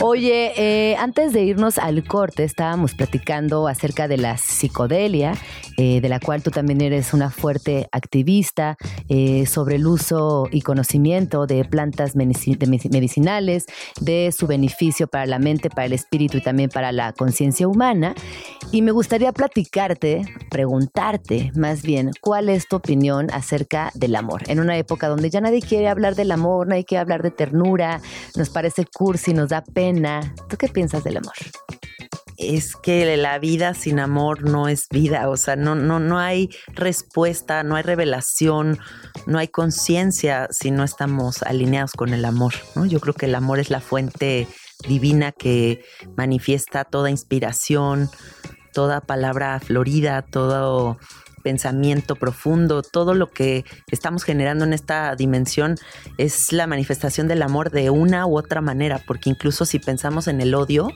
Oye, 0.00 0.52
eh, 0.56 0.96
antes 0.96 1.32
de 1.32 1.42
irnos 1.42 1.76
al 1.76 2.04
corte, 2.04 2.44
estábamos 2.44 2.94
platicando 2.94 3.66
acerca 3.66 4.06
de 4.06 4.16
la 4.16 4.36
psicodelia, 4.36 5.32
eh, 5.76 6.00
de 6.00 6.08
la 6.08 6.20
cual 6.20 6.40
tú 6.40 6.52
también 6.52 6.80
eres 6.80 7.12
una 7.14 7.30
fuerte 7.30 7.88
activista, 7.90 8.76
eh, 9.08 9.44
sobre 9.46 9.74
el 9.74 9.88
uso 9.88 10.46
y 10.52 10.62
conocimiento 10.62 11.48
de 11.48 11.64
plantas 11.64 12.14
medicinales, 12.14 13.66
de 14.00 14.30
su 14.30 14.46
beneficio 14.46 15.08
para 15.08 15.26
la 15.26 15.40
mente, 15.40 15.68
para 15.68 15.86
el 15.86 15.92
espíritu 15.92 16.36
y 16.36 16.42
también 16.42 16.70
para 16.70 16.92
la 16.92 17.12
conciencia 17.12 17.66
humana. 17.66 18.14
Y 18.70 18.82
me 18.82 18.92
gustaría 18.92 19.32
platicarte, 19.32 20.22
preguntarte 20.48 21.50
más 21.56 21.82
bien, 21.82 22.12
¿cuál 22.20 22.50
es 22.50 22.68
tu 22.68 22.76
opinión 22.76 23.32
acerca 23.32 23.90
del 23.94 24.14
amor? 24.14 24.42
En 24.46 24.60
una 24.60 24.78
época 24.78 25.08
donde 25.08 25.28
ya 25.28 25.40
nadie 25.40 25.60
quiere 25.60 25.88
hablar 25.88 26.14
del 26.14 26.30
amor, 26.30 26.68
nadie 26.68 26.84
quiere 26.84 27.00
hablar 27.00 27.24
de 27.24 27.32
ternura, 27.32 28.00
nos 28.36 28.48
parece 28.48 28.84
cursi, 28.86 29.34
nos 29.34 29.48
da 29.48 29.64
pena 29.64 29.87
¿Tú 30.48 30.56
qué 30.56 30.68
piensas 30.68 31.04
del 31.04 31.18
amor? 31.18 31.34
es 32.38 32.76
que 32.76 33.16
la 33.16 33.38
vida 33.40 33.74
sin 33.74 33.98
amor 33.98 34.44
no 34.48 34.68
es 34.68 34.86
vida, 34.90 35.28
o 35.28 35.36
sea, 35.36 35.56
no, 35.56 35.74
no, 35.74 35.98
no 35.98 36.18
hay 36.20 36.50
respuesta, 36.68 37.64
no 37.64 37.74
hay 37.74 37.82
revelación, 37.82 38.78
no 39.26 39.38
hay 39.38 39.48
conciencia 39.48 40.46
si 40.50 40.70
no 40.70 40.84
estamos 40.84 41.42
alineados 41.42 41.92
con 41.92 42.14
el 42.14 42.24
amor. 42.24 42.54
Yo 42.86 43.00
creo 43.00 43.14
que 43.14 43.26
el 43.26 43.34
amor 43.34 43.58
es 43.58 43.70
la 43.70 43.80
fuente 43.80 44.46
divina 44.86 45.32
que 45.32 45.84
manifiesta 46.16 46.84
toda 46.84 47.10
inspiración, 47.10 48.08
toda 48.72 49.00
palabra 49.00 49.58
florida, 49.58 50.22
todo 50.22 50.98
pensamiento 51.48 52.14
profundo, 52.14 52.82
todo 52.82 53.14
lo 53.14 53.30
que 53.30 53.64
estamos 53.90 54.22
generando 54.22 54.66
en 54.66 54.74
esta 54.74 55.16
dimensión 55.16 55.76
es 56.18 56.52
la 56.52 56.66
manifestación 56.66 57.26
del 57.26 57.40
amor 57.40 57.70
de 57.70 57.88
una 57.88 58.26
u 58.26 58.36
otra 58.36 58.60
manera, 58.60 59.00
porque 59.06 59.30
incluso 59.30 59.64
si 59.64 59.78
pensamos 59.78 60.28
en 60.28 60.42
el 60.42 60.54
odio, 60.54 60.92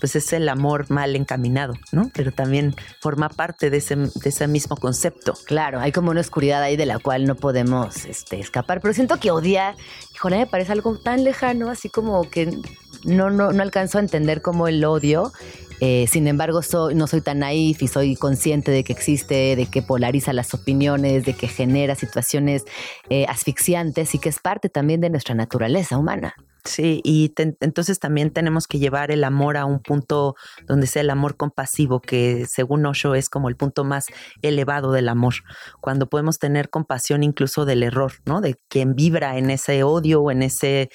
pues 0.00 0.14
es 0.14 0.34
el 0.34 0.46
amor 0.50 0.90
mal 0.90 1.16
encaminado, 1.16 1.72
¿no? 1.90 2.10
Pero 2.12 2.32
también 2.32 2.74
forma 3.00 3.30
parte 3.30 3.70
de 3.70 3.78
ese, 3.78 3.96
de 3.96 4.28
ese 4.28 4.46
mismo 4.46 4.76
concepto. 4.76 5.32
Claro, 5.46 5.80
hay 5.80 5.90
como 5.90 6.10
una 6.10 6.20
oscuridad 6.20 6.62
ahí 6.62 6.76
de 6.76 6.84
la 6.84 6.98
cual 6.98 7.24
no 7.24 7.34
podemos 7.34 8.04
este, 8.04 8.38
escapar, 8.38 8.82
pero 8.82 8.92
siento 8.92 9.18
que 9.18 9.30
odiar, 9.30 9.74
híjole, 10.14 10.36
me 10.36 10.46
parece 10.46 10.72
algo 10.72 10.98
tan 10.98 11.24
lejano, 11.24 11.70
así 11.70 11.88
como 11.88 12.28
que 12.28 12.58
no, 13.04 13.30
no, 13.30 13.52
no 13.54 13.62
alcanzo 13.62 13.96
a 13.96 14.02
entender 14.02 14.42
cómo 14.42 14.68
el 14.68 14.84
odio 14.84 15.32
eh, 15.80 16.06
sin 16.08 16.26
embargo, 16.28 16.60
no 16.94 17.06
soy 17.06 17.20
tan 17.20 17.40
naif 17.40 17.82
y 17.82 17.88
soy 17.88 18.16
consciente 18.16 18.70
de 18.70 18.84
que 18.84 18.92
existe, 18.92 19.56
de 19.56 19.66
que 19.66 19.82
polariza 19.82 20.32
las 20.32 20.54
opiniones, 20.54 21.24
de 21.24 21.34
que 21.34 21.48
genera 21.48 21.94
situaciones 21.94 22.64
eh, 23.10 23.26
asfixiantes 23.28 24.14
y 24.14 24.18
que 24.18 24.28
es 24.28 24.38
parte 24.38 24.68
también 24.68 25.00
de 25.00 25.10
nuestra 25.10 25.34
naturaleza 25.34 25.98
humana. 25.98 26.34
Sí, 26.66 27.02
y 27.04 27.34
entonces 27.36 27.98
también 27.98 28.30
tenemos 28.30 28.66
que 28.66 28.78
llevar 28.78 29.10
el 29.10 29.24
amor 29.24 29.58
a 29.58 29.66
un 29.66 29.80
punto 29.80 30.34
donde 30.66 30.86
sea 30.86 31.02
el 31.02 31.10
amor 31.10 31.36
compasivo, 31.36 32.00
que 32.00 32.46
según 32.48 32.86
Osho 32.86 33.14
es 33.14 33.28
como 33.28 33.50
el 33.50 33.56
punto 33.56 33.84
más 33.84 34.06
elevado 34.40 34.90
del 34.90 35.10
amor, 35.10 35.34
cuando 35.82 36.08
podemos 36.08 36.38
tener 36.38 36.70
compasión 36.70 37.22
incluso 37.22 37.66
del 37.66 37.82
error, 37.82 38.12
¿no? 38.24 38.40
De 38.40 38.56
quien 38.68 38.94
vibra 38.94 39.36
en 39.36 39.50
ese 39.50 39.82
odio 39.82 40.22
o 40.22 40.30
en 40.30 40.42
ese 40.42 40.88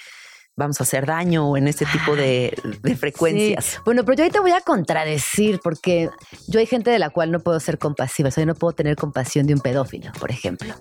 vamos 0.59 0.79
a 0.79 0.83
hacer 0.83 1.05
daño 1.05 1.49
o 1.49 1.57
en 1.57 1.67
ese 1.67 1.85
tipo 1.85 2.15
de, 2.15 2.53
frecuencias. 2.99 3.79
Bueno, 3.85 4.05
pero 4.05 4.17
yo 4.17 4.23
ahí 4.25 4.29
te 4.29 4.39
voy 4.39 4.51
a 4.51 4.61
contradecir 4.61 5.59
porque 5.63 6.09
yo 6.47 6.59
hay 6.59 6.65
gente 6.65 6.91
de 6.91 6.99
la 6.99 7.09
cual 7.09 7.31
no 7.31 7.39
puedo 7.39 7.59
ser 7.59 7.79
compasiva. 7.79 8.29
O 8.29 8.31
sea, 8.31 8.43
yo 8.43 8.45
no 8.45 8.55
puedo 8.55 8.73
tener 8.73 8.95
compasión 8.95 9.47
de 9.47 9.53
un 9.53 9.61
pedófilo, 9.61 10.11
por 10.19 10.29
ejemplo. 10.29 10.75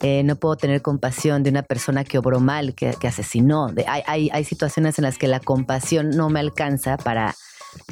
Eh, 0.00 0.22
no 0.24 0.36
puedo 0.36 0.56
tener 0.56 0.82
compasión 0.82 1.42
de 1.42 1.50
una 1.50 1.62
persona 1.62 2.04
que 2.04 2.18
obró 2.18 2.40
mal, 2.40 2.74
que, 2.74 2.96
asesinó. 3.06 3.72
hay, 3.86 4.02
hay, 4.06 4.30
hay 4.32 4.44
situaciones 4.44 4.98
en 4.98 5.04
las 5.04 5.18
que 5.18 5.28
la 5.28 5.40
compasión 5.40 6.10
no 6.10 6.30
me 6.30 6.40
alcanza 6.40 6.96
para 6.96 7.34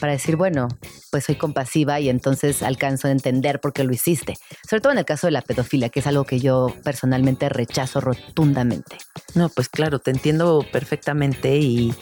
para 0.00 0.12
decir, 0.12 0.36
bueno, 0.36 0.68
pues 1.10 1.24
soy 1.24 1.36
compasiva 1.36 2.00
y 2.00 2.08
entonces 2.08 2.62
alcanzo 2.62 3.08
a 3.08 3.10
entender 3.10 3.60
por 3.60 3.72
qué 3.72 3.84
lo 3.84 3.92
hiciste. 3.92 4.34
Sobre 4.68 4.80
todo 4.80 4.92
en 4.92 4.98
el 4.98 5.04
caso 5.04 5.26
de 5.26 5.32
la 5.32 5.42
pedofilia, 5.42 5.88
que 5.88 6.00
es 6.00 6.06
algo 6.06 6.24
que 6.24 6.40
yo 6.40 6.74
personalmente 6.84 7.48
rechazo 7.48 8.00
rotundamente. 8.00 8.98
No, 9.34 9.48
pues 9.48 9.68
claro, 9.68 9.98
te 9.98 10.10
entiendo 10.10 10.64
perfectamente 10.72 11.56
y, 11.56 11.94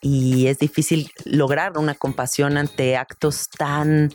y 0.00 0.46
es 0.46 0.58
difícil 0.58 1.10
lograr 1.24 1.78
una 1.78 1.94
compasión 1.94 2.56
ante 2.56 2.96
actos 2.96 3.48
tan 3.50 4.12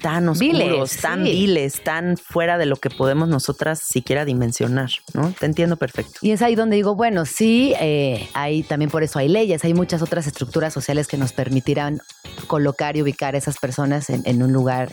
tan 0.00 0.28
oscuros, 0.28 0.96
tan 0.96 1.24
viles, 1.24 1.82
tan 1.82 2.16
fuera 2.16 2.58
de 2.58 2.66
lo 2.66 2.76
que 2.76 2.90
podemos 2.90 3.28
nosotras 3.28 3.80
siquiera 3.84 4.24
dimensionar, 4.24 4.90
¿no? 5.14 5.32
Te 5.38 5.46
entiendo 5.46 5.76
perfecto. 5.76 6.18
Y 6.22 6.32
es 6.32 6.42
ahí 6.42 6.54
donde 6.54 6.76
digo, 6.76 6.94
bueno, 6.94 7.26
sí, 7.26 7.74
eh, 7.80 8.28
hay 8.34 8.62
también 8.62 8.90
por 8.90 9.02
eso 9.02 9.18
hay 9.18 9.28
leyes, 9.28 9.64
hay 9.64 9.74
muchas 9.74 10.02
otras 10.02 10.26
estructuras 10.26 10.72
sociales 10.72 11.06
que 11.06 11.16
nos 11.16 11.32
permitirán 11.32 12.00
colocar 12.46 12.96
y 12.96 13.02
ubicar 13.02 13.34
a 13.34 13.38
esas 13.38 13.58
personas 13.58 14.10
en, 14.10 14.42
un 14.42 14.52
lugar 14.52 14.92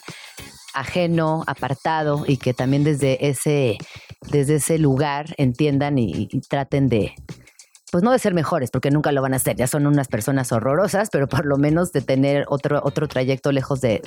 ajeno, 0.74 1.44
apartado 1.48 2.26
y 2.28 2.38
que 2.38 2.54
también 2.54 2.84
desde 2.84 3.28
ese, 3.28 3.78
desde 4.30 4.56
ese 4.56 4.78
lugar 4.78 5.34
entiendan 5.38 5.98
y 5.98 6.28
traten 6.50 6.90
de, 6.90 7.16
pues 7.92 8.04
no 8.04 8.12
de 8.12 8.20
ser 8.20 8.34
mejores, 8.34 8.70
porque 8.70 8.92
nunca 8.92 9.12
lo 9.12 9.22
van 9.22 9.34
a 9.34 9.38
hacer, 9.38 9.56
ya 9.56 9.68
son 9.68 9.88
unas 9.88 10.08
personas 10.08 10.52
horrorosas, 10.52 11.10
pero 11.10 11.28
por 11.28 11.46
lo 11.46 11.58
menos 11.58 11.94
de 11.94 12.02
tener 12.02 12.46
otro, 12.50 12.82
otro 12.84 13.08
trayecto 13.08 13.52
lejos 13.52 13.80
de, 13.80 14.02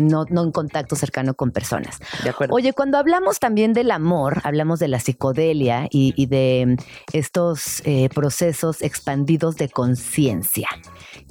no, 0.00 0.24
en 0.28 0.52
contacto 0.52 0.94
cercano 0.94 1.34
con 1.34 1.50
personas. 1.50 1.98
De 2.22 2.30
acuerdo. 2.30 2.54
Oye, 2.54 2.72
cuando 2.72 2.98
hablamos 2.98 3.40
también 3.40 3.72
del 3.72 3.90
amor, 3.90 4.40
hablamos 4.44 4.78
de 4.78 4.88
la 4.88 5.00
psicodelia 5.00 5.88
y, 5.90 6.26
de 6.26 6.76
estos 7.12 7.82
eh, 7.84 8.08
procesos 8.14 8.82
expandidos 8.82 9.56
de 9.56 9.68
conciencia. 9.68 10.68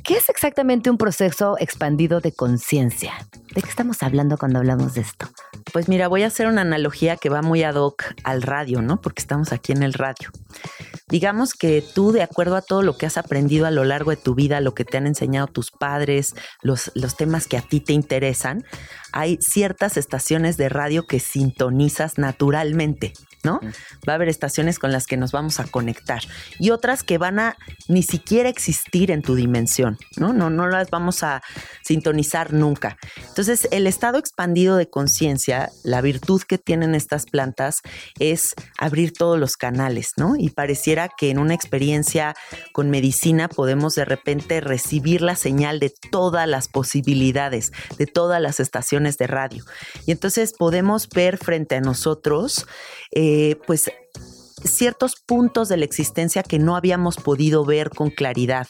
¿Qué 0.04 0.18
es 0.18 0.30
exactamente 0.30 0.89
un 0.89 0.97
proceso 0.97 1.56
expandido 1.60 2.20
de 2.20 2.34
conciencia? 2.34 3.14
¿De 3.56 3.62
qué 3.62 3.70
estamos 3.70 4.04
hablando 4.04 4.38
cuando 4.38 4.60
hablamos 4.60 4.93
de 4.95 5.01
esto? 5.01 5.28
Pues 5.72 5.88
mira, 5.88 6.08
voy 6.08 6.24
a 6.24 6.28
hacer 6.28 6.47
una 6.47 6.62
analogía 6.62 7.16
que 7.16 7.30
va 7.30 7.41
muy 7.41 7.64
ad 7.64 7.76
hoc 7.76 8.04
al 8.24 8.41
radio, 8.41 8.82
¿no? 8.82 8.99
Porque 8.99 9.22
estamos 9.22 9.54
aquí 9.54 9.72
en 9.72 9.84
el 9.84 9.93
radio. 9.93 10.30
Digamos 11.08 11.54
que 11.54 11.84
tú, 11.94 12.12
de 12.12 12.22
acuerdo 12.22 12.56
a 12.56 12.62
todo 12.62 12.82
lo 12.82 12.98
que 12.98 13.06
has 13.06 13.18
aprendido 13.18 13.66
a 13.66 13.72
lo 13.72 13.84
largo 13.84 14.12
de 14.12 14.18
tu 14.18 14.36
vida, 14.36 14.62
lo 14.62 14.74
que 14.74 14.86
te 14.86 14.98
han 14.98 15.08
enseñado 15.08 15.48
tus 15.48 15.72
padres, 15.72 16.36
los, 16.62 16.91
los 16.96 17.16
temas 17.16 17.48
que 17.48 17.58
a 17.58 17.62
ti 17.62 17.80
te 17.80 17.94
interesan, 17.94 18.66
hay 19.12 19.38
ciertas 19.41 19.98
estaciones 19.98 20.58
de 20.58 20.70
radio 20.70 21.06
que 21.06 21.20
sintonizas 21.20 22.18
naturalmente. 22.18 23.14
¿No? 23.44 23.60
Va 24.08 24.14
a 24.14 24.16
haber 24.16 24.30
estaciones 24.30 24.80
con 24.80 24.91
las 24.91 25.06
que 25.06 25.18
nos 25.18 25.32
vamos 25.32 25.60
a 25.60 25.66
conectar 25.66 26.22
y 26.60 26.70
otras 26.70 27.04
que 27.04 27.18
van 27.18 27.39
a 27.39 27.58
ni 27.88 28.04
siquiera 28.04 28.50
existir 28.50 29.12
en 29.12 29.22
tu 29.22 29.36
dimensión, 29.36 29.98
¿no? 30.18 30.34
No, 30.34 30.50
no 30.50 30.68
las 30.68 30.89
vamos 30.89 31.24
a 31.24 31.41
sintonizar 31.84 32.54
nunca. 32.54 32.98
Entonces, 33.28 33.68
el 33.72 33.88
estado 33.88 34.18
expandido 34.18 34.78
de 34.78 34.89
conciencia, 34.89 35.70
la 35.84 36.02
virtud 36.02 36.41
que 36.48 36.58
tienen 36.58 36.96
estas 36.96 37.26
plantas 37.26 37.82
es 38.20 38.54
abrir 38.78 39.14
todos 39.14 39.39
los 39.39 39.58
canales, 39.58 40.12
¿no? 40.18 40.36
Y 40.38 40.50
pareciera 40.50 41.10
que 41.10 41.30
en 41.30 41.39
una 41.39 41.54
experiencia 41.54 42.36
con 42.72 42.89
medicina 42.89 43.48
podemos 43.48 43.96
de 43.96 44.06
repente 44.06 44.62
recibir 44.62 45.22
la 45.22 45.36
señal 45.36 45.80
de 45.80 45.94
todas 46.12 46.48
las 46.48 46.68
posibilidades, 46.68 47.72
de 47.98 48.06
todas 48.06 48.41
las 48.41 48.60
estaciones 48.60 49.18
de 49.18 49.28
radio. 49.28 49.66
Y 50.06 50.12
entonces 50.12 50.54
podemos 50.58 51.10
ver 51.10 51.38
frente 51.38 51.76
a 51.76 51.82
nosotros 51.82 52.66
eh, 53.12 53.33
pues 53.66 53.90
ciertos 54.64 55.16
puntos 55.26 55.70
de 55.70 55.78
la 55.78 55.86
existencia 55.86 56.44
que 56.44 56.60
no 56.60 56.76
habíamos 56.76 57.18
podido 57.18 57.66
ver 57.66 57.90
con 57.90 58.10
claridad. 58.10 58.68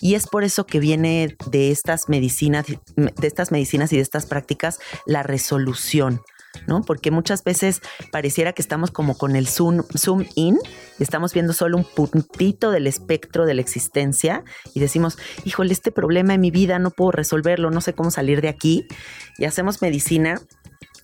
Y 0.00 0.14
es 0.14 0.26
por 0.26 0.44
eso 0.44 0.66
que 0.66 0.80
viene 0.80 1.36
de 1.50 1.70
estas 1.70 2.08
medicinas, 2.08 2.66
de 2.66 3.26
estas 3.26 3.50
medicinas 3.50 3.92
y 3.92 3.96
de 3.96 4.02
estas 4.02 4.26
prácticas 4.26 4.78
la 5.06 5.22
resolución. 5.22 6.20
¿no? 6.68 6.82
Porque 6.82 7.10
muchas 7.10 7.42
veces 7.42 7.80
pareciera 8.12 8.52
que 8.52 8.62
estamos 8.62 8.92
como 8.92 9.18
con 9.18 9.34
el 9.34 9.48
zoom, 9.48 9.82
zoom 9.96 10.24
in 10.36 10.56
y 11.00 11.02
estamos 11.02 11.34
viendo 11.34 11.52
solo 11.52 11.76
un 11.76 11.84
puntito 11.84 12.70
del 12.70 12.86
espectro 12.86 13.44
de 13.44 13.54
la 13.54 13.60
existencia 13.60 14.44
y 14.72 14.78
decimos, 14.78 15.18
híjole, 15.44 15.72
este 15.72 15.90
problema 15.90 16.34
en 16.34 16.40
mi 16.40 16.52
vida 16.52 16.78
no 16.78 16.92
puedo 16.92 17.10
resolverlo, 17.10 17.72
no 17.72 17.80
sé 17.80 17.94
cómo 17.94 18.12
salir 18.12 18.40
de 18.40 18.48
aquí. 18.48 18.86
Y 19.36 19.46
hacemos 19.46 19.82
medicina 19.82 20.40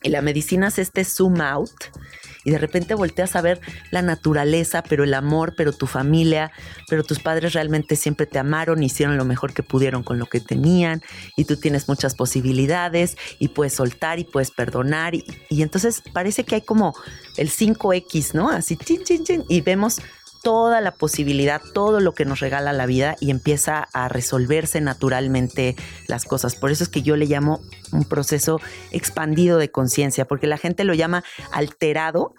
y 0.03 0.11
la 0.11 0.22
medicina 0.22 0.68
es 0.68 0.78
este 0.78 1.05
zoom 1.05 1.40
out 1.40 1.72
y 2.45 2.51
de 2.51 2.59
repente 2.59 2.95
volteas 2.95 3.36
a 3.36 3.43
ver 3.43 3.61
la 3.91 4.03
naturaleza, 4.03 4.82
pero 4.82 5.05
el 5.05 5.14
amor, 5.14 5.55
pero 5.57 5.72
tu 5.72 5.86
familia, 5.86 6.53
pero 6.88 7.03
tus 7.03 7.18
padres 7.18 7.53
realmente 7.53 7.97
siempre 7.97 8.26
te 8.26 8.38
amaron, 8.38 8.82
hicieron 8.82 9.16
lo 9.16 9.24
mejor 9.24 9.53
que 9.53 9.62
pudieron 9.62 10.03
con 10.03 10.18
lo 10.18 10.26
que 10.26 10.41
tenían 10.41 11.03
y 11.36 11.45
tú 11.45 11.57
tienes 11.57 11.88
muchas 11.88 12.14
posibilidades 12.14 13.16
y 13.38 13.49
puedes 13.49 13.74
soltar 13.74 14.18
y 14.18 14.24
puedes 14.24 14.51
perdonar 14.51 15.14
y, 15.14 15.24
entonces 15.51 16.03
parece 16.12 16.45
que 16.45 16.57
hay 16.57 16.62
como 16.62 16.95
el 17.36 17.51
5X, 17.51 18.34
¿no? 18.34 18.51
Así, 18.51 18.76
chin, 18.76 19.03
chin, 19.05 19.24
chin, 19.24 19.45
y 19.49 19.61
vemos 19.61 20.01
toda 20.43 20.80
la 20.80 20.93
posibilidad, 20.93 21.61
todo 21.74 22.01
lo 22.01 22.12
que 22.12 22.24
nos 22.24 22.41
regala 22.41 22.72
la 22.72 22.86
vida 22.86 23.16
y 23.20 23.30
empieza 23.30 23.88
a 23.93 24.09
resolverse 24.09 24.80
naturalmente 24.80 25.76
las 26.09 26.24
cosas. 26.24 26.57
Por 26.57 26.70
eso 26.70 26.84
es 26.84 26.88
que 26.88 27.03
yo 27.03 27.16
le 27.16 27.26
llamo 27.26 27.61
un 27.93 28.05
proceso 28.05 28.61
expandido 28.91 29.59
de 29.59 29.70
conciencia, 29.70 30.24
porque 30.24 30.47
la 30.47 30.57
gente 30.59 30.84
lo 30.84 30.95
llama 30.95 31.24
alterado, 31.53 32.34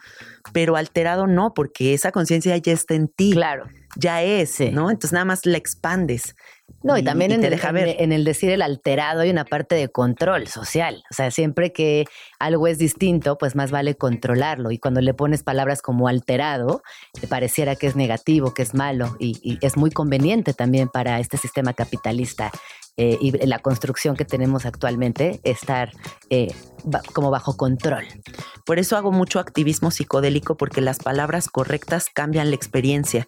pero 0.53 0.75
alterado 0.75 1.27
no, 1.27 1.53
porque 1.53 1.93
esa 1.93 2.11
conciencia 2.11 2.55
ya 2.57 2.73
está 2.73 2.95
en 2.95 3.07
ti. 3.07 3.31
Claro. 3.31 3.65
Ya 3.97 4.23
es, 4.23 4.59
¿no? 4.71 4.89
Entonces 4.89 5.11
nada 5.11 5.25
más 5.25 5.45
la 5.45 5.57
expandes. 5.57 6.35
No, 6.83 6.97
y, 6.97 7.03
también 7.03 7.31
en, 7.31 7.41
te 7.41 7.47
el, 7.47 7.51
deja 7.51 7.69
en- 7.69 7.73
ver. 7.75 7.95
en 7.99 8.11
el 8.11 8.23
decir 8.23 8.49
el 8.49 8.61
alterado 8.61 9.21
hay 9.21 9.29
una 9.29 9.45
parte 9.45 9.75
de 9.75 9.89
control 9.89 10.47
social. 10.47 11.03
O 11.11 11.13
sea, 11.13 11.29
siempre 11.31 11.71
que 11.71 12.05
algo 12.39 12.67
es 12.67 12.77
distinto, 12.77 13.37
pues 13.37 13.55
más 13.55 13.71
vale 13.71 13.95
controlarlo. 13.95 14.71
Y 14.71 14.79
cuando 14.79 15.01
le 15.01 15.13
pones 15.13 15.43
palabras 15.43 15.81
como 15.81 16.07
alterado, 16.07 16.81
te 17.19 17.27
pareciera 17.27 17.75
que 17.75 17.87
es 17.87 17.95
negativo, 17.95 18.53
que 18.53 18.61
es 18.63 18.73
malo. 18.73 19.15
Y, 19.19 19.37
y 19.43 19.57
es 19.65 19.77
muy 19.77 19.91
conveniente 19.91 20.53
también 20.53 20.87
para 20.89 21.19
este 21.19 21.37
sistema 21.37 21.73
capitalista 21.73 22.51
eh, 22.97 23.17
y 23.21 23.31
la 23.47 23.59
construcción 23.59 24.15
que 24.15 24.25
tenemos 24.25 24.65
actualmente 24.65 25.39
estar 25.43 25.91
eh, 26.29 26.53
ba- 26.83 27.01
como 27.13 27.31
bajo 27.31 27.55
control. 27.55 28.05
Por 28.65 28.79
eso 28.79 28.97
hago 28.97 29.11
mucho 29.11 29.39
activismo 29.39 29.91
psicodélico, 29.91 30.55
porque 30.57 30.81
las 30.81 30.99
palabras 30.99 31.47
correctas 31.47 32.07
cambian 32.13 32.49
la 32.49 32.55
experiencia. 32.55 33.27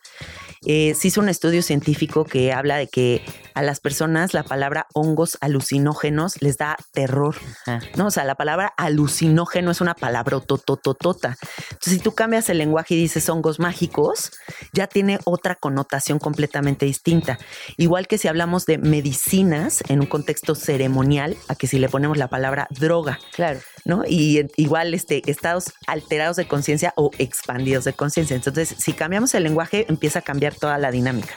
Eh, 0.66 0.96
se 0.96 1.10
hizo 1.10 1.22
un 1.22 1.30
estudio 1.30 1.62
científico 1.62 2.26
que 2.26 2.54
habla 2.54 2.78
de 2.78 2.88
que 2.88 3.24
a 3.54 3.62
las 3.62 3.80
personas 3.80 4.34
la 4.34 4.44
palabra 4.44 4.88
hongos 4.94 5.38
alucinógenos 5.42 6.42
les 6.42 6.58
da 6.58 6.78
terror. 6.92 7.36
Ajá. 7.66 7.82
¿no? 7.96 8.08
O 8.08 8.12
sea, 8.12 8.24
la 8.24 8.36
palabra 8.36 8.74
alucinógeno 8.78 9.72
es 9.72 9.82
una 9.82 9.94
palabra 9.94 10.40
totototota. 10.40 11.38
Entonces, 11.72 11.94
si 11.94 12.00
tú 12.00 12.14
cambias 12.14 12.50
el 12.50 12.58
lenguaje 12.58 12.96
y 12.96 12.98
dices 12.98 13.30
hongos 13.30 13.60
mágicos, 13.60 14.32
ya 14.74 14.88
tiene 14.88 15.20
otra 15.26 15.56
connotación 15.56 16.20
completamente 16.20 16.86
distinta. 16.86 17.38
Igual 17.78 18.08
que 18.08 18.18
si 18.18 18.28
hablamos 18.28 18.66
de 18.66 18.78
medicinas 18.78 19.84
en 19.90 20.00
un 20.00 20.08
contexto 20.08 20.56
ceremonial, 20.56 21.38
a 21.48 21.56
que 21.56 21.68
si 21.68 21.80
le 21.80 21.90
ponemos 21.90 22.18
la 22.18 22.28
palabra 22.28 22.68
droga. 22.72 23.20
Claro. 23.34 23.60
¿No? 23.86 24.04
Y 24.08 24.40
eh, 24.40 24.48
igual 24.58 24.94
este, 24.94 25.22
estados 25.30 25.74
alterados 25.88 26.38
de 26.38 26.48
conciencia 26.48 26.94
o 26.96 27.12
expandidos 27.18 27.84
de 27.86 27.94
conciencia. 27.94 28.36
Entonces, 28.36 28.76
si 28.78 28.94
cambiamos 28.94 29.34
el 29.34 29.44
lenguaje, 29.44 29.86
empieza 29.90 30.20
a 30.20 30.22
cambiar 30.22 30.56
toda 30.56 30.78
la 30.78 30.92
dinámica. 30.92 31.34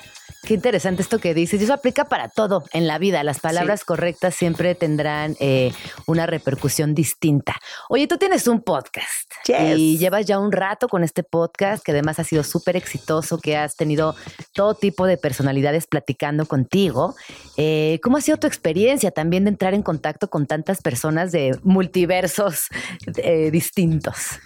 Qué 0.47 0.55
interesante 0.55 1.03
esto 1.03 1.19
que 1.19 1.35
dices. 1.35 1.61
Y 1.61 1.65
eso 1.65 1.75
aplica 1.75 2.05
para 2.05 2.29
todo 2.29 2.63
en 2.73 2.87
la 2.87 2.99
vida. 2.99 3.25
Las 3.25 3.41
palabras 3.41 3.85
correctas 3.85 4.33
siempre 4.33 4.77
tendrán 4.77 5.37
eh, 5.41 5.73
una 6.07 6.25
repercusión 6.25 6.95
distinta. 6.95 7.57
Oye, 7.89 8.07
tú 8.07 8.17
tienes 8.17 8.47
un 8.47 8.63
podcast 8.63 9.11
Yes. 9.47 9.77
y 9.77 9.99
llevas 9.99 10.25
ya 10.25 10.39
un 10.39 10.53
rato 10.53 10.87
con 10.89 11.03
este 11.03 11.25
podcast 11.25 11.85
que 11.85 11.91
además 11.91 12.21
ha 12.21 12.25
sido 12.25 12.45
súper 12.45 12.77
exitoso, 12.77 13.39
que 13.39 13.57
has 13.57 13.75
tenido 13.75 14.15
todo 14.53 14.75
tipo 14.75 15.05
de 15.07 15.17
personalidades 15.17 15.89
platicando 15.89 16.47
contigo. 16.47 17.17
Eh, 17.57 17.99
¿Cómo 18.05 18.17
ha 18.17 18.21
sido 18.21 18.37
tu 18.37 18.47
experiencia 18.47 19.11
también 19.11 19.45
de 19.45 19.51
entrar 19.51 19.75
en 19.75 19.83
contacto 19.83 20.31
con 20.31 20.47
tantas 20.47 20.81
personas 20.81 21.33
de 21.33 21.59
multiversos 21.65 22.69
eh, 23.17 23.51
distintos? 23.51 24.39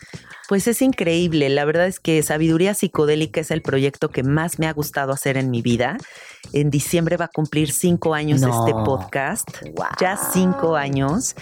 Pues 0.51 0.67
es 0.67 0.83
increíble. 0.83 1.49
La 1.49 1.65
verdad 1.65 1.87
es 1.87 2.01
que 2.01 2.21
Sabiduría 2.25 2.75
Psicodélica 2.75 3.41
es 3.41 3.53
el 3.53 3.63
proyecto 3.63 4.09
que 4.09 4.25
más 4.25 4.59
me 4.59 4.67
ha 4.67 4.73
gustado 4.73 5.13
hacer 5.13 5.37
en 5.37 5.49
mi 5.49 5.63
vida. 5.63 5.97
En 6.53 6.71
diciembre 6.71 7.17
va 7.17 7.27
a 7.27 7.29
cumplir 7.29 7.71
cinco 7.71 8.15
años 8.15 8.41
No. 8.41 8.67
este 8.67 8.73
podcast. 8.73 9.49
Ya 10.01 10.17
cinco 10.17 10.75
años. 10.75 11.37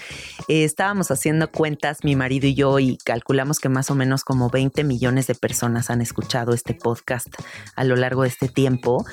Eh, 0.47 0.63
estábamos 0.63 1.09
haciendo 1.09 1.49
cuentas, 1.49 2.03
mi 2.03 2.15
marido 2.15 2.45
y 2.45 2.53
yo, 2.53 2.77
y 2.77 2.97
calculamos 2.97 3.57
que 3.57 3.67
más 3.67 3.89
o 3.89 3.95
menos 3.95 4.23
como 4.23 4.51
20 4.51 4.83
millones 4.83 5.25
de 5.25 5.33
personas 5.33 5.89
han 5.89 6.01
escuchado 6.01 6.53
este 6.53 6.75
podcast 6.75 7.29
a 7.75 7.83
lo 7.85 7.95
largo 7.95 8.21
de 8.21 8.27
este 8.27 8.47
tiempo. 8.47 9.07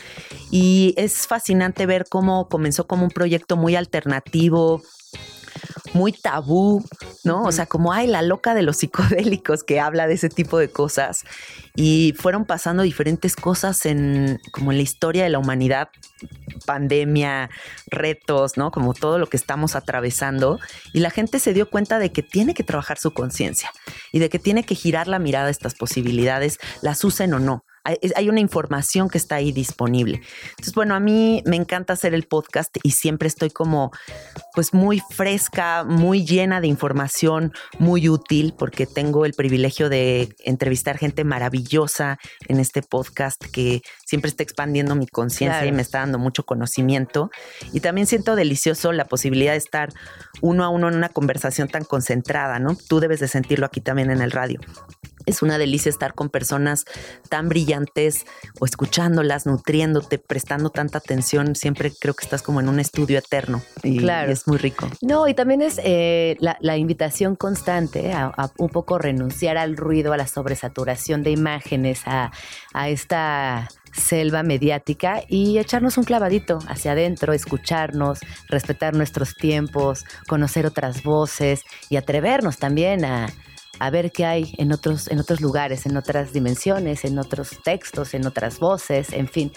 Y 0.50 0.92
es 0.98 1.26
fascinante 1.26 1.86
ver 1.86 2.04
cómo 2.10 2.50
comenzó 2.50 2.86
como 2.86 3.04
un 3.04 3.10
proyecto 3.10 3.56
muy 3.56 3.76
alternativo, 3.76 4.82
muy 5.96 6.12
tabú, 6.12 6.84
¿no? 7.24 7.42
O 7.44 7.52
sea, 7.52 7.66
como 7.66 7.92
hay 7.92 8.06
la 8.06 8.22
loca 8.22 8.54
de 8.54 8.62
los 8.62 8.76
psicodélicos 8.76 9.64
que 9.64 9.80
habla 9.80 10.06
de 10.06 10.14
ese 10.14 10.28
tipo 10.28 10.58
de 10.58 10.68
cosas 10.68 11.24
y 11.74 12.14
fueron 12.18 12.44
pasando 12.44 12.82
diferentes 12.82 13.34
cosas 13.34 13.86
en 13.86 14.40
como 14.52 14.72
en 14.72 14.78
la 14.78 14.82
historia 14.82 15.24
de 15.24 15.30
la 15.30 15.38
humanidad, 15.38 15.88
pandemia, 16.66 17.50
retos, 17.86 18.56
¿no? 18.56 18.70
Como 18.70 18.94
todo 18.94 19.18
lo 19.18 19.28
que 19.28 19.36
estamos 19.36 19.74
atravesando 19.74 20.58
y 20.92 21.00
la 21.00 21.10
gente 21.10 21.38
se 21.38 21.52
dio 21.52 21.68
cuenta 21.68 21.98
de 21.98 22.12
que 22.12 22.22
tiene 22.22 22.54
que 22.54 22.62
trabajar 22.62 22.98
su 22.98 23.12
conciencia 23.12 23.70
y 24.12 24.18
de 24.18 24.28
que 24.28 24.38
tiene 24.38 24.64
que 24.64 24.74
girar 24.74 25.08
la 25.08 25.18
mirada 25.18 25.48
a 25.48 25.50
estas 25.50 25.74
posibilidades, 25.74 26.58
las 26.82 27.02
usen 27.04 27.34
o 27.34 27.38
no. 27.38 27.65
Hay, 28.14 28.28
una 28.28 28.40
información 28.40 29.08
que 29.08 29.18
está 29.18 29.36
ahí 29.36 29.52
disponible. 29.52 30.20
Entonces, 30.50 30.74
bueno, 30.74 30.94
a 30.94 31.00
mí 31.00 31.42
me 31.46 31.56
encanta 31.56 31.92
hacer 31.92 32.14
el 32.14 32.24
podcast 32.24 32.76
y 32.82 32.90
siempre 32.90 33.28
estoy 33.28 33.50
como 33.50 33.92
pues 34.54 34.74
muy 34.74 35.00
fresca, 35.10 35.84
muy 35.84 36.24
llena 36.24 36.60
de 36.60 36.66
información, 36.66 37.52
muy 37.78 38.08
útil, 38.08 38.54
porque 38.58 38.86
tengo 38.86 39.24
el 39.24 39.34
privilegio 39.34 39.88
de 39.88 40.34
entrevistar 40.44 40.98
gente 40.98 41.24
maravillosa 41.24 42.18
en 42.48 42.58
este 42.58 42.82
podcast 42.82 43.42
que 43.52 43.82
siempre 44.04 44.30
está 44.30 44.42
expandiendo 44.42 44.94
mi 44.94 45.06
conciencia 45.06 45.46
Claro. 45.46 45.68
y 45.68 45.72
me 45.72 45.82
está 45.82 46.00
dando 46.00 46.18
mucho 46.18 46.44
conocimiento. 46.44 47.30
Y 47.72 47.80
también 47.80 48.06
siento 48.06 48.34
delicioso 48.34 48.92
la 48.92 49.04
posibilidad 49.04 49.52
de 49.52 49.58
estar 49.58 49.90
uno 50.40 50.64
a 50.64 50.68
uno 50.68 50.88
en 50.88 50.96
una 50.96 51.08
conversación 51.08 51.68
tan 51.68 51.84
concentrada, 51.84 52.58
¿no? 52.58 52.76
Tú 52.88 53.00
debes 53.00 53.20
de 53.20 53.28
sentirlo 53.28 53.66
aquí 53.66 53.80
también 53.80 54.10
en 54.10 54.20
el 54.22 54.30
radio. 54.32 54.60
Es 55.26 55.42
una 55.42 55.58
delicia 55.58 55.90
estar 55.90 56.14
con 56.14 56.30
personas 56.30 56.84
tan 57.28 57.48
brillantes 57.48 58.24
o 58.60 58.64
escuchándolas, 58.64 59.44
nutriéndote, 59.46 60.18
prestando 60.18 60.70
tanta 60.70 60.98
atención. 60.98 61.54
Siempre 61.56 61.92
creo 62.00 62.14
que 62.14 62.24
estás 62.24 62.42
como 62.42 62.60
en 62.60 62.68
un 62.68 62.80
estudio 62.80 63.18
eterno 63.18 63.62
y, 63.82 63.98
Claro. 63.98 64.30
y 64.30 64.32
es 64.32 64.46
muy 64.46 64.58
rico. 64.58 64.88
No, 65.02 65.26
y 65.28 65.34
también 65.34 65.62
es 65.62 65.80
eh, 65.84 66.36
la, 66.40 66.56
la 66.60 66.76
invitación 66.76 67.36
constante 67.36 68.12
a, 68.12 68.26
a 68.36 68.50
un 68.58 68.68
poco 68.68 68.98
renunciar 68.98 69.56
al 69.58 69.76
ruido, 69.76 70.12
a 70.12 70.16
la 70.16 70.26
sobresaturación 70.26 71.22
de 71.22 71.30
imágenes, 71.32 72.02
a, 72.06 72.30
a 72.72 72.88
esta 72.88 73.68
selva 73.92 74.42
mediática 74.42 75.22
y 75.26 75.58
echarnos 75.58 75.96
un 75.96 76.04
clavadito 76.04 76.58
hacia 76.68 76.92
adentro, 76.92 77.32
escucharnos, 77.32 78.20
respetar 78.48 78.94
nuestros 78.94 79.34
tiempos, 79.34 80.04
conocer 80.28 80.66
otras 80.66 81.02
voces 81.02 81.62
y 81.88 81.96
atrevernos 81.96 82.58
también 82.58 83.04
a, 83.06 83.28
a 83.78 83.90
ver 83.90 84.12
qué 84.12 84.24
hay 84.24 84.54
en 84.58 84.72
otros, 84.72 85.08
en 85.08 85.18
otros 85.18 85.40
lugares, 85.40 85.86
en 85.86 85.96
otras 85.96 86.32
dimensiones, 86.32 87.04
en 87.04 87.18
otros 87.18 87.50
textos, 87.62 88.14
en 88.14 88.26
otras 88.26 88.58
voces, 88.58 89.12
en 89.12 89.28
fin. 89.28 89.52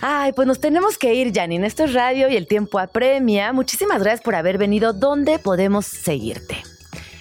Ay, 0.00 0.32
pues 0.32 0.46
nos 0.46 0.60
tenemos 0.60 0.98
que 0.98 1.14
ir, 1.14 1.32
Janine. 1.32 1.66
Esto 1.66 1.84
es 1.84 1.94
radio 1.94 2.28
y 2.28 2.36
el 2.36 2.46
tiempo 2.46 2.78
apremia. 2.78 3.52
Muchísimas 3.52 4.02
gracias 4.02 4.22
por 4.22 4.34
haber 4.34 4.58
venido. 4.58 4.92
¿Dónde 4.92 5.38
podemos 5.38 5.86
seguirte? 5.86 6.62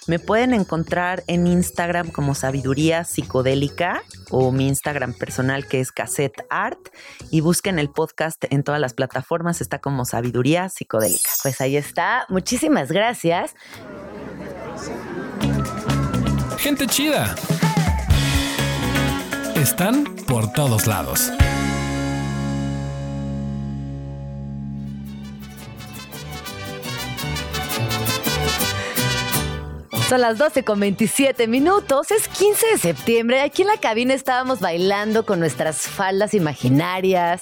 Me 0.06 0.20
pueden 0.20 0.54
encontrar 0.54 1.24
en 1.28 1.48
Instagram 1.48 2.12
como 2.12 2.36
Sabiduría 2.36 3.06
Psicodélica 3.06 4.04
o 4.32 4.52
mi 4.52 4.68
Instagram 4.68 5.14
personal 5.14 5.66
que 5.66 5.80
es 5.80 5.94
Cassette 5.94 6.46
Art 6.50 6.90
y 7.32 7.40
busquen 7.40 7.80
el 7.80 7.90
podcast 7.90 8.44
en 8.50 8.64
todas 8.64 8.82
las 8.82 8.94
plataformas, 8.94 9.62
está 9.62 9.80
como 9.80 10.04
Sabiduría 10.04 10.68
Psicodélica. 10.68 11.30
Pues 11.42 11.62
ahí 11.62 11.78
está. 11.78 12.26
Muchísimas 12.28 12.92
gracias. 12.92 13.56
Gente 16.64 16.88
chida. 16.88 17.36
Están 19.54 20.06
por 20.26 20.54
todos 20.54 20.88
lados. 20.88 21.30
Son 30.08 30.22
las 30.22 30.38
12 30.38 30.64
con 30.64 30.80
27 30.80 31.48
minutos. 31.48 32.12
Es 32.12 32.30
15 32.30 32.68
de 32.68 32.78
septiembre. 32.78 33.42
Aquí 33.42 33.64
en 33.64 33.68
la 33.68 33.78
cabina 33.78 34.14
estábamos 34.14 34.62
bailando 34.62 35.26
con 35.26 35.42
nuestras 35.42 35.82
faldas 35.82 36.34
imaginarias. 36.34 37.42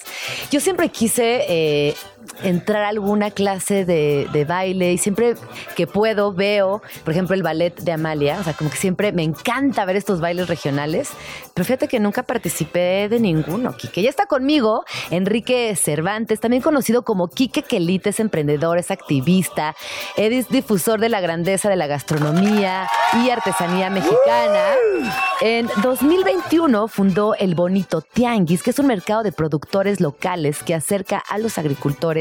Yo 0.50 0.58
siempre 0.58 0.88
quise 0.88 1.44
eh, 1.48 1.94
entrar 2.42 2.84
a 2.84 2.88
alguna 2.88 3.30
clase 3.30 3.84
de, 3.84 4.28
de 4.32 4.44
baile 4.44 4.92
y 4.92 4.98
siempre 4.98 5.34
que 5.76 5.86
puedo 5.86 6.32
veo, 6.32 6.82
por 7.04 7.12
ejemplo, 7.12 7.34
el 7.34 7.42
ballet 7.42 7.74
de 7.80 7.92
Amalia, 7.92 8.38
o 8.40 8.44
sea, 8.44 8.52
como 8.54 8.70
que 8.70 8.76
siempre 8.76 9.12
me 9.12 9.22
encanta 9.22 9.84
ver 9.84 9.96
estos 9.96 10.20
bailes 10.20 10.48
regionales, 10.48 11.10
pero 11.54 11.64
fíjate 11.64 11.88
que 11.88 12.00
nunca 12.00 12.22
participé 12.22 13.08
de 13.08 13.20
ninguno, 13.20 13.76
Quique. 13.76 14.02
Ya 14.02 14.10
está 14.10 14.26
conmigo 14.26 14.84
Enrique 15.10 15.74
Cervantes, 15.76 16.40
también 16.40 16.62
conocido 16.62 17.02
como 17.02 17.28
Quique 17.28 17.62
Quelite, 17.62 18.10
es 18.10 18.20
emprendedor, 18.20 18.78
es 18.78 18.90
activista, 18.90 19.74
es 20.16 20.48
difusor 20.48 21.00
de 21.00 21.08
la 21.08 21.20
grandeza 21.20 21.68
de 21.68 21.76
la 21.76 21.86
gastronomía 21.86 22.88
y 23.14 23.30
artesanía 23.30 23.90
mexicana. 23.90 24.74
En 25.40 25.68
2021 25.82 26.88
fundó 26.88 27.34
El 27.34 27.54
Bonito 27.54 28.00
Tianguis, 28.00 28.62
que 28.62 28.70
es 28.70 28.78
un 28.78 28.86
mercado 28.86 29.22
de 29.22 29.32
productores 29.32 30.00
locales 30.00 30.62
que 30.62 30.74
acerca 30.74 31.18
a 31.18 31.38
los 31.38 31.58
agricultores, 31.58 32.11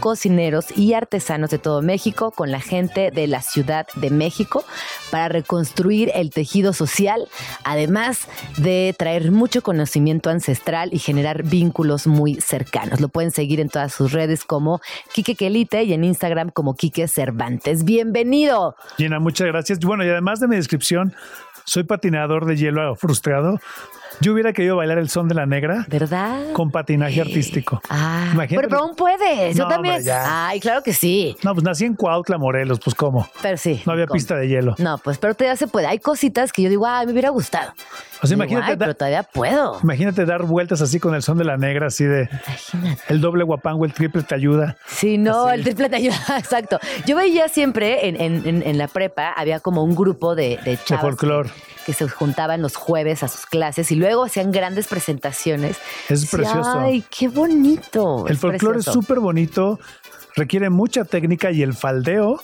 cocineros 0.00 0.76
y 0.76 0.94
artesanos 0.94 1.50
de 1.50 1.58
todo 1.58 1.82
México 1.82 2.30
con 2.30 2.50
la 2.50 2.60
gente 2.60 3.10
de 3.10 3.26
la 3.26 3.42
Ciudad 3.42 3.86
de 3.94 4.10
México 4.10 4.64
para 5.10 5.28
reconstruir 5.28 6.10
el 6.14 6.30
tejido 6.30 6.72
social, 6.72 7.28
además 7.64 8.28
de 8.56 8.94
traer 8.98 9.30
mucho 9.30 9.62
conocimiento 9.62 10.30
ancestral 10.30 10.90
y 10.92 10.98
generar 10.98 11.42
vínculos 11.42 12.06
muy 12.06 12.40
cercanos. 12.40 13.00
Lo 13.00 13.08
pueden 13.08 13.30
seguir 13.30 13.60
en 13.60 13.68
todas 13.68 13.92
sus 13.92 14.12
redes 14.12 14.44
como 14.44 14.80
Quique 15.12 15.34
Quelite 15.34 15.82
y 15.82 15.92
en 15.92 16.04
Instagram 16.04 16.50
como 16.50 16.74
Quique 16.74 17.08
Cervantes. 17.08 17.84
Bienvenido. 17.84 18.76
Gina, 18.96 19.18
muchas 19.20 19.48
gracias. 19.48 19.78
Bueno, 19.80 20.04
y 20.04 20.08
además 20.08 20.40
de 20.40 20.48
mi 20.48 20.56
descripción, 20.56 21.14
soy 21.64 21.84
patinador 21.84 22.46
de 22.46 22.56
hielo 22.56 22.94
frustrado. 22.96 23.58
Yo 24.22 24.34
hubiera 24.34 24.52
querido 24.52 24.76
bailar 24.76 24.98
el 24.98 25.08
son 25.08 25.26
de 25.26 25.34
la 25.34 25.46
negra. 25.46 25.84
¿Verdad? 25.88 26.52
Con 26.52 26.70
patinaje 26.70 27.20
artístico. 27.20 27.82
Ah, 27.90 28.28
Imagínate. 28.32 28.68
Pero, 28.68 28.80
aún 28.80 28.94
puedes. 28.94 29.56
Yo 29.56 29.66
también. 29.66 30.00
Ay, 30.24 30.60
claro 30.60 30.80
que 30.84 30.92
sí. 30.92 31.36
No, 31.42 31.54
pues 31.54 31.64
nací 31.64 31.86
en 31.86 31.96
Cuautla, 31.96 32.38
Morelos, 32.38 32.78
pues 32.78 32.94
cómo. 32.94 33.28
Pero 33.42 33.56
sí. 33.56 33.82
No 33.84 33.92
había 33.92 34.06
pista 34.06 34.36
de 34.36 34.46
hielo. 34.46 34.76
No, 34.78 34.98
pues, 34.98 35.18
pero 35.18 35.34
todavía 35.34 35.56
se 35.56 35.66
puede. 35.66 35.88
Hay 35.88 35.98
cositas 35.98 36.52
que 36.52 36.62
yo 36.62 36.68
digo, 36.68 36.86
ay, 36.86 37.06
me 37.06 37.12
hubiera 37.12 37.30
gustado. 37.30 37.72
O 38.22 38.28
sea, 38.28 38.36
imagínate. 38.36 38.76
pero 38.76 38.94
todavía 38.94 39.24
puedo. 39.24 39.80
Imagínate 39.82 40.24
dar 40.24 40.44
vueltas 40.44 40.80
así 40.80 41.00
con 41.00 41.16
el 41.16 41.22
son 41.22 41.38
de 41.38 41.44
la 41.44 41.56
negra, 41.56 41.88
así 41.88 42.04
de. 42.04 42.28
Imagínate. 42.46 43.02
El 43.08 43.20
doble 43.20 43.42
guapango, 43.42 43.84
el 43.84 43.92
triple 43.92 44.22
te 44.22 44.36
ayuda. 44.36 44.76
Sí, 44.86 45.18
no, 45.18 45.50
el 45.50 45.64
triple 45.64 45.88
te 45.88 45.96
ayuda, 45.96 46.16
exacto. 46.38 46.78
Yo 47.06 47.16
veía 47.16 47.48
siempre 47.48 48.06
en, 48.06 48.20
en, 48.20 48.62
en, 48.62 48.78
la 48.78 48.86
prepa, 48.86 49.32
había 49.32 49.58
como 49.58 49.82
un 49.82 49.96
grupo 49.96 50.36
de, 50.36 50.60
de 50.64 50.76
chavos. 50.76 51.02
De 51.02 51.10
folclore 51.10 51.50
que 51.81 51.81
se 51.92 52.08
juntaban 52.08 52.62
los 52.62 52.76
jueves 52.76 53.22
a 53.22 53.28
sus 53.28 53.46
clases 53.46 53.90
y 53.90 53.96
luego 53.96 54.24
hacían 54.24 54.52
grandes 54.52 54.86
presentaciones. 54.86 55.78
Es 56.08 56.30
precioso. 56.30 56.78
Ay, 56.78 57.04
qué 57.10 57.28
bonito. 57.28 58.26
El 58.28 58.36
folclore 58.36 58.78
es 58.78 58.84
súper 58.84 59.20
bonito, 59.20 59.78
requiere 60.36 60.70
mucha 60.70 61.04
técnica 61.04 61.50
y 61.50 61.62
el 61.62 61.74
faldeo 61.74 62.40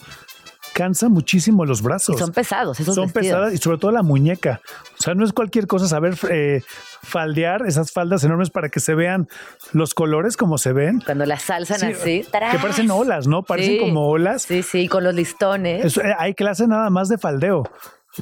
cansa 0.79 1.09
muchísimo 1.09 1.65
los 1.65 1.83
brazos. 1.83 2.15
Y 2.15 2.19
son 2.19 2.31
pesados, 2.31 2.79
esos 2.79 2.95
Son 2.95 3.11
pesadas 3.11 3.53
y 3.53 3.59
sobre 3.59 3.79
todo 3.79 3.91
la 3.91 4.05
muñeca. 4.05 4.61
O 4.97 5.03
sea, 5.03 5.15
no 5.15 5.25
es 5.25 5.33
cualquier 5.33 5.67
cosa 5.67 5.89
saber 5.89 6.15
eh, 6.31 6.63
faldear 7.03 7.67
esas 7.67 7.91
faldas 7.91 8.23
enormes 8.23 8.51
para 8.51 8.69
que 8.69 8.79
se 8.79 8.95
vean 8.95 9.27
los 9.73 9.93
colores 9.93 10.37
como 10.37 10.57
se 10.57 10.73
ven. 10.73 11.01
Cuando 11.05 11.27
las 11.27 11.43
salsan 11.43 11.83
así. 11.83 12.25
Que 12.31 12.59
parecen 12.61 12.93
olas, 12.93 13.27
¿no? 13.27 13.43
Parecen 13.43 13.79
como 13.81 14.09
olas. 14.09 14.43
Sí, 14.43 14.63
sí, 14.63 14.87
con 14.87 15.03
los 15.03 15.15
listones. 15.15 15.97
Eh, 15.97 16.03
hay 16.17 16.35
clase 16.35 16.69
nada 16.69 16.91
más 16.91 17.09
de 17.09 17.19
faldeo 17.19 17.65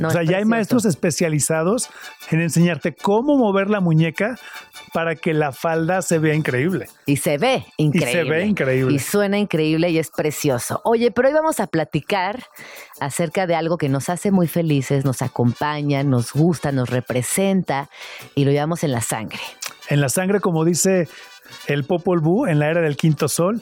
o 0.03 0.11
sea, 0.11 0.23
ya 0.23 0.39
hay 0.39 0.45
maestros 0.45 0.85
especializados 0.85 1.89
en 2.31 2.41
enseñarte 2.41 2.95
cómo 2.95 3.37
mover 3.37 3.71
la 3.71 3.81
muñeca 3.81 4.37
para 4.93 5.17
que 5.17 5.33
la 5.33 5.53
falda 5.53 6.03
se 6.03 6.19
vea 6.19 6.35
increíble. 6.35 6.89
Y 7.07 7.17
se 7.17 7.39
ve 7.39 7.65
increíble. 7.77 8.11
Y 8.11 8.15
se 8.15 8.25
ve 8.25 8.47
increíble. 8.47 8.95
Y 8.95 8.99
suena 8.99 9.39
increíble 9.39 9.91
y 9.91 9.99
es 9.99 10.11
precioso. 10.11 10.81
Oye, 10.85 11.11
pero 11.11 11.29
hoy 11.29 11.35
vamos 11.35 11.61
a 11.61 11.67
platicar 11.67 12.45
acerca 13.01 13.47
de 13.47 13.55
algo 13.55 13.79
que 13.79 13.89
nos 13.89 14.09
hace 14.09 14.31
muy 14.31 14.49
felices, 14.49 15.05
nos 15.05 15.23
acompaña, 15.23 16.03
nos 16.03 16.33
gusta, 16.33 16.73
nos 16.73 16.91
representa 16.91 17.89
y 18.35 18.45
lo 18.45 18.51
llevamos 18.51 18.85
en 18.85 18.93
la 18.93 19.01
sangre. 19.01 19.41
En 19.89 20.01
la 20.01 20.09
sangre, 20.09 20.41
como 20.41 20.65
dice 20.65 21.09
el 21.67 21.85
Popol 21.85 22.21
Vuh 22.21 22.47
en 22.47 22.59
la 22.59 22.71
era 22.71 22.81
del 22.81 22.97
quinto 22.97 23.29
sol. 23.29 23.61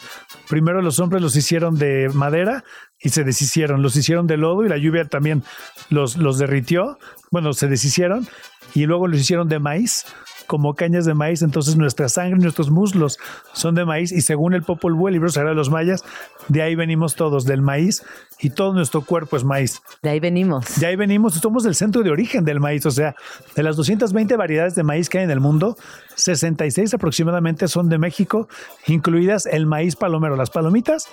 Primero 0.49 0.83
los 0.83 0.99
hombres 0.99 1.23
los 1.23 1.37
hicieron 1.37 1.79
de 1.79 2.11
madera 2.13 2.65
y 3.05 3.11
se 3.11 3.23
deshicieron. 3.23 3.83
Los 3.83 3.95
hicieron 3.95 4.27
de 4.27 4.37
lodo 4.37 4.65
y 4.65 4.69
la 4.69 4.79
lluvia 4.79 5.05
también 5.05 5.45
los, 5.91 6.17
los 6.17 6.39
derritió. 6.39 6.99
Bueno, 7.31 7.53
se 7.53 7.69
deshicieron 7.69 8.27
y 8.75 8.87
luego 8.87 9.07
los 9.07 9.21
hicieron 9.21 9.49
de 9.49 9.61
maíz 9.61 10.05
como 10.47 10.75
cañas 10.75 11.05
de 11.05 11.15
maíz, 11.15 11.43
entonces 11.43 11.77
nuestra 11.77 12.09
sangre, 12.11 12.39
nuestros 12.39 12.71
muslos 12.71 13.19
son 13.53 13.75
de 13.75 13.85
maíz 13.85 14.13
y 14.13 14.21
según 14.21 14.53
el 14.53 14.63
Popol 14.63 14.95
Vuh, 14.95 15.09
el 15.09 15.15
libro 15.15 15.31
sagrado 15.31 15.55
de 15.55 15.57
los 15.57 15.71
mayas, 15.71 16.05
de 16.49 16.61
ahí 16.61 16.75
venimos 16.75 17.15
todos, 17.15 17.45
del 17.47 17.63
maíz 17.63 18.05
y 18.41 18.51
todo 18.51 18.73
nuestro 18.73 19.03
cuerpo 19.03 19.37
es 19.37 19.45
maíz. 19.45 19.83
De 20.03 20.11
ahí 20.11 20.21
venimos. 20.21 20.79
De 20.79 20.87
ahí 20.87 20.97
venimos, 20.97 21.35
somos 21.35 21.63
del 21.63 21.75
centro 21.75 22.03
de 22.03 22.11
origen 22.11 22.45
del 22.45 22.61
maíz, 22.61 22.85
o 22.87 22.91
sea, 22.91 23.15
de 23.55 23.63
las 23.63 23.77
220 23.77 24.37
variedades 24.37 24.75
de 24.75 24.83
maíz 24.83 25.09
que 25.09 25.19
hay 25.19 25.25
en 25.25 25.31
el 25.31 25.41
mundo, 25.41 25.77
66 26.17 26.95
aproximadamente 26.95 27.69
son 27.69 27.89
de 27.89 27.99
México, 27.99 28.49
incluidas 28.87 29.47
el 29.47 29.67
maíz 29.67 29.97
palomero. 29.97 30.37
Las 30.37 30.51
palomitas 30.51 31.07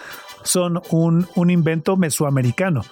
son 0.43 0.81
un, 0.89 1.27
un 1.35 1.49
invento 1.49 1.97
mesoamericano 1.97 2.83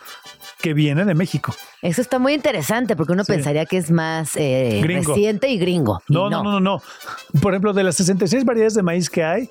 que 0.62 0.74
viene 0.74 1.06
de 1.06 1.16
México. 1.16 1.56
Eso 1.82 2.02
está 2.02 2.20
muy 2.20 2.34
interesante 2.34 2.96
porque 2.96 3.14
uno 3.14 3.24
pensaría 3.24 3.66
que 3.66 3.78
es 3.78 3.90
más 3.92 4.36
eh, 4.36 4.82
reciente 4.84 5.48
y 5.48 5.58
gringo. 5.58 6.02
No, 6.10 6.30
no, 6.30 6.44
no, 6.44 6.60
no, 6.60 6.82
Por 7.42 7.54
ejemplo, 7.54 7.72
de 7.74 7.84
las 7.84 7.96
66 7.96 8.44
variedades 8.44 8.74
de 8.74 8.84
maíz 8.84 9.10
que 9.10 9.24
hay, 9.24 9.50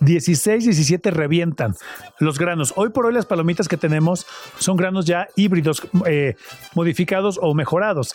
16, 0.00 0.64
17 0.64 1.10
revientan 1.10 1.74
los 2.18 2.38
granos. 2.38 2.72
Hoy 2.76 2.90
por 2.90 3.06
hoy 3.06 3.14
las 3.14 3.26
palomitas 3.26 3.68
que 3.68 3.76
tenemos 3.76 4.26
son 4.58 4.76
granos 4.76 5.06
ya 5.06 5.28
híbridos, 5.36 5.82
eh, 6.06 6.36
modificados 6.74 7.38
o 7.40 7.54
mejorados. 7.54 8.14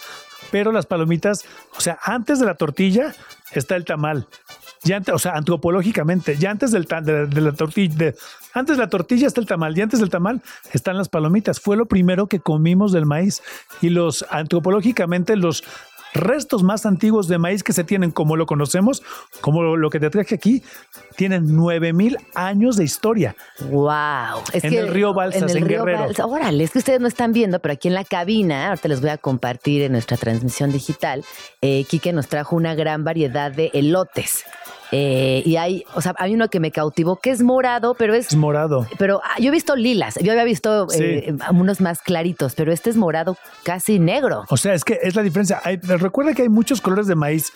Pero 0.52 0.72
las 0.72 0.86
palomitas, 0.86 1.46
o 1.78 1.82
sea, 1.82 2.00
antes 2.04 2.40
de 2.40 2.46
la 2.46 2.56
tortilla 2.56 3.14
está 3.52 3.76
el 3.76 3.86
tamal. 3.86 4.28
Ya 4.84 4.98
antes, 4.98 5.14
o 5.14 5.20
sea, 5.20 5.34
antropológicamente, 5.34 6.38
ya 6.38 6.52
antes 6.52 6.72
del 6.72 6.86
de, 6.86 7.42
la 7.42 7.52
tortilla, 7.52 8.14
antes 8.54 8.78
de 8.78 8.84
la 8.84 8.90
tortilla 8.90 9.28
está 9.28 9.42
el 9.42 9.48
tamal 9.48 9.78
y 9.78 9.82
antes 9.82 10.00
del 10.00 10.10
tamal 10.10 10.42
están 10.72 10.98
las 10.98 11.10
palomitas. 11.10 11.60
Fue 11.60 11.76
lo 11.76 11.86
primero 11.86 12.28
que 12.28 12.40
comimos 12.40 12.94
del 12.94 13.06
maíz 13.06 13.42
y 13.82 13.90
los 13.90 14.26
antropológicamente 14.30 15.36
los 15.36 15.66
restos 16.14 16.64
más 16.64 16.86
antiguos 16.86 17.28
de 17.28 17.38
maíz 17.38 17.64
que 17.64 17.74
se 17.74 17.84
tienen 17.84 18.12
como 18.12 18.36
lo 18.36 18.46
conocemos, 18.46 19.04
como 19.42 19.76
lo 19.76 19.90
que 19.90 20.00
te 20.00 20.10
traje 20.10 20.36
aquí, 20.36 20.64
tienen 21.16 21.56
9000 21.56 22.18
años 22.36 22.76
de 22.76 22.84
historia. 22.84 23.36
Wow. 23.70 24.44
en 24.54 24.74
el 24.74 24.88
río 24.90 25.14
Balsas, 25.14 25.56
en, 25.56 25.68
Guerrero. 25.68 26.08
Órale, 26.26 26.64
es 26.64 26.72
que 26.72 26.80
ustedes 26.80 27.00
no 27.00 27.08
están 27.08 27.34
viendo, 27.34 27.60
pero 27.60 27.74
aquí 27.74 27.88
en 27.88 27.94
la 27.94 28.04
cabina, 28.04 28.70
ahorita 28.70 28.88
les 28.88 29.02
voy 29.02 29.10
a 29.10 29.18
compartir 29.18 29.82
en 29.84 29.92
nuestra 29.92 30.18
transmisión 30.18 30.72
digital, 30.72 31.24
eh, 31.62 31.86
Quique 31.90 32.14
nos 32.14 32.28
trajo 32.28 32.56
una 32.56 32.76
gran 32.76 33.04
variedad 33.04 33.52
de 33.52 33.72
elotes. 33.74 34.46
Eh, 34.92 35.44
y 35.46 35.58
hay, 35.58 35.84
o 35.94 36.02
sea, 36.02 36.16
hay 36.18 36.34
uno 36.34 36.50
que 36.50 36.60
me 36.60 36.72
cautivó 36.72 37.18
que 37.18 37.30
es 37.30 37.42
morado, 37.42 37.94
pero 37.94 38.14
es. 38.14 38.28
Es 38.28 38.36
morado. 38.36 38.88
Pero 38.98 39.22
ah, 39.24 39.40
yo 39.40 39.50
he 39.50 39.52
visto 39.52 39.76
lilas, 39.76 40.16
yo 40.22 40.32
había 40.32 40.44
visto 40.44 40.88
eh, 40.94 41.36
unos 41.52 41.82
más 41.82 42.02
claritos, 42.02 42.56
pero 42.56 42.72
este 42.72 42.90
es 42.90 42.98
morado 42.98 43.38
casi 43.64 44.00
negro. 44.00 44.46
O 44.50 44.58
sea, 44.58 44.74
es 44.74 44.84
que 44.84 45.00
es 45.02 45.16
la 45.16 45.22
diferencia. 45.22 45.62
recuerda 45.84 46.34
que 46.34 46.44
hay 46.44 46.50
muchos 46.50 46.82
colores 46.82 47.08
de 47.08 47.16
maíz. 47.16 47.52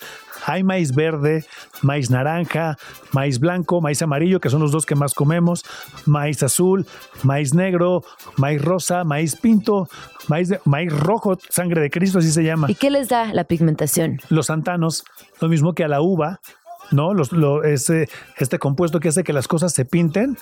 Hay 0.46 0.62
maíz 0.62 0.94
verde, 0.94 1.46
maíz 1.80 2.10
naranja, 2.10 2.76
maíz 3.12 3.40
blanco, 3.40 3.80
maíz 3.80 4.02
amarillo, 4.02 4.40
que 4.40 4.50
son 4.50 4.60
los 4.60 4.72
dos 4.72 4.84
que 4.84 4.94
más 4.94 5.14
comemos, 5.14 5.64
maíz 6.04 6.42
azul, 6.42 6.86
maíz 7.22 7.54
negro, 7.54 8.04
maíz 8.36 8.60
rosa, 8.60 9.04
maíz 9.04 9.36
pinto, 9.36 9.88
maíz, 10.28 10.52
maíz 10.64 10.92
rojo, 10.92 11.38
sangre 11.48 11.80
de 11.80 11.90
Cristo, 11.90 12.18
así 12.18 12.30
se 12.30 12.42
llama. 12.42 12.70
¿Y 12.70 12.74
qué 12.74 12.90
les 12.90 13.08
da 13.08 13.32
la 13.32 13.44
pigmentación? 13.44 14.20
Los 14.28 14.46
santanos, 14.46 15.04
lo 15.40 15.48
mismo 15.48 15.72
que 15.72 15.84
a 15.84 15.88
la 15.88 16.02
uva, 16.02 16.40
¿no? 16.94 17.12
Los, 17.12 17.30
ese, 17.64 18.08
este 18.38 18.58
compuesto 18.58 19.00
que 19.00 19.08
hace 19.08 19.24
que 19.24 19.32
las 19.32 19.48
cosas 19.48 19.72
se 19.72 19.84
pinten, 19.84 20.36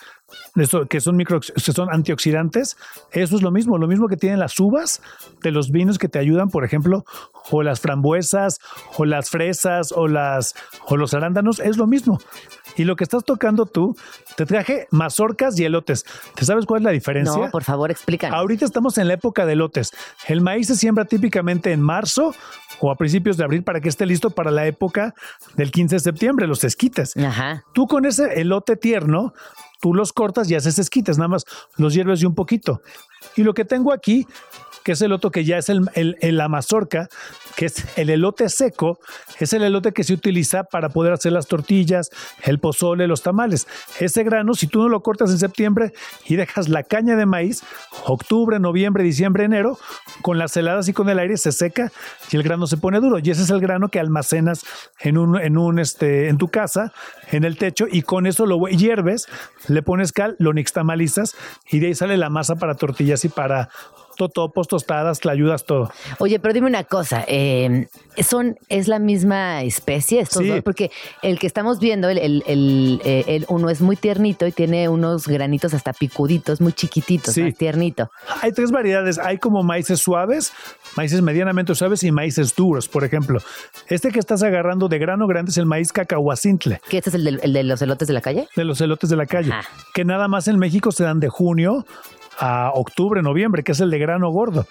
que 0.88 1.00
son 1.00 1.16
micro, 1.16 1.40
que 1.40 1.72
son 1.72 1.88
antioxidantes, 1.92 2.76
eso 3.10 3.36
es 3.36 3.42
lo 3.42 3.50
mismo, 3.50 3.78
lo 3.78 3.88
mismo 3.88 4.08
que 4.08 4.16
tienen 4.16 4.38
las 4.38 4.58
uvas 4.60 5.00
de 5.42 5.50
los 5.50 5.70
vinos 5.70 5.98
que 5.98 6.08
te 6.08 6.18
ayudan, 6.18 6.48
por 6.48 6.64
ejemplo, 6.64 7.04
o 7.50 7.62
las 7.62 7.80
frambuesas, 7.80 8.58
o 8.96 9.04
las 9.04 9.30
fresas, 9.30 9.92
o 9.92 10.06
las, 10.08 10.54
o 10.86 10.96
los 10.96 11.14
arándanos, 11.14 11.58
es 11.58 11.76
lo 11.76 11.86
mismo. 11.86 12.18
Y 12.76 12.84
lo 12.84 12.96
que 12.96 13.04
estás 13.04 13.24
tocando 13.24 13.66
tú, 13.66 13.96
te 14.36 14.46
traje 14.46 14.86
mazorcas 14.90 15.58
y 15.58 15.64
elotes. 15.64 16.04
¿Te 16.34 16.44
sabes 16.44 16.66
cuál 16.66 16.82
es 16.82 16.84
la 16.84 16.90
diferencia? 16.90 17.36
No, 17.36 17.50
por 17.50 17.64
favor, 17.64 17.90
explícanos. 17.90 18.36
Ahorita 18.38 18.64
estamos 18.64 18.98
en 18.98 19.08
la 19.08 19.14
época 19.14 19.46
de 19.46 19.52
elotes. 19.52 19.92
El 20.26 20.40
maíz 20.40 20.68
se 20.68 20.76
siembra 20.76 21.04
típicamente 21.04 21.72
en 21.72 21.80
marzo 21.80 22.34
o 22.80 22.90
a 22.90 22.96
principios 22.96 23.36
de 23.36 23.44
abril 23.44 23.62
para 23.62 23.80
que 23.80 23.88
esté 23.88 24.06
listo 24.06 24.30
para 24.30 24.50
la 24.50 24.66
época 24.66 25.14
del 25.54 25.70
15 25.70 25.96
de 25.96 26.00
septiembre, 26.00 26.46
los 26.46 26.64
esquites. 26.64 27.16
Ajá. 27.16 27.64
Tú 27.72 27.86
con 27.86 28.06
ese 28.06 28.40
elote 28.40 28.76
tierno, 28.76 29.34
tú 29.80 29.94
los 29.94 30.12
cortas 30.12 30.50
y 30.50 30.54
haces 30.54 30.78
esquites, 30.78 31.18
nada 31.18 31.28
más 31.28 31.44
los 31.76 31.94
hierves 31.94 32.22
y 32.22 32.26
un 32.26 32.34
poquito. 32.34 32.80
Y 33.36 33.42
lo 33.42 33.54
que 33.54 33.64
tengo 33.64 33.92
aquí 33.92 34.26
que 34.84 34.92
es 34.92 35.02
el 35.02 35.12
otro 35.12 35.30
que 35.30 35.44
ya 35.44 35.58
es 35.58 35.68
el, 35.68 35.82
el, 35.94 36.16
el- 36.20 36.36
la 36.36 36.48
mazorca, 36.48 37.08
que 37.56 37.66
es 37.66 37.84
el 37.98 38.08
elote 38.10 38.48
seco, 38.48 38.98
es 39.38 39.52
el 39.52 39.62
elote 39.62 39.92
que 39.92 40.04
se 40.04 40.14
utiliza 40.14 40.64
para 40.64 40.88
poder 40.88 41.12
hacer 41.12 41.32
las 41.32 41.46
tortillas, 41.46 42.08
el 42.42 42.58
pozole, 42.58 43.06
los 43.06 43.22
tamales. 43.22 43.66
Ese 44.00 44.24
grano, 44.24 44.54
si 44.54 44.66
tú 44.66 44.80
no 44.80 44.88
lo 44.88 45.00
cortas 45.02 45.30
en 45.30 45.38
septiembre 45.38 45.92
y 46.26 46.36
dejas 46.36 46.68
la 46.68 46.82
caña 46.82 47.14
de 47.16 47.26
maíz, 47.26 47.62
octubre, 48.06 48.58
noviembre, 48.58 49.02
diciembre, 49.04 49.44
enero, 49.44 49.78
con 50.22 50.38
las 50.38 50.56
heladas 50.56 50.88
y 50.88 50.92
con 50.92 51.08
el 51.10 51.18
aire 51.18 51.36
se 51.36 51.52
seca 51.52 51.92
y 52.30 52.36
el 52.36 52.42
grano 52.42 52.66
se 52.66 52.76
pone 52.78 53.00
duro. 53.00 53.18
Y 53.22 53.30
ese 53.30 53.42
es 53.42 53.50
el 53.50 53.60
grano 53.60 53.88
que 53.88 54.00
almacenas 54.00 54.64
en 55.00 55.18
un, 55.18 55.38
en 55.38 55.58
un 55.58 55.78
este, 55.78 56.28
en 56.28 56.38
tu 56.38 56.48
casa, 56.48 56.92
en 57.30 57.44
el 57.44 57.58
techo, 57.58 57.86
y 57.90 58.02
con 58.02 58.26
eso 58.26 58.46
lo 58.46 58.58
hierves, 58.68 59.26
le 59.68 59.82
pones 59.82 60.12
cal, 60.12 60.36
lo 60.38 60.52
nixtamalizas 60.52 61.34
y 61.70 61.80
de 61.80 61.88
ahí 61.88 61.94
sale 61.94 62.16
la 62.16 62.30
masa 62.30 62.56
para 62.56 62.74
tortillas 62.74 63.24
y 63.24 63.28
para 63.28 63.68
totopos, 64.16 64.68
tostadas, 64.68 65.20
ayudas 65.26 65.64
todo. 65.64 65.90
Oye, 66.18 66.38
pero 66.38 66.52
dime 66.54 66.66
una 66.66 66.84
cosa, 66.84 67.24
eh, 67.26 67.86
son, 68.22 68.56
¿es 68.68 68.88
la 68.88 68.98
misma 68.98 69.62
especie 69.62 70.20
estos 70.20 70.42
Sí. 70.42 70.48
dos? 70.48 70.60
Porque 70.62 70.90
el 71.22 71.38
que 71.38 71.46
estamos 71.46 71.78
viendo, 71.78 72.08
el, 72.08 72.18
el- 72.18 72.42
el, 72.46 73.00
eh, 73.04 73.24
el 73.28 73.46
uno 73.48 73.70
es 73.70 73.80
muy 73.80 73.96
tiernito 73.96 74.46
y 74.46 74.52
tiene 74.52 74.88
unos 74.88 75.26
granitos 75.26 75.74
hasta 75.74 75.92
picuditos, 75.92 76.60
muy 76.60 76.72
chiquititos, 76.72 77.34
Sí. 77.34 77.42
más 77.42 77.54
tiernito. 77.54 78.10
Hay 78.42 78.52
tres 78.52 78.70
variedades. 78.70 79.18
Hay 79.18 79.38
como 79.38 79.62
maíces 79.62 80.00
suaves, 80.00 80.52
maíces 80.96 81.22
medianamente 81.22 81.74
suaves 81.74 82.02
y 82.04 82.12
maíces 82.12 82.54
duros, 82.54 82.88
por 82.88 83.04
ejemplo. 83.04 83.40
Este 83.88 84.10
que 84.10 84.18
estás 84.18 84.42
agarrando 84.42 84.88
de 84.88 84.98
grano 84.98 85.26
grande 85.26 85.50
es 85.50 85.56
el 85.58 85.66
maíz 85.66 85.92
cacahuacintle, 85.92 86.80
¿Qué 86.88 86.98
este 86.98 87.10
es 87.10 87.14
el, 87.14 87.24
del- 87.24 87.40
el 87.42 87.52
de 87.52 87.62
los 87.64 87.80
elotes 87.82 88.08
de 88.08 88.14
la 88.14 88.20
calle? 88.20 88.48
de 88.56 88.64
los 88.64 88.80
elotes 88.80 89.08
de 89.10 89.16
la 89.16 89.26
calle, 89.26 89.52
Ajá. 89.52 89.68
que 89.94 90.04
nada 90.04 90.28
más 90.28 90.48
en 90.48 90.58
México 90.58 90.92
se 90.92 91.04
dan 91.04 91.20
de 91.20 91.28
junio 91.28 91.86
a 92.38 92.70
octubre, 92.74 93.22
noviembre, 93.22 93.62
que 93.62 93.72
es 93.72 93.80
el 93.80 93.90
de 93.90 93.98
grano 93.98 94.30
gordo. 94.30 94.66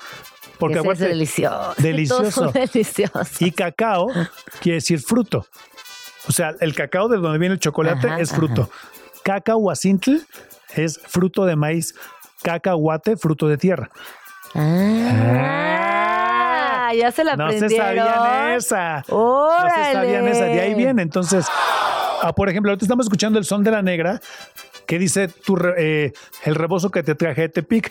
Porque 0.58 0.80
Ese 0.80 0.92
es 0.92 1.00
delicioso. 1.00 1.74
delicioso. 2.54 3.24
Y 3.40 3.52
cacao 3.52 4.08
quiere 4.62 4.76
decir 4.76 5.00
fruto. 5.00 5.46
O 6.28 6.32
sea, 6.32 6.54
el 6.60 6.76
cacao 6.76 7.08
de 7.08 7.18
donde 7.18 7.40
viene 7.40 7.54
el 7.56 7.60
chocolate 7.60 8.08
Ajá, 8.08 8.20
es 8.20 8.32
fruto. 8.32 8.70
Cacahuacintl 9.24 10.18
es 10.76 11.00
fruto 11.08 11.46
de 11.46 11.56
maíz. 11.56 11.96
Cacahuate, 12.44 13.18
fruto 13.18 13.48
de 13.48 13.58
tierra. 13.58 13.90
Ah, 15.34 16.92
ya 16.98 17.12
se 17.12 17.24
la 17.24 17.36
No 17.36 17.50
se 17.50 17.56
aprendieron. 17.58 17.86
sabían 18.06 18.52
esa. 18.54 19.04
No 19.08 19.16
¡Órale! 19.18 19.86
se 19.86 19.94
sabían 19.94 20.28
esa. 20.28 20.44
De 20.46 20.62
ahí 20.62 20.74
viene. 20.74 21.02
Entonces, 21.02 21.48
ah, 22.22 22.34
por 22.36 22.50
ejemplo, 22.50 22.72
ahorita 22.72 22.86
estamos 22.86 23.06
escuchando 23.06 23.40
el 23.40 23.46
son 23.46 23.64
de 23.64 23.72
la 23.72 23.82
negra 23.82 24.20
que 24.92 25.00
dice 25.00 25.30
tu 25.30 25.56
eh, 25.78 26.12
el 26.44 26.54
rebozo 26.56 26.92
que 26.92 27.02
te 27.02 27.16
traje 27.16 27.48
Tepic. 27.48 27.90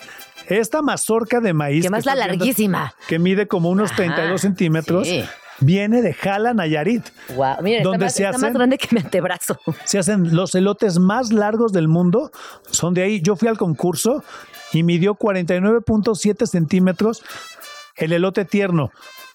Esta 0.49 0.83
mazorca 0.83 1.41
de 1.41 1.55
maíz. 1.55 1.83
Que 1.85 1.89
más 1.89 2.05
la 2.05 2.13
viendo, 2.15 2.37
larguísima. 2.37 2.95
Que 3.09 3.19
mide 3.19 3.49
como 3.49 3.71
unos 3.71 3.87
Ajá, 3.93 3.97
32 4.05 4.39
centímetros. 4.39 5.09
sí. 5.09 5.25
Viene 5.63 6.03
de 6.03 6.13
Jala, 6.13 6.53
Nayarit. 6.53 7.05
Guau, 7.31 7.63
mira, 7.63 7.79
está, 7.79 7.89
Donde 7.91 8.05
más, 8.05 8.15
se 8.15 8.25
está 8.25 8.33
más 8.33 8.43
hacen- 8.43 8.53
grande 8.55 8.77
que 8.77 8.89
mi 8.91 9.01
antebrazo. 9.01 9.59
se 9.85 9.99
hacen 9.99 10.35
los 10.37 10.55
elotes 10.55 10.99
más 10.99 11.33
largos 11.33 11.73
del 11.73 11.89
mundo. 11.89 12.31
Son 12.71 12.93
de 12.93 13.03
ahí. 13.03 13.23
Yo 13.23 13.35
fui 13.35 13.49
al 13.49 13.57
concurso 13.57 14.23
y 14.75 14.83
midió 14.83 15.15
49.7 15.15 16.47
centímetros 16.47 17.23
el 17.97 18.13
elote 18.13 18.45
tierno. 18.45 18.91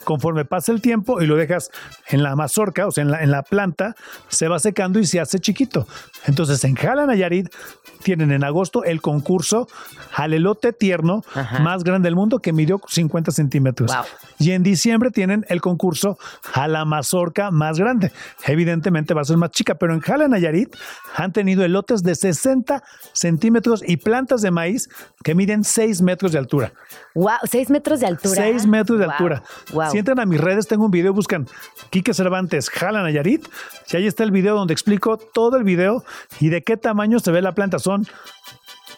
Conforme 0.05 0.45
pasa 0.45 0.71
el 0.71 0.81
tiempo 0.81 1.21
y 1.21 1.25
lo 1.25 1.35
dejas 1.35 1.69
en 2.07 2.23
la 2.23 2.35
mazorca, 2.35 2.87
o 2.87 2.91
sea, 2.91 3.01
en 3.03 3.11
la, 3.11 3.21
en 3.21 3.31
la 3.31 3.43
planta, 3.43 3.95
se 4.29 4.47
va 4.47 4.59
secando 4.59 4.99
y 4.99 5.05
se 5.05 5.19
hace 5.19 5.39
chiquito. 5.39 5.87
Entonces, 6.25 6.63
en 6.63 6.75
Jala 6.75 7.05
Nayarit 7.05 7.49
tienen 8.03 8.31
en 8.31 8.43
agosto 8.43 8.83
el 8.83 9.01
concurso 9.01 9.67
al 10.13 10.33
elote 10.33 10.71
tierno 10.73 11.23
Ajá. 11.33 11.59
más 11.59 11.83
grande 11.83 12.07
del 12.07 12.15
mundo 12.15 12.39
que 12.39 12.53
midió 12.53 12.79
50 12.87 13.31
centímetros. 13.31 13.91
Wow. 13.93 14.05
Y 14.37 14.51
en 14.51 14.63
diciembre 14.63 15.09
tienen 15.11 15.45
el 15.49 15.59
concurso 15.59 16.17
a 16.53 16.67
la 16.67 16.85
mazorca 16.85 17.49
más 17.51 17.79
grande. 17.79 18.11
Evidentemente 18.45 19.13
va 19.15 19.21
a 19.21 19.25
ser 19.25 19.37
más 19.37 19.49
chica, 19.51 19.75
pero 19.75 19.93
en 19.93 20.01
Jala 20.01 20.27
Nayarit 20.27 20.75
han 21.15 21.33
tenido 21.33 21.63
elotes 21.65 22.03
de 22.03 22.13
60 22.15 22.83
centímetros 23.13 23.83
y 23.85 23.97
plantas 23.97 24.41
de 24.41 24.51
maíz 24.51 24.87
que 25.23 25.33
miden 25.33 25.63
6 25.63 26.01
metros 26.03 26.31
de 26.31 26.37
altura. 26.37 26.73
Wow, 27.15 27.37
seis 27.49 27.69
metros 27.69 28.01
de 28.01 28.07
altura. 28.07 28.35
6 28.35 28.67
metros 28.67 28.99
de 28.99 29.05
Wow, 29.05 29.11
altura. 29.13 29.43
wow. 29.73 29.91
Si 29.95 29.99
entran 29.99 30.19
a 30.19 30.25
mis 30.25 30.41
redes, 30.41 30.67
tengo 30.67 30.83
un 30.83 30.91
video, 30.91 31.13
buscan 31.13 31.47
Quique 31.89 32.13
Cervantes, 32.13 32.69
Jala 32.69 33.01
Nayarit, 33.01 33.47
y 33.89 33.95
ahí 33.95 34.07
está 34.07 34.25
el 34.25 34.31
video 34.31 34.53
donde 34.53 34.73
explico 34.73 35.15
todo 35.15 35.55
el 35.55 35.63
video 35.63 36.03
y 36.41 36.49
de 36.49 36.63
qué 36.63 36.75
tamaño 36.75 37.17
se 37.21 37.31
ve 37.31 37.41
la 37.41 37.53
planta. 37.53 37.79
Son 37.79 38.05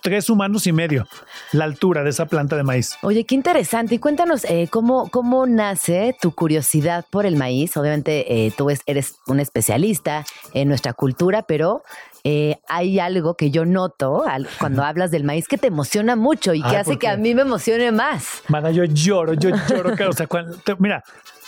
tres 0.01 0.27
humanos 0.27 0.65
y 0.65 0.71
medio 0.71 1.07
la 1.51 1.65
altura 1.65 2.01
de 2.03 2.09
esa 2.09 2.25
planta 2.25 2.55
de 2.55 2.63
maíz. 2.63 2.95
Oye, 3.03 3.25
qué 3.25 3.35
interesante. 3.35 3.93
Y 3.93 3.99
cuéntanos 3.99 4.43
eh, 4.45 4.69
cómo, 4.71 5.07
cómo 5.11 5.45
nace 5.45 6.15
tu 6.19 6.31
curiosidad 6.31 7.05
por 7.11 7.27
el 7.27 7.35
maíz. 7.35 7.77
Obviamente 7.77 8.47
eh, 8.47 8.51
tú 8.57 8.71
es- 8.71 8.81
eres 8.87 9.17
un 9.27 9.39
especialista 9.39 10.25
en 10.55 10.67
nuestra 10.67 10.93
cultura, 10.93 11.43
pero 11.43 11.83
eh, 12.29 12.59
hay 12.67 12.99
algo 12.99 13.35
que 13.35 13.51
yo 13.51 13.63
noto 13.63 14.25
al- 14.27 14.49
cuando 14.59 14.83
hablas 14.83 15.11
del 15.11 15.23
maíz 15.23 15.47
que 15.47 15.57
te 15.57 15.67
emociona 15.67 16.15
mucho 16.17 16.53
y 16.53 16.61
que 16.61 16.67
Ay, 16.69 16.75
hace 16.77 16.91
¿por 16.91 16.99
que 16.99 17.07
a 17.07 17.15
mí 17.15 17.33
me 17.33 17.43
emocione 17.43 17.89
más. 17.93 18.41
Mana, 18.49 18.69
yo 18.71 18.83
lloro, 18.83 19.33
yo 19.33 19.51
lloro. 19.69 19.95
claro, 19.95 20.09
o 20.11 20.13
sea, 20.13 20.27
cuando- 20.27 20.57
te- 20.57 20.75
mira, 20.77 21.03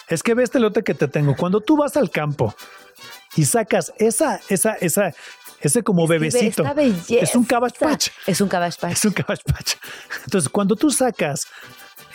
es 0.08 0.24
que 0.24 0.34
ve 0.36 0.44
este 0.44 0.60
lote 0.60 0.82
que 0.84 0.94
te 0.94 1.08
tengo. 1.10 1.36
Cuando 1.36 1.60
tú 1.60 1.76
vas 1.76 1.98
al 1.98 2.10
campo 2.10 2.56
y 3.36 3.44
sacas 3.44 3.92
esa, 3.98 4.40
esa, 4.48 4.74
esa, 4.76 5.14
ese 5.60 5.84
como 5.84 6.08
bebecito, 6.08 6.62
Esta 6.64 6.74
belleza. 6.74 7.16
es 7.24 7.36
un 7.36 7.44
cabbage 7.44 7.78
patch. 7.78 8.08
Es 8.26 8.40
un 8.40 8.48
cabbage 8.48 8.78
patch. 8.80 8.94
Es 8.94 9.06
un 9.06 9.12
cabbage 9.12 9.44
patch. 9.46 9.74
Entonces, 10.24 10.50
cuando 10.50 10.76
tú 10.78 10.90
sacas, 10.92 11.42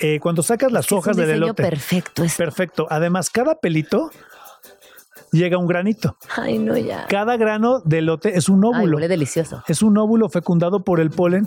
eh, 0.01 0.19
cuando 0.21 0.43
sacas 0.43 0.73
las 0.73 0.87
Es 0.87 0.93
hojas 0.93 1.17
del 1.17 1.29
elote, 1.31 1.63
perfecto. 1.63 2.25
Es... 2.25 2.35
perfecto. 2.37 2.87
Además, 2.89 3.29
cada 3.31 3.57
pelito 3.57 4.11
llega 5.35 5.59
un 5.59 5.67
granito. 5.67 6.17
Ay, 6.37 6.59
no, 6.59 6.77
ya. 6.77 7.07
Cada 7.09 7.37
grano 7.37 7.81
de 7.85 7.99
elote 7.99 8.37
es 8.39 8.49
un 8.49 8.65
Ay, 8.65 8.71
óvulo. 8.73 8.97
huele 8.97 9.09
delicioso. 9.09 9.63
es 9.67 9.83
un 9.83 9.99
óvulo 9.99 10.29
fecundado 10.29 10.81
por 10.85 11.01
el 11.01 11.11
polen. 11.11 11.47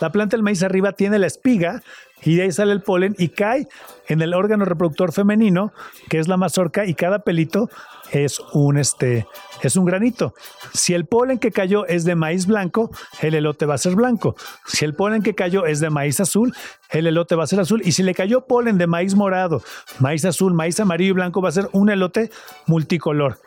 La 0.00 0.10
planta 0.10 0.36
del 0.36 0.42
maíz 0.42 0.62
arriba 0.62 0.92
tiene 0.92 1.18
la 1.18 1.26
espiga 1.26 1.82
y 2.22 2.36
de 2.36 2.42
ahí 2.42 2.52
sale 2.52 2.72
el 2.72 2.80
polen 2.82 3.14
y 3.18 3.28
cae 3.28 3.66
en 4.08 4.22
el 4.22 4.32
órgano 4.34 4.64
reproductor 4.64 5.12
femenino, 5.12 5.72
que 6.08 6.18
es 6.18 6.26
la 6.28 6.36
mazorca, 6.38 6.86
y 6.86 6.94
cada 6.94 7.20
pelito 7.20 7.68
es 8.10 8.40
un 8.54 8.78
este 8.78 9.26
es 9.62 9.76
un 9.76 9.84
granito. 9.84 10.34
Si 10.72 10.94
el 10.94 11.06
polen 11.06 11.38
que 11.38 11.50
cayó 11.50 11.86
es 11.86 12.04
de 12.04 12.14
maíz 12.14 12.46
blanco, 12.46 12.90
el 13.20 13.34
elote 13.34 13.66
va 13.66 13.74
a 13.74 13.78
ser 13.78 13.94
blanco. 13.94 14.36
Si 14.66 14.84
el 14.84 14.94
polen 14.94 15.22
que 15.22 15.34
cayó 15.34 15.66
es 15.66 15.80
de 15.80 15.90
maíz 15.90 16.20
azul, 16.20 16.54
el 16.90 17.06
elote 17.06 17.34
va 17.34 17.44
a 17.44 17.46
ser 17.46 17.60
azul. 17.60 17.82
Y 17.84 17.92
si 17.92 18.02
le 18.02 18.14
cayó 18.14 18.46
polen 18.46 18.78
de 18.78 18.86
maíz 18.86 19.14
morado, 19.14 19.62
maíz 19.98 20.24
azul, 20.24 20.54
maíz 20.54 20.80
amarillo 20.80 21.10
y 21.10 21.14
blanco, 21.14 21.42
va 21.42 21.50
a 21.50 21.52
ser 21.52 21.68
un 21.72 21.90
elote 21.90 22.30
multicolor. 22.66 23.38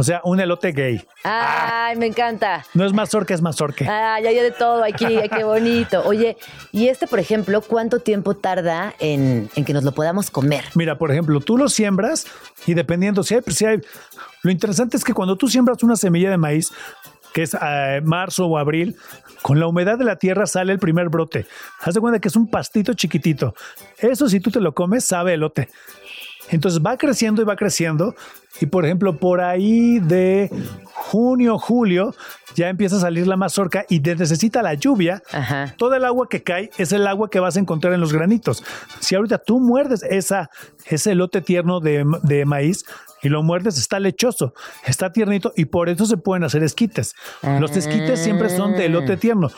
O 0.00 0.02
sea, 0.02 0.22
un 0.24 0.40
elote 0.40 0.72
gay. 0.72 1.06
Ay, 1.24 1.94
me 1.96 2.06
encanta. 2.06 2.64
No 2.72 2.86
es 2.86 2.94
mazorca, 2.94 3.34
es 3.34 3.42
mazorque. 3.42 3.86
Ay, 3.86 4.26
hay 4.26 4.34
de 4.34 4.50
todo 4.50 4.82
aquí, 4.82 5.18
qué 5.30 5.44
bonito. 5.44 6.02
Oye, 6.06 6.38
y 6.72 6.88
este, 6.88 7.06
por 7.06 7.18
ejemplo, 7.18 7.60
¿cuánto 7.60 7.98
tiempo 7.98 8.34
tarda 8.34 8.94
en, 8.98 9.50
en 9.54 9.64
que 9.66 9.74
nos 9.74 9.84
lo 9.84 9.92
podamos 9.92 10.30
comer? 10.30 10.64
Mira, 10.74 10.96
por 10.96 11.10
ejemplo, 11.10 11.38
tú 11.40 11.58
lo 11.58 11.68
siembras 11.68 12.26
y 12.66 12.72
dependiendo 12.72 13.22
si 13.22 13.34
hay, 13.34 13.42
si 13.48 13.66
hay. 13.66 13.82
Lo 14.40 14.50
interesante 14.50 14.96
es 14.96 15.04
que 15.04 15.12
cuando 15.12 15.36
tú 15.36 15.48
siembras 15.48 15.82
una 15.82 15.96
semilla 15.96 16.30
de 16.30 16.38
maíz, 16.38 16.72
que 17.34 17.42
es 17.42 17.54
eh, 17.60 18.00
marzo 18.02 18.46
o 18.46 18.56
abril, 18.56 18.96
con 19.42 19.60
la 19.60 19.66
humedad 19.66 19.98
de 19.98 20.04
la 20.04 20.16
tierra 20.16 20.46
sale 20.46 20.72
el 20.72 20.78
primer 20.78 21.10
brote. 21.10 21.44
Haz 21.82 21.92
de 21.92 22.00
cuenta 22.00 22.20
que 22.20 22.28
es 22.28 22.36
un 22.36 22.48
pastito 22.48 22.94
chiquitito. 22.94 23.54
Eso, 23.98 24.30
si 24.30 24.40
tú 24.40 24.50
te 24.50 24.60
lo 24.60 24.72
comes, 24.72 25.04
sabe 25.04 25.34
elote. 25.34 25.68
Entonces 26.48 26.80
va 26.80 26.96
creciendo 26.96 27.42
y 27.42 27.44
va 27.44 27.54
creciendo. 27.54 28.14
Y 28.60 28.66
por 28.66 28.84
ejemplo, 28.84 29.18
por 29.18 29.40
ahí 29.40 29.98
de 30.00 30.50
junio, 30.92 31.58
julio, 31.58 32.14
ya 32.54 32.68
empieza 32.68 32.96
a 32.96 33.00
salir 33.00 33.26
la 33.26 33.36
mazorca 33.36 33.86
y 33.88 34.00
te 34.00 34.14
necesita 34.14 34.62
la 34.62 34.74
lluvia. 34.74 35.22
Ajá. 35.32 35.74
Todo 35.78 35.94
el 35.94 36.04
agua 36.04 36.28
que 36.28 36.42
cae 36.42 36.70
es 36.76 36.92
el 36.92 37.06
agua 37.06 37.30
que 37.30 37.40
vas 37.40 37.56
a 37.56 37.60
encontrar 37.60 37.94
en 37.94 38.00
los 38.00 38.12
granitos. 38.12 38.62
Si 39.00 39.14
ahorita 39.14 39.38
tú 39.38 39.60
muerdes 39.60 40.02
esa, 40.02 40.50
ese 40.90 41.12
elote 41.12 41.40
tierno 41.40 41.80
de, 41.80 42.04
de 42.22 42.44
maíz 42.44 42.84
y 43.22 43.28
lo 43.28 43.42
muerdes, 43.42 43.76
está 43.76 44.00
lechoso, 44.00 44.54
está 44.86 45.12
tiernito 45.12 45.52
y 45.54 45.66
por 45.66 45.88
eso 45.90 46.06
se 46.06 46.16
pueden 46.16 46.42
hacer 46.42 46.62
esquites. 46.62 47.14
Los 47.60 47.76
esquites 47.76 48.18
siempre 48.22 48.48
son 48.48 48.72
de 48.72 48.86
elote 48.86 49.16
tierno. 49.18 49.50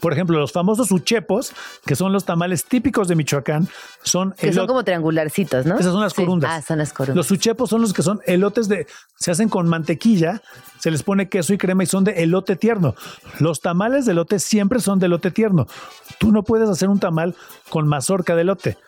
Por 0.00 0.14
ejemplo, 0.14 0.38
los 0.38 0.52
famosos 0.52 0.90
uchepos, 0.90 1.52
que 1.84 1.96
son 1.96 2.12
los 2.12 2.24
tamales 2.24 2.64
típicos 2.64 3.08
de 3.08 3.16
Michoacán, 3.16 3.68
son 4.02 4.32
Que 4.32 4.52
son 4.54 4.66
como 4.66 4.84
triangularcitos, 4.84 5.66
¿no? 5.66 5.74
esas 5.78 5.92
son 5.92 6.00
las 6.00 6.14
Sí. 6.14 6.22
corundas. 6.22 6.50
Ah, 6.50 6.62
son 6.62 6.78
las 6.78 6.92
corundas. 6.94 7.16
Los 7.16 7.30
uchepos 7.30 7.68
son 7.68 7.82
los 7.82 7.92
que 7.92 8.02
son 8.02 8.20
elotes 8.26 8.68
de. 8.68 8.86
Se 9.18 9.30
hacen 9.30 9.50
con 9.50 9.68
mantequilla, 9.68 10.40
se 10.78 10.90
les 10.90 11.02
pone 11.02 11.28
queso 11.28 11.52
y 11.52 11.58
crema 11.58 11.82
y 11.82 11.86
son 11.86 12.04
de 12.04 12.22
elote 12.22 12.56
tierno. 12.56 12.94
Los 13.38 13.60
tamales 13.60 14.06
de 14.06 14.12
elote 14.12 14.38
siempre 14.38 14.80
son 14.80 14.98
de 14.98 15.06
elote 15.06 15.30
tierno. 15.30 15.66
Tú 16.18 16.32
no 16.32 16.42
puedes 16.42 16.70
hacer 16.70 16.88
un 16.88 16.98
tamal 16.98 17.34
con 17.68 17.86
mazorca 17.86 18.34
de 18.34 18.40
elote. 18.42 18.78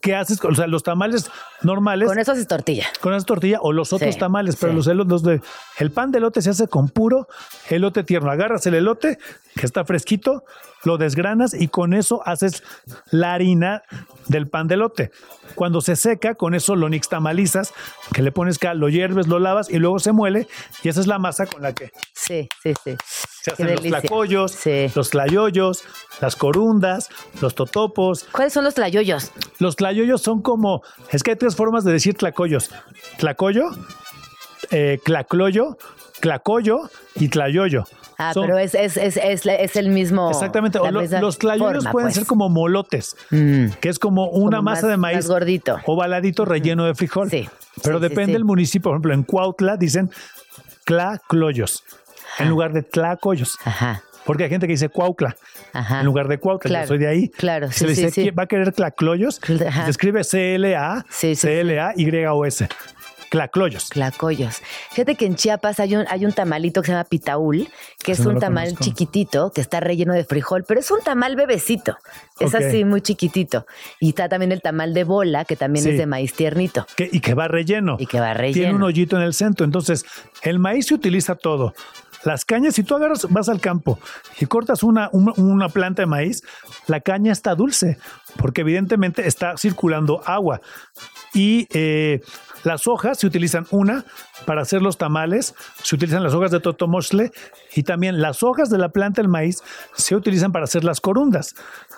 ¿Qué 0.00 0.16
haces? 0.16 0.44
O 0.44 0.54
sea, 0.54 0.66
los 0.66 0.82
tamales 0.82 1.30
normales. 1.62 2.08
Con 2.08 2.18
eso 2.18 2.32
haces 2.32 2.48
tortilla. 2.48 2.86
Con 3.00 3.14
esa 3.14 3.24
tortilla 3.24 3.58
o 3.60 3.72
los 3.72 3.92
otros 3.92 4.14
Sí, 4.14 4.18
tamales, 4.20 4.56
pero 4.56 4.72
sí. 4.72 4.76
los, 4.76 4.86
elo- 4.88 5.04
los 5.04 5.22
de 5.22 5.40
el 5.78 5.90
pan 5.92 6.10
de 6.10 6.18
elote 6.18 6.42
se 6.42 6.50
hace 6.50 6.66
con 6.66 6.88
puro 6.88 7.28
elote 7.70 8.02
tierno. 8.02 8.30
Agarras 8.30 8.66
el 8.66 8.74
elote 8.74 9.18
que 9.54 9.64
está 9.64 9.84
fresquito, 9.84 10.44
lo 10.82 10.98
desgranas 10.98 11.54
y 11.54 11.68
con 11.68 11.94
eso 11.94 12.20
haces 12.26 12.64
la 13.12 13.34
harina 13.34 13.82
del 14.26 14.48
pan 14.48 14.66
de 14.66 14.74
elote. 14.74 15.10
Cuando 15.54 15.80
se 15.80 15.94
seca, 15.94 16.34
con 16.34 16.54
eso 16.54 16.74
lo 16.74 16.88
nixtamalizas, 16.88 17.72
que 18.12 18.22
le 18.22 18.32
pones 18.32 18.58
cal, 18.58 18.78
lo 18.78 18.88
hierves, 18.88 19.28
lo 19.28 19.38
lavas 19.38 19.70
y 19.70 19.78
luego 19.78 20.00
se 20.00 20.10
muele 20.12 20.48
y 20.82 20.88
esa 20.88 21.00
es 21.00 21.06
la 21.06 21.18
masa 21.20 21.46
con 21.46 21.62
la 21.62 21.74
que 21.74 21.92
Sí, 22.14 22.48
sí, 22.62 22.74
sí. 22.82 22.96
Se 23.42 23.50
hacen 23.52 23.70
los 23.72 23.80
tlacoyos, 23.82 24.52
Sí. 24.52 24.86
los 24.94 25.10
tlayoyos, 25.10 25.82
las 26.20 26.36
corundas, 26.36 27.08
los 27.40 27.54
totopos. 27.54 28.24
¿Cuáles 28.32 28.52
son 28.52 28.64
los 28.64 28.74
tlayoyos? 28.74 29.30
Los 29.58 29.76
tlayoyos 29.76 30.22
son 30.22 30.42
como, 30.42 30.82
es 31.10 31.22
que 31.22 31.32
hay 31.32 31.36
tres 31.36 31.56
formas 31.56 31.84
de 31.84 31.92
decir 31.92 32.14
tlacoyos. 32.16 32.70
Tlacoyo, 33.18 33.64
eh, 34.70 34.98
clacloyo, 35.04 35.76
clacoyo 36.20 36.88
y 37.16 37.28
tlayoyo. 37.28 37.84
Ah, 38.18 38.32
Son- 38.34 38.46
pero 38.46 38.58
es, 38.58 38.74
es, 38.76 38.96
es, 38.96 39.16
es, 39.16 39.44
es 39.46 39.74
el 39.76 39.88
mismo. 39.88 40.30
Exactamente, 40.30 40.78
lo- 40.78 40.90
los 41.20 41.38
tlayoyos 41.38 41.84
pueden 41.88 42.06
pues. 42.08 42.14
ser 42.14 42.26
como 42.26 42.48
molotes, 42.48 43.16
Mm. 43.30 43.70
que 43.80 43.88
es 43.88 43.98
como 43.98 44.28
una 44.28 44.58
Como 44.58 44.70
masa 44.70 44.82
más- 44.82 44.90
de 44.90 44.96
maíz 44.96 45.16
más 45.16 45.28
gordito. 45.28 45.78
ovaladito 45.86 46.44
relleno 46.44 46.84
de 46.84 46.94
frijol. 46.94 47.28
Sí, 47.30 47.48
Pero 47.82 47.96
sí, 47.98 48.02
depende 48.02 48.34
del 48.34 48.44
municipio. 48.44 48.90
Por 48.90 48.92
ejemplo, 48.92 49.14
en 49.14 49.22
Cuautla 49.24 49.76
dicen 49.76 50.10
clacloyos 50.84 51.82
en 52.38 52.48
lugar 52.48 52.72
de 52.72 52.82
tlacoyos. 52.82 53.56
Ajá, 53.64 54.02
Porque 54.24 54.44
hay 54.44 54.50
gente 54.50 54.66
que 54.68 54.72
dice 54.74 54.88
Cuautla 54.88 55.36
ajá. 55.72 56.00
en 56.00 56.06
lugar 56.06 56.28
de 56.28 56.38
Cuautla. 56.38 56.68
Claro, 56.68 56.84
Yo 56.84 56.88
soy 56.88 56.98
de 56.98 57.08
ahí. 57.08 57.28
claro, 57.30 57.68
Se 57.72 57.78
sí, 57.80 57.86
le 57.86 57.94
sí, 57.96 58.04
dice, 58.04 58.22
sí. 58.22 58.28
"¿Qui- 58.30 58.38
¿va 58.38 58.44
a 58.44 58.46
querer 58.46 58.72
ajá. 59.66 59.84
Se 59.84 59.90
escribe 59.90 60.22
C-L-A, 60.24 61.04
Sí, 61.10 61.34
sí, 61.34 61.34
sí. 61.36 61.40
C-L-A-Y-O-S. 61.48 62.68
Clacloyos. 63.30 63.88
Tlacoyos. 63.88 64.60
Fíjate 64.90 65.14
que 65.14 65.24
en 65.24 65.36
Chiapas 65.36 65.80
hay 65.80 65.96
un, 65.96 66.04
hay 66.10 66.26
un 66.26 66.32
tamalito 66.34 66.82
que 66.82 66.86
se 66.88 66.92
llama 66.92 67.04
pitaúl, 67.04 67.66
que 68.04 68.12
es 68.12 68.20
no 68.20 68.28
un 68.30 68.38
tamal 68.38 68.66
conozco. 68.66 68.84
chiquitito, 68.84 69.50
que 69.54 69.62
está 69.62 69.80
relleno 69.80 70.12
de 70.12 70.24
frijol, 70.24 70.64
pero 70.68 70.80
es 70.80 70.90
un 70.90 71.00
tamal 71.00 71.34
bebecito. 71.34 71.96
Es 72.38 72.54
así, 72.54 72.84
muy 72.84 73.00
chiquitito. 73.00 73.64
Y 74.00 74.10
está 74.10 74.28
también 74.28 74.52
el 74.52 74.60
tamal 74.60 74.92
de 74.92 75.04
bola, 75.04 75.46
que 75.46 75.56
también 75.56 75.82
Sí. 75.84 75.90
es 75.92 75.98
de 75.98 76.04
maíz 76.06 76.34
tiernito. 76.34 76.86
Que- 76.94 77.08
y 77.10 77.20
que 77.20 77.32
va 77.32 77.48
relleno. 77.48 77.96
Y 77.98 78.04
que 78.06 78.20
va 78.20 78.34
Tiene 78.34 78.38
relleno. 78.52 78.76
un 78.76 78.82
hoyito 78.82 79.16
en 79.16 79.22
el 79.22 79.32
centro. 79.32 79.64
Entonces, 79.64 80.04
el 80.42 80.58
maíz 80.58 80.86
se 80.88 80.94
utiliza 80.94 81.34
todo. 81.34 81.72
Las 82.24 82.44
cañas, 82.44 82.74
si 82.74 82.84
tú 82.84 82.94
agarras, 82.94 83.26
vas 83.30 83.48
al 83.48 83.60
campo 83.60 83.98
y 84.38 84.46
cortas 84.46 84.82
una, 84.82 85.10
una, 85.12 85.68
planta 85.68 86.02
de 86.02 86.06
maíz, 86.06 86.42
la 86.86 87.00
caña 87.00 87.32
está 87.32 87.54
dulce, 87.54 87.98
porque 88.36 88.60
evidentemente 88.60 89.26
está 89.26 89.56
circulando 89.56 90.22
agua. 90.24 90.60
Y 91.34 91.66
eh, 91.72 92.20
las 92.64 92.86
hojas 92.86 93.18
se 93.18 93.26
utilizan 93.26 93.66
una 93.70 94.04
para 94.46 94.62
hacer 94.62 94.82
los 94.82 94.98
tamales, 94.98 95.54
se 95.82 95.96
utilizan 95.96 96.22
las 96.22 96.34
hojas 96.34 96.50
de 96.50 96.60
totomostle 96.60 97.32
y 97.74 97.82
también 97.82 98.20
las 98.20 98.42
hojas 98.42 98.70
de 98.70 98.78
la 98.78 98.90
planta 98.90 99.20
del 99.20 99.28
maíz 99.28 99.62
se 99.94 100.14
utilizan 100.14 100.52
para 100.52 100.64
hacer 100.64 100.84
las 100.84 101.00
corundas. 101.00 101.54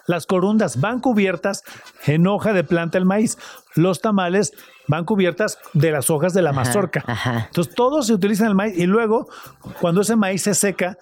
Las 0.06 0.26
corundas 0.26 0.80
van 0.80 1.00
cubiertas 1.00 1.62
en 2.06 2.26
hoja 2.26 2.52
de 2.52 2.64
planta 2.64 2.98
del 2.98 3.06
maíz. 3.06 3.36
Los 3.74 4.00
tamales 4.00 4.52
van 4.86 5.04
cubiertas 5.04 5.58
de 5.72 5.90
las 5.90 6.10
hojas 6.10 6.34
de 6.34 6.42
la 6.42 6.52
mazorca. 6.52 7.04
ajá. 7.06 7.46
Entonces 7.46 7.74
todo 7.74 8.02
se 8.02 8.12
utiliza 8.12 8.44
en 8.44 8.50
el 8.50 8.54
maíz 8.54 8.76
y 8.76 8.86
luego 8.86 9.28
cuando 9.80 10.02
ese 10.02 10.16
maíz 10.16 10.42
se 10.42 10.54
seca, 10.54 10.98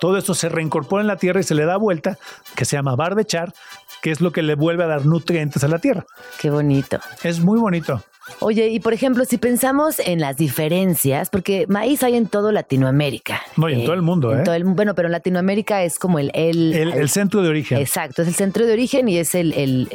todo 0.00 0.16
esto 0.16 0.34
se 0.34 0.48
reincorpora 0.48 1.00
en 1.02 1.06
la 1.06 1.16
tierra 1.16 1.40
y 1.40 1.42
se 1.42 1.54
le 1.54 1.64
da 1.64 1.76
vuelta, 1.76 2.18
que 2.54 2.64
se 2.64 2.76
llama 2.76 2.96
barbechar, 2.96 3.52
que 4.02 4.10
es 4.10 4.20
lo 4.20 4.32
que 4.32 4.42
le 4.42 4.54
vuelve 4.54 4.84
a 4.84 4.86
dar 4.86 5.04
nutrientes 5.06 5.64
a 5.64 5.68
la 5.68 5.78
tierra. 5.78 6.04
Qué 6.40 6.50
bonito. 6.50 6.98
Es 7.22 7.40
muy 7.40 7.58
bonito. 7.58 8.02
Oye, 8.40 8.70
y 8.70 8.80
por 8.80 8.92
ejemplo, 8.92 9.24
si 9.24 9.38
pensamos 9.38 10.00
en 10.00 10.20
las 10.20 10.36
diferencias, 10.36 11.30
porque 11.30 11.64
maíz 11.68 12.02
hay 12.02 12.16
en 12.16 12.26
todo 12.26 12.50
Latinoamérica. 12.50 13.40
No, 13.56 13.68
y 13.68 13.74
en 13.74 13.84
todo 13.84 13.94
el 13.94 14.02
mundo, 14.02 14.32
en 14.32 14.40
¿eh? 14.40 14.42
todo 14.42 14.54
el- 14.56 14.64
bueno, 14.64 14.96
pero 14.96 15.06
en 15.06 15.12
Latinoamérica 15.12 15.84
es 15.84 15.96
como 16.00 16.18
el... 16.18 16.32
El, 16.34 16.72
El, 16.74 16.92
el 16.92 17.08
centro 17.08 17.40
de 17.42 17.48
origen. 17.50 17.78
Exacto, 17.78 18.22
es 18.22 18.28
el 18.28 18.34
centro 18.34 18.66
de 18.66 18.72
origen 18.72 19.08
y 19.08 19.18
es 19.18 19.36
el, 19.36 19.88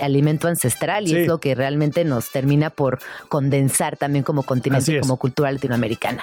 alimento 0.00 0.46
ancestral 0.46 1.04
y 1.04 1.08
Sí. 1.08 1.16
es 1.16 1.26
lo 1.26 1.38
que 1.40 1.56
realmente 1.56 2.04
nos 2.04 2.30
termina 2.30 2.70
por 2.70 3.00
condensar 3.28 3.96
también 3.96 4.22
como 4.22 4.44
continente, 4.44 5.00
como 5.00 5.16
cultura 5.16 5.50
latinoamericana. 5.50 6.22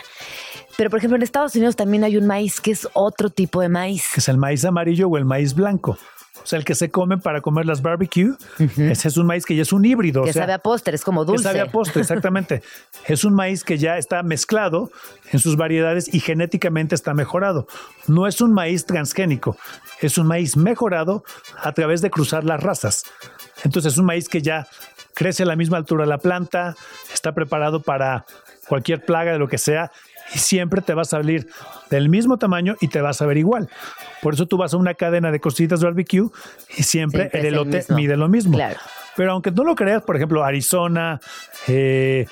Pero, 0.77 0.89
por 0.89 0.99
ejemplo, 0.99 1.17
en 1.17 1.23
Estados 1.23 1.55
Unidos 1.55 1.75
también 1.75 2.05
hay 2.05 2.15
un 2.15 2.25
maíz 2.25 2.61
que 2.61 2.71
es 2.71 2.87
otro 2.93 3.29
tipo 3.29 3.59
de 3.59 3.67
maíz. 3.67 4.05
que 4.13 4.21
es 4.21 4.29
el 4.29 4.37
maíz 4.37 4.63
amarillo 4.63 5.09
o 5.09 5.17
el 5.17 5.25
maíz 5.25 5.53
blanco. 5.53 5.97
O 6.49 6.53
sea, 6.57 6.57
el 6.57 6.65
que 6.65 6.73
se 6.73 6.89
come 6.89 7.19
para 7.19 7.41
comer 7.41 7.67
las 7.67 7.83
barbecue, 7.83 8.31
ese 8.57 9.07
es 9.07 9.17
un 9.17 9.27
maíz 9.27 9.45
que 9.45 9.55
ya 9.55 9.61
es 9.61 9.71
un 9.71 9.85
híbrido. 9.85 10.23
Que 10.23 10.31
o 10.31 10.33
sea, 10.33 10.41
sabe 10.41 10.53
a 10.53 10.57
postre, 10.57 10.95
es 10.95 11.03
como 11.03 11.23
que 11.23 11.33
dulce. 11.33 11.43
sabe 11.43 11.61
a 11.61 11.67
postre, 11.67 12.01
exactamente. 12.01 12.63
es 13.07 13.23
un 13.23 13.35
maíz 13.35 13.63
que 13.63 13.77
ya 13.77 13.99
está 13.99 14.23
mezclado 14.23 14.89
en 15.31 15.37
sus 15.37 15.57
variedades 15.57 16.11
y 16.11 16.19
genéticamente 16.19 16.95
está 16.95 17.13
mejorado. 17.13 17.67
No 18.07 18.25
es 18.25 18.41
un 18.41 18.51
maíz 18.51 18.87
transgénico, 18.87 19.57
es 20.01 20.17
un 20.17 20.25
maíz 20.25 20.57
mejorado 20.57 21.23
a 21.61 21.71
través 21.73 22.01
de 22.01 22.09
cruzar 22.09 22.43
las 22.43 22.63
razas. 22.63 23.03
Entonces 23.63 23.93
es 23.93 23.99
un 23.99 24.07
maíz 24.07 24.27
que 24.27 24.41
ya 24.41 24.65
crece 25.13 25.43
a 25.43 25.45
la 25.45 25.55
misma 25.55 25.77
altura 25.77 26.05
de 26.05 26.09
la 26.09 26.17
planta, 26.17 26.75
está 27.13 27.31
preparado 27.31 27.79
para 27.79 28.25
cualquier 28.67 29.05
plaga 29.05 29.33
de 29.33 29.37
lo 29.37 29.47
que 29.47 29.59
sea 29.59 29.91
siempre 30.37 30.81
te 30.81 30.93
va 30.93 31.01
a 31.01 31.05
salir 31.05 31.47
del 31.89 32.09
mismo 32.09 32.37
tamaño 32.37 32.75
y 32.81 32.87
te 32.87 33.01
va 33.01 33.09
a 33.09 33.13
saber 33.13 33.37
igual. 33.37 33.69
Por 34.21 34.33
eso 34.33 34.45
tú 34.45 34.57
vas 34.57 34.73
a 34.73 34.77
una 34.77 34.93
cadena 34.93 35.31
de 35.31 35.39
cositas 35.39 35.83
barbecue 35.83 36.29
y 36.77 36.83
siempre, 36.83 37.29
el 37.33 37.39
el 37.39 37.45
elote 37.53 37.85
mide 37.89 38.17
lo 38.17 38.29
mismo. 38.29 38.57
Claro. 38.57 38.79
Pero 39.15 39.33
aunque 39.33 39.51
no 39.51 39.63
lo 39.63 39.75
creas, 39.75 40.01
por 40.03 40.15
ejemplo, 40.15 40.43
Arizona, 40.43 41.19
eh, 41.67 42.25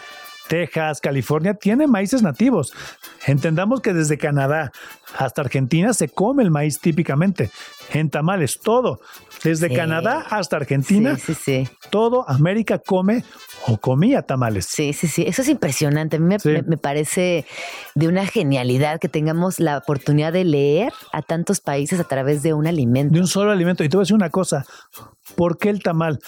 Texas, 0.48 1.02
California, 1.02 1.54
tiene 1.54 1.88
maíces 1.88 2.22
nativos. 2.22 2.74
Entendamos 3.26 3.82
que 3.82 3.94
desde 3.94 4.18
Canadá 4.18 4.72
hasta 5.18 5.42
Argentina 5.42 5.94
se 5.94 6.10
come 6.10 6.44
el 6.44 6.52
maíz 6.52 6.80
típicamente, 6.80 7.52
en 7.94 8.10
tamales, 8.10 8.60
todo. 8.62 9.00
Desde 9.44 9.70
Sí. 9.70 9.76
Canadá 9.76 10.26
hasta 10.30 10.56
Argentina, 10.58 11.16
Sí, 11.18 11.34
sí, 11.36 11.66
sí. 11.66 11.70
todo 11.92 12.28
América 12.30 12.80
come 12.80 13.24
o 13.68 13.78
comía 13.78 14.22
tamales. 14.24 14.66
Sí, 14.66 14.94
sí, 14.94 15.08
sí. 15.08 15.24
Eso 15.28 15.42
es 15.42 15.50
impresionante. 15.50 16.18
A 16.18 16.20
mí 16.20 16.36
me- 16.44 16.62
me 16.64 16.78
parece 16.78 17.46
de 17.96 18.08
una 18.08 18.26
genialidad 18.26 19.00
que 19.00 19.10
tengamos 19.10 19.60
la 19.60 19.78
oportunidad 19.78 20.34
de 20.34 20.44
leer 20.46 20.94
a 21.14 21.22
tantos 21.22 21.60
países 21.62 22.00
a 22.00 22.04
través 22.06 22.42
de 22.44 22.54
un 22.54 22.66
alimento. 22.68 23.14
de 23.14 23.20
un 23.20 23.28
solo 23.28 23.52
alimento. 23.52 23.84
Y 23.84 23.90
te 23.90 23.98
voy 23.98 24.02
a 24.02 24.06
decir 24.06 24.16
una 24.16 24.30
cosa, 24.30 24.66
¿por 25.36 25.58
qué 25.58 25.70
el 25.70 25.84
tamal? 25.84 26.20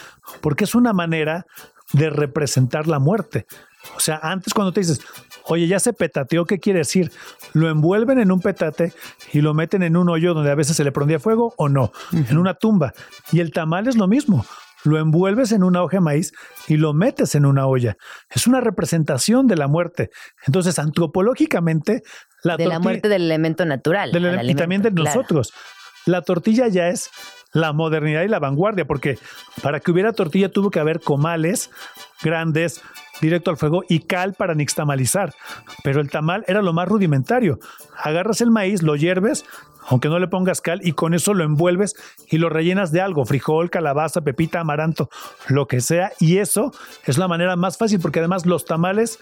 Porque 0.42 0.66
es 0.66 0.76
una 0.76 0.94
manera 0.94 1.46
de 1.94 2.10
representar 2.12 2.88
la 2.88 3.00
muerte. 3.00 3.46
O 3.96 4.00
sea, 4.00 4.20
antes 4.22 4.54
cuando 4.54 4.74
te 4.74 4.82
dices, 4.82 5.02
oye, 5.46 5.68
ya 5.68 5.80
se 5.80 5.94
petateó, 5.94 6.46
¿qué 6.46 6.60
quiere 6.60 6.80
decir? 6.80 7.12
Lo 7.54 7.70
envuelven 7.70 8.20
en 8.20 8.32
un 8.32 8.42
petate 8.42 8.94
y 9.34 9.42
lo 9.42 9.54
meten 9.54 9.84
en 9.84 9.96
un 9.98 10.10
hoyo 10.10 10.34
donde 10.34 10.52
a 10.52 10.56
veces 10.56 10.76
se 10.76 10.84
le 10.84 10.92
prendía 10.92 11.20
fuego 11.20 11.54
o 11.58 11.70
no, 11.70 11.92
en 12.12 12.38
una 12.38 12.54
tumba. 12.54 12.94
Y 13.32 13.40
el 13.40 13.52
tamal 13.52 13.88
es 13.88 13.96
lo 13.96 14.08
mismo. 14.08 14.46
Lo 14.86 14.98
envuelves 14.98 15.52
en 15.52 15.64
una 15.64 15.84
hoja 15.84 15.98
de 15.98 16.02
maíz 16.02 16.32
y 16.68 16.78
lo 16.78 16.94
metes 16.94 17.36
en 17.36 17.46
una 17.46 17.68
olla. 17.68 17.98
Es 18.30 18.48
una 18.48 18.62
representación 18.62 19.48
de 19.48 19.58
la 19.58 19.68
muerte. 19.68 20.10
Entonces, 20.46 20.80
antropológicamente, 20.80 22.04
la 22.44 22.56
de 22.56 22.68
la 22.68 22.80
muerte 22.80 23.10
del 23.10 23.24
elemento 23.24 23.66
natural. 23.66 24.12
del 24.12 24.50
y 24.50 24.56
también 24.56 24.82
de 24.82 24.94
claro. 24.94 25.16
nosotros. 25.16 25.54
La 26.06 26.22
tortilla 26.22 26.68
ya 26.70 26.88
es 26.88 27.10
la 27.52 27.74
modernidad 27.74 28.24
y 28.24 28.28
la 28.28 28.40
vanguardia, 28.40 28.86
porque 28.86 29.18
para 29.62 29.80
que 29.80 29.92
hubiera 29.92 30.14
tortilla 30.14 30.50
tuvo 30.50 30.72
que 30.72 30.80
haber 30.80 31.02
comales 31.02 31.72
grandes, 32.22 32.82
directo 33.22 33.52
al 33.52 33.58
fuego 33.58 33.84
y 33.88 34.00
cal 34.00 34.34
para 34.34 34.54
nixtamalizar. 34.56 35.34
Pero 35.84 36.02
el 36.02 36.10
tamal 36.10 36.44
era 36.48 36.62
lo 36.62 36.74
más 36.74 36.88
rudimentario. 36.88 37.60
Agarras 37.98 38.42
el 38.42 38.52
maíz, 38.52 38.82
lo 38.82 38.96
hierves, 38.96 39.46
aunque 39.88 40.10
no 40.10 40.20
le 40.20 40.28
pongas 40.28 40.62
cal, 40.62 40.80
y 40.84 40.94
con 40.94 41.14
eso 41.14 41.34
lo 41.34 41.44
envuelves 41.44 41.96
y 42.30 42.38
lo 42.38 42.50
rellenas 42.50 42.92
de 42.92 43.02
algo, 43.02 43.26
frijol, 43.26 43.70
calabaza, 43.70 44.22
pepita, 44.22 44.60
amaranto, 44.60 45.10
lo 45.48 45.68
que 45.68 45.82
sea. 45.82 46.12
Y 46.20 46.38
eso 46.38 46.72
es 47.06 47.18
la 47.18 47.28
manera 47.28 47.56
más 47.56 47.78
fácil, 47.78 48.00
porque 48.00 48.20
además 48.20 48.46
los 48.46 48.66
tamales 48.66 49.20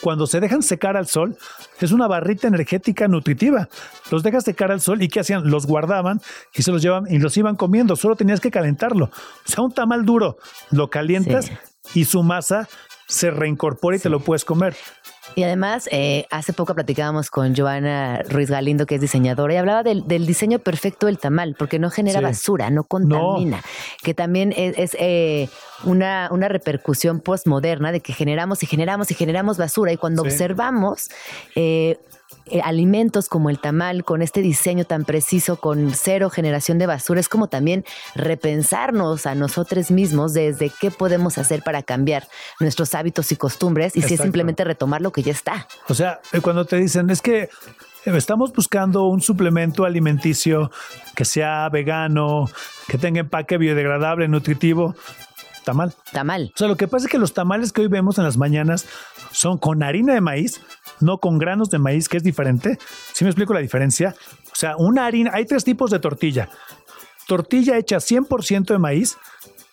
cuando 0.00 0.26
se 0.26 0.40
dejan 0.40 0.62
secar 0.62 0.96
al 0.96 1.06
sol, 1.06 1.36
es 1.78 1.92
una 1.92 2.06
barrita 2.08 2.48
energética 2.48 3.06
nutritiva. 3.06 3.68
Los 4.10 4.22
dejas 4.22 4.44
secar 4.44 4.72
al 4.72 4.80
sol 4.80 5.02
y 5.02 5.08
¿qué 5.08 5.20
hacían? 5.20 5.50
Los 5.50 5.66
guardaban 5.66 6.20
y 6.54 6.62
se 6.62 6.72
los 6.72 6.80
llevaban 6.80 7.12
y 7.12 7.18
los 7.18 7.36
iban 7.36 7.54
comiendo. 7.54 7.96
Solo 7.96 8.16
tenías 8.16 8.40
que 8.40 8.50
calentarlo. 8.50 9.06
O 9.06 9.10
sea, 9.44 9.62
un 9.62 9.72
tamal 9.72 10.06
duro, 10.06 10.38
lo 10.70 10.88
calientas 10.88 11.46
Sí. 11.46 12.00
y 12.00 12.04
su 12.06 12.22
masa 12.22 12.66
se 13.10 13.30
reincorpora 13.30 13.96
y 13.96 14.00
te 14.00 14.08
lo 14.08 14.20
puedes 14.20 14.44
comer. 14.44 14.76
Y 15.36 15.42
además, 15.44 15.88
eh, 15.92 16.26
hace 16.30 16.52
poco 16.52 16.74
platicábamos 16.74 17.30
con 17.30 17.54
Joana 17.54 18.22
Ruiz 18.28 18.50
Galindo, 18.50 18.86
que 18.86 18.96
es 18.96 19.00
diseñadora, 19.00 19.54
y 19.54 19.56
hablaba 19.58 19.82
del, 19.82 20.06
del 20.08 20.26
diseño 20.26 20.58
perfecto 20.58 21.06
del 21.06 21.18
tamal, 21.18 21.54
porque 21.58 21.78
no 21.78 21.90
genera 21.90 22.18
Sí. 22.18 22.24
basura, 22.24 22.70
no 22.70 22.84
contamina, 22.84 23.62
que 24.02 24.12
también 24.14 24.52
es, 24.56 24.76
es, 24.76 24.96
eh, 24.98 25.48
una, 25.84 26.28
una 26.32 26.48
repercusión 26.48 27.20
postmoderna 27.20 27.92
de 27.92 28.00
que 28.00 28.12
generamos 28.12 28.62
y 28.62 28.66
generamos 28.66 29.10
y 29.10 29.14
generamos 29.14 29.56
basura, 29.58 29.92
y 29.92 29.96
cuando 29.96 30.22
Sí. 30.22 30.28
observamos... 30.30 31.10
eh, 31.54 31.98
eh, 32.46 32.60
alimentos 32.62 33.28
como 33.28 33.50
el 33.50 33.60
tamal, 33.60 34.04
con 34.04 34.22
este 34.22 34.42
diseño 34.42 34.84
tan 34.84 35.04
preciso, 35.04 35.56
con 35.56 35.92
cero 35.94 36.30
generación 36.30 36.78
de 36.78 36.86
basura, 36.86 37.20
es 37.20 37.28
como 37.28 37.48
también 37.48 37.84
repensarnos 38.14 39.26
a 39.26 39.34
nosotros 39.34 39.90
mismos 39.90 40.32
desde 40.32 40.70
qué 40.80 40.90
podemos 40.90 41.38
hacer 41.38 41.62
para 41.62 41.82
cambiar 41.82 42.26
nuestros 42.58 42.94
hábitos 42.94 43.30
y 43.32 43.36
costumbres 43.36 43.96
y 43.96 44.02
si 44.02 44.14
es 44.14 44.20
simplemente 44.20 44.64
retomar 44.64 45.00
lo 45.00 45.12
que 45.12 45.22
ya 45.22 45.32
está. 45.32 45.68
O 45.88 45.94
sea, 45.94 46.20
eh, 46.32 46.40
cuando 46.40 46.64
te 46.64 46.76
dicen 46.76 47.10
es 47.10 47.22
que 47.22 47.42
eh, 48.04 48.16
estamos 48.16 48.52
buscando 48.52 49.04
un 49.04 49.20
suplemento 49.20 49.84
alimenticio 49.84 50.70
que 51.14 51.24
sea 51.24 51.68
vegano, 51.68 52.48
que 52.88 52.98
tenga 52.98 53.20
empaque 53.20 53.58
biodegradable, 53.58 54.26
nutritivo, 54.28 54.96
tamal. 55.64 55.94
Tamal. 56.12 56.52
O 56.54 56.58
sea, 56.58 56.68
lo 56.68 56.76
que 56.76 56.88
pasa 56.88 57.06
es 57.06 57.12
que 57.12 57.18
los 57.18 57.34
tamales 57.34 57.72
que 57.72 57.82
hoy 57.82 57.88
vemos 57.88 58.18
en 58.18 58.24
las 58.24 58.36
mañanas 58.36 58.86
son 59.32 59.58
con 59.58 59.82
harina 59.82 60.14
de 60.14 60.20
maíz, 60.20 60.60
no 61.00 61.18
con 61.18 61.38
granos 61.38 61.70
de 61.70 61.78
maíz, 61.78 62.08
que 62.08 62.16
es 62.16 62.22
diferente. 62.22 62.78
¿Sí 63.12 63.24
me 63.24 63.30
explico 63.30 63.54
la 63.54 63.60
diferencia? 63.60 64.14
O 64.52 64.56
sea, 64.56 64.76
una 64.76 65.06
harina, 65.06 65.30
hay 65.34 65.44
tres 65.44 65.64
tipos 65.64 65.90
de 65.90 65.98
tortilla. 65.98 66.48
Tortilla 67.26 67.78
hecha 67.78 67.98
100% 67.98 68.66
de 68.66 68.78
maíz, 68.78 69.16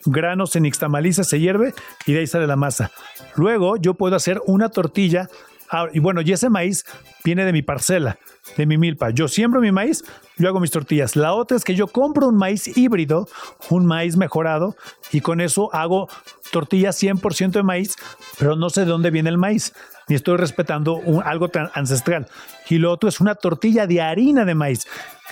granos 0.05 0.51
se 0.51 0.61
nixtamaliza, 0.61 1.23
se 1.23 1.39
hierve 1.39 1.73
y 2.05 2.13
de 2.13 2.19
ahí 2.19 2.27
sale 2.27 2.47
la 2.47 2.55
masa. 2.55 2.91
Luego 3.35 3.77
yo 3.77 3.93
puedo 3.95 4.15
hacer 4.15 4.41
una 4.45 4.69
tortilla 4.69 5.29
ah, 5.71 5.87
y 5.93 5.99
bueno, 5.99 6.21
y 6.21 6.31
ese 6.31 6.49
maíz 6.49 6.85
viene 7.23 7.45
de 7.45 7.53
mi 7.53 7.61
parcela, 7.61 8.19
de 8.55 8.65
mi 8.65 8.77
milpa. 8.77 9.09
Yo 9.09 9.27
siembro 9.27 9.59
mi 9.59 9.71
maíz, 9.71 10.03
yo 10.37 10.47
hago 10.47 10.59
mis 10.59 10.71
tortillas. 10.71 11.15
La 11.15 11.33
otra 11.33 11.57
es 11.57 11.63
que 11.63 11.75
yo 11.75 11.87
compro 11.87 12.27
un 12.27 12.37
maíz 12.37 12.77
híbrido, 12.77 13.27
un 13.69 13.85
maíz 13.85 14.17
mejorado 14.17 14.75
y 15.11 15.21
con 15.21 15.41
eso 15.41 15.73
hago 15.73 16.09
tortillas 16.51 16.95
100% 17.01 17.51
de 17.59 17.63
maíz, 17.63 17.95
pero 18.39 18.55
no 18.55 18.69
sé 18.69 18.81
de 18.81 18.87
dónde 18.87 19.11
viene 19.11 19.29
el 19.29 19.37
maíz, 19.37 19.73
ni 20.07 20.15
estoy 20.15 20.37
respetando 20.37 20.95
un- 20.95 21.23
algo 21.23 21.49
tan 21.49 21.69
ancestral. 21.73 22.27
Y 22.69 22.77
lo 22.77 22.91
otro 22.91 23.09
es 23.09 23.19
una 23.19 23.35
tortilla 23.35 23.87
de 23.87 24.01
harina 24.01 24.45
de 24.45 24.55
maíz, 24.55 24.87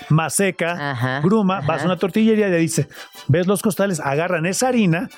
más 0.09 0.35
seca, 0.35 0.91
Ajá, 0.91 1.21
gruma, 1.21 1.59
ajá. 1.59 1.67
vas 1.67 1.81
a 1.83 1.85
una 1.85 1.97
tortillería 1.97 2.47
y 2.47 2.51
le 2.51 2.57
dice, 2.57 2.87
ves 3.27 3.47
los 3.47 3.61
costales, 3.61 3.99
agarran 3.99 4.45
esa 4.45 4.67
harina, 4.67 5.09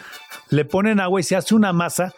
le 0.50 0.66
ponen 0.66 1.00
agua 1.00 1.20
y 1.20 1.24
se 1.24 1.36
hace 1.36 1.56
una 1.56 1.74
masa. 1.74 2.14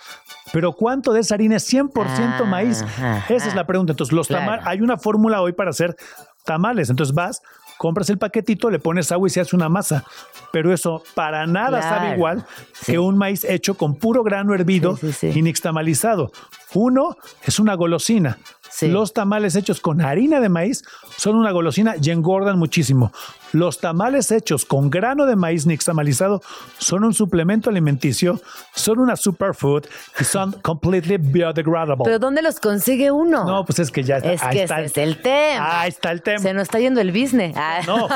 Pero 0.51 0.73
¿cuánto 0.73 1.13
de 1.13 1.19
esa 1.21 1.35
harina 1.35 1.57
es 1.57 1.63
100% 1.71 2.45
maíz? 2.45 2.81
Ajá, 2.81 3.23
Esa 3.29 3.47
es 3.49 3.55
la 3.55 3.67
pregunta. 3.67 3.93
Entonces, 3.93 4.11
los 4.13 4.27
Claro. 4.27 4.45
tamales, 4.45 4.65
hay 4.67 4.81
una 4.81 4.97
fórmula 4.97 5.41
hoy 5.41 5.53
para 5.53 5.69
hacer 5.69 5.95
tamales. 6.43 6.89
Entonces 6.89 7.13
vas, 7.13 7.41
compras 7.79 8.09
el 8.11 8.17
paquetito, 8.19 8.69
le 8.69 8.77
pones 8.77 9.11
agua 9.11 9.27
y 9.27 9.31
se 9.31 9.39
hace 9.39 9.55
una 9.55 9.69
masa. 9.69 10.03
Pero 10.51 10.71
eso 10.73 11.01
para 11.15 11.47
nada 11.47 11.81
sabe 11.81 12.13
igual 12.15 12.45
Sí. 12.73 12.91
que 12.91 12.99
un 12.99 13.17
maíz 13.17 13.43
hecho 13.45 13.73
con 13.75 13.95
puro 13.95 14.21
grano 14.23 14.53
hervido 14.53 14.97
Sí, 14.97 15.11
sí, 15.13 15.31
sí. 15.31 15.39
y 15.39 15.41
nixtamalizado. 15.41 16.31
Uno 16.73 17.15
es 17.43 17.57
una 17.59 17.73
golosina. 17.75 18.37
Sí. 18.69 18.87
Los 18.87 19.13
tamales 19.13 19.55
hechos 19.55 19.79
con 19.81 20.01
harina 20.01 20.39
de 20.39 20.49
maíz 20.49 20.83
son 21.17 21.35
una 21.35 21.51
golosina 21.51 21.95
y 22.01 22.09
engordan 22.09 22.57
muchísimo. 22.59 23.11
Los 23.51 23.79
tamales 23.79 24.31
hechos 24.31 24.65
con 24.65 24.89
grano 24.89 25.25
de 25.25 25.35
maíz 25.35 25.65
nixtamalizado 25.65 26.41
son 26.77 27.03
un 27.03 27.13
suplemento 27.13 27.69
alimenticio, 27.69 28.39
son 28.75 28.99
una 28.99 29.15
superfood 29.15 29.85
y 30.19 30.23
son 30.23 30.51
completely 30.61 31.17
biodegradable. 31.17 32.03
Pero 32.03 32.19
¿dónde 32.19 32.41
los 32.41 32.59
consigue 32.59 33.11
uno? 33.11 33.45
no, 33.45 33.65
pues 33.65 33.79
es 33.79 33.91
que 33.91 34.03
ya 34.03 34.17
es 34.17 34.41
ahí 34.43 34.57
que 34.57 34.63
está 34.63 34.81
ese 34.81 35.01
es 35.01 35.07
el 35.07 35.21
tema. 35.21 35.81
Ahí 35.81 35.89
está 35.89 36.11
el 36.11 36.21
tema. 36.21 36.39
Se 36.39 36.53
nos 36.53 36.63
está 36.63 36.79
yendo 36.79 37.01
el 37.01 37.11
business. 37.11 37.55
Ah. 37.57 37.81
No, 37.87 38.07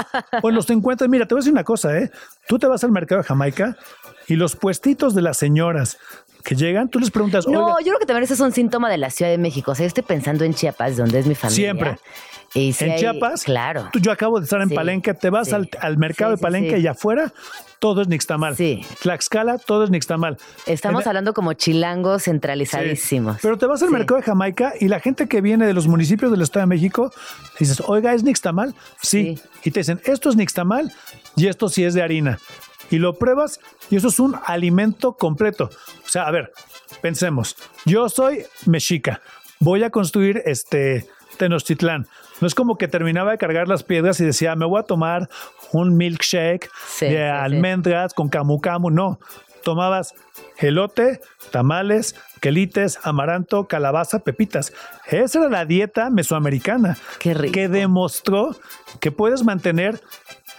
pues 0.42 0.54
los 0.54 0.70
encuentras. 0.70 1.10
Mira, 1.10 1.26
te 1.28 1.34
voy 1.34 1.40
a 1.40 1.42
decir 1.42 1.54
una 1.54 1.64
cosa, 1.64 1.98
¿eh? 1.98 2.12
Tú 2.48 2.60
te 2.60 2.68
vas 2.68 2.84
al 2.84 2.92
mercado 2.92 3.22
de 3.22 3.28
Jamaica 3.28 3.76
y 4.28 4.36
los 4.36 4.56
puestitos 4.56 5.16
de 5.16 5.22
las 5.22 5.38
señoras 5.38 5.98
que 6.44 6.56
llegan, 6.56 6.90
tú 6.90 7.00
les 7.00 7.10
preguntas, 7.10 7.48
No, 7.48 7.66
oiga, 7.68 7.78
yo 7.80 7.86
creo 7.88 8.00
que 8.00 8.06
también 8.06 8.24
ese 8.24 8.34
es 8.34 8.40
un 8.40 8.52
síntoma 8.52 8.90
de 8.90 8.98
la 8.98 9.10
Ciudad 9.10 9.32
de 9.32 9.38
México. 9.38 9.72
O 9.72 9.76
sea, 9.76 9.84
yo 9.86 9.88
estoy 9.88 10.04
pensando 10.04 10.44
en 10.44 10.54
Chiapas, 10.54 10.98
donde 10.98 11.20
es 11.20 11.26
mi 11.26 11.36
familia. 11.36 11.56
Siempre. 11.72 11.98
Y 12.56 12.76
en 12.80 12.92
hay- 12.92 13.00
Chiapas, 13.00 13.44
Claro. 13.46 13.90
tú- 13.92 14.00
yo 14.00 14.12
acabo 14.12 14.38
de 14.40 14.44
estar 14.44 14.62
en 14.62 14.70
Sí, 14.70 14.76
Palenque, 14.76 15.14
te 15.16 15.30
vas 15.32 15.48
sí. 15.48 15.56
al, 15.56 15.70
al 15.80 15.98
mercado 15.98 16.34
Sí, 16.34 16.38
de 16.38 16.42
Palenque 16.42 16.78
y 16.80 16.86
afuera 16.86 17.34
todo 17.80 18.02
es 18.04 18.08
nixtamal. 18.08 18.56
Sí. 18.56 18.86
Tlaxcala, 19.02 19.58
todo 19.58 19.84
es 19.86 19.90
nixtamal. 19.90 20.38
Estamos 20.68 21.02
En- 21.02 21.08
hablando 21.08 21.34
como 21.34 21.54
chilangos 21.54 22.24
centralizadísimos. 22.24 23.38
Pero 23.42 23.58
te 23.58 23.66
vas 23.66 23.82
al 23.82 23.90
mercado 23.90 24.20
de 24.20 24.26
Jamaica 24.26 24.74
y 24.80 24.88
la 24.88 25.00
gente 25.00 25.28
que 25.28 25.42
viene 25.42 25.66
de 25.66 25.74
los 25.74 25.88
municipios 25.88 26.30
del 26.32 26.42
Estado 26.42 26.62
de 26.64 26.68
México, 26.68 27.12
dices, 27.60 27.82
oiga, 27.88 28.14
¿es 28.14 28.24
nixtamal? 28.24 28.76
Sí. 29.02 29.40
Y 29.64 29.72
te 29.72 29.80
dicen, 29.80 30.00
esto 30.06 30.30
es 30.30 30.36
nixtamal 30.36 30.92
y 31.36 31.48
esto 31.48 31.70
sí 31.70 31.84
es 31.84 31.94
de 31.96 32.04
harina. 32.04 32.40
Y 32.92 32.98
lo 33.00 33.14
pruebas 33.18 33.60
y 33.90 33.96
eso 33.96 34.08
es 34.08 34.20
un 34.20 34.36
alimento 34.46 35.14
completo. 35.14 35.70
O 36.06 36.10
sea, 36.10 36.24
a 36.28 36.32
ver, 36.32 36.52
pensemos, 37.02 37.56
yo 37.86 38.10
soy 38.10 38.46
mexica, 38.66 39.22
voy 39.60 39.84
a 39.84 39.90
construir 39.90 40.42
este 40.46 41.08
Tenochtitlán. 41.38 42.08
No 42.42 42.48
es 42.48 42.54
como 42.56 42.78
que 42.78 42.88
terminaba 42.88 43.32
de 43.32 43.38
cargar 43.38 43.68
las 43.68 43.84
piedras 43.84 44.20
y 44.20 44.26
decía, 44.26 44.56
me 44.56 44.66
voy 44.66 44.80
a 44.80 44.84
tomar 44.84 45.30
un 45.72 45.98
milkshake 45.98 46.70
Sí, 46.88 47.06
de 47.06 47.12
sí, 47.12 47.16
sí. 47.16 47.20
almendras 47.22 48.14
con 48.14 48.30
camu 48.30 48.60
camu. 48.62 48.90
No, 48.92 49.20
tomabas 49.64 50.14
elote, 50.58 51.22
tamales, 51.52 52.16
quelites, 52.42 53.00
amaranto, 53.04 53.68
calabaza, 53.68 54.20
pepitas. 54.20 54.74
Esa 55.08 55.40
era 55.40 55.50
la 55.50 55.66
dieta 55.66 56.10
mesoamericana 56.12 56.98
Qué 57.20 57.34
rico. 57.34 57.54
que 57.54 57.68
demostró 57.70 58.56
que 59.00 59.12
puedes 59.12 59.44
mantener 59.44 60.02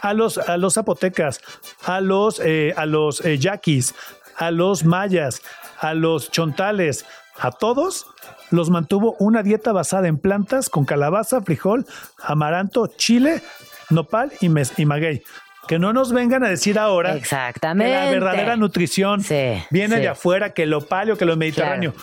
a 0.05 0.13
los, 0.13 0.37
a 0.37 0.57
los 0.57 0.73
zapotecas, 0.75 1.41
a 1.85 1.99
los, 2.01 2.39
eh, 2.43 2.73
a 2.77 2.85
los 2.85 3.23
eh, 3.25 3.37
yaquis, 3.37 3.93
a 4.37 4.51
los 4.51 4.83
mayas, 4.85 5.41
a 5.79 5.93
los 5.93 6.29
chontales, 6.31 7.05
a 7.39 7.51
todos 7.51 8.05
los 8.51 8.69
mantuvo 8.69 9.15
una 9.19 9.43
dieta 9.43 9.71
basada 9.71 10.07
en 10.07 10.17
plantas 10.17 10.69
con 10.69 10.85
calabaza, 10.85 11.41
frijol, 11.41 11.85
amaranto, 12.23 12.87
chile, 12.87 13.41
nopal 13.89 14.31
y, 14.41 14.49
mes- 14.49 14.73
y 14.77 14.85
maguey. 14.85 15.23
Que 15.67 15.79
no 15.79 15.93
nos 15.93 16.13
vengan 16.13 16.43
a 16.43 16.49
decir 16.49 16.77
ahora 16.77 17.15
Exactamente. 17.15 17.91
que 17.91 17.97
la 17.99 18.11
verdadera 18.11 18.55
nutrición 18.55 19.23
Sí, 19.23 19.63
viene 19.71 19.95
sí. 19.95 20.01
de 20.03 20.07
afuera, 20.09 20.53
que 20.53 20.67
lo 20.67 20.81
paleo, 20.81 21.17
que 21.17 21.25
lo 21.25 21.35
mediterráneo. 21.35 21.93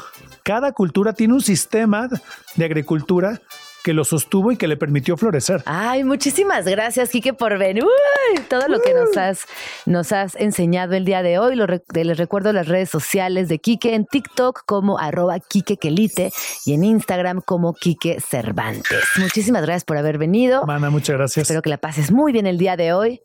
Cada 0.42 0.72
cultura 0.72 1.12
tiene 1.12 1.34
un 1.34 1.40
sistema 1.40 2.08
de 2.56 2.64
agricultura 2.64 3.40
que 3.82 3.92
lo 3.92 4.04
sostuvo 4.04 4.52
y 4.52 4.56
que 4.56 4.68
le 4.68 4.76
permitió 4.76 5.16
florecer. 5.16 5.62
Ay, 5.66 6.04
muchísimas 6.04 6.64
gracias, 6.66 7.10
Quique, 7.10 7.32
por 7.32 7.58
venir. 7.58 7.84
Uy, 7.84 8.40
todo 8.48 8.68
lo 8.68 8.80
que 8.80 8.94
nos 8.94 9.16
has, 9.16 9.46
nos 9.86 10.12
has 10.12 10.36
enseñado 10.36 10.94
el 10.94 11.04
día 11.04 11.22
de 11.22 11.38
hoy. 11.38 11.56
Lo 11.56 11.66
les 11.66 12.18
recuerdo 12.18 12.52
las 12.52 12.68
redes 12.68 12.90
sociales 12.90 13.48
de 13.48 13.58
Quique 13.58 13.94
en 13.94 14.06
TikTok 14.06 14.62
como 14.66 14.98
arroba 14.98 15.38
Quique 15.40 15.76
Quelite 15.76 16.32
y 16.64 16.74
en 16.74 16.84
Instagram 16.84 17.40
como 17.40 17.74
Quique 17.74 18.20
Cervantes. 18.20 19.04
Muchísimas 19.16 19.62
gracias 19.62 19.84
por 19.84 19.96
haber 19.96 20.18
venido. 20.18 20.64
Mana, 20.66 20.90
muchas 20.90 21.16
gracias. 21.16 21.44
Espero 21.44 21.62
que 21.62 21.70
la 21.70 21.78
pases 21.78 22.10
muy 22.10 22.32
bien 22.32 22.46
el 22.46 22.58
día 22.58 22.76
de 22.76 22.92
hoy. 22.92 23.22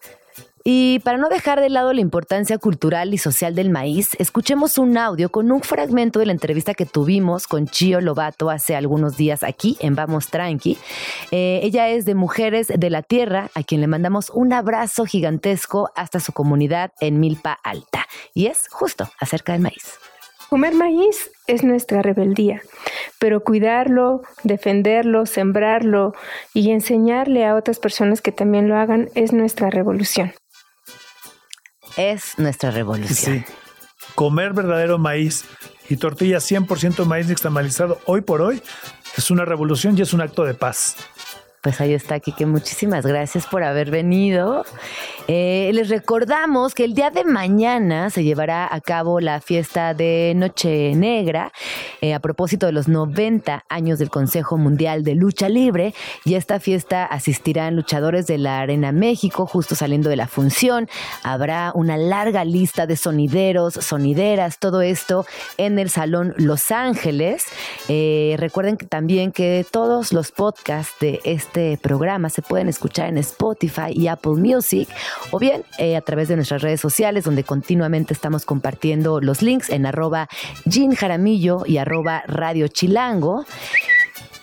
Y 0.70 1.00
para 1.00 1.18
no 1.18 1.30
dejar 1.30 1.62
de 1.62 1.70
lado 1.70 1.94
la 1.94 2.02
importancia 2.02 2.58
cultural 2.58 3.14
y 3.14 3.18
social 3.18 3.56
del 3.56 3.70
maíz, 3.70 4.10
escuchemos 4.20 4.78
un 4.78 4.98
audio 4.98 5.30
con 5.30 5.50
un 5.50 5.62
fragmento 5.62 6.20
de 6.20 6.26
la 6.26 6.34
entrevista 6.34 6.74
que 6.74 6.86
tuvimos 6.86 7.48
con 7.48 7.68
Chio 7.68 8.02
Lobato 8.02 8.50
hace 8.50 8.76
algunos 8.76 9.16
días 9.16 9.44
aquí 9.44 9.78
en 9.80 9.96
Vamos 9.96 10.28
Tranqui. 10.28 10.78
Eh, 11.32 11.62
ella 11.64 11.88
es 11.88 12.04
de 12.04 12.16
Mujeres 12.16 12.68
de 12.68 12.90
la 12.90 13.02
Tierra, 13.02 13.50
a 13.56 13.64
quien 13.64 13.80
le 13.80 13.88
mandamos 13.88 14.30
un 14.30 14.52
abrazo 14.52 15.06
gigantesco 15.06 15.90
hasta 15.96 16.20
su 16.20 16.34
comunidad 16.34 16.92
en 17.00 17.22
Milpa 17.22 17.58
Alta. 17.64 18.06
Y 18.34 18.48
es 18.48 18.68
justo 18.70 19.10
acerca 19.22 19.54
del 19.54 19.62
maíz. 19.62 19.98
Comer 20.50 20.74
maíz 20.74 21.32
es 21.48 21.64
nuestra 21.64 22.02
rebeldía, 22.02 22.62
pero 23.20 23.42
cuidarlo, 23.42 24.22
defenderlo, 24.44 25.26
sembrarlo 25.26 26.14
y 26.54 26.72
enseñarle 26.72 27.46
a 27.46 27.56
otras 27.56 27.80
personas 27.80 28.22
que 28.22 28.34
también 28.34 28.68
lo 28.68 28.76
hagan 28.76 29.08
es 29.16 29.32
nuestra 29.32 29.70
revolución. 29.70 30.34
Es 31.98 32.38
nuestra 32.38 32.70
revolución. 32.70 33.44
Comer 34.14 34.54
verdadero 34.54 35.00
maíz 35.00 35.46
y 35.90 35.98
tortilla 35.98 36.38
100% 36.38 37.06
maíz 37.06 37.28
nixtamalizado 37.28 38.00
hoy 38.06 38.22
por 38.22 38.42
hoy 38.42 38.62
es 39.18 39.32
una 39.32 39.46
revolución 39.46 39.98
y 39.98 40.04
es 40.04 40.14
un 40.14 40.22
acto 40.22 40.44
de 40.44 40.54
paz. 40.54 40.96
Pues 41.68 41.82
ahí 41.82 41.92
está, 41.92 42.18
Kike. 42.22 42.46
Muchísimas 42.46 43.06
gracias 43.06 43.46
por 43.46 43.62
haber 43.62 43.92
venido. 43.92 44.64
Eh, 45.28 45.70
les 45.74 45.90
recordamos 45.90 46.74
que 46.74 46.86
el 46.86 46.94
día 46.94 47.10
de 47.10 47.26
mañana 47.26 48.10
se 48.10 48.24
llevará 48.24 48.74
a 48.74 48.80
cabo 48.80 49.20
la 49.20 49.42
fiesta 49.42 49.94
de 49.94 50.32
Noche 50.34 50.96
Negra 50.96 51.52
eh, 52.00 52.14
a 52.14 52.22
propósito 52.22 52.68
de 52.68 52.72
los 52.72 52.88
90 52.88 53.66
años 53.68 54.00
del 54.00 54.10
Consejo 54.10 54.56
Mundial 54.56 55.04
de 55.04 55.16
Lucha 55.16 55.50
Libre. 55.50 55.94
Y 56.24 56.36
esta 56.36 56.62
fiesta 56.62 57.04
asistirán 57.04 57.76
luchadores 57.76 58.28
de 58.28 58.38
la 58.38 58.60
Arena 58.60 58.94
México, 58.94 59.46
justo 59.46 59.76
saliendo 59.76 60.10
de 60.10 60.16
la 60.16 60.28
función. 60.28 60.88
Habrá 61.24 61.74
una 61.76 61.98
larga 61.98 62.46
lista 62.46 62.88
de 62.88 62.96
sonideros, 62.96 63.74
sonideras, 63.74 64.58
todo 64.60 64.82
esto 64.82 65.26
en 65.58 65.80
el 65.80 65.90
Salón 65.90 66.34
Los 66.38 66.72
Ángeles. 66.72 67.44
Eh, 67.90 68.38
recuerden 68.40 68.78
también 68.78 69.34
que 69.34 69.66
todos 69.70 70.14
los 70.14 70.32
podcasts 70.32 70.96
de 71.02 71.20
este 71.26 71.57
programa 71.82 72.30
se 72.30 72.42
pueden 72.42 72.70
escuchar 72.70 73.10
en 73.10 73.18
Spotify 73.18 73.92
y 73.92 74.08
Apple 74.08 74.34
Music 74.34 74.88
o 75.32 75.40
bien 75.40 75.64
eh, 75.78 75.96
a 75.96 76.02
través 76.02 76.28
de 76.28 76.36
nuestras 76.36 76.62
redes 76.62 76.80
sociales 76.80 77.24
donde 77.24 77.44
continuamente 77.44 78.14
estamos 78.14 78.46
compartiendo 78.46 79.20
los 79.20 79.42
links 79.42 79.70
en 79.70 79.86
arroba 79.86 80.30
Jean 80.66 80.94
Jaramillo 80.94 81.64
y 81.66 81.78
arroba 81.78 82.24
Radio 82.28 82.68
Chilango. 82.68 83.46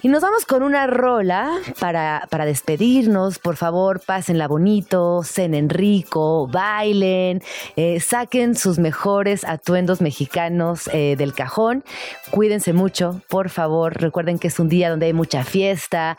Y 0.05 0.09
nos 0.09 0.21
vamos 0.21 0.45
con 0.45 0.63
una 0.63 0.87
rola 0.87 1.51
para, 1.81 2.27
para 2.29 2.45
despedirnos. 2.45 3.39
Por 3.39 3.57
favor, 3.57 4.03
pásenla 4.05 4.47
bonito, 4.47 5.23
cenen 5.23 5.71
rico, 5.71 6.47
bailen, 6.47 7.43
eh, 7.77 8.01
saquen 8.01 8.55
sus 8.55 8.79
mejores 8.79 9.45
atuendos 9.45 10.03
mexicanos 10.03 10.91
eh, 10.93 11.17
del 11.17 11.33
cajón. 11.33 11.85
Cuídense 12.31 12.75
mucho, 12.75 13.23
por 13.31 13.49
favor. 13.49 13.99
Recuerden 13.99 14.39
que 14.39 14.49
es 14.49 14.61
un 14.61 14.69
día 14.69 14.91
donde 14.91 15.07
hay 15.07 15.15
mucha 15.15 15.43
fiesta. 15.43 16.19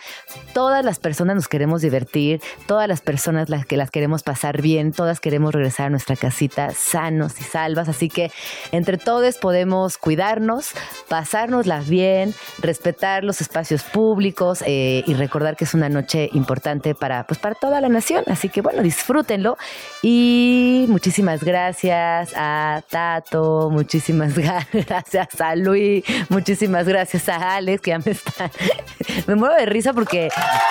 Todas 0.56 0.84
las 0.84 0.98
personas 0.98 1.36
nos 1.36 1.48
queremos 1.48 1.84
divertir, 1.84 2.42
todas 2.66 2.88
las 2.88 3.02
personas 3.02 3.50
las 3.50 3.68
que 3.68 3.78
las 3.78 3.92
queremos 3.92 4.24
pasar 4.24 4.64
bien, 4.64 4.94
todas 4.94 5.20
queremos 5.20 5.54
regresar 5.54 5.86
a 5.86 5.90
nuestra 5.92 6.16
casita 6.16 6.72
sanos 6.72 7.40
y 7.40 7.44
salvas. 7.44 7.88
Así 7.88 8.10
que 8.10 8.32
entre 8.72 8.98
todos 8.98 9.38
podemos 9.38 10.00
cuidarnos, 10.00 10.72
pasárnoslas 11.08 11.88
bien, 11.88 12.34
respetar 12.64 13.24
los 13.24 13.42
espacios 13.42 13.75
públicos 13.84 14.64
eh, 14.66 15.04
y 15.06 15.14
recordar 15.14 15.56
que 15.56 15.66
es 15.66 15.74
una 15.74 15.90
noche 15.90 16.30
importante 16.34 16.96
para, 16.96 17.26
pues, 17.26 17.40
para 17.40 17.56
toda 17.56 17.82
la 17.82 17.90
nación. 17.90 18.24
Así 18.28 18.50
que 18.50 18.62
bueno, 18.62 18.82
disfrútenlo. 18.82 19.58
Y 20.02 20.86
muchísimas 20.90 21.44
gracias 21.44 22.34
a 22.36 22.84
Tato, 22.90 23.70
muchísimas 23.72 24.34
gracias 24.74 25.42
a 25.42 25.56
Luis, 25.56 26.04
muchísimas 26.30 26.88
gracias 26.88 27.30
a 27.30 27.56
Alex, 27.56 27.82
que 27.82 27.92
ya 27.92 28.00
me 28.00 28.12
está. 28.12 28.52
me 29.28 29.36
muero 29.36 29.56
de 29.56 29.66
risa 29.66 29.94
porque, 29.94 30.30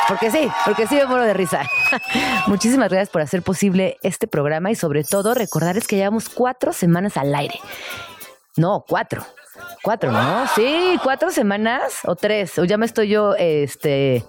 porque 0.09 0.31
sí, 0.31 0.48
porque 0.64 0.86
sí 0.86 0.97
me 0.97 1.06
muero 1.06 1.24
de 1.24 1.35
risa. 1.35 1.68
muchísimas 2.47 2.90
gracias 2.90 3.10
por 3.10 3.22
hacer 3.22 3.43
posible 3.43 3.98
este 4.02 4.26
programa 4.26 4.70
y 4.70 4.74
sobre 4.74 5.05
todo 5.05 5.35
recordarles 5.35 5.86
que 5.86 5.97
llevamos 5.97 6.28
cuatro 6.28 6.72
semanas 6.72 7.16
al 7.16 7.35
aire. 7.35 7.60
No, 8.56 8.85
cuatro. 8.86 9.24
Cuatro, 9.82 10.10
¿no? 10.10 10.47
Sí, 10.55 10.98
cuatro 11.02 11.31
semanas 11.31 12.01
o 12.05 12.16
tres. 12.16 12.59
O 12.59 12.64
ya 12.64 12.78
me 12.78 12.86
estoy 12.86 13.09
yo, 13.09 13.35
este, 13.36 14.24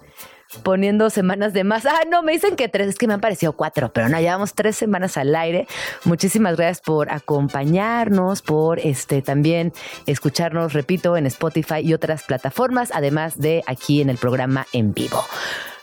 poniendo 0.64 1.10
semanas 1.10 1.54
de 1.54 1.64
más. 1.64 1.86
Ah, 1.86 2.02
no, 2.10 2.24
me 2.24 2.34
dicen 2.34 2.56
que 2.56 2.68
tres, 2.68 2.90
es 2.90 2.96
que 2.96 3.08
me 3.08 3.14
han 3.14 3.22
parecido 3.22 3.54
cuatro, 3.54 3.92
pero 3.94 4.10
no, 4.10 4.20
llevamos 4.20 4.54
tres 4.54 4.76
semanas 4.76 5.18
al 5.18 5.36
aire. 5.36 5.68
Muchísimas 6.04 6.56
gracias 6.58 6.82
por 6.82 7.12
acompañarnos, 7.12 8.42
por 8.42 8.80
este 8.80 9.22
también 9.22 9.74
escucharnos, 10.06 10.74
repito, 10.74 11.18
en 11.18 11.26
Spotify 11.26 11.80
y 11.82 11.94
otras 11.94 12.24
plataformas, 12.24 12.92
además 12.94 13.40
de 13.40 13.64
aquí 13.68 14.02
en 14.02 14.10
el 14.10 14.18
programa 14.18 14.68
en 14.74 14.94
vivo. 14.94 15.24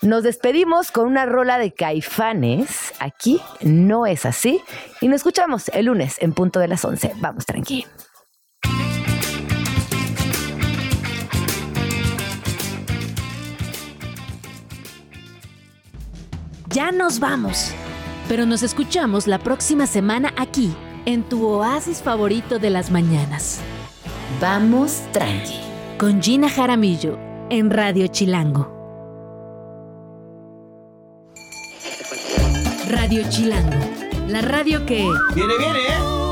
Nos 0.02 0.24
despedimos 0.24 0.90
con 0.90 1.06
una 1.06 1.27
rola 1.27 1.59
de 1.59 1.73
caifanes. 1.73 2.93
Aquí 2.98 3.40
no 3.60 4.05
es 4.05 4.27
así. 4.27 4.60
Y 5.01 5.06
nos 5.06 5.16
escuchamos 5.16 5.69
el 5.69 5.86
lunes 5.86 6.16
en 6.19 6.32
punto 6.32 6.59
de 6.59 6.66
las 6.66 6.85
11. 6.85 7.12
Vamos, 7.20 7.47
tranqui. 7.47 7.86
Ya 16.73 16.90
nos 16.90 17.20
vamos. 17.20 17.73
Pero 18.28 18.47
nos 18.47 18.62
escuchamos 18.62 19.27
la 19.27 19.39
próxima 19.39 19.86
semana 19.86 20.32
aquí, 20.39 20.74
en 21.05 21.23
tu 21.23 21.47
oasis 21.47 22.01
favorito 22.01 22.59
de 22.59 22.70
las 22.70 22.90
mañanas. 22.90 23.61
Vamos 24.40 25.03
tranqui. 25.12 25.61
Con 25.99 26.23
Gina 26.23 26.49
Jaramillo, 26.49 27.19
en 27.51 27.70
Radio 27.70 28.07
Chilango. 28.07 28.73
Radio 32.89 33.23
Chilango, 33.28 33.78
la 34.28 34.40
radio 34.40 34.86
que... 34.86 35.07
Viene, 35.35 35.55
viene, 35.59 35.78
¿eh? 35.78 36.31